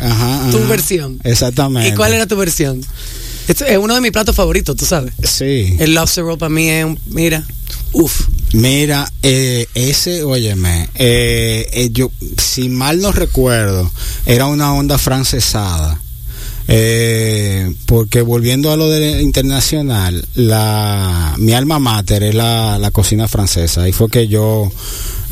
Ajá, 0.00 0.50
Tu 0.50 0.58
versión. 0.66 1.20
Exactamente. 1.22 1.90
¿Y 1.90 1.94
cuál 1.94 2.12
era 2.14 2.26
tu 2.26 2.36
versión? 2.36 2.80
Esto 3.48 3.64
es 3.64 3.78
uno 3.78 3.94
de 3.94 4.00
mis 4.00 4.10
platos 4.12 4.34
favoritos, 4.34 4.76
tú 4.76 4.84
sabes. 4.84 5.12
Sí. 5.22 5.76
El 5.78 5.94
lobster 5.94 6.24
roll 6.24 6.38
para 6.38 6.50
mí 6.50 6.68
es 6.68 6.84
un, 6.84 6.98
mira, 7.06 7.44
uff. 7.92 8.22
Mira, 8.52 9.10
eh, 9.22 9.66
ese, 9.74 10.22
óyeme, 10.22 10.88
eh, 10.94 11.68
eh, 11.72 11.90
yo, 11.92 12.10
si 12.36 12.68
mal 12.68 13.00
no 13.00 13.12
recuerdo, 13.12 13.90
era 14.24 14.46
una 14.46 14.72
onda 14.74 14.98
francesada. 14.98 16.00
Eh, 16.68 17.72
porque 17.86 18.22
volviendo 18.22 18.72
a 18.72 18.76
lo 18.76 18.88
de 18.88 19.22
internacional, 19.22 20.26
la, 20.34 21.34
mi 21.38 21.52
alma 21.52 21.78
mater 21.78 22.24
es 22.24 22.34
la, 22.34 22.78
la 22.78 22.90
cocina 22.90 23.28
francesa. 23.28 23.82
Ahí 23.82 23.92
fue 23.92 24.10
que 24.10 24.26
yo, 24.26 24.70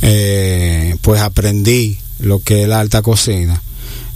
eh, 0.03 0.97
pues 1.03 1.20
aprendí 1.20 1.99
lo 2.20 2.41
que 2.41 2.62
es 2.62 2.69
la 2.69 2.81
alta 2.81 3.03
cocina 3.03 3.61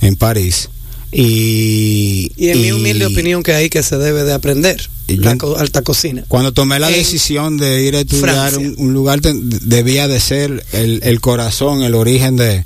en 0.00 0.16
París. 0.16 0.68
Y, 1.10 2.32
Y 2.36 2.48
en 2.50 2.60
mi 2.60 2.72
humilde 2.72 3.06
opinión 3.06 3.42
que 3.42 3.52
ahí 3.54 3.70
que 3.70 3.82
se 3.82 3.96
debe 3.96 4.24
de 4.24 4.32
aprender 4.34 4.88
yo- 5.06 5.16
la 5.22 5.36
co- 5.38 5.56
alta 5.56 5.82
cocina. 5.82 6.24
Cuando 6.28 6.52
tomé 6.52 6.78
la 6.78 6.88
En 6.88 6.94
decisión 6.96 7.56
de 7.56 7.82
ir 7.84 7.96
a 7.96 8.00
estudiar 8.00 8.50
Francia. 8.52 8.58
un, 8.58 8.74
un 8.78 8.92
lugar, 8.94 9.20
te- 9.20 9.32
debía 9.34 10.06
de 10.08 10.20
ser 10.20 10.64
el, 10.72 11.00
el 11.02 11.20
corazón, 11.20 11.82
el 11.82 11.94
origen 11.94 12.36
de, 12.36 12.64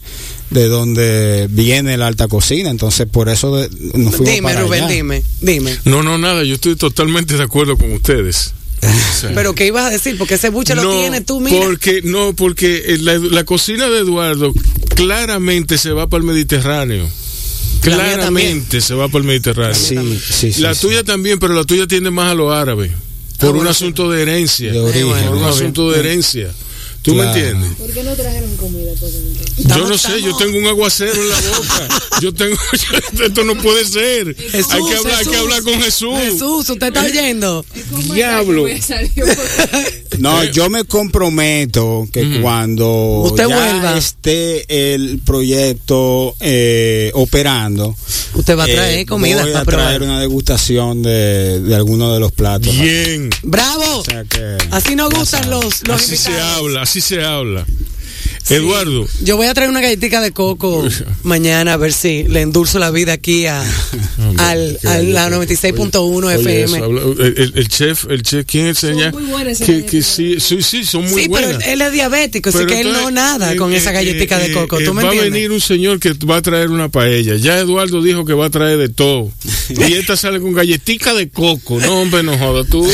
de 0.50 0.68
donde 0.68 1.46
viene 1.50 1.96
la 1.96 2.08
alta 2.08 2.26
cocina. 2.28 2.70
Entonces, 2.70 3.06
por 3.10 3.28
eso 3.28 3.56
de- 3.56 3.68
nos 3.94 4.16
fuimos 4.16 4.34
Dime, 4.34 4.42
para 4.42 4.62
Rubén, 4.62 4.84
allá. 4.84 4.92
dime, 4.94 5.22
dime. 5.40 5.76
No, 5.84 6.02
no, 6.02 6.18
nada, 6.18 6.42
yo 6.44 6.54
estoy 6.54 6.74
totalmente 6.76 7.36
de 7.36 7.42
acuerdo 7.44 7.76
con 7.76 7.92
ustedes. 7.92 8.54
O 8.82 9.20
sea, 9.20 9.30
Pero 9.32 9.54
¿qué 9.54 9.66
ibas 9.68 9.84
a 9.86 9.90
decir? 9.90 10.18
Porque 10.18 10.34
ese 10.34 10.48
buche 10.48 10.74
lo 10.74 10.82
no, 10.82 10.90
tienes 10.98 11.24
tú, 11.24 11.38
mira. 11.40 11.56
Porque, 11.64 12.00
no, 12.02 12.34
porque 12.34 12.82
eh, 12.88 12.98
la, 12.98 13.16
la 13.18 13.44
cocina 13.44 13.88
de 13.88 14.00
Eduardo 14.00 14.52
claramente 14.96 15.78
se 15.78 15.92
va 15.92 16.08
para 16.08 16.22
el 16.22 16.26
Mediterráneo. 16.26 17.08
Claramente 17.82 18.80
se 18.80 18.94
va 18.94 19.08
por 19.08 19.22
el 19.22 19.26
Mediterráneo. 19.26 19.74
Sí, 19.74 20.18
sí, 20.18 20.62
la 20.62 20.74
sí. 20.74 20.80
tuya 20.82 21.04
también, 21.04 21.38
pero 21.38 21.54
la 21.54 21.64
tuya 21.64 21.86
tiende 21.86 22.10
más 22.10 22.30
a 22.30 22.34
los 22.34 22.52
árabes. 22.52 22.92
Por 23.38 23.50
un 23.50 23.56
bueno, 23.56 23.70
asunto 23.70 24.10
de 24.10 24.22
herencia. 24.22 24.72
De 24.72 24.78
origen. 24.78 25.26
por 25.26 25.36
un 25.36 25.44
asunto 25.44 25.90
de 25.90 25.98
herencia. 25.98 26.52
¿Tú 27.02 27.14
Claro. 27.14 27.32
me 27.32 27.38
entiendes? 27.38 27.72
¿Por 27.78 27.92
qué 27.92 28.02
no 28.04 28.14
trajeron 28.14 28.56
comida 28.56 28.92
yo 29.76 29.86
no 29.88 29.98
sé, 29.98 30.22
yo 30.22 30.34
tengo 30.36 30.58
un 30.58 30.66
aguacero 30.66 31.12
en 31.14 31.28
la 31.28 31.36
boca. 31.40 31.88
Yo 32.20 32.32
tengo, 32.32 32.56
esto 33.24 33.44
no 33.44 33.56
puede 33.58 33.84
ser. 33.84 34.34
Jesús, 34.36 34.70
hay 34.72 34.82
que 34.84 34.94
hablar, 34.96 35.14
hay 35.18 35.26
que 35.26 35.36
hablar 35.36 35.62
con 35.62 35.80
Jesús. 35.82 36.14
Jesús, 36.18 36.70
¿usted 36.70 36.86
está 36.88 37.02
oyendo? 37.04 37.64
Diablo. 38.14 38.66
No, 40.18 40.42
Eh. 40.42 40.50
yo 40.52 40.68
me 40.68 40.84
comprometo 40.84 42.06
que 42.12 42.40
cuando 42.42 43.22
Usted 43.24 43.48
ya 43.48 43.56
vuelva. 43.56 43.96
esté 43.98 44.92
el 44.94 45.20
proyecto 45.24 46.34
eh, 46.38 47.10
operando, 47.14 47.96
Usted 48.34 48.56
va 48.56 48.64
a 48.64 48.66
traer 48.66 48.98
eh, 49.00 49.06
comida 49.06 49.42
voy 49.42 49.52
para 49.52 49.60
a 49.62 49.64
traer 49.64 49.98
probar. 49.98 50.02
una 50.02 50.20
degustación 50.20 51.02
de, 51.02 51.60
de 51.60 51.74
alguno 51.74 52.12
de 52.12 52.20
los 52.20 52.30
platos. 52.32 52.74
Bien. 52.78 53.30
¡Bravo! 53.42 53.98
O 54.00 54.04
sea 54.04 54.24
que- 54.24 54.58
Así 54.70 54.94
nos 54.96 55.12
gustan 55.14 55.48
los, 55.50 55.86
los 55.88 56.02
Así 56.02 56.16
se 56.16 56.38
habla, 56.38 56.82
así 56.98 57.64
Eduardo. 58.50 59.06
Yo 59.22 59.36
voy 59.36 59.46
a 59.46 59.54
traer 59.54 59.70
una 59.70 59.80
galletita 59.80 60.20
de 60.20 60.32
coco 60.32 60.86
mañana 61.22 61.74
a 61.74 61.76
ver 61.76 61.92
si 61.92 62.24
le 62.24 62.40
endulzo 62.42 62.78
la 62.78 62.90
vida 62.90 63.12
aquí 63.12 63.46
a, 63.46 63.62
al, 64.38 64.78
a 64.84 64.98
la 64.98 65.28
galleta. 65.28 65.58
96.1 65.58 66.24
Oye, 66.24 66.34
FM. 66.36 66.62
eso, 66.64 66.84
habla- 66.84 67.02
el, 67.54 67.68
chef, 67.68 68.04
el 68.10 68.22
chef, 68.22 68.44
¿quién 68.46 68.66
es 68.66 68.78
Son 68.78 68.92
ella? 68.98 69.10
muy 69.12 69.22
buenas 69.24 69.60
esas 69.60 69.84
que, 69.84 70.02
sí, 70.02 70.36
sí, 70.40 70.62
sí, 70.62 70.84
son 70.84 71.02
muy 71.10 71.22
sí, 71.24 71.28
pero 71.32 71.46
buenas. 71.46 71.64
él, 71.66 71.72
él 71.72 71.80
es 71.82 71.92
diabético, 71.92 72.48
así 72.50 72.58
Pero 72.58 72.68
que 72.70 72.80
él 72.80 72.92
no 72.92 73.10
nada 73.10 73.52
eh, 73.52 73.56
con 73.56 73.72
eh, 73.72 73.76
esa 73.76 73.92
galletita 73.92 74.44
eh, 74.44 74.48
de 74.48 74.54
coco. 74.54 74.78
eh, 74.80 74.84
¿Tú 74.84 74.92
me 74.94 75.02
va 75.04 75.10
a 75.10 75.14
venir 75.14 75.50
un 75.52 75.60
señor 75.60 76.00
que 76.00 76.12
va 76.12 76.36
a 76.38 76.42
traer 76.42 76.68
una 76.70 76.88
paella. 76.88 77.36
Ya 77.36 77.58
Eduardo 77.58 78.02
dijo 78.02 78.24
que 78.24 78.32
va 78.34 78.46
a 78.46 78.50
traer 78.50 78.76
de 78.78 78.88
todo. 78.88 79.30
y 79.68 79.92
esta 79.94 80.16
sale 80.16 80.40
con 80.40 80.52
galletica 80.52 81.14
de 81.14 81.28
coco. 81.30 81.78
No, 81.80 82.00
hombre, 82.02 82.22
no 82.22 82.36
joda 82.36 82.64
tú. 82.64 82.84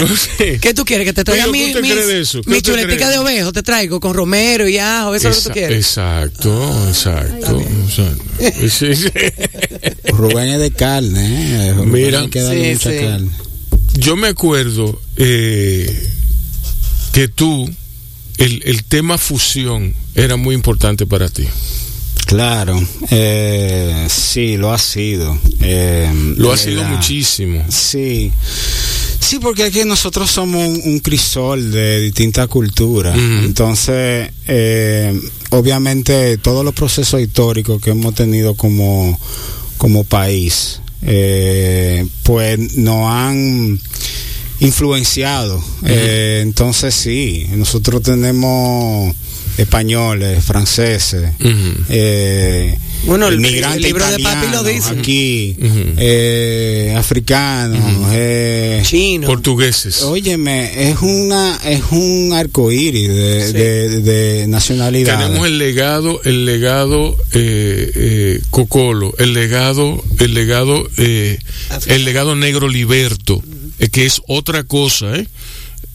No 0.00 0.16
sé. 0.16 0.58
¿Qué 0.60 0.72
tú 0.74 0.84
quieres? 0.84 1.06
¿Que 1.06 1.12
te 1.12 1.24
traiga 1.24 1.46
mi, 1.48 1.58
¿qué 1.58 1.66
usted 1.66 1.82
mis- 1.82 1.92
cree 1.92 2.06
de 2.06 2.20
eso? 2.22 2.40
¿Qué 2.42 2.50
mi 2.50 2.62
chuletica 2.62 3.10
de 3.10 3.18
ovejo? 3.18 3.52
Te 3.52 3.62
traigo 3.62 4.00
con 4.00 4.14
romero 4.14 4.29
y 4.34 4.78
ajo, 4.78 5.14
eso 5.14 5.28
es 5.28 5.36
lo 5.36 5.42
que 5.42 5.48
tú 5.48 5.52
quieres. 5.54 5.78
Exacto, 5.86 6.88
exacto. 6.88 7.60
exacto. 7.60 8.68
Sí, 8.68 8.94
sí. 8.96 9.08
Rubén 10.12 10.48
es 10.50 10.60
de 10.60 10.70
carne, 10.70 11.68
¿eh? 11.68 11.72
Rubén 11.74 11.92
Mira. 11.92 12.20
hay 12.20 12.30
que 12.30 12.40
darle 12.42 12.64
Sí, 12.64 12.72
mucha 12.74 12.90
sí. 12.90 13.06
carne. 13.06 13.30
Yo 13.94 14.16
me 14.16 14.28
acuerdo 14.28 15.00
eh, 15.16 16.08
que 17.12 17.28
tú, 17.28 17.68
el, 18.38 18.62
el 18.64 18.84
tema 18.84 19.18
fusión 19.18 19.94
era 20.14 20.36
muy 20.36 20.54
importante 20.54 21.06
para 21.06 21.28
ti. 21.28 21.44
Claro, 22.26 22.80
eh, 23.10 24.06
sí, 24.08 24.56
lo 24.56 24.72
ha 24.72 24.78
sido. 24.78 25.36
eh, 25.60 26.08
Lo 26.36 26.52
ha 26.52 26.56
sido 26.56 26.82
verdad. 26.82 26.96
muchísimo. 26.96 27.64
Sí. 27.68 28.30
Sí, 29.20 29.38
porque 29.38 29.66
es 29.66 29.72
que 29.72 29.84
nosotros 29.84 30.30
somos 30.30 30.66
un, 30.66 30.80
un 30.84 30.98
crisol 31.00 31.70
de 31.70 32.00
distintas 32.00 32.48
culturas. 32.48 33.16
Entonces, 33.16 34.30
eh, 34.48 35.20
obviamente, 35.50 36.38
todos 36.38 36.64
los 36.64 36.74
procesos 36.74 37.20
históricos 37.20 37.80
que 37.80 37.90
hemos 37.90 38.14
tenido 38.14 38.54
como, 38.54 39.18
como 39.76 40.04
país, 40.04 40.80
eh, 41.02 42.06
pues 42.24 42.76
nos 42.76 43.08
han 43.08 43.78
influenciado. 44.60 45.62
Eh, 45.84 46.40
entonces, 46.42 46.94
sí, 46.94 47.46
nosotros 47.54 48.02
tenemos 48.02 49.14
españoles, 49.58 50.42
franceses, 50.42 51.30
Ujú. 51.38 51.92
Bueno, 53.04 53.28
el- 53.28 53.40
libro 53.40 54.06
de 54.06 54.18
Papi 54.18 54.48
lo 54.52 54.62
dice. 54.62 54.90
aquí, 54.90 55.56
eh, 55.96 56.94
africanos, 56.96 58.08
eh, 58.12 58.82
Chino. 58.84 59.26
Portugueses. 59.26 60.02
Óyeme, 60.02 60.90
es 60.90 60.98
una 61.00 61.58
es 61.64 61.82
un 61.90 62.32
arco 62.34 62.70
iris 62.70 63.08
de, 63.08 63.46
Sí. 63.46 63.52
de, 63.54 64.00
de 64.00 64.46
nacionalidad. 64.48 65.18
Tenemos 65.18 65.46
el 65.46 65.58
legado, 65.58 66.20
el 66.24 66.44
legado 66.44 67.16
eh, 67.32 67.90
eh, 67.94 68.40
Cocolo, 68.50 69.14
el 69.18 69.32
legado, 69.32 70.02
el 70.18 70.34
legado, 70.34 70.88
eh, 70.98 71.38
el 71.86 72.04
legado 72.04 72.36
negro 72.36 72.68
liberto, 72.68 73.42
eh, 73.78 73.88
que 73.88 74.04
es 74.06 74.20
otra 74.28 74.62
cosa, 74.64 75.16
¿eh? 75.16 75.26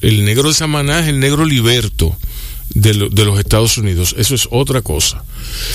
El 0.02 0.26
negro 0.26 0.49
de 0.49 0.56
Samaná 0.56 0.99
es 1.02 1.07
el 1.07 1.19
negro 1.19 1.45
liberto 1.45 2.15
de, 2.74 2.94
lo- 2.94 3.10
de 3.10 3.24
los 3.26 3.40
Estados 3.40 3.78
Unidos, 3.78 4.16
eso 4.18 4.36
es 4.36 4.48
otra 4.52 4.82
cosa. 4.82 5.24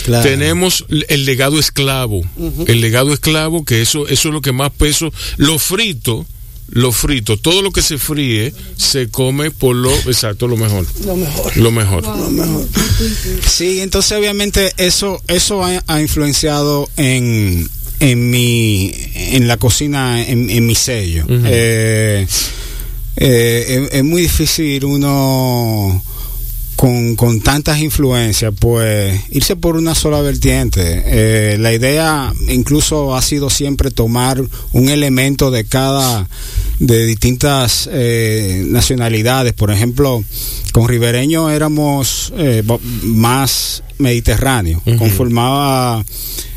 Claro. 0.04 0.28
Tenemos 0.28 0.84
el 1.08 1.24
legado 1.24 1.58
esclavo, 1.58 2.22
el 2.66 2.80
legado 2.80 3.12
esclavo, 3.12 3.64
que 3.64 3.80
eso, 3.82 4.06
eso 4.08 4.28
es 4.28 4.34
lo 4.34 4.40
que 4.42 4.52
más 4.52 4.70
peso, 4.72 5.12
lo 5.36 5.58
frito, 5.58 6.26
lo 6.72 6.92
frito, 6.92 7.36
todo 7.36 7.62
lo 7.62 7.72
que 7.72 7.82
se 7.82 7.98
fríe 7.98 8.52
se 8.76 9.08
come 9.08 9.50
por 9.50 9.74
lo, 9.74 9.92
exacto, 9.92 10.46
lo 10.46 10.56
mejor. 10.56 10.86
Lo 11.04 11.16
mejor. 11.16 11.56
Lo 11.56 11.70
mejor. 11.72 12.66
Sí, 13.48 13.80
entonces 13.80 14.16
obviamente 14.18 14.72
eso 14.76 15.20
eso 15.26 15.64
ha, 15.64 15.82
ha 15.86 16.00
influenciado 16.00 16.88
en 16.96 17.68
en 17.98 18.30
mi 18.30 18.92
en 19.14 19.48
la 19.48 19.56
cocina 19.56 20.22
en, 20.24 20.48
en 20.50 20.64
mi 20.66 20.74
sello. 20.74 21.24
Eh, 21.28 22.26
eh, 23.16 23.86
es, 23.90 23.94
es 23.94 24.04
muy 24.04 24.22
difícil 24.22 24.84
uno 24.84 26.02
con, 26.80 27.14
con 27.14 27.42
tantas 27.42 27.78
influencias, 27.80 28.54
pues 28.58 29.20
irse 29.28 29.54
por 29.54 29.76
una 29.76 29.94
sola 29.94 30.22
vertiente. 30.22 31.02
Eh, 31.04 31.58
la 31.58 31.74
idea 31.74 32.32
incluso 32.48 33.14
ha 33.14 33.20
sido 33.20 33.50
siempre 33.50 33.90
tomar 33.90 34.40
un 34.72 34.88
elemento 34.88 35.50
de 35.50 35.66
cada, 35.66 36.26
de 36.78 37.04
distintas 37.04 37.86
eh, 37.92 38.64
nacionalidades. 38.66 39.52
Por 39.52 39.70
ejemplo, 39.70 40.24
con 40.72 40.88
ribereño 40.88 41.50
éramos 41.50 42.32
eh, 42.38 42.62
más 43.02 43.82
mediterráneos, 43.98 44.80
conformaba 44.96 46.02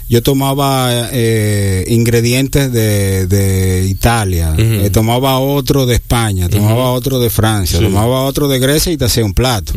yo 0.10 0.22
tomaba 0.22 1.10
eh, 1.12 1.86
ingredientes 1.88 2.72
de, 2.72 3.26
de 3.28 3.86
Italia, 3.88 4.54
eh, 4.58 4.90
tomaba 4.92 5.40
otro 5.40 5.86
de 5.86 5.96
España, 5.96 6.50
tomaba 6.50 6.92
otro 6.92 7.20
de 7.20 7.30
Francia, 7.30 7.80
Sí. 7.80 7.86
tomaba 7.86 8.24
otro 8.26 8.48
de 8.48 8.60
Grecia 8.60 8.92
y 8.92 8.98
te 8.98 9.06
hacía 9.06 9.26
un 9.26 9.34
plato. 9.34 9.74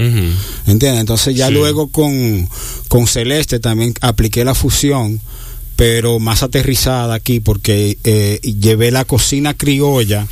¿Entiendes? 0.67 1.01
Entonces 1.01 1.35
ya 1.37 1.49
Sí. 1.49 1.55
luego 1.55 1.89
con, 1.89 2.49
con 2.89 3.07
Celeste 3.07 3.61
también 3.61 3.95
apliqué 4.01 4.45
la 4.45 4.55
fusión, 4.55 5.21
pero 5.77 6.19
más 6.19 6.43
aterrizada 6.43 7.15
aquí 7.15 7.41
porque 7.41 7.99
eh, 8.05 8.41
llevé 8.61 8.91
la 8.91 9.05
cocina 9.05 9.55
criolla 9.55 10.27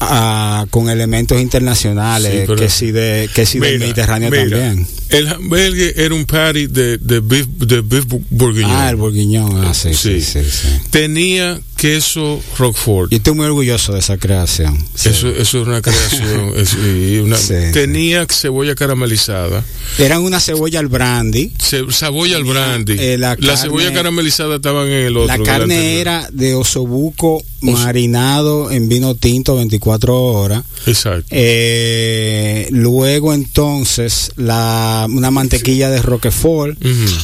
a- 0.00 0.66
con 0.70 0.88
elementos 0.90 1.40
internacionales, 1.40 2.46
Sí, 2.48 2.54
que 2.56 2.68
si 2.68 2.90
de 2.92 3.28
que 3.34 3.46
si 3.46 3.58
del 3.58 3.74
Mira, 3.74 3.84
Mediterráneo 3.84 4.30
mira, 4.30 4.42
también. 4.42 4.86
El 5.08 5.28
hamburger 5.28 5.94
era 5.96 6.14
un 6.14 6.24
patty 6.26 6.66
de, 6.66 6.98
de 6.98 7.20
beef, 7.20 7.46
de 7.46 7.80
beef 7.80 8.04
bourguignon. 8.30 8.70
Ah, 8.72 8.90
el 8.90 8.96
bourguignon, 8.96 9.64
ah, 9.64 9.72
sí, 9.74 9.94
sí, 9.94 10.20
Sí. 10.20 10.42
sí, 10.42 10.50
sí. 10.50 10.68
Tenía 10.90 11.58
queso 11.76 12.40
Roquefort. 12.58 13.10
Yo 13.10 13.16
estoy 13.18 13.34
muy 13.34 13.46
orgulloso 13.46 13.92
de 13.92 13.98
esa 14.00 14.16
creación. 14.16 14.76
Sí. 14.94 15.10
Eso, 15.10 15.28
eso 15.28 15.60
es 15.62 15.66
una 15.68 15.80
creación. 15.82 16.52
es- 16.56 16.74
y 16.74 17.18
una- 17.18 17.36
Sí, 17.36 17.54
sí. 17.66 17.72
tenía 17.72 18.26
cebolla 18.30 18.74
caramelizada, 18.74 19.62
Eran 19.98 20.22
una 20.22 20.40
cebolla 20.40 20.80
al 20.80 20.88
brandy. 20.88 21.52
ce- 21.58 21.84
cebolla 21.90 22.36
al 22.36 22.44
brandy. 22.44 22.96
Eh, 22.98 23.18
la 23.18 23.36
cebolla 23.56 23.92
caramelizada 23.92 24.56
estaban 24.56 24.86
en 24.88 25.06
el 25.06 25.16
otro. 25.16 25.36
La 25.36 25.42
carne 25.44 26.00
era 26.00 26.28
de 26.32 26.54
osobuco 26.54 27.42
marinado 27.60 28.70
en 28.70 28.88
vino 28.88 29.14
tinto 29.14 29.56
24 29.56 30.14
horas. 30.16 30.62
Exacto. 30.86 31.26
Eh, 31.30 32.68
luego 32.70 33.32
entonces 33.34 34.30
la, 34.36 35.06
una 35.10 35.30
mantequilla 35.30 35.90
de 35.90 36.00
Roquefort. 36.02 36.78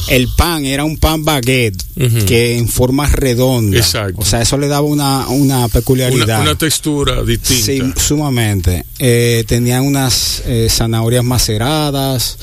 El 0.09 0.27
pan 0.35 0.65
era 0.65 0.83
un 0.83 0.97
pan 0.97 1.23
baguette 1.23 1.81
que 2.27 2.57
en 2.57 2.67
forma 2.67 3.07
redonda. 3.07 3.77
Exacto. 3.77 4.21
O 4.21 4.25
sea, 4.25 4.41
eso 4.53 4.61
le 4.61 4.67
daba 4.67 4.85
una, 4.87 5.27
una 5.29 5.67
peculiaridad. 5.67 6.41
Una, 6.41 6.41
una 6.51 6.55
textura 6.55 7.23
distinta. 7.23 7.63
Sí, 7.65 7.81
sumamente. 7.99 8.85
Eh, 8.99 9.43
tenían 9.47 9.83
unas 9.83 10.43
eh, 10.45 10.67
zanahorias 10.69 11.23
maceradas. 11.23 12.37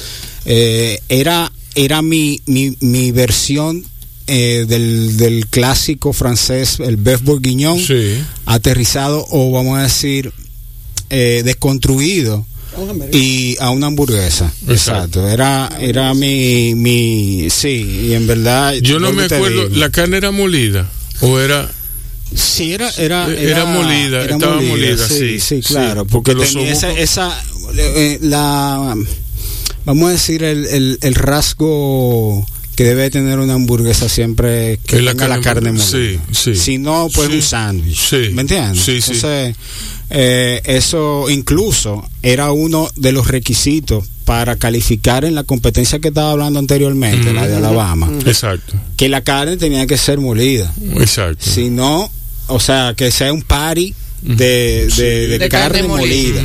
Eh, 0.44 1.00
era, 1.08 1.52
era 1.74 2.02
mi, 2.02 2.40
mi, 2.46 2.76
mi 2.80 3.12
versión 3.12 3.84
eh, 4.26 4.64
del, 4.66 5.16
del 5.16 5.46
clásico 5.46 6.12
francés, 6.12 6.80
el 6.80 6.96
beef 6.96 7.22
bourguignon, 7.22 7.78
Sí. 7.78 8.18
aterrizado 8.46 9.24
o 9.30 9.52
vamos 9.52 9.78
a 9.78 9.82
decir 9.82 10.32
eh, 11.10 11.42
desconstruido 11.44 12.44
y 13.12 13.56
a 13.60 13.70
una 13.70 13.86
hamburguesa. 13.88 14.46
Exacto. 14.68 14.72
Exacto. 14.72 15.28
Era, 15.28 15.70
era 15.80 16.14
mi, 16.14 16.74
mi, 16.74 17.48
sí, 17.50 18.06
y 18.08 18.14
en 18.14 18.26
verdad. 18.26 18.74
Yo 18.82 18.98
no 18.98 19.12
me 19.12 19.24
acuerdo, 19.24 19.68
la 19.70 19.90
carne 19.90 20.16
era 20.16 20.30
molida 20.32 20.88
o 21.20 21.38
era 21.38 21.70
Sí, 22.34 22.72
era, 22.74 22.90
era, 22.90 23.26
Era 23.28 23.64
molida, 23.64 24.24
estaba 24.24 24.60
molida, 24.60 25.08
sí, 25.08 25.40
sí, 25.40 25.40
sí, 25.40 25.60
claro, 25.62 26.04
porque 26.04 26.32
porque, 26.32 26.44
los 26.44 26.52
tenía 26.52 26.72
esa, 26.72 26.92
esa 26.92 27.42
eh, 27.76 28.18
la, 28.22 28.94
vamos 29.84 30.08
a 30.08 30.12
decir, 30.12 30.44
el, 30.44 30.66
el, 30.66 30.98
el 31.02 31.14
rasgo 31.14 32.46
que 32.76 32.84
debe 32.84 33.10
tener 33.10 33.38
una 33.38 33.54
hamburguesa 33.54 34.08
siempre 34.08 34.78
que 34.86 35.02
la 35.02 35.10
tenga 35.12 35.28
la 35.28 35.40
carne 35.40 35.70
carne 35.70 35.72
molida. 35.72 35.84
Sí, 35.86 36.18
sí. 36.32 36.54
Si 36.54 36.78
no, 36.78 37.08
pues 37.14 37.28
Sí. 37.28 37.34
un 37.34 37.42
sándwich. 37.42 37.98
Sí. 38.08 38.30
¿Me 38.32 38.40
entiendes? 38.42 38.88
Entonces, 38.88 39.54
eh, 40.08 40.62
eso 40.64 41.28
incluso 41.28 42.08
era 42.22 42.52
uno 42.52 42.88
de 42.96 43.12
los 43.12 43.26
requisitos 43.28 44.08
para 44.24 44.56
calificar 44.56 45.24
en 45.24 45.34
la 45.34 45.42
competencia 45.44 45.98
que 45.98 46.08
estaba 46.08 46.30
hablando 46.30 46.58
anteriormente, 46.58 47.32
la 47.32 47.46
de 47.48 47.56
Alabama, 47.56 48.10
Exacto, 48.24 48.74
que 48.96 49.08
la 49.08 49.22
carne 49.22 49.56
tenía 49.56 49.86
que 49.86 49.98
ser 49.98 50.18
molida. 50.18 50.72
exacto. 50.98 51.44
Si 51.50 51.68
no, 51.68 52.10
o 52.50 52.60
sea, 52.60 52.94
que 52.96 53.10
sea 53.10 53.32
un 53.32 53.42
party 53.42 53.94
de, 54.22 54.88
de, 54.96 55.28
de 55.28 55.38
De 55.38 55.48
carne, 55.48 55.80
carne 55.80 55.88
molida. 55.88 56.42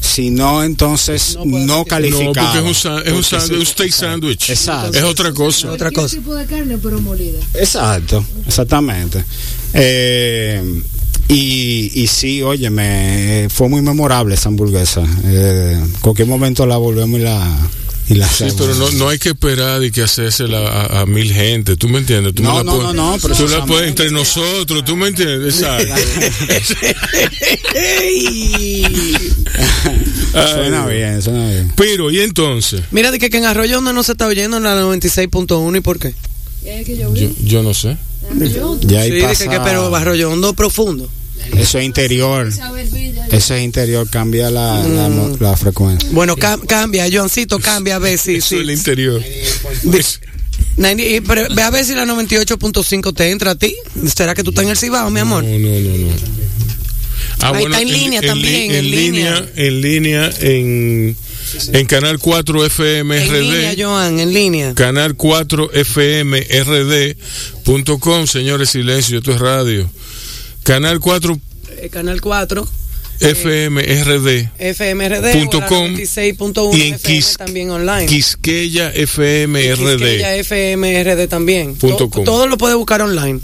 Si 0.00 0.30
no, 0.30 0.62
entonces 0.62 1.36
No 1.44 1.58
no, 1.60 1.78
ser. 1.78 1.86
calificaba. 1.86 2.24
No, 2.26 2.32
porque 2.62 2.70
es 2.70 2.84
un, 2.84 3.02
es 3.22 3.32
un, 3.32 3.40
sí. 3.40 3.66
steak 3.66 3.90
sandwich. 3.90 4.50
Exacto. 4.50 4.98
Es 4.98 5.02
otra 5.02 5.32
cosa. 5.32 5.72
Otra 5.72 5.90
cosa. 5.90 6.16
tipo 6.16 6.34
de 6.34 6.44
carne, 6.44 6.78
pero 6.80 7.00
molida. 7.00 7.38
Exacto, 7.54 8.24
exactamente. 8.46 9.24
Eh, 9.72 10.82
y, 11.28 11.90
y 11.94 12.06
sí, 12.06 12.42
óyeme, 12.42 13.48
fue 13.50 13.68
muy 13.68 13.80
memorable 13.80 14.34
esa 14.34 14.50
hamburguesa. 14.50 15.02
Eh, 15.24 15.82
cualquier 16.00 16.28
momento 16.28 16.66
la 16.66 16.76
volvemos 16.76 17.18
y 17.18 17.22
la, 17.22 17.40
y 18.08 18.14
la 18.14 18.28
Sí, 18.28 18.44
pero 18.58 18.74
no, 18.74 18.90
no 18.92 19.08
hay 19.08 19.18
que 19.18 19.30
esperar 19.30 19.82
y 19.84 19.90
que 19.90 20.02
hacérsela 20.02 20.58
a, 20.58 21.00
a 21.00 21.06
mil 21.06 21.32
gente, 21.32 21.76
¿tú 21.76 21.88
me 21.88 21.98
entiendes? 21.98 22.34
Tú 22.34 22.42
No, 22.42 22.58
la 22.58 22.64
no, 22.64 22.72
puedes- 22.76 22.94
no, 22.94 23.12
no, 23.12 23.18
pero 23.22 23.34
tú 23.34 23.48
la 23.48 23.64
puedes 23.64 23.88
entre 23.88 24.10
nosotros, 24.10 24.84
¿tú 24.84 24.96
me 24.96 25.08
entiendes? 25.08 25.54
Exacto. 25.60 25.94
suena 30.32 30.86
bien, 30.86 31.22
suena 31.22 31.48
bien. 31.48 31.72
Pero, 31.76 32.10
¿y 32.10 32.20
entonces? 32.20 32.82
Mira, 32.90 33.10
de 33.10 33.18
que, 33.18 33.30
que 33.30 33.38
en 33.38 33.44
Arroyo 33.46 33.80
no, 33.80 33.92
no 33.92 34.02
se 34.02 34.12
está 34.12 34.26
oyendo 34.26 34.56
en 34.58 34.62
la 34.64 34.74
96.1 34.82 35.76
y 35.76 35.80
por 35.80 35.98
qué. 35.98 36.14
Es 36.64 36.86
que 36.86 36.96
yo 36.96 37.14
Yo, 37.14 37.28
yo 37.44 37.62
no 37.62 37.74
sé. 37.74 37.96
Ya 38.82 39.00
ahí 39.00 39.10
sí, 39.10 39.16
de 39.16 39.22
pasa, 39.22 39.44
que, 39.44 39.50
que, 39.50 39.60
pero 39.60 39.94
Arroyo 39.94 40.30
Hondo 40.30 40.54
profundo. 40.54 41.08
Eso 41.56 41.78
es 41.78 41.84
interior, 41.84 42.48
eso 43.30 43.54
es 43.54 43.62
interior, 43.62 44.08
cambia 44.10 44.50
la, 44.50 44.74
Mm. 44.82 45.36
la 45.40 45.56
frecuencia. 45.56 46.08
Bueno, 46.12 46.36
cam- 46.36 46.64
cambia, 46.66 47.06
Joancito, 47.12 47.58
cambia 47.60 47.96
a 47.96 47.98
ver 47.98 48.18
si. 48.18 48.34
Eso 48.36 48.54
es 48.56 48.60
el 48.62 48.70
interior. 48.70 49.22
Es- 49.22 50.20
90 50.76 51.02
y- 51.04 51.20
pero 51.20 51.46
ve 51.54 51.62
a 51.62 51.70
ver 51.70 51.84
si 51.84 51.94
la 51.94 52.04
98.5 52.04 53.12
te 53.12 53.30
entra 53.30 53.52
a 53.52 53.54
ti. 53.54 53.74
¿Será 54.14 54.34
que 54.34 54.42
tú 54.42 54.50
estás 54.50 54.64
en 54.64 54.70
el 54.70 54.76
Cibao, 54.76 55.08
mi 55.10 55.20
amor? 55.20 55.44
No, 55.44 55.50
no, 55.58 55.68
no, 55.68 55.98
no. 55.98 56.08
Ah, 57.40 57.52
Ahí 57.54 57.64
está 57.64 57.80
en 57.82 57.92
línea 57.92 58.20
también, 58.22 58.70
li- 58.72 58.76
en 58.78 58.90
línea. 58.90 59.46
En 59.56 59.80
línea, 59.80 60.30
en, 60.40 61.16
en 61.72 61.86
Canal 61.86 62.18
4 62.18 62.64
FM 62.66 63.16
En 63.22 63.28
RD. 63.30 63.40
línea, 63.42 63.74
Joan, 63.78 64.18
en 64.18 64.32
línea. 64.32 64.74
Canal 64.74 65.14
4 65.14 65.70
FMRD.com, 66.84 68.26
señores, 68.26 68.70
silencio, 68.70 69.18
esto 69.18 69.32
es 69.32 69.38
radio. 69.40 69.88
Canal 70.64 70.98
4 71.00 71.38
Eh, 71.78 71.88
Canal 71.90 72.20
4, 72.20 72.66
FMRD 73.20 74.48
FMRD, 74.58 75.32
Punto 75.32 75.58
o 75.58 75.60
la 75.60 75.66
com, 75.68 75.86
96.1 75.94 76.76
y 76.76 76.82
en 76.88 76.94
FM 76.94 76.98
Quis- 77.20 77.36
también 77.36 77.70
online. 77.70 78.06
Quisqueya 78.06 78.92
Quisqueya 78.92 79.06
FMRD. 79.06 80.40
FMRD 80.40 81.28
también. 81.28 81.76
Punto 81.76 81.96
To- 81.96 82.10
com. 82.10 82.24
Todo 82.24 82.46
lo 82.46 82.58
puede 82.58 82.74
buscar 82.74 83.02
online. 83.02 83.40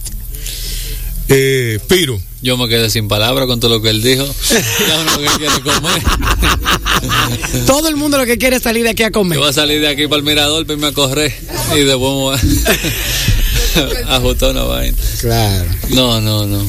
Eh, 1.29 1.79
Piro, 1.89 2.21
Yo 2.43 2.57
me 2.57 2.69
quedé 2.69 2.89
sin 2.91 3.07
palabras 3.07 3.47
con 3.47 3.61
todo 3.61 3.77
lo 3.77 3.83
que 3.83 3.91
él 3.91 4.03
dijo. 4.03 4.25
Ya 4.89 4.99
uno 4.99 5.19
que 5.19 5.39
quiere 5.39 5.61
comer. 5.63 6.03
Todo 7.67 7.89
el 7.89 7.97
mundo 7.97 8.19
lo 8.19 8.27
que 8.27 8.37
quiere 8.39 8.57
es 8.57 8.63
salir 8.63 8.83
de 8.83 8.91
aquí 8.91 9.03
a 9.05 9.11
comer. 9.11 9.37
Yo 9.37 9.41
voy 9.41 9.51
a 9.51 9.53
salir 9.53 9.81
de 9.81 9.89
aquí 9.89 10.07
para 10.07 10.19
el 10.19 10.23
mirador, 10.25 10.65
para 10.67 10.75
irme 10.75 10.87
a 10.89 10.93
correr. 10.93 11.33
Y 11.77 11.81
después 11.81 12.41
me 13.77 13.83
voy 13.85 13.97
a 14.07 14.17
ajustar 14.17 14.51
una 14.51 14.63
vaina. 14.65 14.97
Claro. 15.21 15.71
No, 15.91 16.21
no, 16.21 16.47
no. 16.47 16.67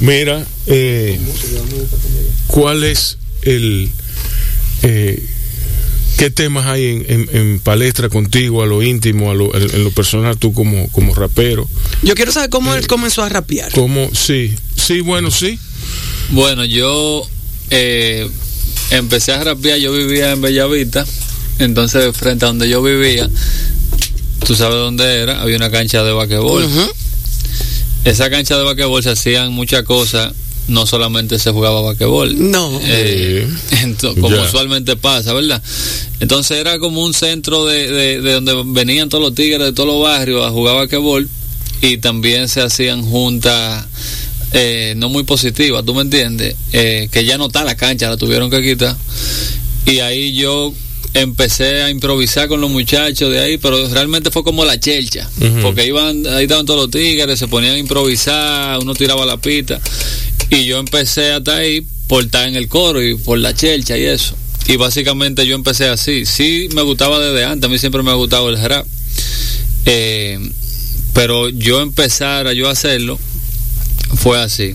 mira, 0.00 0.44
eh, 0.66 1.18
¿cuál 2.46 2.84
es 2.84 3.18
el... 3.42 3.90
eh, 4.82 5.22
¿Qué 6.18 6.30
temas 6.30 6.66
hay 6.66 6.84
en, 6.86 7.04
en- 7.08 7.28
en 7.32 7.58
palestra 7.60 8.08
contigo, 8.08 8.62
a 8.62 8.66
lo 8.66 8.82
íntimo, 8.82 9.30
a 9.30 9.34
lo, 9.34 9.52
en, 9.56 9.62
en 9.74 9.82
lo 9.82 9.90
personal, 9.90 10.36
tú 10.36 10.52
como, 10.52 10.88
como 10.90 11.14
rapero? 11.14 11.68
Yo 12.02 12.14
quiero 12.14 12.30
saber 12.30 12.48
cómo 12.50 12.74
él 12.74 12.86
comenzó 12.86 13.22
a 13.24 13.28
rapear. 13.28 13.72
¿Cómo? 13.72 14.08
Sí, 14.14 14.54
sí, 14.76 15.00
bueno, 15.00 15.30
sí. 15.32 15.58
Bueno, 16.30 16.64
yo 16.64 17.26
eh, 17.70 18.28
empecé 18.90 19.32
a 19.32 19.42
rapear, 19.42 19.78
yo 19.78 19.92
vivía 19.92 20.30
en 20.32 20.42
Bellavista, 20.42 21.04
entonces 21.58 22.14
frente 22.16 22.44
a 22.44 22.48
donde 22.48 22.68
yo 22.68 22.82
vivía, 22.82 23.28
tú 24.46 24.54
sabes 24.56 24.76
dónde 24.76 25.04
era, 25.20 25.40
había 25.42 25.56
una 25.56 25.70
cancha 25.70 26.02
de 26.02 26.12
basquetbol. 26.12 26.64
Ujú. 26.64 26.90
Esa 28.04 28.30
cancha 28.30 28.56
de 28.58 28.64
basquetbol 28.64 29.02
se 29.02 29.10
hacían 29.10 29.52
muchas 29.52 29.84
cosas, 29.84 30.32
no 30.68 30.86
solamente 30.86 31.38
se 31.38 31.50
jugaba 31.52 31.80
basquetbol. 31.82 32.50
No. 32.50 32.80
Eh, 32.84 33.48
como 34.20 34.28
usualmente 34.42 34.96
pasa, 34.96 35.32
¿verdad? 35.32 35.62
Entonces 36.20 36.58
era 36.58 36.78
como 36.78 37.04
un 37.04 37.14
centro 37.14 37.66
de, 37.66 37.90
de- 37.90 38.20
de 38.20 38.32
donde 38.32 38.62
venían 38.66 39.08
todos 39.08 39.22
los 39.24 39.34
tigres 39.34 39.60
de 39.60 39.72
todos 39.72 39.88
los 39.88 40.02
barrios 40.02 40.44
a 40.46 40.50
jugar 40.50 40.76
basquetbol 40.76 41.28
y 41.80 41.98
también 41.98 42.48
se 42.48 42.60
hacían 42.62 43.02
juntas 43.02 43.86
eh, 44.52 44.94
no 44.96 45.08
muy 45.08 45.22
positivas, 45.24 45.84
¿tú 45.84 45.94
me 45.94 46.02
entiendes? 46.02 46.54
Eh, 46.72 47.08
que 47.10 47.24
ya 47.24 47.38
no 47.38 47.46
está 47.46 47.64
la 47.64 47.76
cancha, 47.76 48.08
la 48.10 48.16
tuvieron 48.16 48.50
que 48.50 48.62
quitar. 48.62 48.96
Y 49.86 49.98
ahí 50.00 50.32
yo 50.34 50.72
empecé 51.14 51.82
a 51.82 51.90
improvisar 51.90 52.48
con 52.48 52.60
los 52.60 52.70
muchachos 52.70 53.30
de 53.30 53.38
ahí, 53.40 53.58
pero 53.58 53.88
realmente 53.88 54.30
fue 54.30 54.42
como 54.44 54.64
la 54.64 54.78
chelcha, 54.80 55.28
porque 55.62 55.86
iban, 55.86 56.26
ahí 56.26 56.44
estaban 56.44 56.66
todos 56.66 56.80
los 56.80 56.90
tigres, 56.90 57.38
se 57.38 57.48
ponían 57.48 57.74
a 57.74 57.78
improvisar, 57.78 58.78
uno 58.78 58.94
tiraba 58.94 59.26
la 59.26 59.36
pita, 59.36 59.80
y 60.50 60.64
yo 60.64 60.78
empecé 60.78 61.32
hasta 61.32 61.56
ahí 61.56 61.86
por 62.06 62.24
estar 62.24 62.48
en 62.48 62.56
el 62.56 62.68
coro 62.68 63.02
y 63.02 63.14
por 63.14 63.38
la 63.38 63.54
chelcha 63.54 63.96
y 63.96 64.04
eso. 64.04 64.36
Y 64.66 64.76
básicamente 64.76 65.46
yo 65.46 65.54
empecé 65.54 65.88
así. 65.88 66.24
Sí 66.24 66.68
me 66.74 66.82
gustaba 66.82 67.18
desde 67.18 67.44
antes, 67.44 67.68
a 67.68 67.72
mí 67.72 67.78
siempre 67.78 68.02
me 68.02 68.10
ha 68.10 68.14
gustado 68.14 68.48
el 68.48 68.62
rap. 68.62 68.86
Eh, 69.86 70.38
pero 71.14 71.48
yo 71.48 71.80
empezar 71.80 72.46
a 72.46 72.52
yo 72.52 72.68
hacerlo 72.68 73.18
fue 74.14 74.40
así. 74.40 74.74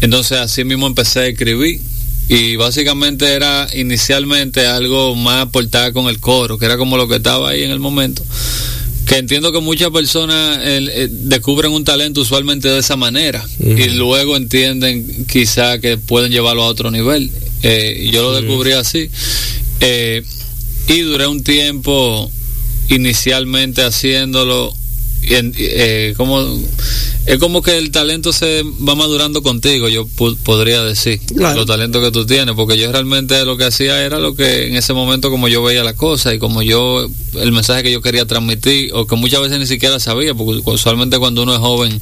Entonces 0.00 0.38
así 0.38 0.64
mismo 0.64 0.86
empecé 0.86 1.20
a 1.20 1.26
escribir 1.26 1.80
y 2.28 2.56
básicamente 2.56 3.32
era 3.32 3.68
inicialmente 3.74 4.66
algo 4.66 5.14
más 5.14 5.46
aportar 5.46 5.92
con 5.92 6.06
el 6.08 6.18
coro, 6.18 6.58
que 6.58 6.66
era 6.66 6.76
como 6.76 6.96
lo 6.96 7.06
que 7.06 7.16
estaba 7.16 7.50
ahí 7.50 7.62
en 7.62 7.70
el 7.70 7.78
momento. 7.78 8.24
Que 9.06 9.18
entiendo 9.18 9.52
que 9.52 9.60
muchas 9.60 9.90
personas 9.90 10.58
eh, 10.62 11.08
descubren 11.10 11.70
un 11.70 11.84
talento 11.84 12.22
usualmente 12.22 12.68
de 12.68 12.80
esa 12.80 12.96
manera 12.96 13.46
y 13.60 13.90
luego 13.90 14.36
entienden 14.36 15.26
quizá 15.26 15.78
que 15.78 15.96
pueden 15.96 16.32
llevarlo 16.32 16.64
a 16.64 16.66
otro 16.66 16.90
nivel. 16.90 17.30
Eh, 17.62 18.06
y 18.06 18.10
yo 18.10 18.22
lo 18.22 18.34
descubrí 18.34 18.72
así. 18.72 19.08
Eh, 19.78 20.24
y 20.88 21.00
duré 21.00 21.28
un 21.28 21.44
tiempo 21.44 22.30
inicialmente 22.88 23.82
haciéndolo 23.82 24.74
eh, 25.28 26.14
como 26.16 26.40
es 27.26 27.38
como 27.38 27.60
que 27.60 27.76
el 27.76 27.90
talento 27.90 28.32
se 28.32 28.62
va 28.86 28.94
madurando 28.94 29.42
contigo 29.42 29.88
yo 29.88 30.06
podría 30.44 30.84
decir 30.84 31.20
Claro. 31.34 31.56
los 31.56 31.66
talentos 31.66 32.02
que 32.04 32.12
tú 32.12 32.24
tienes 32.24 32.54
porque 32.54 32.78
yo 32.78 32.90
realmente 32.92 33.44
lo 33.44 33.56
que 33.56 33.64
hacía 33.64 34.04
era 34.04 34.18
lo 34.20 34.36
que 34.36 34.68
en 34.68 34.76
ese 34.76 34.92
momento 34.92 35.30
como 35.30 35.48
yo 35.48 35.62
veía 35.62 35.82
las 35.82 35.94
cosas 35.94 36.34
y 36.34 36.38
como 36.38 36.62
yo 36.62 37.08
el 37.40 37.52
mensaje 37.52 37.82
que 37.82 37.90
yo 37.92 38.00
quería 38.00 38.26
transmitir 38.26 38.92
o 38.94 39.06
que 39.06 39.16
muchas 39.16 39.40
veces 39.40 39.58
ni 39.58 39.66
siquiera 39.66 39.98
sabía 39.98 40.34
porque 40.34 40.62
usualmente 40.64 41.18
cuando 41.18 41.42
uno 41.42 41.54
es 41.54 41.58
joven 41.60 42.00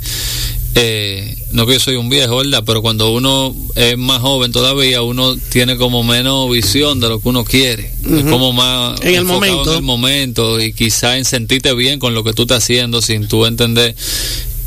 eh, 0.77 1.37
no 1.53 1.67
que 1.67 1.75
yo 1.75 1.81
soy 1.81 1.95
un 1.97 2.09
viejo, 2.09 2.39
¿verdad? 2.39 2.65
Pero 2.67 2.83
cuando 2.83 3.13
uno 3.13 3.55
es 3.77 3.97
más 3.97 4.21
joven 4.21 4.51
todavía, 4.51 5.03
uno 5.03 5.37
tiene 5.51 5.77
como 5.77 6.03
menos 6.03 6.51
visión 6.51 6.99
de 6.99 7.09
lo 7.09 7.21
que 7.21 7.29
uno 7.29 7.45
quiere. 7.45 7.93
Es 8.05 8.25
como 8.25 8.53
más 8.53 9.01
En 9.03 9.09
el 9.09 9.15
enfocado 9.21 9.41
momento. 9.41 9.71
en 9.71 9.77
el 9.79 9.83
momento 9.83 10.61
y 10.61 10.73
quizá 10.73 11.17
en 11.17 11.25
sentirte 11.25 11.73
bien 11.75 12.01
con 12.01 12.15
lo 12.15 12.25
que 12.25 12.33
tú 12.33 12.43
estás 12.43 12.65
haciendo 12.65 13.03
sin 13.03 13.29
tú 13.29 13.47
entender 13.47 13.95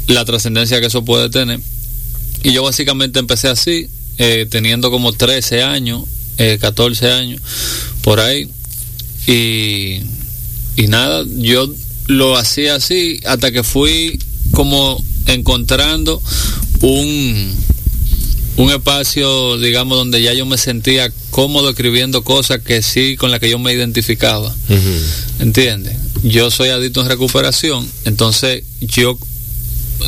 la 0.07 0.23
trascendencia 0.23 0.79
que 0.79 0.87
eso 0.87 1.03
puede 1.03 1.29
tener. 1.29 1.59
Y 2.43 2.53
yo 2.53 2.63
básicamente 2.63 3.19
empecé 3.19 3.49
así, 3.49 3.87
eh, 4.17 4.47
teniendo 4.49 4.89
como 4.91 5.11
13 5.11 5.63
años, 5.63 6.03
eh, 6.37 6.57
14 6.61 7.11
años, 7.11 7.41
por 8.01 8.21
ahí. 8.21 8.47
Y, 9.27 9.99
y 10.77 10.87
nada, 10.87 11.25
yo 11.35 11.69
lo 12.07 12.37
hacía 12.37 12.75
así 12.75 13.19
hasta 13.25 13.51
que 13.51 13.63
fui 13.63 14.17
como 14.53 15.03
encontrando 15.27 16.21
un, 16.81 17.53
un 18.57 18.71
espacio, 18.71 19.57
digamos, 19.57 19.97
donde 19.97 20.21
ya 20.21 20.33
yo 20.33 20.45
me 20.45 20.57
sentía 20.57 21.11
cómodo 21.29 21.69
escribiendo 21.69 22.23
cosas 22.23 22.61
que 22.61 22.81
sí, 22.81 23.15
con 23.15 23.31
las 23.31 23.39
que 23.39 23.49
yo 23.49 23.59
me 23.59 23.73
identificaba. 23.73 24.53
¿Entiendes? 25.39 25.95
Yo 26.23 26.49
soy 26.49 26.69
adicto 26.69 27.01
en 27.01 27.09
recuperación, 27.09 27.87
entonces 28.05 28.63
yo 28.81 29.17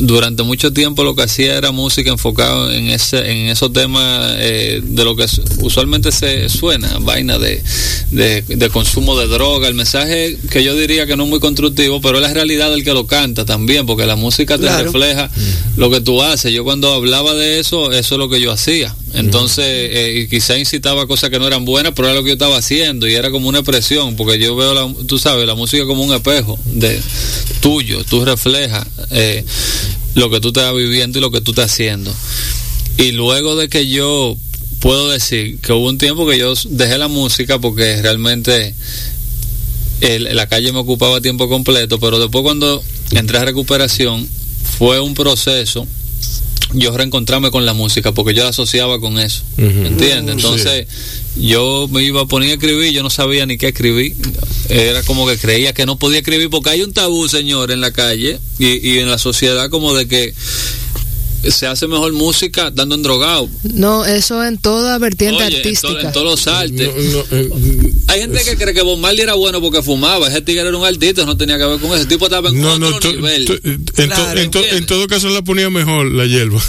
durante 0.00 0.42
mucho 0.42 0.72
tiempo 0.72 1.04
lo 1.04 1.14
que 1.14 1.22
hacía 1.22 1.56
era 1.56 1.72
música 1.72 2.10
enfocada 2.10 2.74
en 2.74 2.88
ese 2.88 3.18
en 3.30 3.48
esos 3.48 3.72
temas 3.72 4.34
eh, 4.38 4.80
de 4.82 5.04
lo 5.04 5.16
que 5.16 5.26
usualmente 5.58 6.12
se 6.12 6.48
suena 6.48 6.98
vaina 7.00 7.38
de, 7.38 7.62
de, 8.10 8.70
consumo 8.70 9.18
de 9.18 9.26
droga. 9.26 9.68
El 9.68 9.74
mensaje 9.74 10.38
que 10.50 10.62
yo 10.62 10.74
diría 10.74 11.06
que 11.06 11.16
no 11.16 11.24
es 11.24 11.30
muy 11.30 11.40
constructivo 11.40 12.00
pero 12.00 12.16
es 12.16 12.22
la 12.22 12.32
realidad 12.32 12.70
del 12.70 12.84
que 12.84 12.94
lo 12.94 13.06
canta 13.06 13.44
también 13.44 13.86
porque 13.86 14.06
la 14.06 14.16
música 14.16 14.58
te 14.58 14.82
refleja 14.82 15.30
lo 15.76 15.90
que 15.90 16.00
tú 16.00 16.22
haces. 16.22 16.52
Yo 16.52 16.64
cuando 16.64 16.92
hablaba 16.92 17.34
de 17.34 17.58
eso 17.58 17.92
eso 17.92 18.14
es 18.14 18.18
lo 18.18 18.28
que 18.28 18.40
yo 18.40 18.52
hacía 18.52 18.94
entonces 19.14 19.64
eh, 19.66 20.26
quizá 20.30 20.56
incitaba 20.58 21.06
cosas 21.06 21.30
que 21.30 21.38
no 21.38 21.46
eran 21.46 21.64
buenas 21.64 21.92
pero 21.96 22.08
era 22.08 22.16
lo 22.16 22.22
que 22.22 22.28
yo 22.28 22.34
estaba 22.34 22.58
haciendo 22.58 23.08
y 23.08 23.14
era 23.14 23.30
como 23.30 23.48
una 23.48 23.58
expresión 23.58 24.16
porque 24.16 24.38
yo 24.38 24.54
veo 24.54 24.72
la, 24.72 24.92
tú 25.06 25.18
sabes 25.18 25.46
la 25.46 25.54
música 25.54 25.84
como 25.86 26.04
un 26.04 26.14
espejo 26.14 26.58
de 26.66 27.00
tuyo 27.60 28.04
tú 28.04 28.24
reflejas 28.24 28.86
eh, 29.10 29.44
lo 30.14 30.30
que 30.30 30.40
tú 30.40 30.48
estás 30.48 30.74
viviendo 30.74 31.18
y 31.18 31.22
lo 31.22 31.30
que 31.30 31.40
tú 31.40 31.52
estás 31.52 31.72
haciendo. 31.72 32.14
Y 32.96 33.12
luego 33.12 33.56
de 33.56 33.68
que 33.68 33.88
yo 33.88 34.36
puedo 34.80 35.10
decir 35.10 35.58
que 35.60 35.72
hubo 35.72 35.88
un 35.88 35.98
tiempo 35.98 36.26
que 36.26 36.38
yo 36.38 36.54
dejé 36.68 36.98
la 36.98 37.08
música 37.08 37.58
porque 37.58 38.00
realmente 38.02 38.74
la 40.00 40.46
calle 40.48 40.72
me 40.72 40.78
ocupaba 40.78 41.20
tiempo 41.20 41.48
completo, 41.48 42.00
pero 42.00 42.18
después 42.18 42.42
cuando 42.42 42.82
entré 43.12 43.38
a 43.38 43.44
recuperación 43.44 44.26
fue 44.78 45.00
un 45.00 45.14
proceso 45.14 45.86
yo 46.72 46.96
reencontrarme 46.96 47.50
con 47.50 47.66
la 47.66 47.72
música 47.72 48.12
porque 48.12 48.34
yo 48.34 48.42
la 48.42 48.50
asociaba 48.50 49.00
con 49.00 49.18
eso, 49.18 49.42
¿entiendes? 49.56 50.36
Entonces 50.36 50.86
yo 51.36 51.88
me 51.90 52.02
iba 52.02 52.22
a 52.22 52.26
poner 52.26 52.50
a 52.50 52.52
escribir, 52.54 52.92
yo 52.92 53.02
no 53.02 53.10
sabía 53.10 53.46
ni 53.46 53.58
qué 53.58 53.68
escribir, 53.68 54.14
era 54.68 55.02
como 55.02 55.26
que 55.26 55.38
creía 55.38 55.72
que 55.72 55.86
no 55.86 55.96
podía 55.96 56.18
escribir 56.18 56.50
porque 56.50 56.70
hay 56.70 56.82
un 56.82 56.92
tabú, 56.92 57.28
señor, 57.28 57.70
en 57.70 57.80
la 57.80 57.92
calle 57.92 58.38
y, 58.58 58.88
y 58.88 58.98
en 58.98 59.10
la 59.10 59.18
sociedad 59.18 59.70
como 59.70 59.94
de 59.94 60.06
que 60.06 60.34
se 61.48 61.66
hace 61.66 61.86
mejor 61.86 62.12
música 62.12 62.70
dando 62.70 62.94
en 62.94 63.02
drogado. 63.02 63.48
No, 63.62 64.04
eso 64.04 64.44
en 64.44 64.58
toda 64.58 64.98
vertiente 64.98 65.42
artística. 65.42 66.00
En, 66.00 66.12
todos 66.12 66.26
los 66.26 66.46
artes. 66.46 66.90
Eh, 67.30 67.50
Hay 68.08 68.20
gente 68.20 68.40
que 68.44 68.56
cree 68.56 68.74
que 68.74 68.82
Bob 68.82 68.98
Marley 68.98 69.22
era 69.22 69.34
bueno 69.34 69.60
porque 69.60 69.82
fumaba. 69.82 70.28
Ese 70.28 70.42
tigre 70.42 70.68
era 70.68 70.76
un 70.76 70.84
artista, 70.84 71.24
no 71.24 71.36
tenía 71.36 71.58
que 71.58 71.64
ver 71.64 71.78
con 71.78 71.86
eso. 71.86 71.96
Ese 71.96 72.06
tipo 72.06 72.26
estaba 72.26 72.50
en 72.50 72.64
otro 72.64 73.12
nivel. 73.12 73.60
en, 73.96 74.86
todo 74.86 75.06
caso 75.06 75.28
la 75.28 75.42
ponía 75.42 75.70
mejor 75.70 76.10
la 76.10 76.26
hierba. 76.26 76.60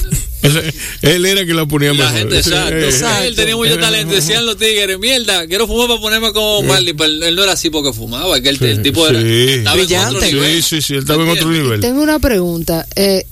él, 1.02 1.26
era 1.26 1.46
que 1.46 1.54
la 1.54 1.68
ponía 1.68 1.94
mejor. 1.94 2.12
La 2.12 2.18
gente, 2.18 2.38
exacto. 2.38 2.76
Él 3.24 3.36
tenía 3.36 3.56
mucho 3.56 3.78
talento. 3.78 4.14
Decían 4.14 4.46
los 4.46 4.58
tigres, 4.58 4.98
mierda, 5.00 5.48
quiero 5.48 5.68
fumar 5.68 5.88
para 5.88 6.00
ponerme 6.00 6.34
como 6.34 6.64
Marley. 6.64 6.94
Pero 6.94 7.26
él 7.26 7.36
no 7.36 7.44
era 7.44 7.54
así 7.54 7.70
porque 7.70 7.94
fumaba. 7.94 8.40
Que 8.42 8.50
el, 8.50 8.82
tipo 8.82 9.08
era, 9.08 9.20
estaba 9.20 9.82
en 9.82 10.16
otro 10.16 10.22
nivel. 10.22 10.64
Sí, 10.64 10.78
sí, 10.78 10.82
sí, 10.82 10.94
él 10.94 11.00
estaba 11.00 11.24
en 11.24 11.30
otro 11.30 11.50
nivel. 11.50 11.80
Tengo 11.80 12.02
una 12.02 12.20
pregunta. 12.20 12.88
Eh, 12.96 13.26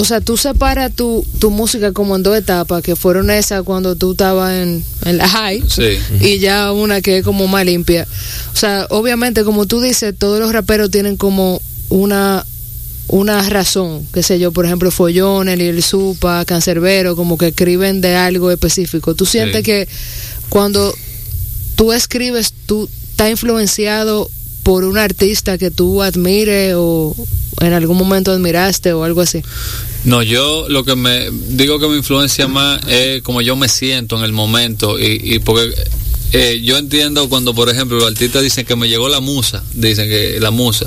o 0.00 0.04
sea, 0.04 0.20
tú 0.20 0.36
separas 0.36 0.94
tu, 0.94 1.26
tu 1.40 1.50
música 1.50 1.90
como 1.90 2.14
en 2.14 2.22
dos 2.22 2.38
etapas, 2.38 2.84
que 2.84 2.94
fueron 2.94 3.30
esas 3.30 3.64
cuando 3.64 3.96
tú 3.96 4.12
estabas 4.12 4.52
en, 4.52 4.84
la 5.04 5.28
high, 5.28 5.60
y 6.20 6.38
ya 6.38 6.70
una 6.70 7.00
que 7.00 7.18
es 7.18 7.24
como 7.24 7.48
más 7.48 7.66
limpia. 7.66 8.06
O 8.54 8.56
sea, 8.56 8.86
obviamente, 8.90 9.42
como 9.42 9.66
tú 9.66 9.80
dices, 9.80 10.14
todos 10.16 10.38
los 10.38 10.52
raperos 10.52 10.92
tienen 10.92 11.16
como 11.16 11.60
una 11.88 12.46
una 13.08 13.48
razón, 13.48 14.06
qué 14.12 14.22
sé 14.22 14.38
yo, 14.38 14.52
por 14.52 14.66
ejemplo, 14.66 14.92
Follón, 14.92 15.48
el 15.48 15.82
Supa, 15.82 16.44
Cancerbero, 16.44 17.16
como 17.16 17.36
que 17.36 17.48
escriben 17.48 18.00
de 18.00 18.14
algo 18.14 18.52
específico. 18.52 19.16
¿Tú 19.16 19.26
sientes 19.26 19.64
que 19.64 19.88
cuando 20.48 20.94
tú 21.74 21.92
escribes, 21.92 22.54
tú 22.66 22.88
estás 23.10 23.30
influenciado 23.30 24.30
por 24.68 24.84
un 24.84 24.98
artista 24.98 25.56
que 25.56 25.70
tú 25.70 26.02
admires 26.02 26.74
o 26.76 27.16
en 27.62 27.72
algún 27.72 27.96
momento 27.96 28.32
admiraste 28.32 28.92
o 28.92 29.02
algo 29.02 29.22
así? 29.22 29.40
No, 30.04 30.22
yo 30.22 30.68
lo 30.68 30.84
que 30.84 30.94
me 30.94 31.30
digo 31.30 31.80
que 31.80 31.88
me 31.88 31.96
influencia 31.96 32.48
más 32.48 32.78
es 32.86 33.22
como 33.22 33.40
yo 33.40 33.56
me 33.56 33.70
siento 33.70 34.18
en 34.18 34.24
el 34.24 34.34
momento 34.34 34.98
y, 34.98 35.20
y 35.22 35.38
porque 35.38 35.72
eh, 36.32 36.60
yo 36.62 36.76
entiendo 36.76 37.28
cuando, 37.28 37.54
por 37.54 37.68
ejemplo, 37.68 37.96
los 37.98 38.06
artistas 38.06 38.42
dicen 38.42 38.66
que 38.66 38.76
me 38.76 38.88
llegó 38.88 39.08
la 39.08 39.20
musa, 39.20 39.64
dicen 39.74 40.08
que 40.08 40.38
la 40.40 40.50
musa, 40.50 40.86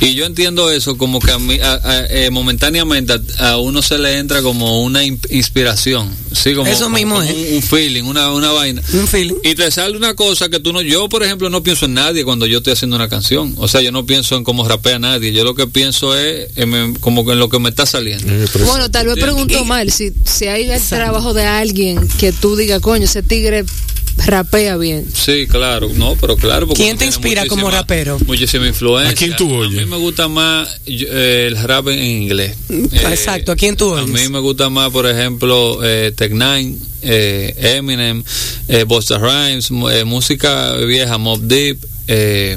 y 0.00 0.14
yo 0.14 0.24
entiendo 0.26 0.70
eso 0.70 0.96
como 0.96 1.18
que 1.18 1.32
a 1.32 1.38
mí, 1.38 1.58
eh, 1.60 2.28
momentáneamente 2.30 3.14
a, 3.38 3.56
uno 3.56 3.82
se 3.82 3.98
le 3.98 4.18
entra 4.18 4.42
como 4.42 4.82
una 4.82 5.04
inspiración, 5.04 6.14
sí, 6.32 6.54
como, 6.54 6.70
eso 6.70 6.88
mismo 6.88 7.20
es. 7.20 7.30
Un, 7.30 7.62
feeling, 7.62 8.04
una, 8.04 8.32
una 8.32 8.52
vaina. 8.52 8.82
Un 8.92 9.08
feeling. 9.08 9.34
Y 9.42 9.54
te 9.54 9.70
sale 9.70 9.96
una 9.96 10.14
cosa 10.14 10.48
que 10.48 10.60
tú 10.60 10.72
no, 10.72 10.80
yo 10.82 11.08
por 11.08 11.24
ejemplo 11.24 11.50
no 11.50 11.62
pienso 11.62 11.86
en 11.86 11.94
nadie 11.94 12.24
cuando 12.24 12.46
yo 12.46 12.58
estoy 12.58 12.74
haciendo 12.74 12.96
una 12.96 13.08
canción, 13.08 13.54
o 13.56 13.68
sea, 13.68 13.80
yo 13.80 13.90
no 13.90 14.06
pienso 14.06 14.36
en 14.36 14.44
cómo 14.44 14.68
rapea 14.68 14.98
nadie, 14.98 15.32
yo 15.32 15.42
lo 15.44 15.54
que 15.54 15.66
pienso 15.66 16.16
es 16.16 16.50
en, 16.56 16.94
como 16.96 17.30
en 17.32 17.38
lo 17.38 17.48
que 17.48 17.58
me 17.58 17.70
está 17.70 17.86
saliendo. 17.86 18.26
Bueno, 18.66 18.90
tal 18.90 19.06
vez 19.06 19.16
pregunto 19.16 19.64
mal, 19.64 19.90
si, 19.90 20.12
si 20.24 20.46
hay 20.46 20.70
el 20.70 20.82
trabajo 20.82 21.34
de 21.34 21.44
alguien 21.44 22.06
que 22.18 22.32
tú 22.32 22.56
digas, 22.56 22.80
coño, 22.80 23.04
ese 23.04 23.22
tigre 23.22 23.64
rapea 24.24 24.76
bien. 24.76 25.06
Sí, 25.12 25.46
claro, 25.46 25.90
no, 25.94 26.16
pero 26.20 26.36
claro. 26.36 26.66
¿Quién 26.68 26.96
te 26.96 27.06
inspira 27.06 27.46
como 27.46 27.70
rapero? 27.70 28.18
Muchísima 28.26 28.66
influencia. 28.66 29.12
¿A 29.12 29.14
quién 29.14 29.36
tú 29.36 29.52
oyes? 29.54 29.78
A 29.78 29.84
mí 29.84 29.90
me 29.90 29.96
gusta 29.98 30.28
más 30.28 30.80
eh, 30.86 31.46
el 31.48 31.56
rap 31.62 31.88
en 31.88 32.02
inglés. 32.02 32.56
Mm, 32.68 32.84
exacto, 32.94 33.52
¿a 33.52 33.56
quién 33.56 33.76
tú 33.76 33.90
oyes? 33.90 34.08
A 34.08 34.12
mí 34.12 34.28
me 34.28 34.40
gusta 34.40 34.70
más, 34.70 34.90
por 34.90 35.06
ejemplo, 35.06 35.80
eh, 35.82 36.12
Tech 36.16 36.32
Nine, 36.32 36.76
eh, 37.02 37.54
Eminem, 37.76 38.22
eh, 38.68 38.84
Busta 38.84 39.18
Rhymes, 39.18 39.70
eh, 39.92 40.04
música 40.04 40.74
vieja, 40.76 41.18
Mob 41.18 41.40
Deep, 41.42 41.78
eh, 42.08 42.56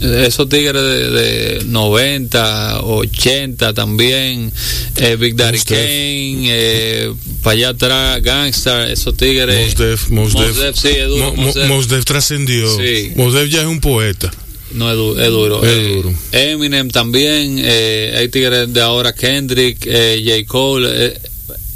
esos 0.00 0.48
tigres 0.48 0.82
de, 0.82 1.62
90, 1.66 2.82
80 2.82 3.74
también, 3.74 4.52
eh, 4.96 5.16
Big 5.16 5.36
Daddy 5.36 5.58
Kane, 5.60 6.46
eh, 6.46 7.12
para 7.42 7.54
allá 7.54 7.68
atrás, 7.70 8.22
Gangsta, 8.22 8.90
esos 8.90 9.16
tigres. 9.16 9.76
Mos 10.10 10.34
Def, 10.34 10.76
sí, 10.76 10.88
es 10.88 11.08
duro. 11.08 11.34
Mos 11.34 11.88
Def 11.88 12.04
trascendió. 12.04 12.76
Sí. 12.76 13.12
Mos 13.16 13.34
Def 13.34 13.48
ya 13.48 13.60
es 13.62 13.66
un 13.66 13.80
poeta. 13.80 14.30
No, 14.72 14.90
es, 14.90 14.96
duro. 14.96 15.64
Es 15.64 15.94
duro. 15.94 16.10
Eh, 16.32 16.52
Eminem 16.52 16.90
también, 16.90 17.56
eh, 17.58 18.14
hay 18.18 18.28
tigres 18.28 18.72
de 18.72 18.80
ahora, 18.80 19.14
Kendrick, 19.14 19.78
eh, 19.86 20.22
J. 20.24 20.46
Cole, 20.46 21.14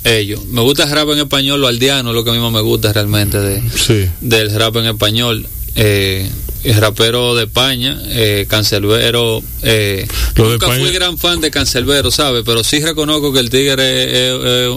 ellos. 0.05 0.44
Me 0.47 0.61
gusta 0.61 0.85
el 0.85 0.90
rap 0.90 1.09
en 1.11 1.20
español, 1.20 1.61
lo 1.61 1.69
aldeano, 1.69 2.12
lo 2.12 2.24
que 2.24 2.31
a 2.31 2.32
mí 2.32 2.39
más 2.39 2.53
me 2.53 2.61
gusta 2.61 2.93
realmente 2.93 3.39
de, 3.39 3.62
sí. 3.70 4.09
del 4.20 4.53
rap 4.55 4.77
en 4.77 4.86
español. 4.86 5.47
Eh, 5.74 6.28
rapero 6.65 7.35
de 7.35 7.45
España, 7.45 8.01
eh, 8.07 8.47
Cancelbero. 8.49 9.43
Eh, 9.63 10.07
nunca 10.37 10.69
fui 10.69 10.91
gran 10.93 11.19
fan 11.19 11.41
de 11.41 11.51
Cancelbero, 11.51 12.11
¿sabes? 12.11 12.43
Pero 12.47 12.63
sí 12.63 12.81
reconozco 12.81 13.33
que 13.33 13.41
el 13.41 13.51
Tigre 13.51 14.67
es, 14.67 14.77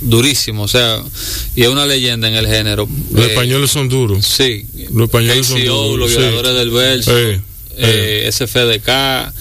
durísimo, 0.00 0.62
o 0.64 0.68
sea, 0.68 1.02
y 1.54 1.62
es 1.62 1.68
una 1.68 1.86
leyenda 1.86 2.28
en 2.28 2.34
el 2.34 2.46
género. 2.46 2.88
Los 3.12 3.24
eh, 3.24 3.28
españoles 3.28 3.70
son 3.70 3.88
duros. 3.88 4.24
Sí. 4.24 4.66
Los 4.92 5.04
españoles 5.04 5.46
son 5.46 5.64
duros. 5.64 6.10
Los 6.10 6.16
violadores 6.16 6.54
del 6.54 6.70
verso, 6.70 7.12
eh, 7.76 8.30
SFDK. 8.30 9.32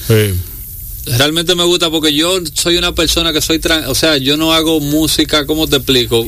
Realmente 1.18 1.54
me 1.54 1.64
gusta 1.66 1.92
porque 1.92 2.14
yo 2.14 2.40
soy 2.54 2.78
una 2.78 2.96
persona 2.96 3.32
que 3.32 3.40
soy, 3.40 3.62
o 3.88 3.96
sea, 3.96 4.18
yo 4.18 4.38
no 4.38 4.54
hago 4.54 4.80
música, 4.80 5.46
¿cómo 5.46 5.68
te 5.68 5.78
explico? 5.78 6.26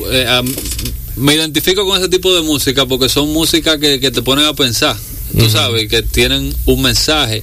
me 1.16 1.34
identifico 1.34 1.84
con 1.84 1.98
ese 1.98 2.08
tipo 2.08 2.32
de 2.32 2.42
música 2.42 2.86
porque 2.86 3.08
son 3.08 3.32
músicas 3.32 3.78
que, 3.78 3.98
que 3.98 4.12
te 4.12 4.22
ponen 4.22 4.44
a 4.44 4.54
pensar 4.54 4.96
tú 5.36 5.48
sabes, 5.48 5.88
que 5.88 6.02
tienen 6.02 6.54
un 6.66 6.82
mensaje. 6.82 7.42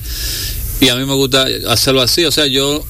Y 0.81 0.89
a 0.89 0.95
mí 0.95 1.05
me 1.05 1.13
gusta 1.13 1.45
hacerlo 1.67 2.01
así, 2.01 2.25
o 2.25 2.31
sea, 2.31 2.47
yo 2.47 2.83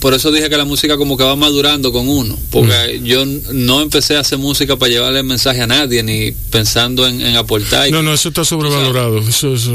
por 0.00 0.14
eso 0.14 0.32
dije 0.32 0.50
que 0.50 0.56
la 0.56 0.64
música 0.64 0.96
como 0.96 1.16
que 1.16 1.22
va 1.22 1.36
madurando 1.36 1.92
con 1.92 2.08
uno, 2.08 2.36
porque 2.50 3.00
yo 3.04 3.24
no 3.24 3.82
empecé 3.82 4.16
a 4.16 4.20
hacer 4.20 4.36
música 4.36 4.76
para 4.76 4.90
llevarle 4.90 5.22
mensaje 5.22 5.62
a 5.62 5.66
nadie, 5.68 6.02
ni 6.02 6.32
pensando 6.50 7.06
en, 7.06 7.36
aportar. 7.36 7.90
No, 7.90 8.02
no, 8.02 8.12
eso 8.12 8.30
está 8.30 8.44
sobrevalorado. 8.44 9.18
Eso, 9.18 9.54
eso, 9.54 9.70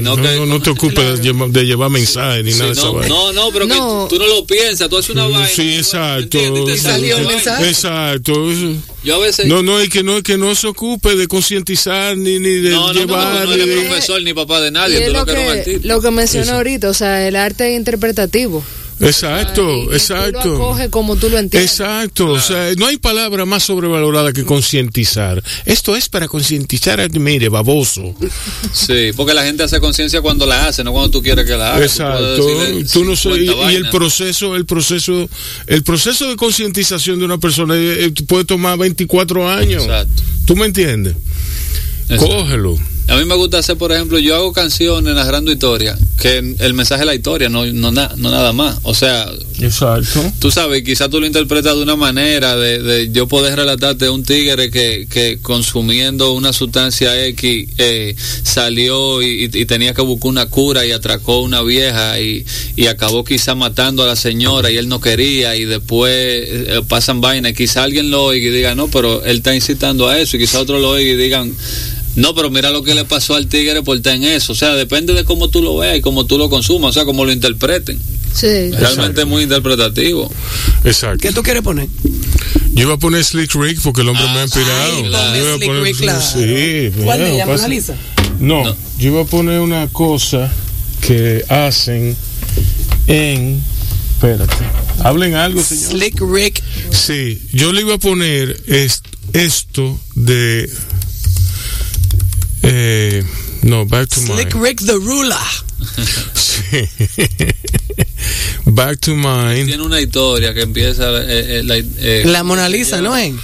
no, 0.00 0.46
no, 0.46 0.62
te 0.62 0.70
ocupes 0.70 1.22
de, 1.22 1.66
llevar 1.66 1.90
mensajes 1.90 2.44
ni 2.44 2.52
nada 2.52 2.72
de. 2.72 3.08
No, 3.08 3.32
no, 3.32 3.50
pero 3.52 3.66
que 3.68 3.74
tú 3.74 4.18
no 4.18 4.26
lo 4.26 4.46
piensas, 4.46 4.88
tú 4.88 4.96
haces 4.96 5.10
una 5.10 5.26
vaina. 5.26 5.48
Sí, 5.48 5.76
exacto. 5.76 6.38
Exacto. 7.60 8.32
Yo 9.04 9.16
a 9.16 9.18
veces... 9.18 9.46
No, 9.46 9.62
no, 9.62 9.82
y 9.82 9.88
que 9.88 10.02
no, 10.02 10.22
que 10.22 10.38
no 10.38 10.54
se 10.54 10.68
ocupe 10.68 11.16
de 11.16 11.26
concientizar 11.26 12.16
ni, 12.16 12.38
ni 12.38 12.50
de 12.50 12.70
llevar. 12.70 12.94
No, 12.94 13.44
no, 13.44 13.56
no, 13.56 13.64
profesor 13.64 14.22
ni 14.22 14.32
papá 14.32 14.60
de 14.60 14.70
nadie. 14.70 15.06
Tú 15.06 15.12
lo, 15.12 15.26
que, 15.26 15.80
lo 15.82 16.00
que 16.00 16.10
mencionó 16.10 16.52
ahorita, 16.52 16.88
o 16.88 16.94
sea, 16.94 17.26
el 17.26 17.36
arte 17.36 17.74
interpretativo. 17.74 18.64
Exacto, 19.00 19.92
exacto. 19.92 20.40
Tú 20.42 20.48
lo 20.58 20.90
como 20.90 21.16
tú 21.16 21.28
lo 21.28 21.38
entiendes. 21.38 21.72
Exacto, 21.72 22.30
o 22.32 22.40
sea, 22.40 22.72
no 22.76 22.86
hay 22.86 22.98
palabra 22.98 23.44
más 23.44 23.64
sobrevalorada 23.64 24.32
que 24.32 24.44
concientizar. 24.44 25.42
Esto 25.64 25.96
es 25.96 26.08
para 26.08 26.28
concientizar, 26.28 27.10
mire, 27.18 27.48
baboso. 27.48 28.14
Sí, 28.72 29.10
porque 29.16 29.34
la 29.34 29.44
gente 29.44 29.62
hace 29.62 29.80
conciencia 29.80 30.20
cuando 30.20 30.46
la 30.46 30.66
hace, 30.68 30.84
no 30.84 30.92
cuando 30.92 31.10
tú 31.10 31.22
quieres 31.22 31.46
que 31.46 31.56
la 31.56 31.74
haga. 31.74 31.84
Exacto. 31.84 32.46
Tú, 32.92 33.04
no 33.04 33.16
sé, 33.16 33.30
y, 33.30 33.74
el 33.74 33.88
proceso, 33.90 34.54
el 34.56 34.66
proceso, 34.66 35.28
el 35.66 35.82
proceso 35.82 36.28
de 36.28 36.36
concientización 36.36 37.18
de 37.18 37.24
una 37.24 37.38
persona 37.38 37.74
eh, 37.74 38.06
eh, 38.06 38.12
puede 38.26 38.44
tomar 38.44 38.78
24 38.78 39.50
años. 39.50 39.82
Exacto. 39.84 40.22
¿Tú 40.46 40.56
me 40.56 40.66
entiendes? 40.66 41.16
Cógelo 42.18 42.78
A 43.08 43.16
mí 43.16 43.24
me 43.26 43.34
gusta 43.34 43.58
hacer, 43.58 43.76
por 43.76 43.92
ejemplo, 43.92 44.18
yo 44.18 44.34
hago 44.36 44.52
canciones 44.52 45.14
narrando 45.14 45.50
historias, 45.52 45.98
que 46.20 46.38
el 46.38 46.72
mensaje 46.72 47.02
es 47.02 47.06
la 47.06 47.14
historia, 47.14 47.48
no, 47.48 47.66
no, 47.66 47.90
na- 47.90 48.12
no 48.16 48.30
nada 48.30 48.52
más. 48.52 48.78
O 48.84 48.94
sea, 48.94 49.30
Exacto. 49.60 50.22
tú 50.38 50.50
sabes, 50.50 50.82
quizás 50.82 51.10
tú 51.10 51.20
lo 51.20 51.26
interpretas 51.26 51.76
de 51.76 51.82
una 51.82 51.96
manera 51.96 52.56
de, 52.56 52.78
de 52.80 53.10
yo 53.12 53.26
poder 53.28 53.56
relatarte 53.56 54.08
un 54.08 54.22
tigre 54.22 54.70
que, 54.70 55.06
que 55.10 55.38
consumiendo 55.42 56.32
una 56.32 56.52
sustancia 56.52 57.26
X 57.26 57.68
eh, 57.78 58.14
salió 58.44 59.20
y, 59.20 59.50
y 59.52 59.66
tenía 59.66 59.94
que 59.94 60.02
buscar 60.02 60.30
una 60.30 60.46
cura 60.46 60.86
y 60.86 60.92
atracó 60.92 61.34
a 61.34 61.40
una 61.42 61.60
vieja 61.62 62.18
y, 62.20 62.44
y 62.76 62.86
acabó 62.86 63.24
quizá 63.24 63.54
matando 63.54 64.04
a 64.04 64.06
la 64.06 64.16
señora 64.16 64.70
y 64.70 64.76
él 64.76 64.88
no 64.88 65.00
quería 65.00 65.56
y 65.56 65.64
después 65.64 66.12
eh, 66.14 66.80
pasan 66.88 67.20
vainas. 67.20 67.52
Quizá 67.52 67.82
alguien 67.82 68.10
lo 68.10 68.24
oiga 68.24 68.48
y 68.48 68.52
diga, 68.52 68.74
no, 68.74 68.88
pero 68.88 69.24
él 69.24 69.38
está 69.38 69.54
incitando 69.54 70.08
a 70.08 70.18
eso 70.18 70.36
y 70.36 70.40
quizá 70.40 70.60
otro 70.60 70.78
lo 70.78 70.90
oiga 70.90 71.12
y 71.12 71.16
digan, 71.16 71.52
no, 72.16 72.34
pero 72.34 72.50
mira 72.50 72.70
lo 72.70 72.82
que 72.82 72.94
le 72.94 73.04
pasó 73.04 73.34
al 73.34 73.46
tigre 73.48 73.82
por 73.82 73.96
estar 73.96 74.14
en 74.14 74.24
eso. 74.24 74.52
O 74.52 74.56
sea, 74.56 74.74
depende 74.74 75.14
de 75.14 75.24
cómo 75.24 75.48
tú 75.48 75.62
lo 75.62 75.76
veas 75.78 75.96
y 75.96 76.00
cómo 76.00 76.26
tú 76.26 76.38
lo 76.38 76.48
consumas, 76.50 76.90
o 76.90 76.92
sea, 76.92 77.04
cómo 77.04 77.24
lo 77.24 77.32
interpreten. 77.32 77.98
Sí. 78.34 78.70
Realmente 78.70 79.22
es 79.22 79.26
muy 79.26 79.42
interpretativo. 79.42 80.30
Exacto. 80.84 81.18
¿Qué 81.20 81.32
tú 81.32 81.42
quieres 81.42 81.62
poner? 81.62 81.86
Yo 82.74 82.84
iba 82.84 82.94
a 82.94 82.98
poner 82.98 83.22
Slick 83.24 83.54
Rick 83.54 83.80
porque 83.82 84.00
el 84.00 84.08
hombre 84.08 84.24
me 84.24 84.38
ha 84.38 84.42
inspirado. 84.44 84.96
ay, 84.96 85.02
Yo 85.04 85.10
ponme 85.10 85.38
iba 85.38 85.52
a 85.52 85.56
Slick 85.56 85.68
poner- 85.68 85.82
Rick, 85.82 85.96
claro. 85.98 86.20
Sí, 86.22 86.34
¿Cuál 86.34 86.92
de 86.94 87.02
bueno, 87.04 87.26
ella, 87.26 87.44
pasa- 87.46 87.56
Mona 87.62 87.68
Lisa? 87.68 87.94
No, 88.40 88.64
No. 88.64 88.76
yo 88.98 89.10
iba 89.10 89.20
a 89.22 89.24
poner 89.26 89.60
una 89.60 89.86
cosa 89.88 90.50
que 91.02 91.44
hacen 91.48 92.16
en. 93.06 93.62
Espérate. 94.14 94.54
Hablen 95.02 95.34
algo, 95.34 95.62
señor. 95.62 95.90
Slick 95.92 96.20
Rick. 96.20 96.62
Sí, 96.90 97.42
yo 97.52 97.72
le 97.72 97.80
iba 97.82 97.94
a 97.94 97.98
poner 97.98 98.62
es- 98.66 99.02
esto 99.32 99.98
de. 100.14 100.70
Eh, 102.74 103.22
no, 103.62 103.84
back 103.84 104.08
to 104.08 104.20
Slick 104.20 104.54
mine. 104.54 104.64
Rick 104.64 104.80
the 104.86 104.94
Ruler. 104.94 105.36
Sí. 106.34 106.88
back 108.66 108.98
to 109.00 109.14
mine. 109.14 109.66
Tiene 109.66 109.82
una 109.82 110.00
historia 110.00 110.54
que 110.54 110.62
empieza. 110.62 111.04
eh, 111.22 111.58
eh, 111.58 111.62
la, 111.64 111.76
eh, 111.76 112.22
La 112.24 112.42
Mona 112.44 112.68
Lisa, 112.68 113.00
¿no 113.02 113.14
es? 113.16 113.34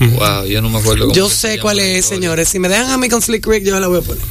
Wow, 0.00 0.46
yo 0.46 0.60
no 0.62 0.68
me 0.68 0.78
acuerdo 0.78 1.04
cómo 1.04 1.14
Yo 1.14 1.30
sé 1.30 1.60
cuál 1.60 1.78
es, 1.78 1.98
historia. 2.00 2.16
señores. 2.16 2.48
Si 2.48 2.58
me 2.58 2.68
dejan 2.68 2.90
a 2.90 2.98
mí 2.98 3.08
con 3.08 3.22
Slick 3.22 3.46
Rick, 3.46 3.62
yo 3.64 3.78
la 3.78 3.86
voy 3.86 3.98
a 3.98 4.02
poner. 4.02 4.22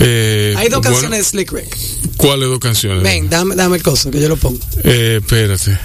Eh, 0.00 0.54
Hay 0.58 0.68
dos 0.68 0.80
bueno, 0.80 0.92
canciones 0.92 1.18
de 1.20 1.24
Slick 1.24 1.50
Rick. 1.52 1.76
¿Cuáles 2.18 2.48
dos 2.50 2.58
canciones? 2.58 3.02
Ven, 3.02 3.30
dame, 3.30 3.54
dame 3.54 3.78
el 3.78 3.82
coso, 3.82 4.10
que 4.10 4.20
yo 4.20 4.28
lo 4.28 4.36
pongo. 4.36 4.58
Eh, 4.84 5.20
espérate. 5.22 5.78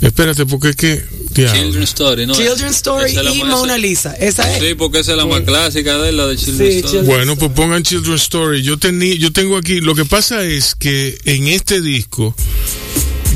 Espérate, 0.00 0.46
porque 0.46 0.70
es 0.70 0.76
que. 0.76 1.04
Children's 1.34 1.90
Story, 1.90 2.26
¿no? 2.26 2.34
Children's 2.34 2.76
Story 2.76 3.12
es 3.16 3.34
y 3.36 3.44
Mona 3.44 3.78
Lisa. 3.78 4.14
Esa 4.14 4.52
es. 4.56 4.62
Sí, 4.62 4.74
porque 4.74 5.00
esa 5.00 5.12
es 5.12 5.16
la 5.18 5.26
más 5.26 5.42
clásica 5.42 5.98
de 5.98 6.08
él, 6.10 6.16
la 6.16 6.26
de 6.26 6.36
Children's 6.36 6.72
Sí, 6.74 6.78
Story. 6.80 6.98
Children's- 6.98 7.06
Bueno, 7.06 7.36
pues 7.36 7.52
pongan 7.52 7.82
Children's 7.82 8.22
Story. 8.22 8.62
Yo 8.62 8.76
tenía, 8.78 9.14
yo 9.14 9.32
tengo 9.32 9.56
aquí. 9.56 9.80
Lo 9.80 9.94
que 9.94 10.04
pasa 10.04 10.42
es 10.44 10.74
que 10.74 11.18
en 11.24 11.48
este 11.48 11.80
disco, 11.80 12.34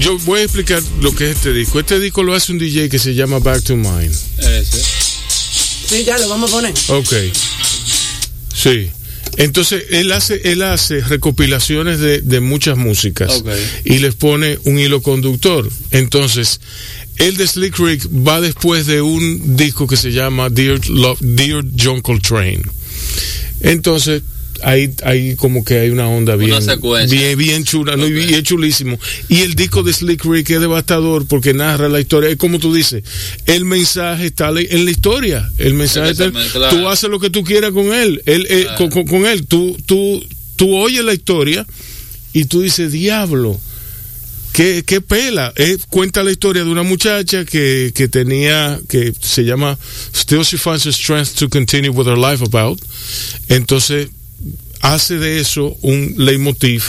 yo 0.01 0.19
voy 0.21 0.41
a 0.41 0.43
explicar 0.45 0.83
lo 1.01 1.15
que 1.15 1.31
es 1.31 1.37
este 1.37 1.53
disco. 1.53 1.79
Este 1.81 2.01
disco 2.01 2.23
lo 2.23 2.35
hace 2.35 2.53
un 2.53 2.59
DJ 2.59 2.89
que 2.89 2.99
se 2.99 3.15
llama 3.15 3.39
Back 3.39 3.63
to 3.65 3.77
Mine. 3.77 4.11
Ese. 4.39 4.83
Sí, 5.89 6.05
ya 6.05 6.19
lo 6.19 6.29
vamos 6.29 6.51
a 6.51 6.55
poner. 6.55 6.75
Ok. 6.89 7.13
Sí. 8.55 8.91
Entonces 9.37 9.85
él 9.91 10.13
hace, 10.13 10.41
él 10.45 10.63
hace 10.63 11.01
recopilaciones 11.01 12.01
de, 12.01 12.21
de 12.21 12.41
muchas 12.41 12.77
músicas 12.77 13.43
y 13.85 13.99
les 13.99 14.15
pone 14.15 14.59
un 14.65 14.79
hilo 14.79 15.01
conductor. 15.01 15.69
Entonces, 15.91 16.61
el 17.17 17.37
de 17.37 17.47
Slick 17.47 17.79
Rick 17.79 18.09
va 18.13 18.41
después 18.41 18.87
de 18.87 19.01
un 19.01 19.57
disco 19.57 19.87
que 19.87 19.97
se 19.97 20.13
llama 20.13 20.51
Dear, 20.51 20.87
Love, 20.89 21.19
Dear 21.21 21.65
John 21.79 22.01
Coltrane. 22.01 22.63
Entonces, 23.61 24.23
ahí, 24.63 24.93
ahí 25.05 25.35
como 25.37 25.65
que 25.65 25.79
hay 25.81 25.91
una 25.91 26.09
onda 26.09 26.37
bien, 26.37 26.51
bien, 27.11 27.39
bien 27.39 27.65
chula, 27.65 27.97
¿no? 27.97 28.07
Y 28.07 28.43
chulísimo. 28.43 28.99
Y 29.29 29.41
el 29.43 29.55
disco 29.55 29.83
de 29.83 29.93
Slick 29.93 30.25
Rick 30.25 30.51
es 30.51 30.61
devastador 30.61 31.27
porque 31.27 31.55
narra 31.55 31.89
la 31.89 32.01
historia. 32.01 32.31
Es 32.31 32.37
como 32.37 32.59
tú 32.59 32.73
dices, 32.75 33.03
el 33.47 33.65
mensaje 33.65 34.27
está 34.27 34.49
en 34.49 34.85
la 34.85 34.91
historia. 34.91 35.51
El 35.59 35.75
mensaje 35.75 36.13
está, 36.13 36.31
claro. 36.31 36.77
tú 36.77 36.89
haces 36.89 37.11
lo 37.11 37.21
que 37.21 37.31
tú 37.31 37.45
quieras 37.45 37.73
con 37.73 37.93
él. 37.93 38.23
él 38.27 38.47
eh, 38.49 38.67
con- 38.77 38.91
con 38.91 39.27
él. 39.27 39.47
Tú, 39.47 39.77
tú, 39.87 40.25
tú 40.57 40.75
oyes 40.77 41.05
la 41.05 41.13
historia 41.15 41.67
y 42.33 42.45
tú 42.47 42.61
dices, 42.63 42.93
diablo. 42.93 43.59
¿Qué, 44.53 44.85
qué 44.87 45.01
pela? 45.01 45.51
Eh, 45.57 45.79
cuenta 45.89 46.23
la 46.23 46.31
historia 46.31 46.63
de 46.63 46.69
una 46.69 46.83
muchacha 46.83 47.47
que, 47.47 47.91
que 47.95 48.07
tenía, 48.09 48.79
que 48.87 49.15
se 49.19 49.45
llama 49.45 49.79
Still 50.15 50.43
She 50.43 50.59
Finds 50.59 50.83
the 50.83 50.93
Strength 50.93 51.37
to 51.39 51.49
Continue 51.49 51.89
with 51.89 52.07
Her 52.07 52.19
Life 52.19 52.45
About. 52.45 52.79
Entonces, 53.49 54.09
hace 54.83 55.19
de 55.19 55.41
eso 55.41 55.77
un 55.81 56.15
leitmotiv 56.19 56.83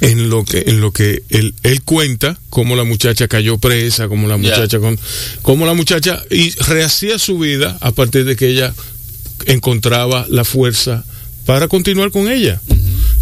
en 0.00 0.30
lo 0.30 0.44
que 0.44 0.64
en 0.66 0.80
lo 0.80 0.92
que 0.92 1.22
él, 1.28 1.54
él 1.62 1.82
cuenta 1.82 2.38
cómo 2.50 2.76
la 2.76 2.84
muchacha 2.84 3.28
cayó 3.28 3.58
presa 3.58 4.08
cómo 4.08 4.28
la 4.28 4.36
muchacha 4.36 4.78
con 4.78 4.98
cómo 5.42 5.66
la 5.66 5.74
muchacha 5.74 6.22
y 6.30 6.50
rehacía 6.50 7.18
su 7.18 7.38
vida 7.38 7.76
a 7.80 7.92
partir 7.92 8.24
de 8.24 8.36
que 8.36 8.48
ella 8.48 8.74
encontraba 9.46 10.26
la 10.28 10.44
fuerza 10.44 11.04
para 11.46 11.68
continuar 11.68 12.10
con 12.10 12.30
ella. 12.30 12.60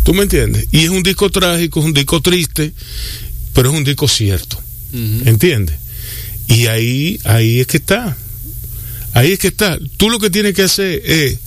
Tú 0.03 0.15
me 0.15 0.23
entiendes 0.23 0.67
y 0.71 0.85
es 0.85 0.91
un 0.91 1.03
disco 1.03 1.31
trágico 1.31 1.81
es 1.81 1.87
un 1.87 1.93
disco 1.95 2.21
triste 2.21 2.73
pero 3.53 3.71
es 3.71 3.77
un 3.77 3.85
disco 3.85 4.07
cierto. 4.09 4.59
Ujú. 4.93 5.29
¿entiendes? 5.29 5.77
y 6.49 6.67
ahí 6.67 7.21
ahí 7.25 7.61
es 7.61 7.67
que 7.67 7.79
está. 7.79 8.17
Ahí 9.13 9.33
es 9.33 9.39
que 9.39 9.49
está. 9.49 9.79
Tú 9.97 10.11
lo 10.11 10.19
que 10.19 10.31
tienes 10.31 10.55
que 10.55 10.63
hacer 10.63 11.03
es 11.05 11.39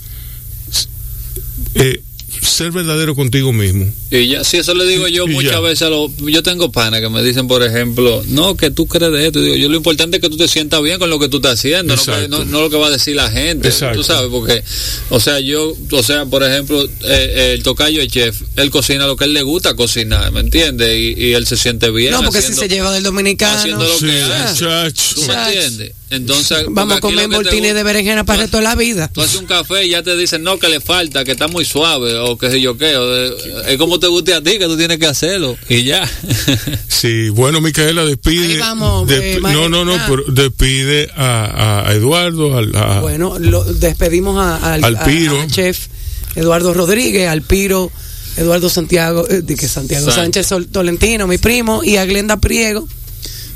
eh, 1.74 2.00
ser 2.42 2.70
verdadero 2.70 3.14
contigo 3.14 3.52
mismo 3.52 3.86
Y 4.10 4.28
ya, 4.28 4.44
sí, 4.44 4.56
eso 4.56 4.72
le 4.74 4.86
digo 4.86 5.06
yo 5.08 5.26
Y 5.26 5.32
muchas 5.32 5.52
ya. 5.52 5.60
veces 5.60 5.82
a 5.82 5.90
los. 5.90 6.10
Yo 6.18 6.42
tengo 6.42 6.70
panas 6.72 7.00
que 7.00 7.08
me 7.10 7.22
dicen, 7.22 7.48
por 7.48 7.62
ejemplo, 7.62 8.22
no, 8.28 8.56
que 8.56 8.70
tú 8.70 8.86
crees 8.86 9.12
de 9.12 9.26
esto. 9.26 9.40
Digo, 9.40 9.56
yo 9.56 9.68
lo 9.68 9.76
importante 9.76 10.16
es 10.16 10.22
que 10.22 10.28
tú 10.30 10.36
te 10.36 10.48
sientas 10.48 10.80
bien 10.82 10.98
con 10.98 11.10
lo 11.10 11.18
que 11.18 11.28
tú 11.28 11.36
estás 11.38 11.54
haciendo, 11.54 11.94
no, 11.96 12.02
que- 12.02 12.10
Exacto. 12.12 12.38
no, 12.38 12.44
no 12.46 12.60
lo 12.62 12.70
que 12.70 12.76
va 12.76 12.86
a 12.86 12.90
decir 12.90 13.16
la 13.16 13.30
gente. 13.30 13.68
Exacto. 13.68 13.98
Tú 13.98 14.04
sabes, 14.04 14.30
porque, 14.30 14.62
o 15.10 15.20
sea, 15.20 15.40
yo, 15.40 15.76
o 15.90 16.02
sea, 16.02 16.24
por 16.26 16.42
ejemplo, 16.44 16.82
eh, 17.04 17.52
el 17.56 17.62
tocayo, 17.62 18.00
el 18.00 18.08
chef, 18.10 18.40
él 18.56 18.70
cocina 18.70 19.06
lo 19.06 19.16
que 19.16 19.24
él 19.24 19.32
le 19.34 19.42
gusta 19.42 19.74
cocinar, 19.74 20.30
¿me 20.32 20.40
entiendes? 20.40 20.96
Y, 20.98 21.20
y 21.22 21.32
él 21.34 21.46
se 21.46 21.56
siente 21.56 21.90
bien. 21.90 22.12
No, 22.12 22.22
porque 22.22 22.38
haciendo- 22.38 22.62
si 22.62 22.68
se 22.68 22.74
lleva 22.74 22.92
del 22.92 23.02
dominicano. 23.02 23.58
haciendo 23.58 23.84
lo 23.84 23.98
Sí, 23.98 24.06
que 24.06 24.22
hace. 24.22 24.64
muchacho. 24.64 25.14
¿Tú 25.16 25.22
me 25.26 25.34
entiendes? 25.34 25.92
Entonces, 26.10 26.64
Vamos 26.70 26.96
a 26.96 27.00
comer 27.00 27.28
mortines 27.28 27.72
de 27.74 27.82
berenjena 27.84 28.24
para 28.24 28.36
el 28.38 28.40
resto 28.42 28.56
de 28.58 28.64
la 28.64 28.74
vida. 28.74 29.08
Tú 29.12 29.20
haces 29.22 29.36
un 29.40 29.46
café 29.46 29.86
y 29.86 29.90
ya 29.90 30.02
te 30.02 30.16
dicen, 30.16 30.42
no, 30.42 30.58
que 30.58 30.68
le 30.68 30.80
falta, 30.80 31.24
que 31.24 31.32
está 31.32 31.46
muy 31.48 31.64
suave, 31.64 32.16
o 32.18 32.36
qué 32.36 32.50
sé 32.50 32.60
yo 32.60 32.76
qué. 32.76 32.96
o 32.96 33.06
de- 33.08 33.72
es 33.72 33.78
como 33.78 33.98
te 34.00 34.08
guste 34.08 34.34
a 34.34 34.42
ti, 34.42 34.58
que 34.58 34.66
tú 34.66 34.76
tienes 34.76 34.98
que 34.98 35.06
hacerlo. 35.06 35.56
Y 35.68 35.84
ya. 35.84 36.08
Sí, 36.88 37.30
bueno, 37.30 37.60
Micaela, 37.62 38.04
despide. 38.04 38.44
Ahí 38.54 38.58
vamos, 38.58 39.08
desp- 39.08 39.22
eh, 39.22 39.38
no, 39.40 39.68
no, 39.70 39.84
no, 39.86 39.96
pero 40.06 40.24
despide 40.28 41.08
a, 41.16 41.88
a 41.88 41.92
Eduardo, 41.94 42.58
al- 42.58 42.74
a, 42.76 43.00
Bueno, 43.00 43.38
lo, 43.38 43.64
despedimos 43.64 44.36
a- 44.38 44.74
al, 44.74 44.84
Al 44.84 44.96
a- 44.96 45.04
Piro. 45.04 45.46
chef 45.50 45.86
Eduardo 46.34 46.74
Rodríguez, 46.74 47.28
al 47.28 47.40
Piro 47.42 47.90
Eduardo 48.36 48.68
Santiago, 48.68 49.26
eh, 49.30 49.42
que 49.46 49.66
Santiago 49.68 50.06
Sánchez. 50.06 50.14
Sánchez 50.22 50.46
Sol- 50.46 50.68
Tolentino, 50.68 51.26
mi 51.26 51.38
primo, 51.38 51.82
y 51.82 51.96
a 51.96 52.04
Glenda 52.04 52.36
Priego. 52.38 52.86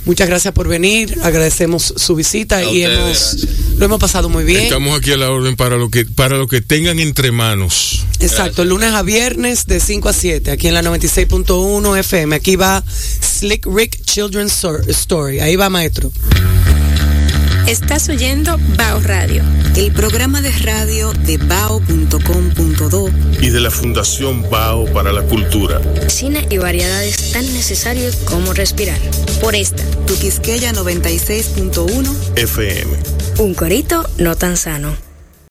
Muchas 0.05 0.29
gracias 0.29 0.53
por 0.53 0.69
venir, 0.69 1.19
agradecemos 1.23 1.95
su 1.97 2.15
visita 2.15 2.59
A 2.59 2.63
y 2.63 2.85
ustedes, 2.85 2.99
hemos 2.99 3.37
gracias. 3.37 3.79
lo 3.79 3.85
hemos 3.87 3.99
pasado 3.99 4.29
muy 4.29 4.45
bien. 4.45 4.63
estamos 4.63 4.99
aquí 4.99 5.13
a 5.13 5.17
la 5.17 5.31
orden 5.31 5.57
para 5.57 5.77
lo 5.77 5.91
que 5.91 6.05
para 6.05 6.37
lo 6.37 6.47
que 6.47 6.61
tengan 6.61 6.99
entre 6.99 7.33
manos. 7.33 8.05
Exacto, 8.21 8.65
lunes 8.65 8.93
a 8.93 9.03
viernes 9.03 9.67
de 9.67 9.81
5 9.81 10.09
a 10.09 10.13
7, 10.13 10.51
aquí 10.51 10.69
en 10.69 10.75
la 10.75 10.83
96.1 10.83 11.99
FM. 11.99 12.37
Aquí 12.37 12.57
va 12.57 12.85
Slick 12.87 13.67
Rick 13.67 14.03
Children's 14.05 14.63
Story. 14.89 15.41
Ahí 15.41 15.57
va, 15.57 15.71
maestro. 15.71 16.13
Estás 17.67 18.11
oyendo 18.11 18.59
Bao 18.77 19.01
Radio, 19.01 19.43
el 19.75 19.91
programa 19.91 20.43
de 20.43 20.53
radio 20.53 21.15
de 21.15 21.39
bao.com.do 21.39 23.09
Y 23.41 23.49
de 23.49 23.61
la 23.61 23.71
Fundación 23.71 24.49
Bao 24.51 24.85
para 24.93 25.15
la 25.15 25.23
Cultura. 25.23 25.81
Cine 26.09 26.47
y 26.51 26.59
variedades 26.59 27.33
tan 27.33 27.43
necesarios 27.55 28.17
como 28.17 28.53
respirar. 28.53 28.99
por 29.41 29.55
esta, 29.55 29.83
tu 30.07 30.15
Quisqueya 30.15 30.73
96.1 30.75 32.15
FM. 32.37 32.93
Un 33.39 33.55
corito 33.55 34.07
no 34.19 34.37
tan 34.37 34.59
sano. 34.59 34.95